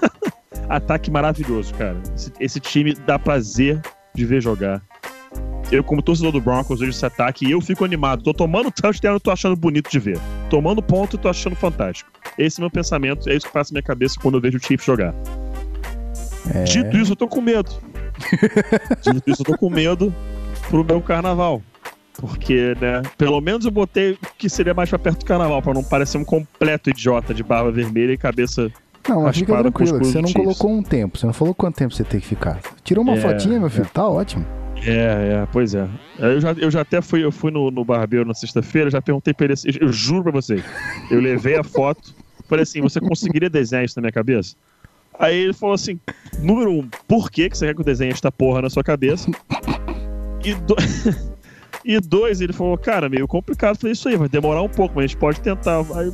Ataque 0.70 1.12
maravilhoso, 1.12 1.74
cara. 1.74 1.98
Esse, 2.16 2.32
esse 2.40 2.60
time 2.60 2.94
dá 3.06 3.20
prazer 3.20 3.82
de 4.14 4.26
ver 4.26 4.42
jogar. 4.42 4.82
Eu, 5.72 5.84
como 5.84 6.02
torcedor 6.02 6.32
do 6.32 6.40
Broncos, 6.40 6.80
vejo 6.80 6.92
esse 6.92 7.06
ataque 7.06 7.46
e 7.46 7.52
eu 7.52 7.60
fico 7.60 7.84
animado. 7.84 8.24
Tô 8.24 8.34
tomando 8.34 8.72
touchdown 8.72 9.18
e 9.18 9.20
tô 9.20 9.32
achando 9.32 9.56
bonito 9.56 9.90
de 9.90 10.00
ver. 10.00 10.20
Tomando 10.50 10.82
ponto, 10.82 11.16
eu 11.18 11.22
tô 11.22 11.28
achando 11.28 11.56
fantástico. 11.56 12.10
Esse 12.38 12.60
é 12.60 12.62
o 12.62 12.64
meu 12.64 12.72
pensamento, 12.72 13.30
é 13.30 13.36
isso 13.36 13.48
que 13.48 13.52
passa 13.54 13.72
na 13.74 13.78
minha 13.78 13.84
cabeça 13.84 14.16
quando 14.22 14.36
eu 14.38 14.42
vejo 14.42 14.58
o 14.58 14.62
Chiefs 14.62 14.86
jogar. 14.86 15.14
É. 16.54 16.64
Dito 16.64 16.96
isso, 16.98 17.12
eu 17.14 17.16
tô 17.16 17.28
com 17.28 17.42
medo. 17.42 17.72
Dito 19.02 19.30
isso, 19.30 19.42
eu 19.42 19.46
tô 19.46 19.58
com 19.58 19.70
medo 19.70 20.14
pro 20.70 20.84
meu 20.84 21.02
carnaval. 21.02 21.62
Porque, 22.18 22.76
né, 22.80 23.02
pelo 23.18 23.42
menos 23.42 23.66
eu 23.66 23.72
botei 23.72 24.18
que 24.38 24.50
seria 24.50 24.74
mais 24.74 24.90
pra 24.90 24.98
perto 24.98 25.20
do 25.20 25.26
carnaval, 25.26 25.62
pra 25.62 25.74
não 25.74 25.84
parecer 25.84 26.18
um 26.18 26.24
completo 26.24 26.90
idiota 26.90 27.34
de 27.34 27.44
barba 27.44 27.72
vermelha 27.72 28.14
e 28.14 28.18
cabeça 28.18 28.72
Não, 29.08 29.24
mas 29.24 29.38
fica 29.38 29.58
tranquilo, 29.58 30.00
você 30.00 30.22
não 30.22 30.32
colocou 30.32 30.72
um 30.72 30.82
tempo. 30.82 31.18
Você 31.18 31.26
não 31.26 31.34
falou 31.34 31.54
quanto 31.54 31.76
tempo 31.76 31.94
você 31.94 32.06
tem 32.06 32.20
que 32.22 32.26
ficar. 32.28 32.60
Tirou 32.86 33.04
uma 33.04 33.16
É, 33.16 33.18
fotinha, 33.22 33.60
meu 33.60 33.70
filho? 33.70 33.84
é. 33.86 33.90
Tá 33.94 34.08
ótimo. 34.08 34.46
É, 34.86 35.42
é, 35.42 35.48
pois 35.52 35.74
é. 35.76 35.88
Eu 36.20 36.40
já, 36.40 36.52
eu 36.54 36.72
já 36.72 36.82
até 36.82 37.02
fui, 37.02 37.24
eu 37.24 37.32
fui 37.32 37.52
no, 37.52 37.70
no 37.70 37.84
barbeiro 37.84 38.26
na 38.26 38.34
sexta-feira, 38.34 38.90
já 38.90 39.02
perguntei 39.02 39.34
pra 39.34 39.46
ele, 39.46 39.54
assim, 39.54 39.70
eu, 39.82 39.88
eu 39.88 39.94
juro 39.94 40.24
pra 40.24 40.32
vocês, 40.32 40.64
eu 41.10 41.20
levei 41.20 41.58
a 41.58 41.64
foto, 41.64 42.14
falei 42.48 42.64
assim, 42.64 42.82
você 42.82 43.00
conseguiria 43.02 43.50
desenhar 43.50 43.84
isso 43.84 43.98
na 43.98 44.02
minha 44.04 44.12
cabeça? 44.12 44.56
Aí 45.20 45.36
ele 45.38 45.54
falou 45.54 45.76
assim, 45.76 46.00
número 46.40 46.72
um, 46.72 46.90
por 47.08 47.30
que, 47.32 47.50
que 47.50 47.58
você 47.58 47.68
quer 47.68 47.74
que 47.74 47.82
eu 47.82 47.86
desenhe 47.86 48.12
esta 48.12 48.32
porra 48.32 48.62
na 48.62 48.70
sua 48.70 48.84
cabeça? 48.84 49.30
E, 50.44 50.54
do- 50.54 50.76
e 51.86 52.00
dois, 52.00 52.42
ele 52.42 52.54
falou, 52.54 52.78
cara, 52.78 53.08
meio 53.10 53.28
complicado 53.28 53.78
fazer 53.78 53.92
isso 53.94 54.08
aí, 54.10 54.18
vai 54.18 54.28
demorar 54.30 54.62
um 54.62 54.70
pouco, 54.70 54.96
mas 54.96 55.06
a 55.06 55.08
gente 55.08 55.18
pode 55.18 55.40
tentar. 55.42 55.80
Aí 55.96 56.12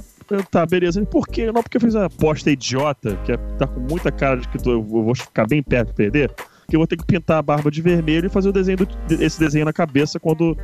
tá, 0.49 0.65
beleza. 0.65 0.99
Ele, 0.99 1.05
por 1.07 1.27
quê? 1.27 1.51
Não, 1.51 1.61
porque 1.61 1.77
eu 1.77 1.81
fiz 1.81 1.95
a 1.95 2.05
aposta 2.05 2.49
idiota, 2.51 3.17
que 3.25 3.31
é, 3.31 3.37
tá 3.57 3.67
com 3.67 3.79
muita 3.81 4.11
cara 4.11 4.37
de 4.39 4.47
que 4.47 4.57
tô- 4.57 4.71
eu 4.71 4.83
vou 4.83 5.15
ficar 5.15 5.45
bem 5.47 5.61
perto 5.61 5.89
de 5.89 5.93
perder, 5.95 6.31
que 6.69 6.75
eu 6.75 6.79
vou 6.79 6.87
ter 6.87 6.95
que 6.95 7.05
pintar 7.05 7.37
a 7.39 7.41
barba 7.41 7.69
de 7.69 7.81
vermelho 7.81 8.27
e 8.27 8.29
fazer 8.29 8.49
o 8.49 8.53
desenho 8.53 8.77
do- 8.77 8.87
esse 9.21 9.39
desenho 9.39 9.65
na 9.65 9.73
cabeça 9.73 10.19
quando, 10.19 10.57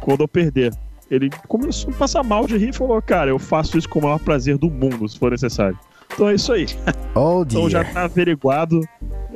quando 0.00 0.20
eu 0.22 0.28
perder. 0.28 0.74
Ele 1.10 1.30
começou 1.48 1.90
a 1.90 1.96
passar 1.96 2.22
mal 2.22 2.46
de 2.46 2.56
rir 2.56 2.70
e 2.70 2.72
falou, 2.72 3.00
cara, 3.00 3.30
eu 3.30 3.38
faço 3.38 3.78
isso 3.78 3.88
com 3.88 3.98
o 4.00 4.02
maior 4.02 4.18
prazer 4.18 4.58
do 4.58 4.70
mundo, 4.70 5.08
se 5.08 5.18
for 5.18 5.30
necessário. 5.30 5.78
Então 6.14 6.28
é 6.28 6.34
isso 6.34 6.52
aí. 6.52 6.66
Oh, 7.14 7.42
Então 7.42 7.68
já 7.68 7.84
tá 7.84 8.04
averiguado. 8.04 8.80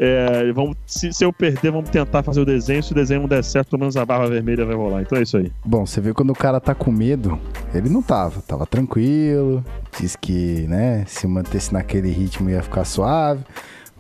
É, 0.01 0.53
vamos, 0.53 0.76
se, 0.87 1.12
se 1.12 1.24
eu 1.24 1.33
perder, 1.33 1.72
vamos 1.72 1.91
tentar 1.91 2.22
fazer 2.22 2.41
o 2.41 2.45
desenho. 2.45 2.83
Se 2.83 2.93
o 2.93 2.95
desenho 2.95 3.22
não 3.22 3.29
der 3.29 3.43
certo, 3.43 3.70
pelo 3.70 3.81
menos 3.81 3.97
a 3.97 4.07
barba 4.07 4.29
vermelha 4.29 4.64
vai 4.64 4.76
rolar. 4.76 5.03
Então 5.03 5.18
é 5.18 5.22
isso 5.22 5.37
aí. 5.37 5.53
Bom, 5.64 5.85
você 5.85 6.01
vê 6.01 6.14
quando 6.14 6.31
o 6.31 6.35
cara 6.35 6.61
tá 6.61 6.74
com 6.74 6.91
medo, 6.93 7.39
ele 7.74 7.89
não 7.89 8.01
tava. 8.01 8.41
Tava 8.43 8.64
tranquilo. 8.64 9.64
Diz 9.99 10.14
que, 10.14 10.66
né, 10.68 11.05
se 11.07 11.26
mantesse 11.26 11.72
naquele 11.72 12.11
ritmo 12.11 12.49
ia 12.49 12.62
ficar 12.62 12.85
suave. 12.85 13.43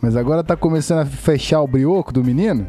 Mas 0.00 0.14
agora 0.14 0.44
tá 0.44 0.54
começando 0.56 1.00
a 1.00 1.06
fechar 1.06 1.60
o 1.60 1.66
brioco 1.66 2.12
do 2.12 2.22
menino. 2.22 2.66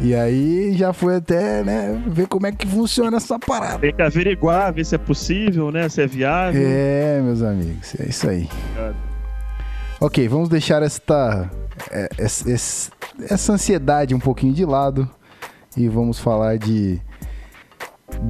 E 0.00 0.14
aí 0.14 0.74
já 0.76 0.92
foi 0.92 1.16
até, 1.16 1.62
né, 1.62 2.02
ver 2.06 2.26
como 2.26 2.46
é 2.46 2.52
que 2.52 2.66
funciona 2.66 3.18
essa 3.18 3.38
parada. 3.38 3.78
Tem 3.78 3.94
que 3.94 4.02
averiguar, 4.02 4.72
ver 4.72 4.84
se 4.84 4.94
é 4.94 4.98
possível, 4.98 5.70
né? 5.70 5.88
Se 5.88 6.02
é 6.02 6.06
viável. 6.06 6.60
É, 6.66 7.20
meus 7.22 7.42
amigos, 7.42 7.94
é 8.00 8.08
isso 8.08 8.28
aí. 8.28 8.48
Obrigado. 8.72 9.13
Ok, 10.00 10.26
vamos 10.28 10.48
deixar 10.48 10.82
esta, 10.82 11.50
é, 11.90 12.08
essa, 12.18 12.50
essa- 12.50 13.52
ansiedade 13.52 14.14
um 14.14 14.18
pouquinho 14.20 14.52
de 14.52 14.64
lado 14.64 15.08
e 15.76 15.88
vamos 15.88 16.18
falar 16.18 16.58
de 16.58 17.00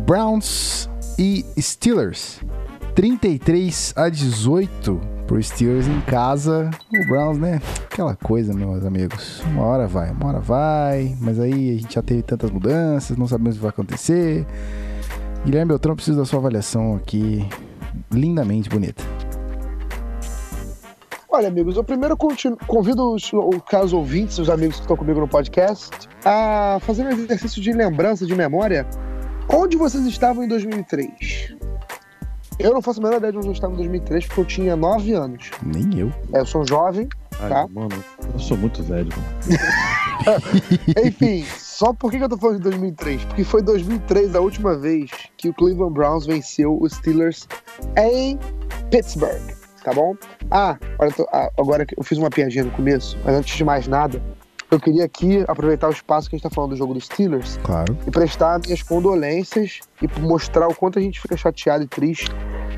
Browns 0.07 0.89
e 1.19 1.45
Steelers. 1.59 2.41
33 2.95 3.93
a 3.97 4.09
18 4.09 5.01
pro 5.27 5.43
Steelers 5.43 5.89
em 5.89 6.01
casa. 6.03 6.71
O 6.93 7.09
Browns, 7.09 7.39
né? 7.39 7.61
Aquela 7.91 8.15
coisa, 8.15 8.55
meus 8.55 8.85
amigos. 8.85 9.41
Uma 9.47 9.62
hora 9.65 9.89
vai, 9.89 10.11
uma 10.12 10.27
hora 10.29 10.41
vai. 10.41 11.17
Mas 11.21 11.41
aí 11.41 11.77
a 11.77 11.81
gente 11.81 11.95
já 11.95 12.03
teve 12.03 12.23
tantas 12.23 12.53
mudanças, 12.53 13.17
não 13.17 13.27
sabemos 13.27 13.55
o 13.57 13.59
que 13.59 13.62
vai 13.62 13.71
acontecer. 13.71 14.47
Guilherme 15.45 15.71
Beltrão, 15.71 15.97
preciso 15.97 16.19
da 16.19 16.25
sua 16.25 16.39
avaliação 16.39 16.95
aqui. 16.95 17.45
Lindamente 18.12 18.69
bonita. 18.69 19.03
Olha, 21.35 21.49
amigos, 21.49 21.76
eu 21.76 21.82
primeiro 21.82 22.16
convido 22.16 23.12
os, 23.12 23.32
os 23.32 23.62
caros 23.68 23.93
ouvintes, 23.93 24.39
os 24.39 24.49
amigos 24.49 24.76
que 24.76 24.82
estão 24.82 24.97
comigo 24.97 25.18
no 25.18 25.26
podcast, 25.26 26.09
a 26.24 26.78
fazer 26.82 27.05
um 27.05 27.11
exercício 27.11 27.61
de 27.61 27.72
lembrança, 27.72 28.24
de 28.24 28.37
memória. 28.37 28.87
Onde 29.49 29.76
vocês 29.76 30.07
estavam 30.07 30.45
em 30.45 30.49
2003? 30.49 31.57
Eu 32.57 32.72
não 32.72 32.80
faço 32.80 33.01
a 33.01 33.03
menor 33.03 33.16
ideia 33.16 33.32
de 33.32 33.39
onde 33.39 33.49
eu 33.49 33.53
estava 33.53 33.72
em 33.72 33.76
2003, 33.78 34.26
porque 34.26 34.41
eu 34.43 34.45
tinha 34.45 34.76
9 34.76 35.12
anos. 35.12 35.51
Nem 35.61 35.99
eu. 35.99 36.12
É, 36.32 36.39
eu 36.39 36.47
sou 36.47 36.64
jovem, 36.64 37.09
Ai, 37.41 37.49
Tá. 37.49 37.66
Mano, 37.68 38.05
eu 38.32 38.39
sou 38.39 38.57
muito 38.57 38.80
velho. 38.85 39.11
Enfim, 41.05 41.45
só 41.59 41.93
por 41.93 42.12
que 42.12 42.18
que 42.18 42.24
eu 42.24 42.28
tô 42.28 42.39
falando 42.39 42.59
de 42.59 42.62
2003? 42.62 43.24
Porque 43.24 43.43
foi 43.43 43.61
2003 43.61 44.37
a 44.37 44.41
última 44.41 44.78
vez 44.78 45.11
que 45.37 45.49
o 45.49 45.55
Cleveland 45.55 45.95
Browns 45.95 46.26
venceu 46.26 46.78
os 46.80 46.93
Steelers 46.93 47.49
em 47.99 48.39
Pittsburgh, 48.89 49.64
tá 49.85 49.93
bom? 49.93 50.16
Ah, 50.51 50.76
ah, 51.32 51.51
agora 51.59 51.87
eu 51.97 52.03
fiz 52.03 52.18
uma 52.18 52.30
piadinha 52.30 52.64
no 52.64 52.70
começo, 52.70 53.16
mas 53.24 53.35
antes 53.37 53.55
de 53.57 53.62
mais 53.64 53.87
nada, 53.87 54.20
eu 54.70 54.80
queria 54.80 55.05
aqui 55.05 55.45
aproveitar 55.47 55.89
o 55.89 55.93
espaço 55.93 56.28
que 56.28 56.35
a 56.35 56.39
gente 56.39 56.43
tá 56.49 56.51
falando 56.51 56.70
do 56.70 56.76
jogo 56.76 56.95
dos 56.95 57.04
Steelers 57.04 57.59
Claro. 57.63 57.96
e 58.07 58.11
prestar 58.11 58.59
minhas 58.64 58.83
condolências 58.83 59.80
e 60.03 60.21
mostrar 60.21 60.67
o 60.67 60.75
quanto 60.75 60.99
a 60.99 61.03
gente 61.03 61.21
fica 61.21 61.37
chateado 61.37 61.84
e 61.84 61.87
triste 61.87 62.29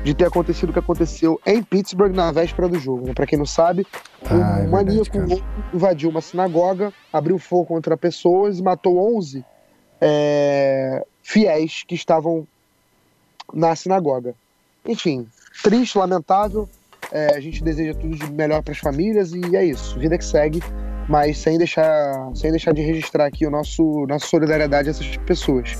de 0.03 0.13
ter 0.13 0.25
acontecido 0.25 0.69
o 0.69 0.73
que 0.73 0.79
aconteceu 0.79 1.39
em 1.45 1.63
Pittsburgh 1.63 2.13
na 2.13 2.31
véspera 2.31 2.67
do 2.69 2.77
jogo. 2.77 3.07
né? 3.07 3.13
Pra 3.13 3.25
quem 3.25 3.39
não 3.39 3.45
sabe, 3.47 3.85
um 4.29 4.41
Ah, 4.43 4.59
é 4.61 4.67
maníaco 4.67 5.17
invadiu 5.73 6.09
uma 6.09 6.21
sinagoga, 6.21 6.93
abriu 7.11 7.39
fogo 7.39 7.65
contra 7.65 7.97
pessoas 7.97 8.59
e 8.59 8.63
matou 8.63 9.17
11 9.17 9.43
é, 9.99 11.03
fiéis 11.23 11.83
que 11.87 11.95
estavam 11.95 12.47
na 13.53 13.75
sinagoga. 13.75 14.35
Enfim, 14.85 15.27
triste, 15.63 15.97
lamentável. 15.97 16.69
É, 17.11 17.35
a 17.35 17.39
gente 17.39 17.63
deseja 17.63 17.93
tudo 17.93 18.15
de 18.15 18.31
melhor 18.31 18.61
para 18.61 18.73
as 18.73 18.79
famílias 18.79 19.31
e 19.33 19.55
é 19.55 19.63
isso. 19.63 19.97
Vida 19.99 20.17
que 20.17 20.25
segue, 20.25 20.61
mas 21.07 21.37
sem 21.37 21.57
deixar, 21.57 22.31
sem 22.35 22.51
deixar 22.51 22.73
de 22.73 22.81
registrar 22.81 23.25
aqui 23.25 23.45
o 23.45 23.51
nosso 23.51 24.05
nossa 24.07 24.27
solidariedade 24.27 24.89
a 24.89 24.91
essas 24.91 25.17
pessoas. 25.17 25.73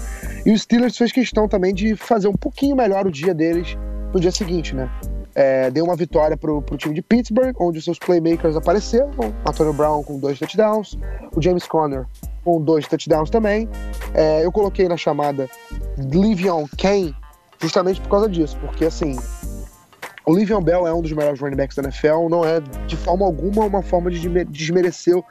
E 0.46 0.52
o 0.52 0.58
Steelers 0.58 0.98
fez 0.98 1.12
questão 1.12 1.48
também 1.48 1.74
de 1.74 1.96
fazer 1.96 2.28
um 2.28 2.36
pouquinho 2.36 2.76
melhor 2.76 3.06
o 3.06 3.12
dia 3.12 3.34
deles 3.34 3.78
no 4.14 4.20
dia 4.20 4.32
seguinte, 4.32 4.74
né? 4.76 4.90
É, 5.36 5.70
deu 5.70 5.86
uma 5.86 5.96
vitória 5.96 6.36
pro, 6.36 6.64
pro 6.64 6.76
time 6.78 6.96
de 6.96 7.02
Pittsburgh, 7.02 7.56
onde 7.60 7.78
os 7.78 7.86
seus 7.86 8.00
playmakers 8.00 8.56
apareceram. 8.56 9.12
O 9.12 9.48
Antonio 9.48 9.72
Brown 9.72 10.04
com 10.04 10.18
dois 10.18 10.40
touchdowns, 10.40 10.98
o 11.36 11.42
James 11.42 11.68
Conner 11.68 12.08
com 12.44 12.60
dois 12.60 12.88
touchdowns 12.88 13.30
também. 13.30 13.70
É, 14.16 14.44
eu 14.44 14.52
coloquei 14.52 14.88
na 14.88 14.98
chamada 14.98 15.48
Livion 15.98 16.66
Kane 16.78 17.14
justamente 17.60 18.00
por 18.02 18.10
causa 18.10 18.30
disso, 18.30 18.58
porque 18.62 18.86
assim, 18.86 19.16
o 20.28 20.36
Livion 20.36 20.62
Bell 20.62 20.86
é 20.86 20.94
um 20.94 21.02
dos 21.02 21.12
melhores 21.14 21.40
running 21.40 21.56
backs 21.56 21.76
da 21.78 21.84
NFL, 21.84 22.28
não 22.30 22.44
é 22.46 22.60
de 22.86 22.98
forma 22.98 23.26
alguma 23.26 23.66
uma 23.66 23.82
forma 23.82 24.12
de 24.12 24.20
desme- 24.20 24.46
desmerecer 24.46 25.18
o, 25.18 25.24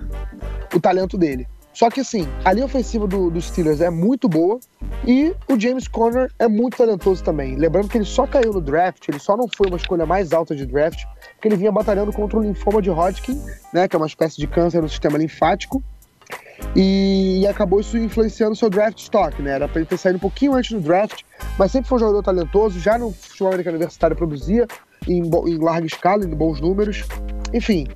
o 0.75 0.81
talento 0.81 1.19
dele. 1.19 1.47
Só 1.75 1.91
que 1.91 2.01
assim, 2.01 2.27
a 2.43 2.53
linha 2.55 2.65
ofensiva 2.65 3.07
do- 3.07 3.31
dos 3.31 3.49
Steelers 3.49 3.83
é 3.83 3.91
muito 3.91 4.27
boa 4.31 4.59
e 5.07 5.35
o 5.47 5.61
James 5.61 5.87
Conner 5.87 6.33
é 6.39 6.49
muito 6.49 6.79
talentoso 6.79 7.23
também. 7.23 7.55
Lembrando 7.57 7.89
que 7.89 7.99
ele 7.99 8.07
só 8.07 8.27
caiu 8.27 8.51
no 8.55 8.63
draft, 8.63 9.07
ele 9.09 9.19
só 9.19 9.37
não 9.37 9.47
foi 9.55 9.69
uma 9.69 9.77
escolha 9.77 10.07
mais 10.07 10.33
alta 10.33 10.57
de 10.57 10.65
draft 10.65 11.05
que 11.39 11.47
ele 11.47 11.57
vinha 11.57 11.71
batalhando 11.71 12.11
contra 12.15 12.39
o 12.39 12.43
linfoma 12.43 12.81
de 12.81 12.89
Hodgkin, 12.89 13.39
né, 13.75 13.87
que 13.87 13.95
é 13.95 13.99
uma 13.99 14.07
espécie 14.07 14.39
de 14.39 14.47
câncer 14.47 14.81
no 14.81 14.89
sistema 14.89 15.19
linfático, 15.19 15.85
e, 16.75 17.47
acabou 17.49 17.81
isso 17.81 17.97
influenciando 17.97 18.53
o 18.53 18.57
seu 18.57 18.69
draft 18.69 18.99
stock, 18.99 19.41
né? 19.41 19.53
Era 19.53 19.69
para 19.69 19.81
ele 19.81 19.87
ter 19.87 19.97
saído 19.97 20.17
um 20.17 20.21
pouquinho 20.21 20.55
antes 20.55 20.73
do 20.73 20.81
draft, 20.81 21.23
mas 21.59 21.73
sempre 21.73 21.89
foi 21.89 21.97
um 21.97 22.01
jogador 22.01 22.23
talentoso, 22.23 22.79
já 22.79 22.99
no 22.99 23.13
futebol 23.13 23.49
americano 23.49 23.77
universitário 23.77 24.17
produzia 24.17 24.67
em, 25.07 25.23
em 25.23 25.59
larga 25.59 25.87
escala, 25.87 26.25
em 26.25 26.29
bons 26.29 26.61
números. 26.61 27.05
Enfim, 27.53 27.87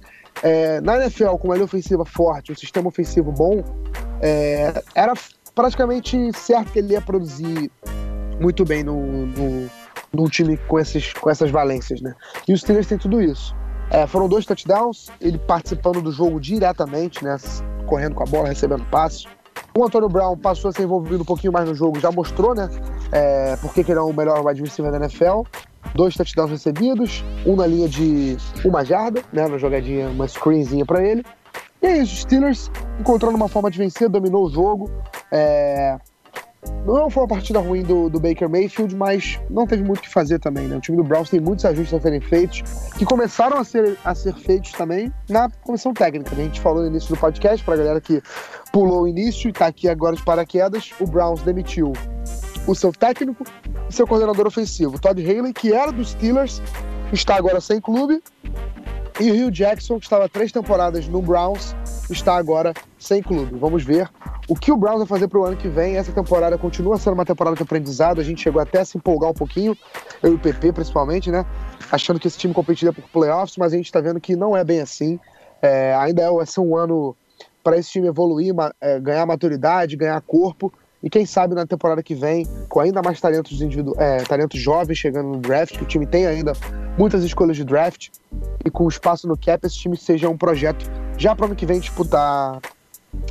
é, 0.43 0.81
na 0.81 0.97
NFL, 0.97 1.37
com 1.37 1.49
uma 1.49 1.55
linha 1.55 1.65
ofensiva 1.65 2.05
forte, 2.05 2.53
um 2.53 2.55
sistema 2.55 2.89
ofensivo 2.89 3.33
bom, 3.33 3.63
é, 4.21 4.83
era 4.95 5.15
praticamente 5.55 6.17
certo 6.33 6.73
que 6.73 6.79
ele 6.79 6.93
ia 6.93 7.01
produzir 7.01 7.71
muito 8.41 8.65
bem 8.65 8.83
no, 8.83 9.27
no, 9.27 9.71
num 10.13 10.29
time 10.29 10.57
com, 10.57 10.79
esses, 10.79 11.13
com 11.13 11.29
essas 11.29 11.51
valências, 11.51 12.01
né? 12.01 12.15
E 12.49 12.53
os 12.53 12.61
Steelers 12.61 12.87
têm 12.87 12.99
tudo 12.99 13.21
isso. 13.21 13.55
É, 13.91 14.07
foram 14.07 14.29
dois 14.29 14.47
touchdowns, 14.47 15.09
ele 15.21 15.37
participando 15.37 16.01
do 16.01 16.13
jogo 16.13 16.41
diretamente, 16.41 17.25
né? 17.25 17.37
Correndo 17.87 18.15
com 18.15 18.23
a 18.23 18.27
bola, 18.27 18.49
recebendo 18.49 18.85
passes. 18.85 19.27
O 19.77 19.85
Antônio 19.85 20.09
Brown 20.09 20.37
passou 20.37 20.71
a 20.71 20.73
ser 20.73 20.83
envolvido 20.83 21.23
um 21.23 21.27
pouquinho 21.27 21.53
mais 21.53 21.69
no 21.69 21.75
jogo, 21.75 21.99
já 21.99 22.11
mostrou, 22.11 22.55
né? 22.55 22.69
É, 23.13 23.57
porque 23.57 23.83
que 23.83 23.91
ele 23.91 23.99
é 23.99 24.03
o 24.03 24.13
melhor 24.13 24.45
wide 24.47 24.63
receiver 24.63 24.93
da 24.93 24.99
NFL. 24.99 25.43
Dois 25.95 26.15
touchdowns 26.15 26.51
recebidos, 26.51 27.25
um 27.45 27.57
na 27.57 27.67
linha 27.67 27.89
de 27.89 28.37
uma 28.65 28.85
jarda, 28.85 29.23
né? 29.33 29.45
Uma 29.47 29.59
jogadinha, 29.59 30.09
uma 30.09 30.27
screenzinha 30.29 30.87
pra 30.87 31.05
ele. 31.05 31.25
E 31.83 31.87
é 31.87 31.99
isso, 31.99 32.15
Steelers 32.17 32.71
encontrando 32.99 33.37
uma 33.37 33.49
forma 33.49 33.71
de 33.71 33.79
vencer, 33.79 34.09
dominou 34.09 34.47
o 34.47 34.51
jogo. 34.51 34.91
É, 35.33 35.99
Não 36.87 37.09
foi 37.09 37.23
uma 37.23 37.29
partida 37.29 37.59
ruim 37.59 37.83
do, 37.83 38.11
do 38.11 38.21
Baker 38.21 38.49
Mayfield, 38.49 38.95
mas 38.95 39.41
não 39.49 39.67
teve 39.67 39.83
muito 39.83 39.99
o 39.99 40.03
que 40.03 40.09
fazer 40.09 40.39
também, 40.39 40.67
né? 40.67 40.77
O 40.77 40.81
time 40.81 40.97
do 40.97 41.05
Browns 41.05 41.31
tem 41.31 41.41
muitos 41.41 41.65
ajustes 41.65 41.95
a 41.95 42.01
serem 42.01 42.21
feitos, 42.21 42.63
que 42.97 43.05
começaram 43.05 43.59
a 43.59 43.65
ser, 43.65 43.97
a 44.05 44.15
ser 44.15 44.35
feitos 44.35 44.73
também 44.73 45.13
na 45.29 45.49
comissão 45.63 45.95
técnica. 45.95 46.35
né? 46.35 46.43
A 46.43 46.47
gente 46.47 46.61
falou 46.61 46.83
no 46.83 46.89
início 46.89 47.09
do 47.09 47.19
podcast, 47.19 47.65
pra 47.65 47.77
galera 47.77 48.01
que 48.01 48.23
pulou 48.73 49.03
o 49.03 49.09
início 49.09 49.49
e 49.49 49.53
tá 49.53 49.67
aqui 49.67 49.89
agora 49.89 50.17
de 50.17 50.23
paraquedas, 50.23 50.93
o 51.01 51.07
Browns 51.07 51.43
demitiu 51.43 51.93
o 52.67 52.75
seu 52.75 52.93
técnico 52.93 53.45
e 53.89 53.93
seu 53.93 54.07
coordenador 54.07 54.47
ofensivo, 54.47 54.99
Todd 54.99 55.21
Haley, 55.21 55.53
que 55.53 55.73
era 55.73 55.91
dos 55.91 56.11
Steelers, 56.11 56.63
está 57.13 57.37
agora 57.37 57.61
sem 57.61 57.81
clube, 57.81 58.23
e 59.21 59.31
o 59.31 59.47
Hugh 59.47 59.51
Jackson, 59.51 59.99
que 59.99 60.07
estava 60.07 60.29
três 60.29 60.51
temporadas 60.51 61.07
no 61.07 61.21
Browns, 61.21 61.77
está 62.11 62.37
agora 62.37 62.73
sem 62.99 63.23
clube. 63.23 63.59
Vamos 63.59 63.85
ver 63.85 64.09
o 64.49 64.55
que 64.55 64.73
o 64.73 64.77
Browns 64.77 64.99
vai 64.99 65.07
fazer 65.07 65.29
para 65.29 65.39
o 65.39 65.45
ano 65.45 65.57
que 65.57 65.69
vem. 65.69 65.97
Essa 65.97 66.11
temporada 66.11 66.57
continua 66.57 66.97
sendo 66.99 67.15
uma 67.15 67.25
temporada 67.25 67.55
de 67.55 67.63
aprendizado. 67.63 68.21
A 68.21 68.25
gente 68.25 68.41
chegou 68.41 68.63
até 68.63 68.81
a 68.81 68.85
se 68.85 68.97
empolgar 68.97 69.31
um 69.31 69.35
pouquinho, 69.35 69.77
eu 70.23 70.33
e 70.33 70.35
o 70.35 70.39
PP 70.39 70.73
principalmente, 70.73 71.31
né? 71.31 71.45
Achando 71.93 72.19
que 72.19 72.27
esse 72.27 72.39
time 72.39 72.55
competiria 72.55 72.93
por 72.93 73.05
playoffs, 73.11 73.59
mas 73.59 73.75
a 73.75 73.77
gente 73.77 73.87
está 73.87 74.01
vendo 74.01 74.21
que 74.21 74.35
não 74.35 74.57
é 74.57 74.65
bem 74.65 74.81
assim. 74.81 75.21
É, 75.61 75.95
ainda 75.95 76.23
é, 76.23 76.31
vai 76.31 76.47
ser 76.47 76.61
um 76.61 76.75
ano 76.75 77.15
para 77.63 77.77
esse 77.77 77.91
time 77.91 78.09
evoluir, 78.09 78.55
é, 78.81 78.99
ganhar 78.99 79.27
maturidade, 79.27 79.97
ganhar 79.97 80.21
corpo. 80.23 80.73
E 81.03 81.09
quem 81.09 81.25
sabe 81.25 81.55
na 81.55 81.67
temporada 81.67 82.03
que 82.03 82.15
vem, 82.15 82.47
com 82.69 82.81
ainda 82.81 83.01
mais 83.03 83.21
talentos, 83.21 83.61
individu 83.63 83.95
é, 83.99 84.19
talentos 84.25 84.61
jovens 84.61 84.99
chegando 84.99 85.29
no 85.29 85.39
draft, 85.39 85.77
que 85.77 85.83
o 85.83 85.87
time 85.87 86.07
tem 86.07 86.27
ainda 86.27 86.53
muitas 86.99 87.25
escolhas 87.25 87.57
de 87.57 87.65
draft, 87.65 88.09
e 88.65 88.71
com 88.71 88.87
espaço 88.87 89.27
no 89.27 89.37
cap, 89.37 89.67
esse 89.67 89.77
time 89.77 89.97
seja 89.97 90.29
um 90.29 90.37
projeto 90.37 90.85
já 91.17 91.35
para 91.35 91.45
o 91.45 91.47
ano 91.47 91.57
que 91.57 91.65
vem 91.65 91.81
disputar 91.81 92.61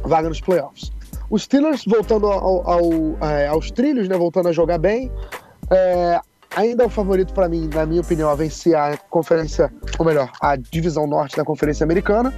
vaga 0.04 0.28
nos 0.30 0.42
playoffs. 0.42 0.92
Os 1.30 1.44
Steelers 1.44 1.86
voltando 1.86 2.26
ao- 2.26 2.68
ao- 2.70 3.30
é, 3.30 3.48
aos 3.48 3.70
trilhos, 3.70 4.08
né, 4.10 4.18
voltando 4.18 4.50
a 4.50 4.52
jogar 4.52 4.80
bem, 4.80 5.12
é, 5.70 6.20
ainda 6.56 6.84
é 6.84 6.86
o 6.88 6.90
favorito 6.90 7.34
para 7.34 7.48
mim, 7.48 7.70
na 7.72 7.86
minha 7.86 8.02
opinião, 8.02 8.30
a 8.32 8.36
vencer 8.36 8.76
a 8.76 8.98
conferência, 8.98 9.72
ou 10.00 10.06
melhor, 10.06 10.32
a 10.42 10.56
divisão 10.56 11.06
norte 11.06 11.38
da 11.38 11.44
conferência 11.46 11.84
americana. 11.84 12.34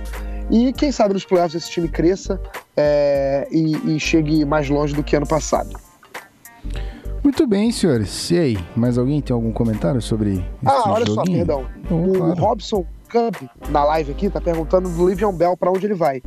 E 0.50 0.74
quem 0.74 0.92
sabe 0.92 1.14
nos 1.14 1.24
playoffs 1.24 1.56
esse 1.56 1.72
time 1.72 1.88
cresça 1.88 2.38
é, 2.76 3.48
e, 3.52 3.96
e 3.96 4.00
chegue 4.00 4.44
mais 4.46 4.70
longe 4.70 4.94
do 4.94 5.04
que 5.04 5.16
ano 5.16 5.28
passado. 5.28 5.70
Muito 7.24 7.46
bem, 7.46 7.72
senhores. 7.72 8.32
E 8.32 8.38
aí, 8.40 8.58
mais 8.76 8.98
alguém 8.98 9.22
tem 9.22 9.34
algum 9.34 9.52
comentário 9.52 10.02
sobre 10.02 10.44
Ah, 10.66 10.92
olha 10.92 11.06
só, 11.06 11.16
joguinho? 11.16 11.38
perdão. 11.38 11.66
Oh, 11.90 11.96
O 11.96 12.14
claro. 12.14 12.34
Robson 12.42 12.86
Camp, 13.08 13.36
na 13.70 13.84
live 13.84 14.12
aqui, 14.12 14.30
tá 14.30 14.42
perguntando 14.42 14.90
do 14.90 15.08
Livion 15.10 15.34
Bell 15.34 15.56
para 15.56 15.70
onde 15.72 15.86
ele 15.86 15.94
vai. 15.94 16.22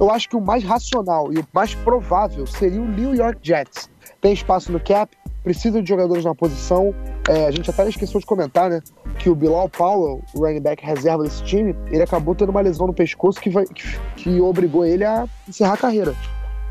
Eu 0.00 0.10
acho 0.10 0.28
que 0.28 0.36
o 0.36 0.40
mais 0.40 0.64
racional 0.64 1.32
e 1.32 1.38
o 1.38 1.46
mais 1.52 1.74
provável 1.74 2.46
seria 2.46 2.80
o 2.80 2.88
New 2.88 3.14
York 3.14 3.38
Jets. 3.42 3.88
Tem 4.20 4.32
espaço 4.32 4.72
no 4.72 4.80
cap, 4.80 5.14
precisa 5.42 5.82
de 5.82 5.88
jogadores 5.88 6.24
na 6.24 6.34
posição. 6.34 6.94
É, 7.28 7.46
a 7.46 7.50
gente 7.50 7.68
até 7.70 7.88
esqueceu 7.88 8.20
de 8.20 8.26
comentar, 8.26 8.70
né? 8.70 8.80
Que 9.18 9.28
o 9.30 9.34
Bilal 9.34 9.68
Powell, 9.68 10.22
o 10.34 10.40
running 10.40 10.60
back 10.60 10.84
reserva 10.84 11.22
desse 11.24 11.42
time, 11.44 11.74
ele 11.90 12.02
acabou 12.02 12.34
tendo 12.34 12.50
uma 12.50 12.60
lesão 12.60 12.86
no 12.86 12.94
pescoço 12.94 13.40
que, 13.40 13.50
vai- 13.50 13.66
que, 13.66 13.82
que 14.16 14.40
obrigou 14.40 14.84
ele 14.84 15.04
a 15.04 15.26
encerrar 15.48 15.74
a 15.74 15.76
carreira. 15.76 16.14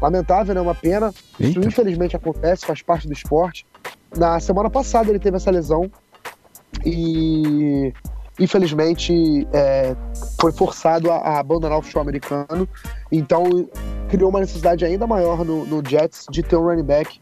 Lamentável, 0.01 0.55
né? 0.55 0.61
Uma 0.61 0.75
pena. 0.75 1.13
Isso 1.39 1.59
Eita. 1.59 1.67
infelizmente 1.67 2.15
acontece, 2.15 2.65
faz 2.65 2.81
parte 2.81 3.07
do 3.07 3.13
esporte. 3.13 3.65
Na 4.17 4.39
semana 4.39 4.69
passada 4.69 5.09
ele 5.09 5.19
teve 5.19 5.37
essa 5.37 5.51
lesão 5.51 5.89
e 6.85 7.93
infelizmente 8.39 9.47
é, 9.53 9.95
foi 10.39 10.51
forçado 10.51 11.11
a, 11.11 11.17
a 11.17 11.39
abandonar 11.39 11.77
o 11.77 11.81
futebol 11.81 12.01
americano. 12.01 12.67
Então 13.11 13.43
criou 14.09 14.29
uma 14.29 14.39
necessidade 14.39 14.83
ainda 14.83 15.05
maior 15.05 15.45
no, 15.45 15.65
no 15.65 15.87
Jets 15.87 16.25
de 16.29 16.41
ter 16.43 16.55
um 16.55 16.63
running 16.63 16.83
back. 16.83 17.21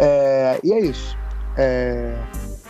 É, 0.00 0.58
e 0.64 0.72
é 0.72 0.80
isso. 0.80 1.16
É, 1.56 2.16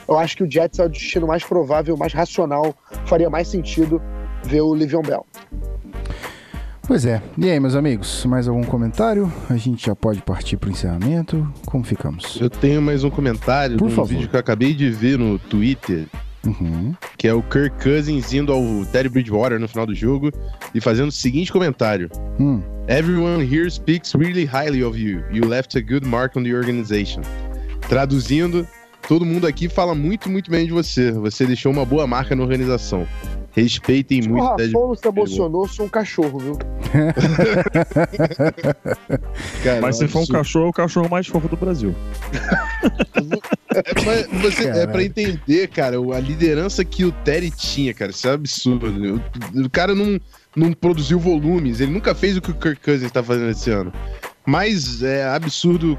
eu 0.08 0.18
acho 0.18 0.36
que 0.36 0.42
o 0.42 0.50
Jets 0.50 0.80
é 0.80 0.84
o 0.84 0.88
destino 0.88 1.26
mais 1.26 1.44
provável, 1.44 1.96
mais 1.96 2.12
racional, 2.12 2.74
faria 3.06 3.30
mais 3.30 3.46
sentido 3.46 4.02
ver 4.42 4.62
o 4.62 4.74
Livion 4.74 5.02
Bell. 5.02 5.24
Pois 6.82 7.06
é. 7.06 7.22
E 7.38 7.48
aí, 7.48 7.60
meus 7.60 7.76
amigos, 7.76 8.24
mais 8.26 8.48
algum 8.48 8.64
comentário? 8.64 9.32
A 9.48 9.56
gente 9.56 9.86
já 9.86 9.94
pode 9.94 10.20
partir 10.22 10.56
pro 10.56 10.70
encerramento. 10.70 11.48
Como 11.64 11.84
ficamos? 11.84 12.36
Eu 12.40 12.50
tenho 12.50 12.82
mais 12.82 13.04
um 13.04 13.10
comentário 13.10 13.76
Por 13.76 13.86
de 13.86 13.92
um 13.92 13.96
favor. 13.96 14.08
vídeo 14.08 14.28
que 14.28 14.34
eu 14.34 14.40
acabei 14.40 14.74
de 14.74 14.90
ver 14.90 15.16
no 15.16 15.38
Twitter, 15.38 16.06
Uhum. 16.46 16.94
que 17.18 17.28
é 17.28 17.34
o 17.34 17.42
Kirk 17.42 17.82
Cousins 17.82 18.32
indo 18.32 18.50
ao 18.52 18.62
Teddy 18.86 19.10
Bridgewater 19.10 19.60
no 19.60 19.68
final 19.68 19.86
do 19.86 19.94
jogo 19.94 20.32
e 20.74 20.80
fazendo 20.80 21.08
o 21.08 21.12
seguinte 21.12 21.52
comentário. 21.52 22.08
Hum. 22.38 22.62
Everyone 22.88 23.44
here 23.44 23.70
speaks 23.70 24.14
really 24.14 24.44
highly 24.46 24.82
of 24.82 24.98
you. 24.98 25.22
You 25.30 25.46
left 25.46 25.76
a 25.76 25.82
good 25.82 26.06
mark 26.06 26.36
on 26.36 26.42
the 26.42 26.54
organization. 26.54 27.22
Traduzindo, 27.88 28.66
todo 29.06 29.24
mundo 29.24 29.46
aqui 29.46 29.68
fala 29.68 29.94
muito, 29.94 30.30
muito 30.30 30.50
bem 30.50 30.66
de 30.66 30.72
você. 30.72 31.12
Você 31.12 31.44
deixou 31.46 31.70
uma 31.70 31.84
boa 31.84 32.06
marca 32.06 32.34
na 32.34 32.42
organização. 32.42 33.06
Respeitem 33.52 34.20
O 34.22 34.28
muito 34.30 34.56
Ted 34.56 34.72
Rafão 34.72 34.88
não 34.88 34.94
se 34.94 35.08
emocionou, 35.08 35.68
sou 35.68 35.86
um 35.86 35.88
cachorro, 35.88 36.38
viu? 36.38 36.58
Cara, 39.64 39.80
Mas 39.80 39.96
se 39.98 40.08
for 40.08 40.22
um 40.22 40.26
cachorro, 40.26 40.66
é 40.66 40.68
o 40.68 40.72
cachorro 40.72 41.08
mais 41.08 41.26
fofo 41.26 41.48
do 41.48 41.56
Brasil. 41.56 41.94
É, 43.74 44.04
mas 44.04 44.26
você, 44.42 44.68
é 44.68 44.86
pra 44.86 45.02
entender, 45.02 45.68
cara, 45.68 46.00
o- 46.00 46.12
a 46.12 46.20
liderança 46.20 46.84
que 46.84 47.04
o 47.04 47.12
Terry 47.12 47.50
tinha, 47.50 47.92
cara. 47.94 48.10
Isso 48.10 48.28
é 48.28 48.32
absurdo. 48.32 49.20
O, 49.56 49.60
o 49.66 49.70
cara 49.70 49.94
não, 49.94 50.20
não 50.56 50.72
produziu 50.72 51.18
volumes. 51.18 51.80
Ele 51.80 51.92
nunca 51.92 52.14
fez 52.14 52.36
o 52.36 52.40
que 52.40 52.50
o 52.50 52.54
Kirk 52.54 52.80
Cousins 52.82 53.10
tá 53.10 53.22
fazendo 53.22 53.50
esse 53.50 53.70
ano. 53.70 53.92
Mas 54.46 55.02
é 55.02 55.24
absurdo 55.24 55.98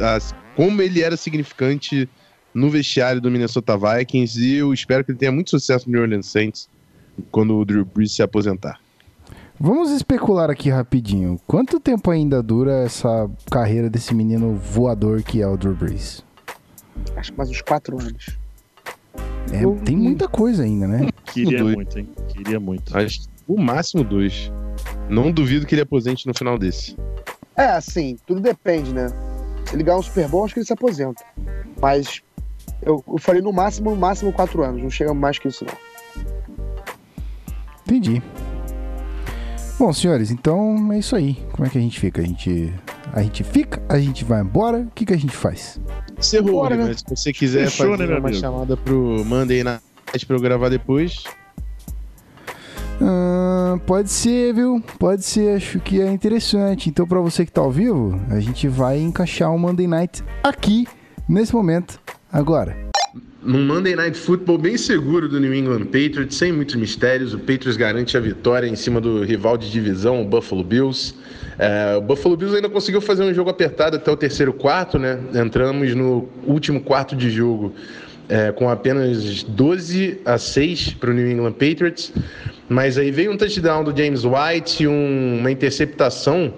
as- 0.00 0.34
como 0.54 0.80
ele 0.82 1.02
era 1.02 1.16
significante 1.16 2.08
no 2.56 2.70
vestiário 2.70 3.20
do 3.20 3.30
Minnesota 3.30 3.76
Vikings. 3.76 4.40
E 4.40 4.54
eu 4.56 4.72
espero 4.72 5.04
que 5.04 5.10
ele 5.12 5.18
tenha 5.18 5.30
muito 5.30 5.50
sucesso 5.50 5.86
no 5.86 5.92
New 5.92 6.02
Orleans 6.02 6.26
Saints 6.26 6.68
quando 7.30 7.54
o 7.56 7.64
Drew 7.64 7.84
Brees 7.84 8.12
se 8.12 8.22
aposentar. 8.22 8.80
Vamos 9.60 9.90
especular 9.90 10.50
aqui 10.50 10.68
rapidinho. 10.70 11.38
Quanto 11.46 11.78
tempo 11.80 12.10
ainda 12.10 12.42
dura 12.42 12.84
essa 12.84 13.30
carreira 13.50 13.88
desse 13.88 14.14
menino 14.14 14.54
voador 14.54 15.22
que 15.22 15.40
é 15.42 15.46
o 15.46 15.56
Drew 15.56 15.74
Brees? 15.74 16.24
Acho 17.14 17.32
que 17.32 17.38
mais 17.38 17.50
uns 17.50 17.60
quatro 17.62 18.00
anos. 18.00 18.38
É, 19.52 19.64
Eu- 19.64 19.76
tem 19.84 19.96
muita 19.96 20.26
coisa 20.28 20.62
ainda, 20.62 20.86
né? 20.86 21.08
Queria 21.32 21.62
muito, 21.62 21.98
hein? 21.98 22.08
Queria 22.28 22.58
muito. 22.60 22.96
Acho 22.96 23.20
que 23.20 23.28
o 23.46 23.60
máximo 23.60 24.02
dois. 24.02 24.50
Não 25.08 25.30
duvido 25.30 25.66
que 25.66 25.74
ele 25.74 25.82
aposente 25.82 26.26
no 26.26 26.34
final 26.34 26.58
desse. 26.58 26.96
É, 27.56 27.66
assim, 27.68 28.16
tudo 28.26 28.40
depende, 28.40 28.92
né? 28.92 29.08
Se 29.66 29.74
ele 29.74 29.82
ganhar 29.82 29.98
um 29.98 30.02
Super 30.02 30.28
Bowl, 30.28 30.44
acho 30.44 30.52
que 30.54 30.60
ele 30.60 30.66
se 30.66 30.72
aposenta. 30.72 31.24
Mas 31.80 32.22
eu, 32.82 33.02
eu 33.06 33.18
falei 33.18 33.42
no 33.42 33.52
máximo, 33.52 33.90
no 33.90 33.96
máximo 33.96 34.32
quatro 34.32 34.62
anos. 34.62 34.82
Não 34.82 34.90
chega 34.90 35.12
mais 35.14 35.38
que 35.38 35.48
isso, 35.48 35.64
não. 35.64 36.24
Entendi. 37.86 38.22
Bom, 39.78 39.92
senhores, 39.92 40.30
então 40.30 40.92
é 40.92 40.98
isso 40.98 41.14
aí. 41.14 41.34
Como 41.52 41.66
é 41.66 41.70
que 41.70 41.76
a 41.78 41.80
gente 41.80 42.00
fica? 42.00 42.22
A 42.22 42.24
gente, 42.24 42.72
a 43.12 43.22
gente 43.22 43.44
fica? 43.44 43.82
A 43.88 43.98
gente 43.98 44.24
vai 44.24 44.40
embora? 44.40 44.78
O 44.78 44.90
que, 44.94 45.04
que 45.04 45.12
a 45.12 45.18
gente 45.18 45.36
faz? 45.36 45.78
Encerrou, 46.18 46.52
Bora, 46.62 46.76
né? 46.76 46.84
mas 46.88 47.00
se 47.00 47.04
você 47.16 47.32
quiser 47.32 47.64
Fechou, 47.70 47.90
fazer 47.90 48.08
né, 48.08 48.14
uma 48.18 48.28
amigo? 48.28 48.40
chamada 48.40 48.76
pro 48.76 49.22
Monday 49.24 49.62
Night 49.62 49.82
pra 50.26 50.36
eu 50.36 50.40
gravar 50.40 50.70
depois, 50.70 51.24
Ah, 53.00 53.78
pode 53.86 54.10
ser, 54.10 54.54
viu? 54.54 54.82
Pode 54.98 55.22
ser, 55.22 55.56
acho 55.56 55.78
que 55.80 56.00
é 56.00 56.10
interessante. 56.10 56.88
Então, 56.88 57.06
pra 57.06 57.20
você 57.20 57.44
que 57.44 57.52
tá 57.52 57.60
ao 57.60 57.70
vivo, 57.70 58.18
a 58.30 58.40
gente 58.40 58.66
vai 58.68 58.98
encaixar 58.98 59.54
o 59.54 59.58
Monday 59.58 59.86
Night 59.86 60.24
aqui, 60.42 60.88
nesse 61.28 61.54
momento, 61.54 62.00
agora. 62.32 62.76
num 63.42 63.64
Monday 63.64 63.94
Night 63.94 64.18
Football 64.18 64.58
bem 64.58 64.76
seguro 64.76 65.28
do 65.28 65.38
New 65.38 65.54
England 65.54 65.84
Patriots, 65.84 66.36
sem 66.36 66.52
muitos 66.52 66.74
mistérios. 66.74 67.32
O 67.32 67.38
Patriots 67.38 67.76
garante 67.76 68.16
a 68.16 68.20
vitória 68.20 68.66
em 68.66 68.74
cima 68.74 69.00
do 69.00 69.22
rival 69.22 69.56
de 69.56 69.70
divisão, 69.70 70.20
o 70.22 70.24
Buffalo 70.24 70.64
Bills. 70.64 71.14
É, 71.58 71.96
o 71.96 72.00
Buffalo 72.00 72.36
Bills 72.36 72.56
ainda 72.56 72.68
conseguiu 72.68 73.00
fazer 73.00 73.22
um 73.22 73.32
jogo 73.32 73.48
apertado 73.48 73.96
até 73.96 74.10
o 74.10 74.16
terceiro 74.16 74.52
quarto, 74.52 74.98
né? 74.98 75.18
Entramos 75.34 75.94
no 75.94 76.28
último 76.44 76.80
quarto 76.80 77.14
de 77.14 77.30
jogo 77.30 77.72
é, 78.28 78.50
com 78.50 78.68
apenas 78.68 79.44
12 79.44 80.18
a 80.24 80.36
6 80.38 80.94
para 80.94 81.10
o 81.10 81.14
New 81.14 81.30
England 81.30 81.52
Patriots. 81.52 82.12
Mas 82.68 82.98
aí 82.98 83.12
veio 83.12 83.30
um 83.30 83.36
touchdown 83.36 83.84
do 83.84 83.96
James 83.96 84.22
White 84.24 84.82
e 84.82 84.88
um- 84.88 85.38
uma 85.38 85.52
interceptação 85.52 86.52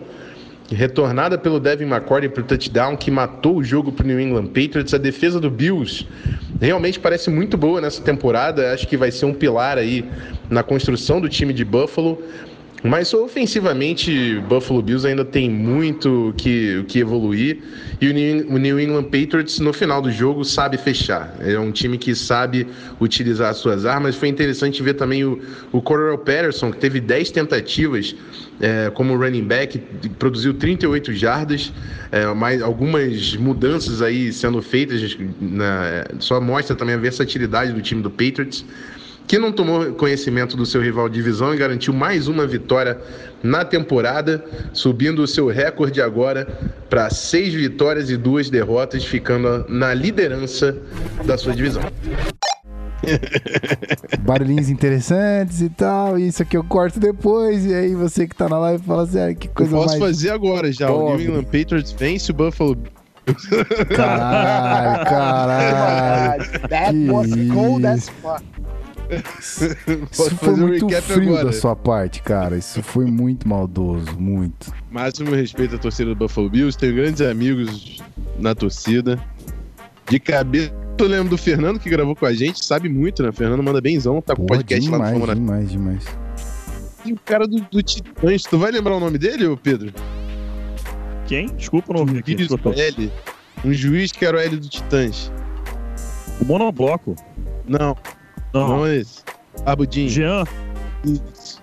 retornada 0.70 1.39
pelo 1.39 1.59
Devin 1.59 1.86
McCourty 1.86 2.28
para 2.28 2.43
o 2.43 2.45
touchdown 2.45 2.97
que 2.97 3.11
matou 3.11 3.57
o 3.57 3.65
jogo 3.65 3.90
para 3.90 4.05
o 4.05 4.07
New 4.07 4.20
England 4.20 4.47
Patriots. 4.47 4.93
A 4.93 4.99
defesa 4.99 5.40
do 5.40 5.51
Bills 5.51 6.07
realmente 6.61 7.01
parece 7.01 7.31
muito 7.31 7.57
boa 7.57 7.81
nessa 7.81 8.03
temporada. 8.03 8.73
Acho 8.73 8.86
que 8.86 8.97
vai 8.97 9.11
ser 9.11 9.27
um 9.27 9.32
pilar 9.32 9.78
aí 9.78 10.05
na 10.51 10.62
construção 10.62 11.20
do 11.20 11.28
time 11.28 11.53
de 11.53 11.65
Buffalo. 11.65 12.23
Mas 12.82 13.12
ofensivamente, 13.12 14.38
Buffalo 14.48 14.80
Bills 14.80 15.05
ainda 15.06 15.24
tem 15.24 15.50
muito 15.50 16.32
que, 16.36 16.84
que 16.86 17.00
evoluir. 17.00 17.59
E 18.00 18.09
o 18.09 18.12
New, 18.12 18.78
England 18.78 19.05
Patriots, 19.05 19.59
no 19.59 19.72
final 19.72 20.00
do 20.00 20.12
jogo, 20.12 20.44
sabe 20.44 20.78
fechar. 20.78 21.34
É 21.40 21.59
um 21.59 21.72
time 21.72 21.98
que 21.98 22.14
sabe 22.14 22.68
utilizar 23.00 23.50
as 23.50 23.56
suas 23.56 23.84
armas. 23.84 24.14
Foi 24.14 24.28
interessante 24.28 24.80
ver 24.80 24.94
também 24.94 25.24
o, 25.24 25.40
o 25.72 25.82
Cordell 25.82 26.18
Patterson, 26.18 26.70
que 26.70 26.78
teve 26.78 27.00
10 27.00 27.32
tentativas 27.32 28.14
é, 28.60 28.90
como 28.90 29.16
running 29.16 29.44
back, 29.44 29.78
produziu 30.18 30.55
38 30.55 31.12
jardas, 31.14 31.72
é, 32.12 32.26
mais 32.32 32.62
algumas 32.62 33.34
mudanças 33.36 34.00
aí 34.02 34.32
sendo 34.32 34.62
feitas, 34.62 35.18
na- 35.40 36.05
só 36.20 36.40
mostra 36.40 36.76
também 36.76 36.94
a 36.94 36.98
versatilidade 36.98 37.72
do 37.72 37.80
time 37.82 38.02
do 38.02 38.10
Patriots 38.10 38.64
que 39.28 39.38
não 39.38 39.52
tomou 39.52 39.92
conhecimento 39.92 40.56
do 40.56 40.64
seu 40.64 40.80
rival 40.80 41.06
de 41.06 41.16
divisão 41.16 41.55
e 41.55 41.59
garantiu 41.59 41.92
mais 41.92 42.28
uma 42.28 42.46
vitória 42.46 42.98
na 43.42 43.62
temporada, 43.62 44.42
subindo 44.72 45.22
o 45.22 45.26
seu 45.26 45.48
recorde 45.48 46.00
agora 46.00 46.46
para 46.88 47.10
seis 47.10 47.52
vitórias 47.52 48.09
e 48.09 48.16
duas 48.16 48.48
derrotas, 48.48 49.05
ficando 49.05 49.66
na 49.68 49.92
liderança 49.92 50.74
da 51.26 51.36
sua 51.36 51.55
divisão. 51.55 51.82
Barulhinhos 54.20 54.70
interessantes 54.70 55.60
e 55.60 55.68
tal. 55.68 56.18
E 56.18 56.28
isso 56.28 56.42
aqui 56.42 56.56
eu 56.56 56.64
corto 56.64 56.98
depois. 56.98 57.66
E 57.66 57.74
aí 57.74 57.94
você 57.94 58.26
que 58.26 58.34
tá 58.34 58.48
na 58.48 58.59
live 58.59 58.82
fala 58.82 59.02
assim: 59.02 59.20
ah, 59.20 59.34
que 59.34 59.48
Eu 59.48 59.52
coisa 59.52 59.76
posso 59.76 59.98
mais. 59.98 60.00
fazer 60.00 60.30
agora 60.30 60.72
já. 60.72 60.90
O 60.90 60.98
Top. 60.98 61.16
New 61.18 61.28
England 61.28 61.44
Patriots 61.44 61.92
vence 61.92 62.30
o 62.30 62.34
Buffalo. 62.34 62.76
Caralho, 63.94 65.05
caralho. 65.09 66.44
That 66.68 66.94
was 67.10 67.30
cold 67.52 67.86
as 67.86 68.09
fuck. 68.09 68.42
Isso 70.10 70.36
foi 70.36 70.52
um 70.52 70.56
muito 70.56 70.86
recap 70.86 71.06
frio 71.06 71.28
agora. 71.30 71.44
da 71.47 71.52
sua 71.52 71.74
parte, 71.74 72.22
cara. 72.22 72.56
Isso 72.56 72.82
foi 72.82 73.06
muito 73.06 73.48
maldoso, 73.48 74.18
muito. 74.18 74.72
Máximo 74.90 75.35
respeito 75.35 75.76
à 75.76 75.78
torcida 75.78 76.10
do 76.10 76.16
Buffalo 76.16 76.51
Bills. 76.51 76.76
Tenho 76.76 76.94
grandes 76.94 77.20
amigos 77.22 78.02
na 78.39 78.55
torcida. 78.55 79.18
De 80.09 80.18
cabeça, 80.18 80.72
eu 80.98 81.06
lembro 81.06 81.30
do 81.30 81.39
Fernando 81.39 81.78
que 81.78 81.89
gravou 81.89 82.14
com 82.14 82.26
a 82.26 82.32
gente. 82.32 82.64
Sabe 82.64 82.89
muito, 82.89 83.22
né? 83.22 83.30
O 83.30 83.32
Fernando 83.32 83.62
manda 83.62 83.80
benzão. 83.80 84.20
Tá 84.20 84.36
com 84.36 84.47
Porra, 84.47 84.60
podcast 84.60 84.90
lá 84.90 84.98
no 84.98 85.05
demais, 85.05 85.20
Fama 85.20 85.35
demais, 85.35 85.70
demais. 85.70 86.05
E 87.05 87.12
o 87.12 87.18
cara 87.24 87.47
do, 87.47 87.60
do 87.60 87.82
Titãs, 87.82 88.43
tu 88.43 88.59
vai 88.59 88.70
lembrar 88.70 88.97
o 88.97 89.01
nome 89.01 89.16
dele, 89.16 89.47
ô 89.47 89.56
Pedro? 89.56 89.93
Quem? 91.26 91.47
Desculpa, 91.47 91.93
não 91.93 92.01
ouvi 92.01 92.18
aqui. 92.18 92.35
L. 92.35 93.12
Um 93.64 93.72
juiz 93.72 94.12
que 94.12 94.24
era 94.24 94.36
o 94.36 94.40
L 94.40 94.56
do 94.56 94.68
Titãs. 94.68 95.32
O 96.40 96.44
monobloco. 96.44 97.14
Não, 97.66 97.97
esse. 99.01 99.23
Abudinho. 99.66 100.09
Jean. 100.09 100.45
Isso. 101.05 101.61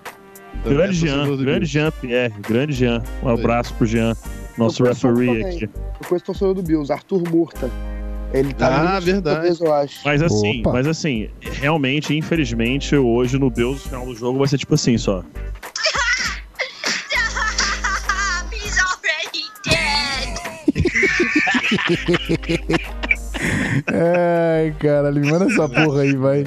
Também 0.62 0.78
Grande 0.78 0.90
é 0.90 1.08
Jean. 1.08 1.36
Grande. 1.36 1.66
Jean 1.66 1.90
Pierre. 1.92 2.34
Grande 2.40 2.72
Jean. 2.72 3.02
Um 3.22 3.28
abraço 3.28 3.72
pro 3.74 3.86
Jean. 3.86 4.14
Nosso 4.58 4.82
referee 4.84 5.26
também. 5.26 5.46
aqui. 5.56 5.64
Eu 5.64 6.08
conheço 6.08 6.22
o 6.24 6.26
torcedor 6.26 6.54
do 6.54 6.62
Bills, 6.62 6.92
Arthur 6.92 7.22
Murta. 7.30 7.70
Ele 8.32 8.52
tá 8.54 8.96
Ah, 8.96 9.00
verdade. 9.00 9.36
talvez, 9.36 9.60
eu 9.60 9.72
acho. 9.72 10.00
Mas 10.04 10.20
assim, 10.22 10.60
Opa. 10.60 10.72
mas 10.72 10.86
assim, 10.86 11.28
realmente, 11.40 12.14
infelizmente, 12.16 12.96
hoje 12.96 13.38
no 13.38 13.48
Bills, 13.50 13.84
o 13.86 13.88
final 13.88 14.04
do 14.06 14.14
jogo 14.14 14.38
vai 14.38 14.48
ser 14.48 14.58
tipo 14.58 14.74
assim 14.74 14.98
só. 14.98 15.22
He's 18.52 18.78
already 18.78 19.44
dead. 19.64 20.40
Ai, 23.88 24.74
cara, 24.80 25.12
me 25.12 25.30
manda 25.30 25.44
essa 25.46 25.68
porra 25.68 26.00
aí, 26.02 26.16
vai. 26.16 26.44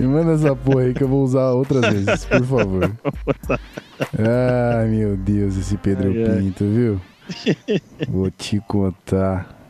Me 0.00 0.06
manda 0.06 0.32
essa 0.32 0.54
porra 0.56 0.82
aí 0.82 0.94
que 0.94 1.02
eu 1.02 1.08
vou 1.08 1.22
usar 1.22 1.50
outras 1.52 1.86
vezes, 1.92 2.24
por 2.24 2.44
favor. 2.44 2.92
Ai, 4.18 4.88
meu 4.88 5.16
Deus, 5.16 5.56
esse 5.56 5.76
Pedro 5.76 6.10
Ai, 6.10 6.24
ai. 6.24 6.38
Pinto, 6.40 6.64
viu? 6.64 7.00
Vou 8.08 8.30
te 8.30 8.60
contar. 8.68 9.63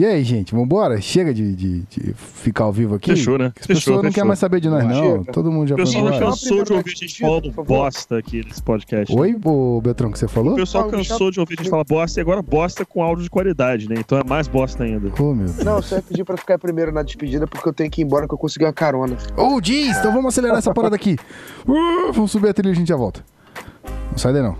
E 0.00 0.06
aí, 0.06 0.24
gente, 0.24 0.54
vambora? 0.54 0.98
Chega 0.98 1.34
de, 1.34 1.54
de- 1.54 1.80
de 1.82 2.14
ficar 2.14 2.64
ao 2.64 2.72
vivo 2.72 2.94
aqui? 2.94 3.10
Fechou, 3.10 3.36
né? 3.36 3.52
As 3.60 3.66
pessoas 3.66 3.78
Fechou, 3.80 3.94
não 3.96 4.00
fechou. 4.04 4.14
querem 4.14 4.28
mais 4.28 4.38
saber 4.38 4.58
de 4.58 4.70
nós, 4.70 4.82
não. 4.86 4.94
Chega. 5.18 5.24
Todo 5.32 5.52
mundo 5.52 5.68
já 5.68 5.74
O 5.74 5.76
foi 5.76 5.84
pessoal 5.84 6.04
embora. 6.06 6.20
Não, 6.20 6.30
cansou 6.30 6.64
de 6.64 6.72
ouvir 6.72 6.90
a 6.90 6.96
gente 6.96 7.20
falando 7.20 7.52
bosta 7.66 8.16
aqui 8.18 8.42
nesse 8.42 8.62
podcast. 8.62 9.14
Oi, 9.14 9.36
ô 9.44 9.78
Beltrão, 9.82 10.10
que 10.10 10.18
você 10.18 10.24
O 10.24 10.28
falou? 10.30 10.54
pessoal 10.54 10.84
Não, 10.84 10.90
cansou 10.92 11.30
de 11.30 11.38
ouvir 11.38 11.56
a 11.58 11.62
gente 11.62 11.68
falar 11.70 11.84
bosta 11.84 12.18
e 12.18 12.22
agora 12.22 12.40
bosta 12.40 12.86
com 12.86 13.02
áudio 13.02 13.24
de 13.24 13.28
qualidade, 13.28 13.90
né? 13.90 13.96
Então 13.98 14.16
é 14.18 14.24
mais 14.24 14.48
bosta 14.48 14.84
ainda. 14.84 15.12
Ô, 15.22 15.34
meu 15.34 15.44
Deus. 15.48 15.58
Não, 15.58 15.82
só 15.82 15.96
ia 15.96 16.02
pedir 16.02 16.24
pra 16.24 16.38
ficar 16.38 16.58
primeiro 16.58 16.90
na 16.92 17.02
despedida 17.02 17.46
porque 17.46 17.68
eu 17.68 17.72
tenho 17.74 17.90
que 17.90 18.00
ir 18.00 18.04
embora 18.04 18.26
que 18.26 18.32
eu 18.32 18.38
consegui 18.38 18.64
uma 18.64 18.72
carona. 18.72 19.18
Ô, 19.36 19.60
diz! 19.60 19.98
Então 19.98 20.14
vamos 20.14 20.28
acelerar 20.28 20.56
essa 20.56 20.72
parada 20.72 20.96
aqui. 20.96 21.18
Uh, 21.68 22.10
vamos 22.14 22.30
subir 22.30 22.48
a 22.48 22.54
trilha 22.54 22.70
e 22.70 22.72
a 22.72 22.74
gente 22.74 22.88
já 22.88 22.96
volta. 22.96 23.22
Não 24.10 24.16
sai 24.16 24.32
daí 24.32 24.42
não. 24.42 24.56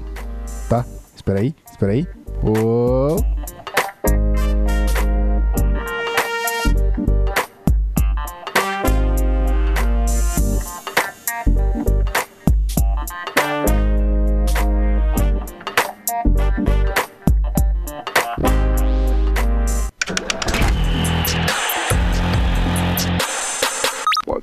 Tá? 0.68 0.84
Espera 1.16 1.40
aí, 1.40 1.54
espera 1.72 1.92
aí. 1.92 2.06
Ô. 2.44 3.39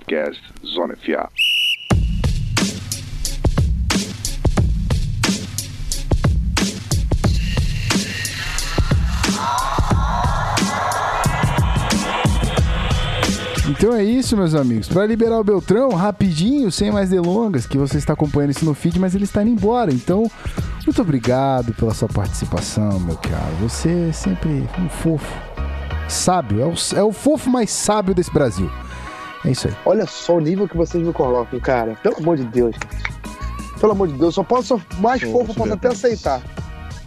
Podcast 0.07 0.41
Zona 0.65 0.95
FA. 0.95 1.29
Então 13.69 13.93
é 13.93 14.01
isso, 14.01 14.37
meus 14.37 14.55
amigos. 14.55 14.87
Para 14.87 15.05
liberar 15.05 15.41
o 15.41 15.43
Beltrão, 15.43 15.89
rapidinho, 15.89 16.71
sem 16.71 16.89
mais 16.89 17.09
delongas, 17.09 17.67
que 17.67 17.77
você 17.77 17.97
está 17.97 18.13
acompanhando 18.13 18.51
isso 18.51 18.63
no 18.63 18.73
feed, 18.73 18.97
mas 18.97 19.13
ele 19.13 19.25
está 19.25 19.41
indo 19.41 19.51
embora. 19.51 19.91
Então, 19.91 20.31
muito 20.85 21.01
obrigado 21.01 21.73
pela 21.73 21.93
sua 21.93 22.07
participação, 22.07 22.97
meu 23.01 23.17
caro. 23.17 23.55
Você 23.59 24.07
é 24.09 24.11
sempre 24.13 24.69
um 24.79 24.87
fofo. 24.87 25.35
Sábio. 26.07 26.61
É 26.61 26.65
o, 26.65 26.73
é 26.95 27.03
o 27.03 27.11
fofo 27.11 27.49
mais 27.49 27.69
sábio 27.69 28.15
desse 28.15 28.31
Brasil. 28.31 28.71
É 29.47 29.51
isso 29.51 29.67
aí. 29.67 29.73
Olha 29.85 30.05
só 30.05 30.35
o 30.35 30.39
nível 30.39 30.67
que 30.67 30.75
vocês 30.75 31.01
me 31.03 31.13
colocam, 31.13 31.59
cara. 31.59 31.95
Pelo 32.03 32.17
amor 32.17 32.37
de 32.37 32.43
Deus. 32.45 32.75
Pelo 33.79 33.91
amor 33.93 34.07
de 34.07 34.15
Deus, 34.15 34.35
só 34.35 34.43
posso 34.43 34.81
mais 34.99 35.21
Ô, 35.23 35.31
fofo 35.31 35.51
eu 35.51 35.55
posso 35.55 35.73
até 35.73 35.87
aceitar. 35.89 36.41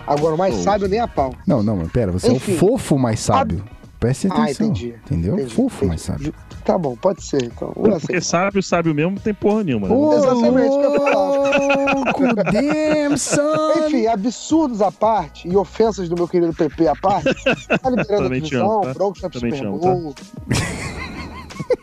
Agora, 0.07 0.35
o 0.35 0.39
mais 0.39 0.55
Ô. 0.55 0.63
sábio 0.63 0.89
nem 0.89 1.01
a 1.01 1.07
pau. 1.09 1.35
Não, 1.47 1.63
não, 1.63 1.77
mas 1.77 1.91
pera, 1.93 2.11
você 2.11 2.33
Enfim. 2.33 2.53
é 2.53 2.55
o 2.55 2.59
fofo 2.59 2.99
mais 2.99 3.21
sábio. 3.21 3.63
Preste 3.99 4.29
Ah, 4.31 4.45
atenção. 4.45 4.67
entendi. 4.69 4.95
Entendeu? 5.05 5.35
Entendi, 5.35 5.55
fofo 5.55 5.77
entendi. 5.85 5.87
mais 5.89 6.01
sábio. 6.01 6.35
Tá 6.65 6.79
bom, 6.79 6.97
pode 6.97 7.23
ser, 7.23 7.45
então. 7.45 7.71
Porque 7.75 8.21
sábio, 8.21 8.63
sábio 8.63 8.95
mesmo, 8.95 9.13
não 9.13 9.19
tem 9.19 9.35
porra 9.35 9.63
nenhuma. 9.63 9.89
Né? 9.89 9.95
Ô, 9.95 10.15
Exatamente, 10.15 10.69
isso 10.69 10.79
que 10.79 10.87
eu 10.87 10.93
ia 10.93 11.95
louco, 11.95 12.53
damn, 12.53 13.19
son. 13.19 13.87
Enfim, 13.87 14.07
absurdos 14.07 14.81
à 14.81 14.91
parte 14.91 15.49
e 15.49 15.57
ofensas 15.57 16.09
do 16.09 16.15
meu 16.17 16.27
querido 16.29 16.55
PP 16.55 16.89
à 16.89 16.95
parte, 16.97 17.35
tá 17.45 17.91
liberando 17.91 18.15
a 18.15 18.17
Também 18.25 18.41
te 18.41 18.51
divisão, 18.51 18.73
amo, 18.73 18.81
tá? 18.83 18.95
Broncos 18.95 19.21
Também 19.21 19.51
Super 19.51 19.53
te 19.53 19.65
amo, 19.67 19.79
Bowl. 19.79 20.15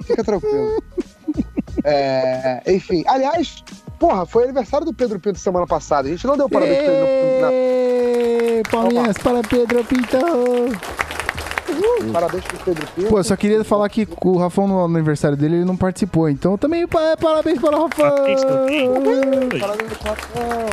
Fica 0.03 0.23
tranquilo. 0.23 0.81
É, 1.83 2.61
enfim, 2.67 3.03
aliás, 3.07 3.63
porra, 3.99 4.25
foi 4.25 4.43
aniversário 4.45 4.85
do 4.85 4.93
Pedro 4.93 5.19
Pinto 5.19 5.37
semana 5.39 5.67
passada. 5.67 6.07
A 6.07 6.11
gente 6.11 6.25
não 6.25 6.35
deu 6.37 6.49
parabéns 6.49 6.77
pra 6.83 6.93
ele 6.93 7.41
na- 7.41 8.69
Palminhas 8.71 9.17
para 9.17 9.41
Pedro 9.43 9.83
Pinto. 9.83 10.17
Uh, 11.69 12.11
parabéns 12.11 12.43
pro 12.45 12.57
Pedro 12.59 12.87
Pinto. 12.95 13.09
Pô, 13.09 13.23
só 13.23 13.35
queria 13.35 13.63
falar 13.63 13.87
que 13.89 14.07
o 14.25 14.37
Rafão 14.37 14.67
no 14.67 14.83
aniversário 14.85 15.37
dele 15.37 15.57
ele 15.57 15.65
não 15.65 15.77
participou. 15.77 16.27
Então 16.29 16.57
também 16.57 16.87
pa- 16.87 17.15
parabéns 17.17 17.59
para 17.59 17.77
o 17.77 17.83
Rafão. 17.83 18.09
Parabéns. 18.09 18.41
Parabéns, 19.59 19.91
Rafael. 20.03 20.69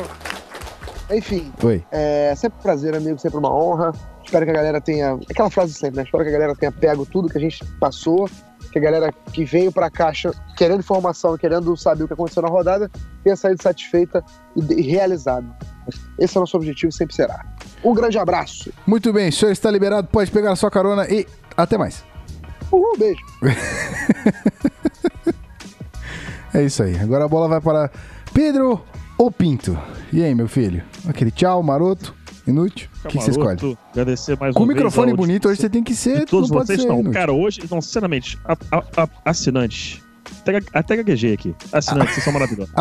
Enfim, 1.10 1.52
Oi. 1.62 1.84
é 1.92 2.34
sempre 2.34 2.58
um 2.58 2.62
prazer, 2.62 2.96
amigo, 2.96 3.18
sempre 3.18 3.38
uma 3.38 3.54
honra. 3.54 3.92
Espero 4.24 4.46
que 4.46 4.50
a 4.50 4.54
galera 4.54 4.80
tenha. 4.80 5.18
Aquela 5.30 5.50
frase 5.50 5.74
sempre, 5.74 5.98
né? 5.98 6.02
Espero 6.04 6.24
que 6.24 6.30
a 6.30 6.32
galera 6.32 6.56
tenha 6.56 6.72
pego 6.72 7.04
tudo 7.04 7.28
que 7.28 7.36
a 7.36 7.40
gente 7.40 7.62
passou, 7.78 8.28
que 8.74 8.78
a 8.80 8.82
galera 8.82 9.14
que 9.32 9.44
veio 9.44 9.70
pra 9.70 9.88
caixa 9.88 10.32
querendo 10.56 10.80
informação, 10.80 11.38
querendo 11.38 11.76
saber 11.76 12.02
o 12.02 12.08
que 12.08 12.12
aconteceu 12.12 12.42
na 12.42 12.48
rodada, 12.48 12.90
tenha 13.22 13.36
saído 13.36 13.62
satisfeita 13.62 14.24
e, 14.56 14.80
e 14.80 14.82
realizada. 14.82 15.46
Esse 16.18 16.36
é 16.36 16.40
o 16.40 16.42
nosso 16.42 16.56
objetivo 16.56 16.90
e 16.90 16.92
sempre 16.92 17.14
será. 17.14 17.46
Um 17.84 17.94
grande 17.94 18.18
abraço. 18.18 18.72
Muito 18.84 19.12
bem, 19.12 19.28
o 19.28 19.32
senhor 19.32 19.52
está 19.52 19.70
liberado, 19.70 20.08
pode 20.08 20.32
pegar 20.32 20.50
a 20.50 20.56
sua 20.56 20.72
carona 20.72 21.06
e 21.08 21.24
até 21.56 21.78
mais. 21.78 22.04
Uhul, 22.72 22.98
beijo. 22.98 23.20
É 26.56 26.62
isso 26.62 26.84
aí. 26.84 26.96
Agora 27.00 27.24
a 27.24 27.28
bola 27.28 27.48
vai 27.48 27.60
para 27.60 27.90
Pedro 28.32 28.80
ou 29.18 29.28
Pinto. 29.28 29.76
E 30.12 30.22
aí, 30.22 30.32
meu 30.36 30.46
filho? 30.46 30.84
Aquele 31.08 31.32
tchau, 31.32 31.60
maroto, 31.64 32.14
inútil. 32.46 32.88
O 33.04 33.08
que, 33.08 33.18
que 33.18 33.24
você 33.24 33.30
escolhe? 33.30 33.78
Agradecer 33.92 34.38
mais 34.38 34.54
Com 34.54 34.60
o 34.60 34.62
uma 34.64 34.72
vez 34.72 34.76
microfone 34.84 35.14
bonito, 35.14 35.48
hoje 35.48 35.60
você 35.60 35.68
tem 35.70 35.82
que 35.82 35.94
ser. 35.94 36.20
de 36.20 36.26
todos 36.26 36.50
não 36.50 36.58
vocês 36.58 36.84
não. 36.84 37.02
Cara, 37.04 37.32
hoje, 37.32 37.60
não, 37.70 37.80
sinceramente, 37.80 38.38
a- 38.44 38.56
a- 38.70 39.02
a- 39.02 39.08
assinantes. 39.24 40.02
Até, 40.40 40.60
até 40.72 40.96
gaguejei 40.96 41.32
aqui. 41.34 41.54
Assinantes, 41.72 42.14
vocês 42.14 42.24
são 42.24 42.32
maravilhosos. 42.32 42.72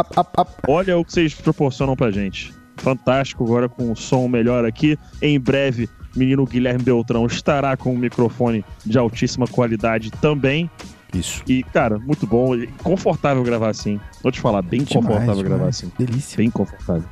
Olha 0.67 0.97
o 0.97 1.03
que 1.05 1.13
vocês 1.13 1.33
proporcionam 1.33 1.95
pra 1.95 2.11
gente. 2.11 2.53
Fantástico, 2.77 3.43
agora 3.43 3.69
com 3.69 3.91
o 3.91 3.95
som 3.95 4.27
melhor 4.27 4.65
aqui. 4.65 4.97
Em 5.21 5.39
breve, 5.39 5.89
menino 6.15 6.45
Guilherme 6.45 6.83
Beltrão 6.83 7.25
estará 7.25 7.77
com 7.77 7.93
um 7.93 7.97
microfone 7.97 8.65
de 8.85 8.97
altíssima 8.97 9.47
qualidade 9.47 10.09
também. 10.11 10.69
Isso. 11.13 11.43
E, 11.47 11.61
cara, 11.63 11.99
muito 11.99 12.25
bom. 12.25 12.51
Confortável 12.81 13.43
gravar 13.43 13.69
assim. 13.69 13.99
Vou 14.23 14.31
te 14.31 14.41
falar, 14.41 14.61
bem 14.63 14.81
Demais, 14.83 15.05
confortável 15.05 15.43
gravar 15.43 15.55
demais. 15.57 15.75
assim. 15.77 15.91
Delícia. 15.97 16.37
Bem 16.37 16.49
confortável. 16.49 17.03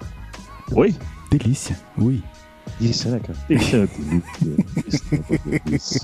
Oi? 0.74 0.96
Delícia. 1.30 1.78
Ui. 1.98 2.22
Isso, 2.82 3.10
né, 3.10 3.20
cara? 3.20 3.38
Isso 3.50 3.76
é 3.76 3.88
delícia. 3.88 5.20
É 5.46 5.60
delícia. 5.60 6.02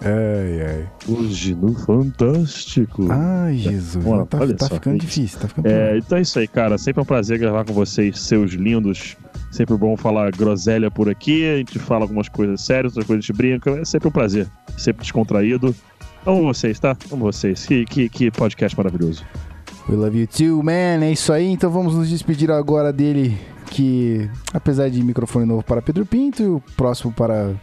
Ai, 0.00 0.60
ai. 0.62 0.88
Hoje 1.08 1.54
no 1.54 1.74
Fantástico. 1.74 3.06
Ai, 3.10 3.56
Jesus. 3.56 4.04
Bora, 4.04 4.26
tá 4.26 4.38
olha 4.38 4.54
tá 4.54 4.66
só, 4.66 4.74
ficando 4.74 4.98
difícil. 4.98 5.40
Tá 5.40 5.48
ficando 5.48 5.66
É, 5.66 5.96
então 5.98 6.18
é 6.18 6.20
isso 6.20 6.38
aí, 6.38 6.46
cara. 6.46 6.76
Sempre 6.76 7.00
é 7.00 7.02
um 7.02 7.06
prazer 7.06 7.38
gravar 7.38 7.64
com 7.64 7.72
vocês, 7.72 8.18
seus 8.20 8.52
lindos. 8.52 9.16
Sempre 9.50 9.76
bom 9.76 9.96
falar 9.96 10.30
groselha 10.32 10.90
por 10.90 11.08
aqui. 11.08 11.46
A 11.46 11.56
gente 11.56 11.78
fala 11.78 12.04
algumas 12.04 12.28
coisas 12.28 12.60
sérias, 12.60 12.92
outras 12.92 13.06
coisas 13.06 13.24
a 13.24 13.26
gente 13.26 13.36
brinca. 13.36 13.70
É 13.70 13.84
sempre 13.84 14.08
um 14.08 14.12
prazer. 14.12 14.46
Sempre 14.76 15.02
descontraído. 15.02 15.74
Amo 16.26 16.42
vocês, 16.42 16.78
tá? 16.78 16.96
Amo 17.10 17.24
vocês. 17.24 17.64
Que, 17.64 17.86
que, 17.86 18.08
que 18.08 18.30
podcast 18.30 18.76
maravilhoso. 18.76 19.24
We 19.88 19.96
love 19.96 20.18
you 20.18 20.26
too, 20.26 20.62
man. 20.62 21.02
É 21.02 21.12
isso 21.12 21.32
aí. 21.32 21.46
Então 21.46 21.70
vamos 21.70 21.94
nos 21.94 22.10
despedir 22.10 22.50
agora 22.50 22.92
dele, 22.92 23.38
que 23.68 24.28
apesar 24.52 24.88
de 24.90 25.02
microfone 25.02 25.44
novo 25.46 25.62
para 25.62 25.80
Pedro 25.82 26.04
Pinto, 26.06 26.42
e 26.42 26.46
o 26.46 26.62
próximo 26.76 27.12
para 27.12 27.54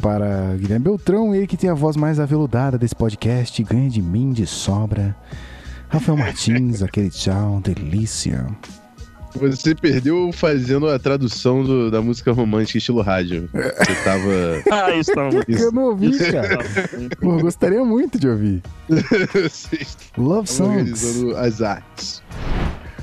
para 0.00 0.56
Guilherme 0.56 0.84
Beltrão, 0.84 1.32
ele 1.34 1.46
que 1.46 1.56
tem 1.56 1.70
a 1.70 1.74
voz 1.74 1.96
mais 1.96 2.18
aveludada 2.18 2.76
desse 2.76 2.94
podcast, 2.94 3.62
ganha 3.62 3.88
de 3.88 4.02
mim 4.02 4.32
de 4.32 4.46
sobra. 4.46 5.14
Rafael 5.88 6.16
Martins, 6.18 6.82
aquele 6.82 7.08
tchau, 7.08 7.60
delícia. 7.62 8.44
Você 9.36 9.74
perdeu 9.74 10.30
fazendo 10.32 10.88
a 10.88 10.98
tradução 10.98 11.62
do- 11.62 11.90
da 11.90 12.02
música 12.02 12.32
romântica 12.32 12.76
estilo 12.78 13.00
rádio. 13.00 13.48
Você 13.52 13.94
tava. 14.04 14.62
Ah, 14.70 14.94
isso 14.96 15.12
tava 15.14 15.30
muito. 15.30 15.50
Eu 15.52 15.70
não 15.72 15.84
ouvi, 15.84 16.18
cara. 16.18 16.58
Pô, 17.20 17.38
gostaria 17.38 17.82
muito 17.84 18.18
de 18.18 18.28
ouvir. 18.28 18.60
Love 20.18 20.48
Songs. 20.48 21.22
as 21.36 21.62
artes. 21.62 22.22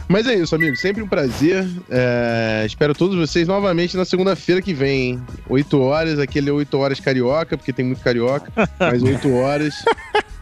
Mas 0.10 0.26
é 0.26 0.34
isso, 0.34 0.56
amigos. 0.56 0.81
Sempre 0.81 1.03
um 1.03 1.07
prazer. 1.07 1.68
É, 1.88 2.64
espero 2.65 2.95
todos 2.95 3.15
vocês 3.15 3.48
novamente 3.48 3.95
na 3.95 4.03
segunda-feira 4.03 4.60
que 4.60 4.73
vem. 4.73 5.11
hein? 5.11 5.22
8 5.48 5.80
horas, 5.80 6.18
aquele 6.18 6.49
8 6.49 6.76
horas 6.80 6.99
carioca, 6.99 7.56
porque 7.56 7.72
tem 7.72 7.86
muito 7.86 8.02
carioca. 8.02 8.52
Mas 8.80 9.03
8 9.03 9.31
horas. 9.31 9.76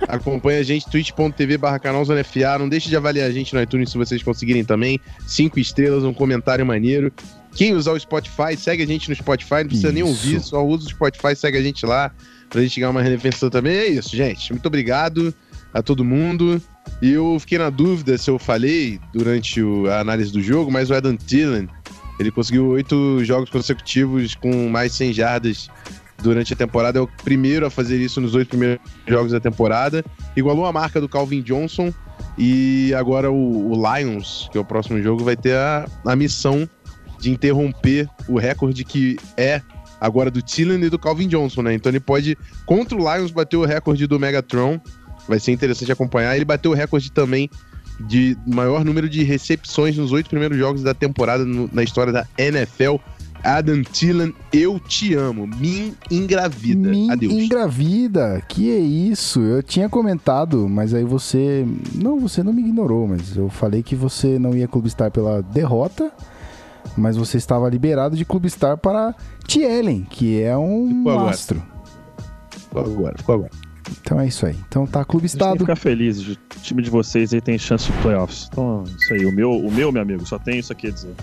Acompanhe 0.08 0.60
a 0.60 0.64
gente, 0.64 0.90
twitch.tv 0.90 1.58
barra 1.58 1.80
canal 1.80 2.06
Zona 2.06 2.24
FA. 2.24 2.58
Não 2.58 2.70
deixe 2.70 2.88
de 2.88 2.96
avaliar 2.96 3.28
a 3.28 3.32
gente 3.32 3.54
no 3.54 3.62
iTunes 3.62 3.92
se 3.92 3.98
vocês 3.98 4.24
conseguirem 4.24 4.64
também. 4.64 5.02
Cinco 5.28 5.60
estrelas, 5.60 6.06
um 6.06 6.14
comentário 6.14 6.66
maneiro. 6.66 7.12
Quem 7.54 7.74
usar 7.74 7.92
o 7.92 8.00
Spotify, 8.00 8.56
segue 8.56 8.84
a 8.84 8.88
gente 8.88 9.10
no 9.10 9.16
Spotify. 9.16 9.56
Não 9.64 9.68
precisa 9.68 9.92
nem 9.92 10.02
Isso. 10.04 10.12
ouvir, 10.12 10.40
só 10.40 10.66
usa 10.66 10.86
o 10.86 10.90
Spotify, 10.90 11.36
segue 11.36 11.58
a 11.58 11.62
gente 11.62 11.86
lá. 11.86 12.10
Pra 12.50 12.62
gente 12.62 12.80
ganhar 12.80 12.92
uma 12.92 13.02
relevância 13.02 13.50
também. 13.50 13.76
É 13.76 13.88
isso, 13.88 14.16
gente. 14.16 14.54
Muito 14.54 14.66
obrigado 14.66 15.36
a 15.74 15.82
todo 15.82 16.04
mundo. 16.04 16.62
E 17.02 17.12
eu 17.12 17.38
fiquei 17.40 17.58
na 17.58 17.70
dúvida 17.70 18.18
se 18.18 18.30
eu 18.30 18.40
falei 18.40 19.00
durante 19.14 19.62
a 19.92 20.00
análise 20.00 20.32
do 20.32 20.42
jogo, 20.42 20.72
mas 20.72 20.90
o 20.90 20.94
Adam 20.94 21.16
Thielen, 21.16 21.68
ele 22.20 22.32
conseguiu 22.32 22.68
oito 22.70 23.24
jogos 23.24 23.50
consecutivos 23.50 24.36
com 24.36 24.70
mais 24.70 24.94
100 24.94 25.14
jardas 25.14 25.70
durante 26.22 26.54
a 26.54 26.56
temporada. 26.56 27.00
É 27.00 27.02
o 27.02 27.08
primeiro 27.08 27.66
a 27.66 27.70
fazer 27.70 28.00
isso 28.00 28.20
nos 28.20 28.36
oito 28.36 28.50
primeiros 28.50 28.80
jogos 29.08 29.32
da 29.32 29.40
temporada. 29.40 30.04
Igualou 30.36 30.66
a 30.66 30.74
marca 30.74 31.00
do 31.00 31.10
Calvin 31.10 31.42
Johnson. 31.42 31.94
E 32.38 32.94
agora 32.96 33.32
o, 33.32 33.72
o 33.72 33.96
Lions, 33.96 34.50
que 34.52 34.58
é 34.58 34.62
o 34.62 34.66
próximo 34.66 35.02
jogo, 35.02 35.24
vai 35.24 35.36
ter 35.36 35.56
a, 35.56 35.88
a 36.06 36.16
missão 36.16 36.68
de 37.20 37.32
interromper 37.32 38.08
o 38.28 38.38
recorde 38.38 38.84
que 38.84 39.18
é 39.36 39.62
agora 40.00 40.30
do 40.30 40.42
Thielen 40.42 40.84
e 40.84 40.90
do 40.90 41.00
Calvin 41.00 41.28
Johnson, 41.28 41.64
né? 41.64 41.74
Então 41.74 41.92
ele 41.92 42.00
pode, 42.00 42.38
contra 42.66 42.96
o 42.96 43.16
Lions, 43.16 43.32
bater 43.32 43.58
o 43.58 43.66
recorde 43.66 44.06
do 44.06 44.20
Megatron. 44.20 44.80
Vai 45.28 45.40
ser 45.40 45.52
interessante 45.52 45.92
acompanhar. 45.92 46.36
Ele 46.36 46.46
bateu 46.46 46.72
o 46.72 46.74
recorde 46.74 47.12
também 47.12 47.50
de 48.00 48.38
maior 48.46 48.86
número 48.86 49.10
de 49.10 49.24
recepções 49.24 49.98
nos 49.98 50.12
oito 50.12 50.30
primeiros 50.30 50.58
jogos 50.58 50.84
da 50.84 50.94
temporada 50.94 51.44
no- 51.44 51.70
na 51.74 51.84
história 51.84 52.14
da 52.14 52.28
NFL. 52.38 52.96
Adam 53.44 53.82
Thielen, 53.84 54.34
eu 54.52 54.80
te 54.80 55.14
amo. 55.14 55.46
Me 55.48 55.94
engravida. 56.10 56.90
Me 56.90 57.10
Adeus. 57.12 57.34
engravida. 57.34 58.42
Que 58.50 58.72
é 58.72 58.80
isso? 58.80 59.40
Eu 59.40 59.62
tinha 59.64 59.88
comentado, 59.88 60.68
mas 60.68 60.94
aí 60.94 61.04
você. 61.04 61.66
Não, 61.96 62.20
você 62.20 62.42
não 62.44 62.52
me 62.52 62.62
ignorou, 62.62 63.08
mas 63.08 63.36
eu 63.38 63.48
falei 63.50 63.84
que 63.84 63.96
você 63.96 64.38
não 64.40 64.56
ia 64.56 64.68
clubistar 64.68 65.12
pela 65.12 65.42
derrota, 65.42 66.12
mas 66.98 67.16
você 67.16 67.38
estava 67.38 67.70
liberado 67.70 68.16
de 68.18 68.26
clubistar 68.26 68.76
para 68.78 69.14
Tielen, 69.46 70.04
que 70.10 70.42
é 70.42 70.58
um 70.58 70.88
Ficou 70.98 71.12
agora. 71.14 71.30
astro. 71.30 71.64
Ficou 72.52 72.82
agora, 72.82 73.16
ficou 73.18 73.36
agora. 73.36 73.52
Então 74.02 74.20
é 74.20 74.28
isso 74.28 74.46
aí. 74.46 74.56
Então 74.68 74.86
tá 74.86 75.00
A 75.00 75.02
gente 75.02 75.06
tem 75.06 75.06
que 75.06 75.12
clubistado. 75.12 75.60
ficar 75.60 75.76
felizes. 75.76 76.28
O 76.28 76.38
time 76.62 76.82
de 76.82 76.90
vocês 76.90 77.34
aí 77.34 77.42
tem 77.42 77.58
chance 77.58 77.86
de 77.92 77.98
playoffs. 78.00 78.48
Então, 78.52 78.84
isso 79.00 79.14
aí. 79.14 79.26
O 79.26 79.32
meu, 79.32 79.52
o 79.52 79.72
meu, 79.72 79.92
meu 79.92 80.02
amigo, 80.02 80.26
só 80.26 80.38
tem 80.40 80.60
isso 80.60 80.72
aqui 80.72 80.88
a 80.88 80.92
dizer. 80.92 81.14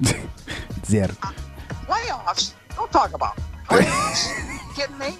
Zero. 0.86 1.14
Playoffs? 1.86 2.54
Don't 2.76 2.90
talk 2.90 3.14
about 3.14 3.34
playoffs. 3.68 4.28
kidding 4.74 4.96
me? 4.98 5.18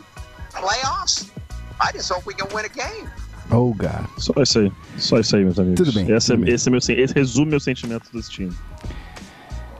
Playoffs? 0.52 1.30
I 1.80 1.92
just 1.96 2.10
hope 2.10 2.26
we 2.26 2.34
can 2.34 2.46
win 2.54 2.64
a 2.64 2.68
game. 2.68 3.08
Oh, 3.50 3.74
God. 3.74 4.06
Só 4.18 4.32
isso 4.42 4.58
aí. 4.60 4.72
Só 4.96 5.18
isso 5.18 5.36
aí, 5.36 5.44
meus 5.44 5.58
amigos. 5.58 5.76
Tudo 5.78 5.92
bem, 5.92 6.10
Esse, 6.10 6.28
tudo 6.28 6.42
é, 6.42 6.46
bem. 6.46 6.54
esse, 6.54 6.68
é 6.68 6.70
meu, 6.70 6.78
esse 6.78 7.14
resume 7.14 7.50
meu 7.50 7.60
sentimento 7.60 8.08
desse 8.12 8.30
time. 8.30 8.52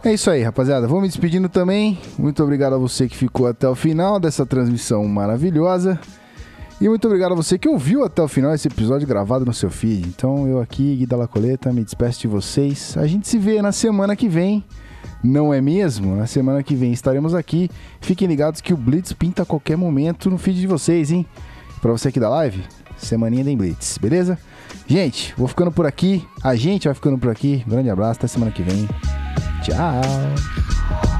É 0.05 0.13
isso 0.13 0.29
aí, 0.31 0.43
rapaziada. 0.43 0.87
Vou 0.89 1.01
me 1.01 1.07
despedindo 1.07 1.49
também. 1.49 1.99
Muito 2.19 2.43
obrigado 2.43 2.75
a 2.75 2.79
você 2.79 3.09
que 3.09 3.17
ficou 3.17 3.47
até 3.47 3.69
o 3.69 3.75
final 3.75 4.19
dessa 4.19 4.45
transmissão 4.45 5.07
maravilhosa. 5.07 5.99
E 6.83 6.89
muito 6.89 7.07
obrigado 7.07 7.31
a 7.31 7.37
você 7.37 7.57
que 7.57 7.69
ouviu 7.69 8.03
até 8.03 8.21
o 8.21 8.27
final 8.27 8.53
esse 8.53 8.67
episódio 8.67 9.07
gravado 9.07 9.47
no 9.47 9.55
seu 9.55 9.71
feed. 9.71 10.05
Então 10.09 10.49
eu 10.49 10.61
aqui, 10.61 10.97
Gui 10.97 11.07
da 11.07 11.17
Lacoleta, 11.17 11.73
me 11.73 11.85
despeço 11.85 12.23
de 12.23 12.27
vocês. 12.27 12.97
A 12.99 13.07
gente 13.07 13.29
se 13.29 13.39
vê 13.39 13.63
na 13.63 13.71
semana 13.71 14.17
que 14.17 14.29
vem. 14.29 14.65
Não 15.23 15.55
é 15.55 15.61
mesmo? 15.61 16.17
Na 16.17 16.27
semana 16.27 16.61
que 16.61 16.75
vem 16.75 16.93
estaremos 16.93 17.37
aqui. 17.37 17.71
Fiquem 18.01 18.27
ligados 18.27 18.61
que 18.61 18.75
o 18.75 18.77
Blitz 18.77 19.13
pinta 19.13 19.45
a 19.45 19.47
qualquer 19.47 19.77
momento 19.77 20.29
no 20.29 20.37
feed 20.37 20.61
de 20.61 20.67
vocês, 20.67 21.13
hein? 21.13 21.25
Pra 21.81 21.93
você 21.93 22.09
aqui 22.09 22.19
da 22.19 22.29
live, 22.29 22.65
semaninha 22.97 23.45
tem 23.45 23.57
Blitz, 23.57 23.97
beleza? 23.99 24.37
Gente, 24.85 25.33
vou 25.37 25.47
ficando 25.47 25.71
por 25.71 25.87
aqui. 25.87 26.27
A 26.43 26.57
gente 26.57 26.89
vai 26.89 26.95
ficando 26.97 27.17
por 27.17 27.31
aqui. 27.31 27.63
Grande 27.65 27.91
abraço, 27.91 28.19
até 28.19 28.27
semana 28.27 28.51
que 28.51 28.65
vem. 28.65 28.89
Tchau. 29.63 31.12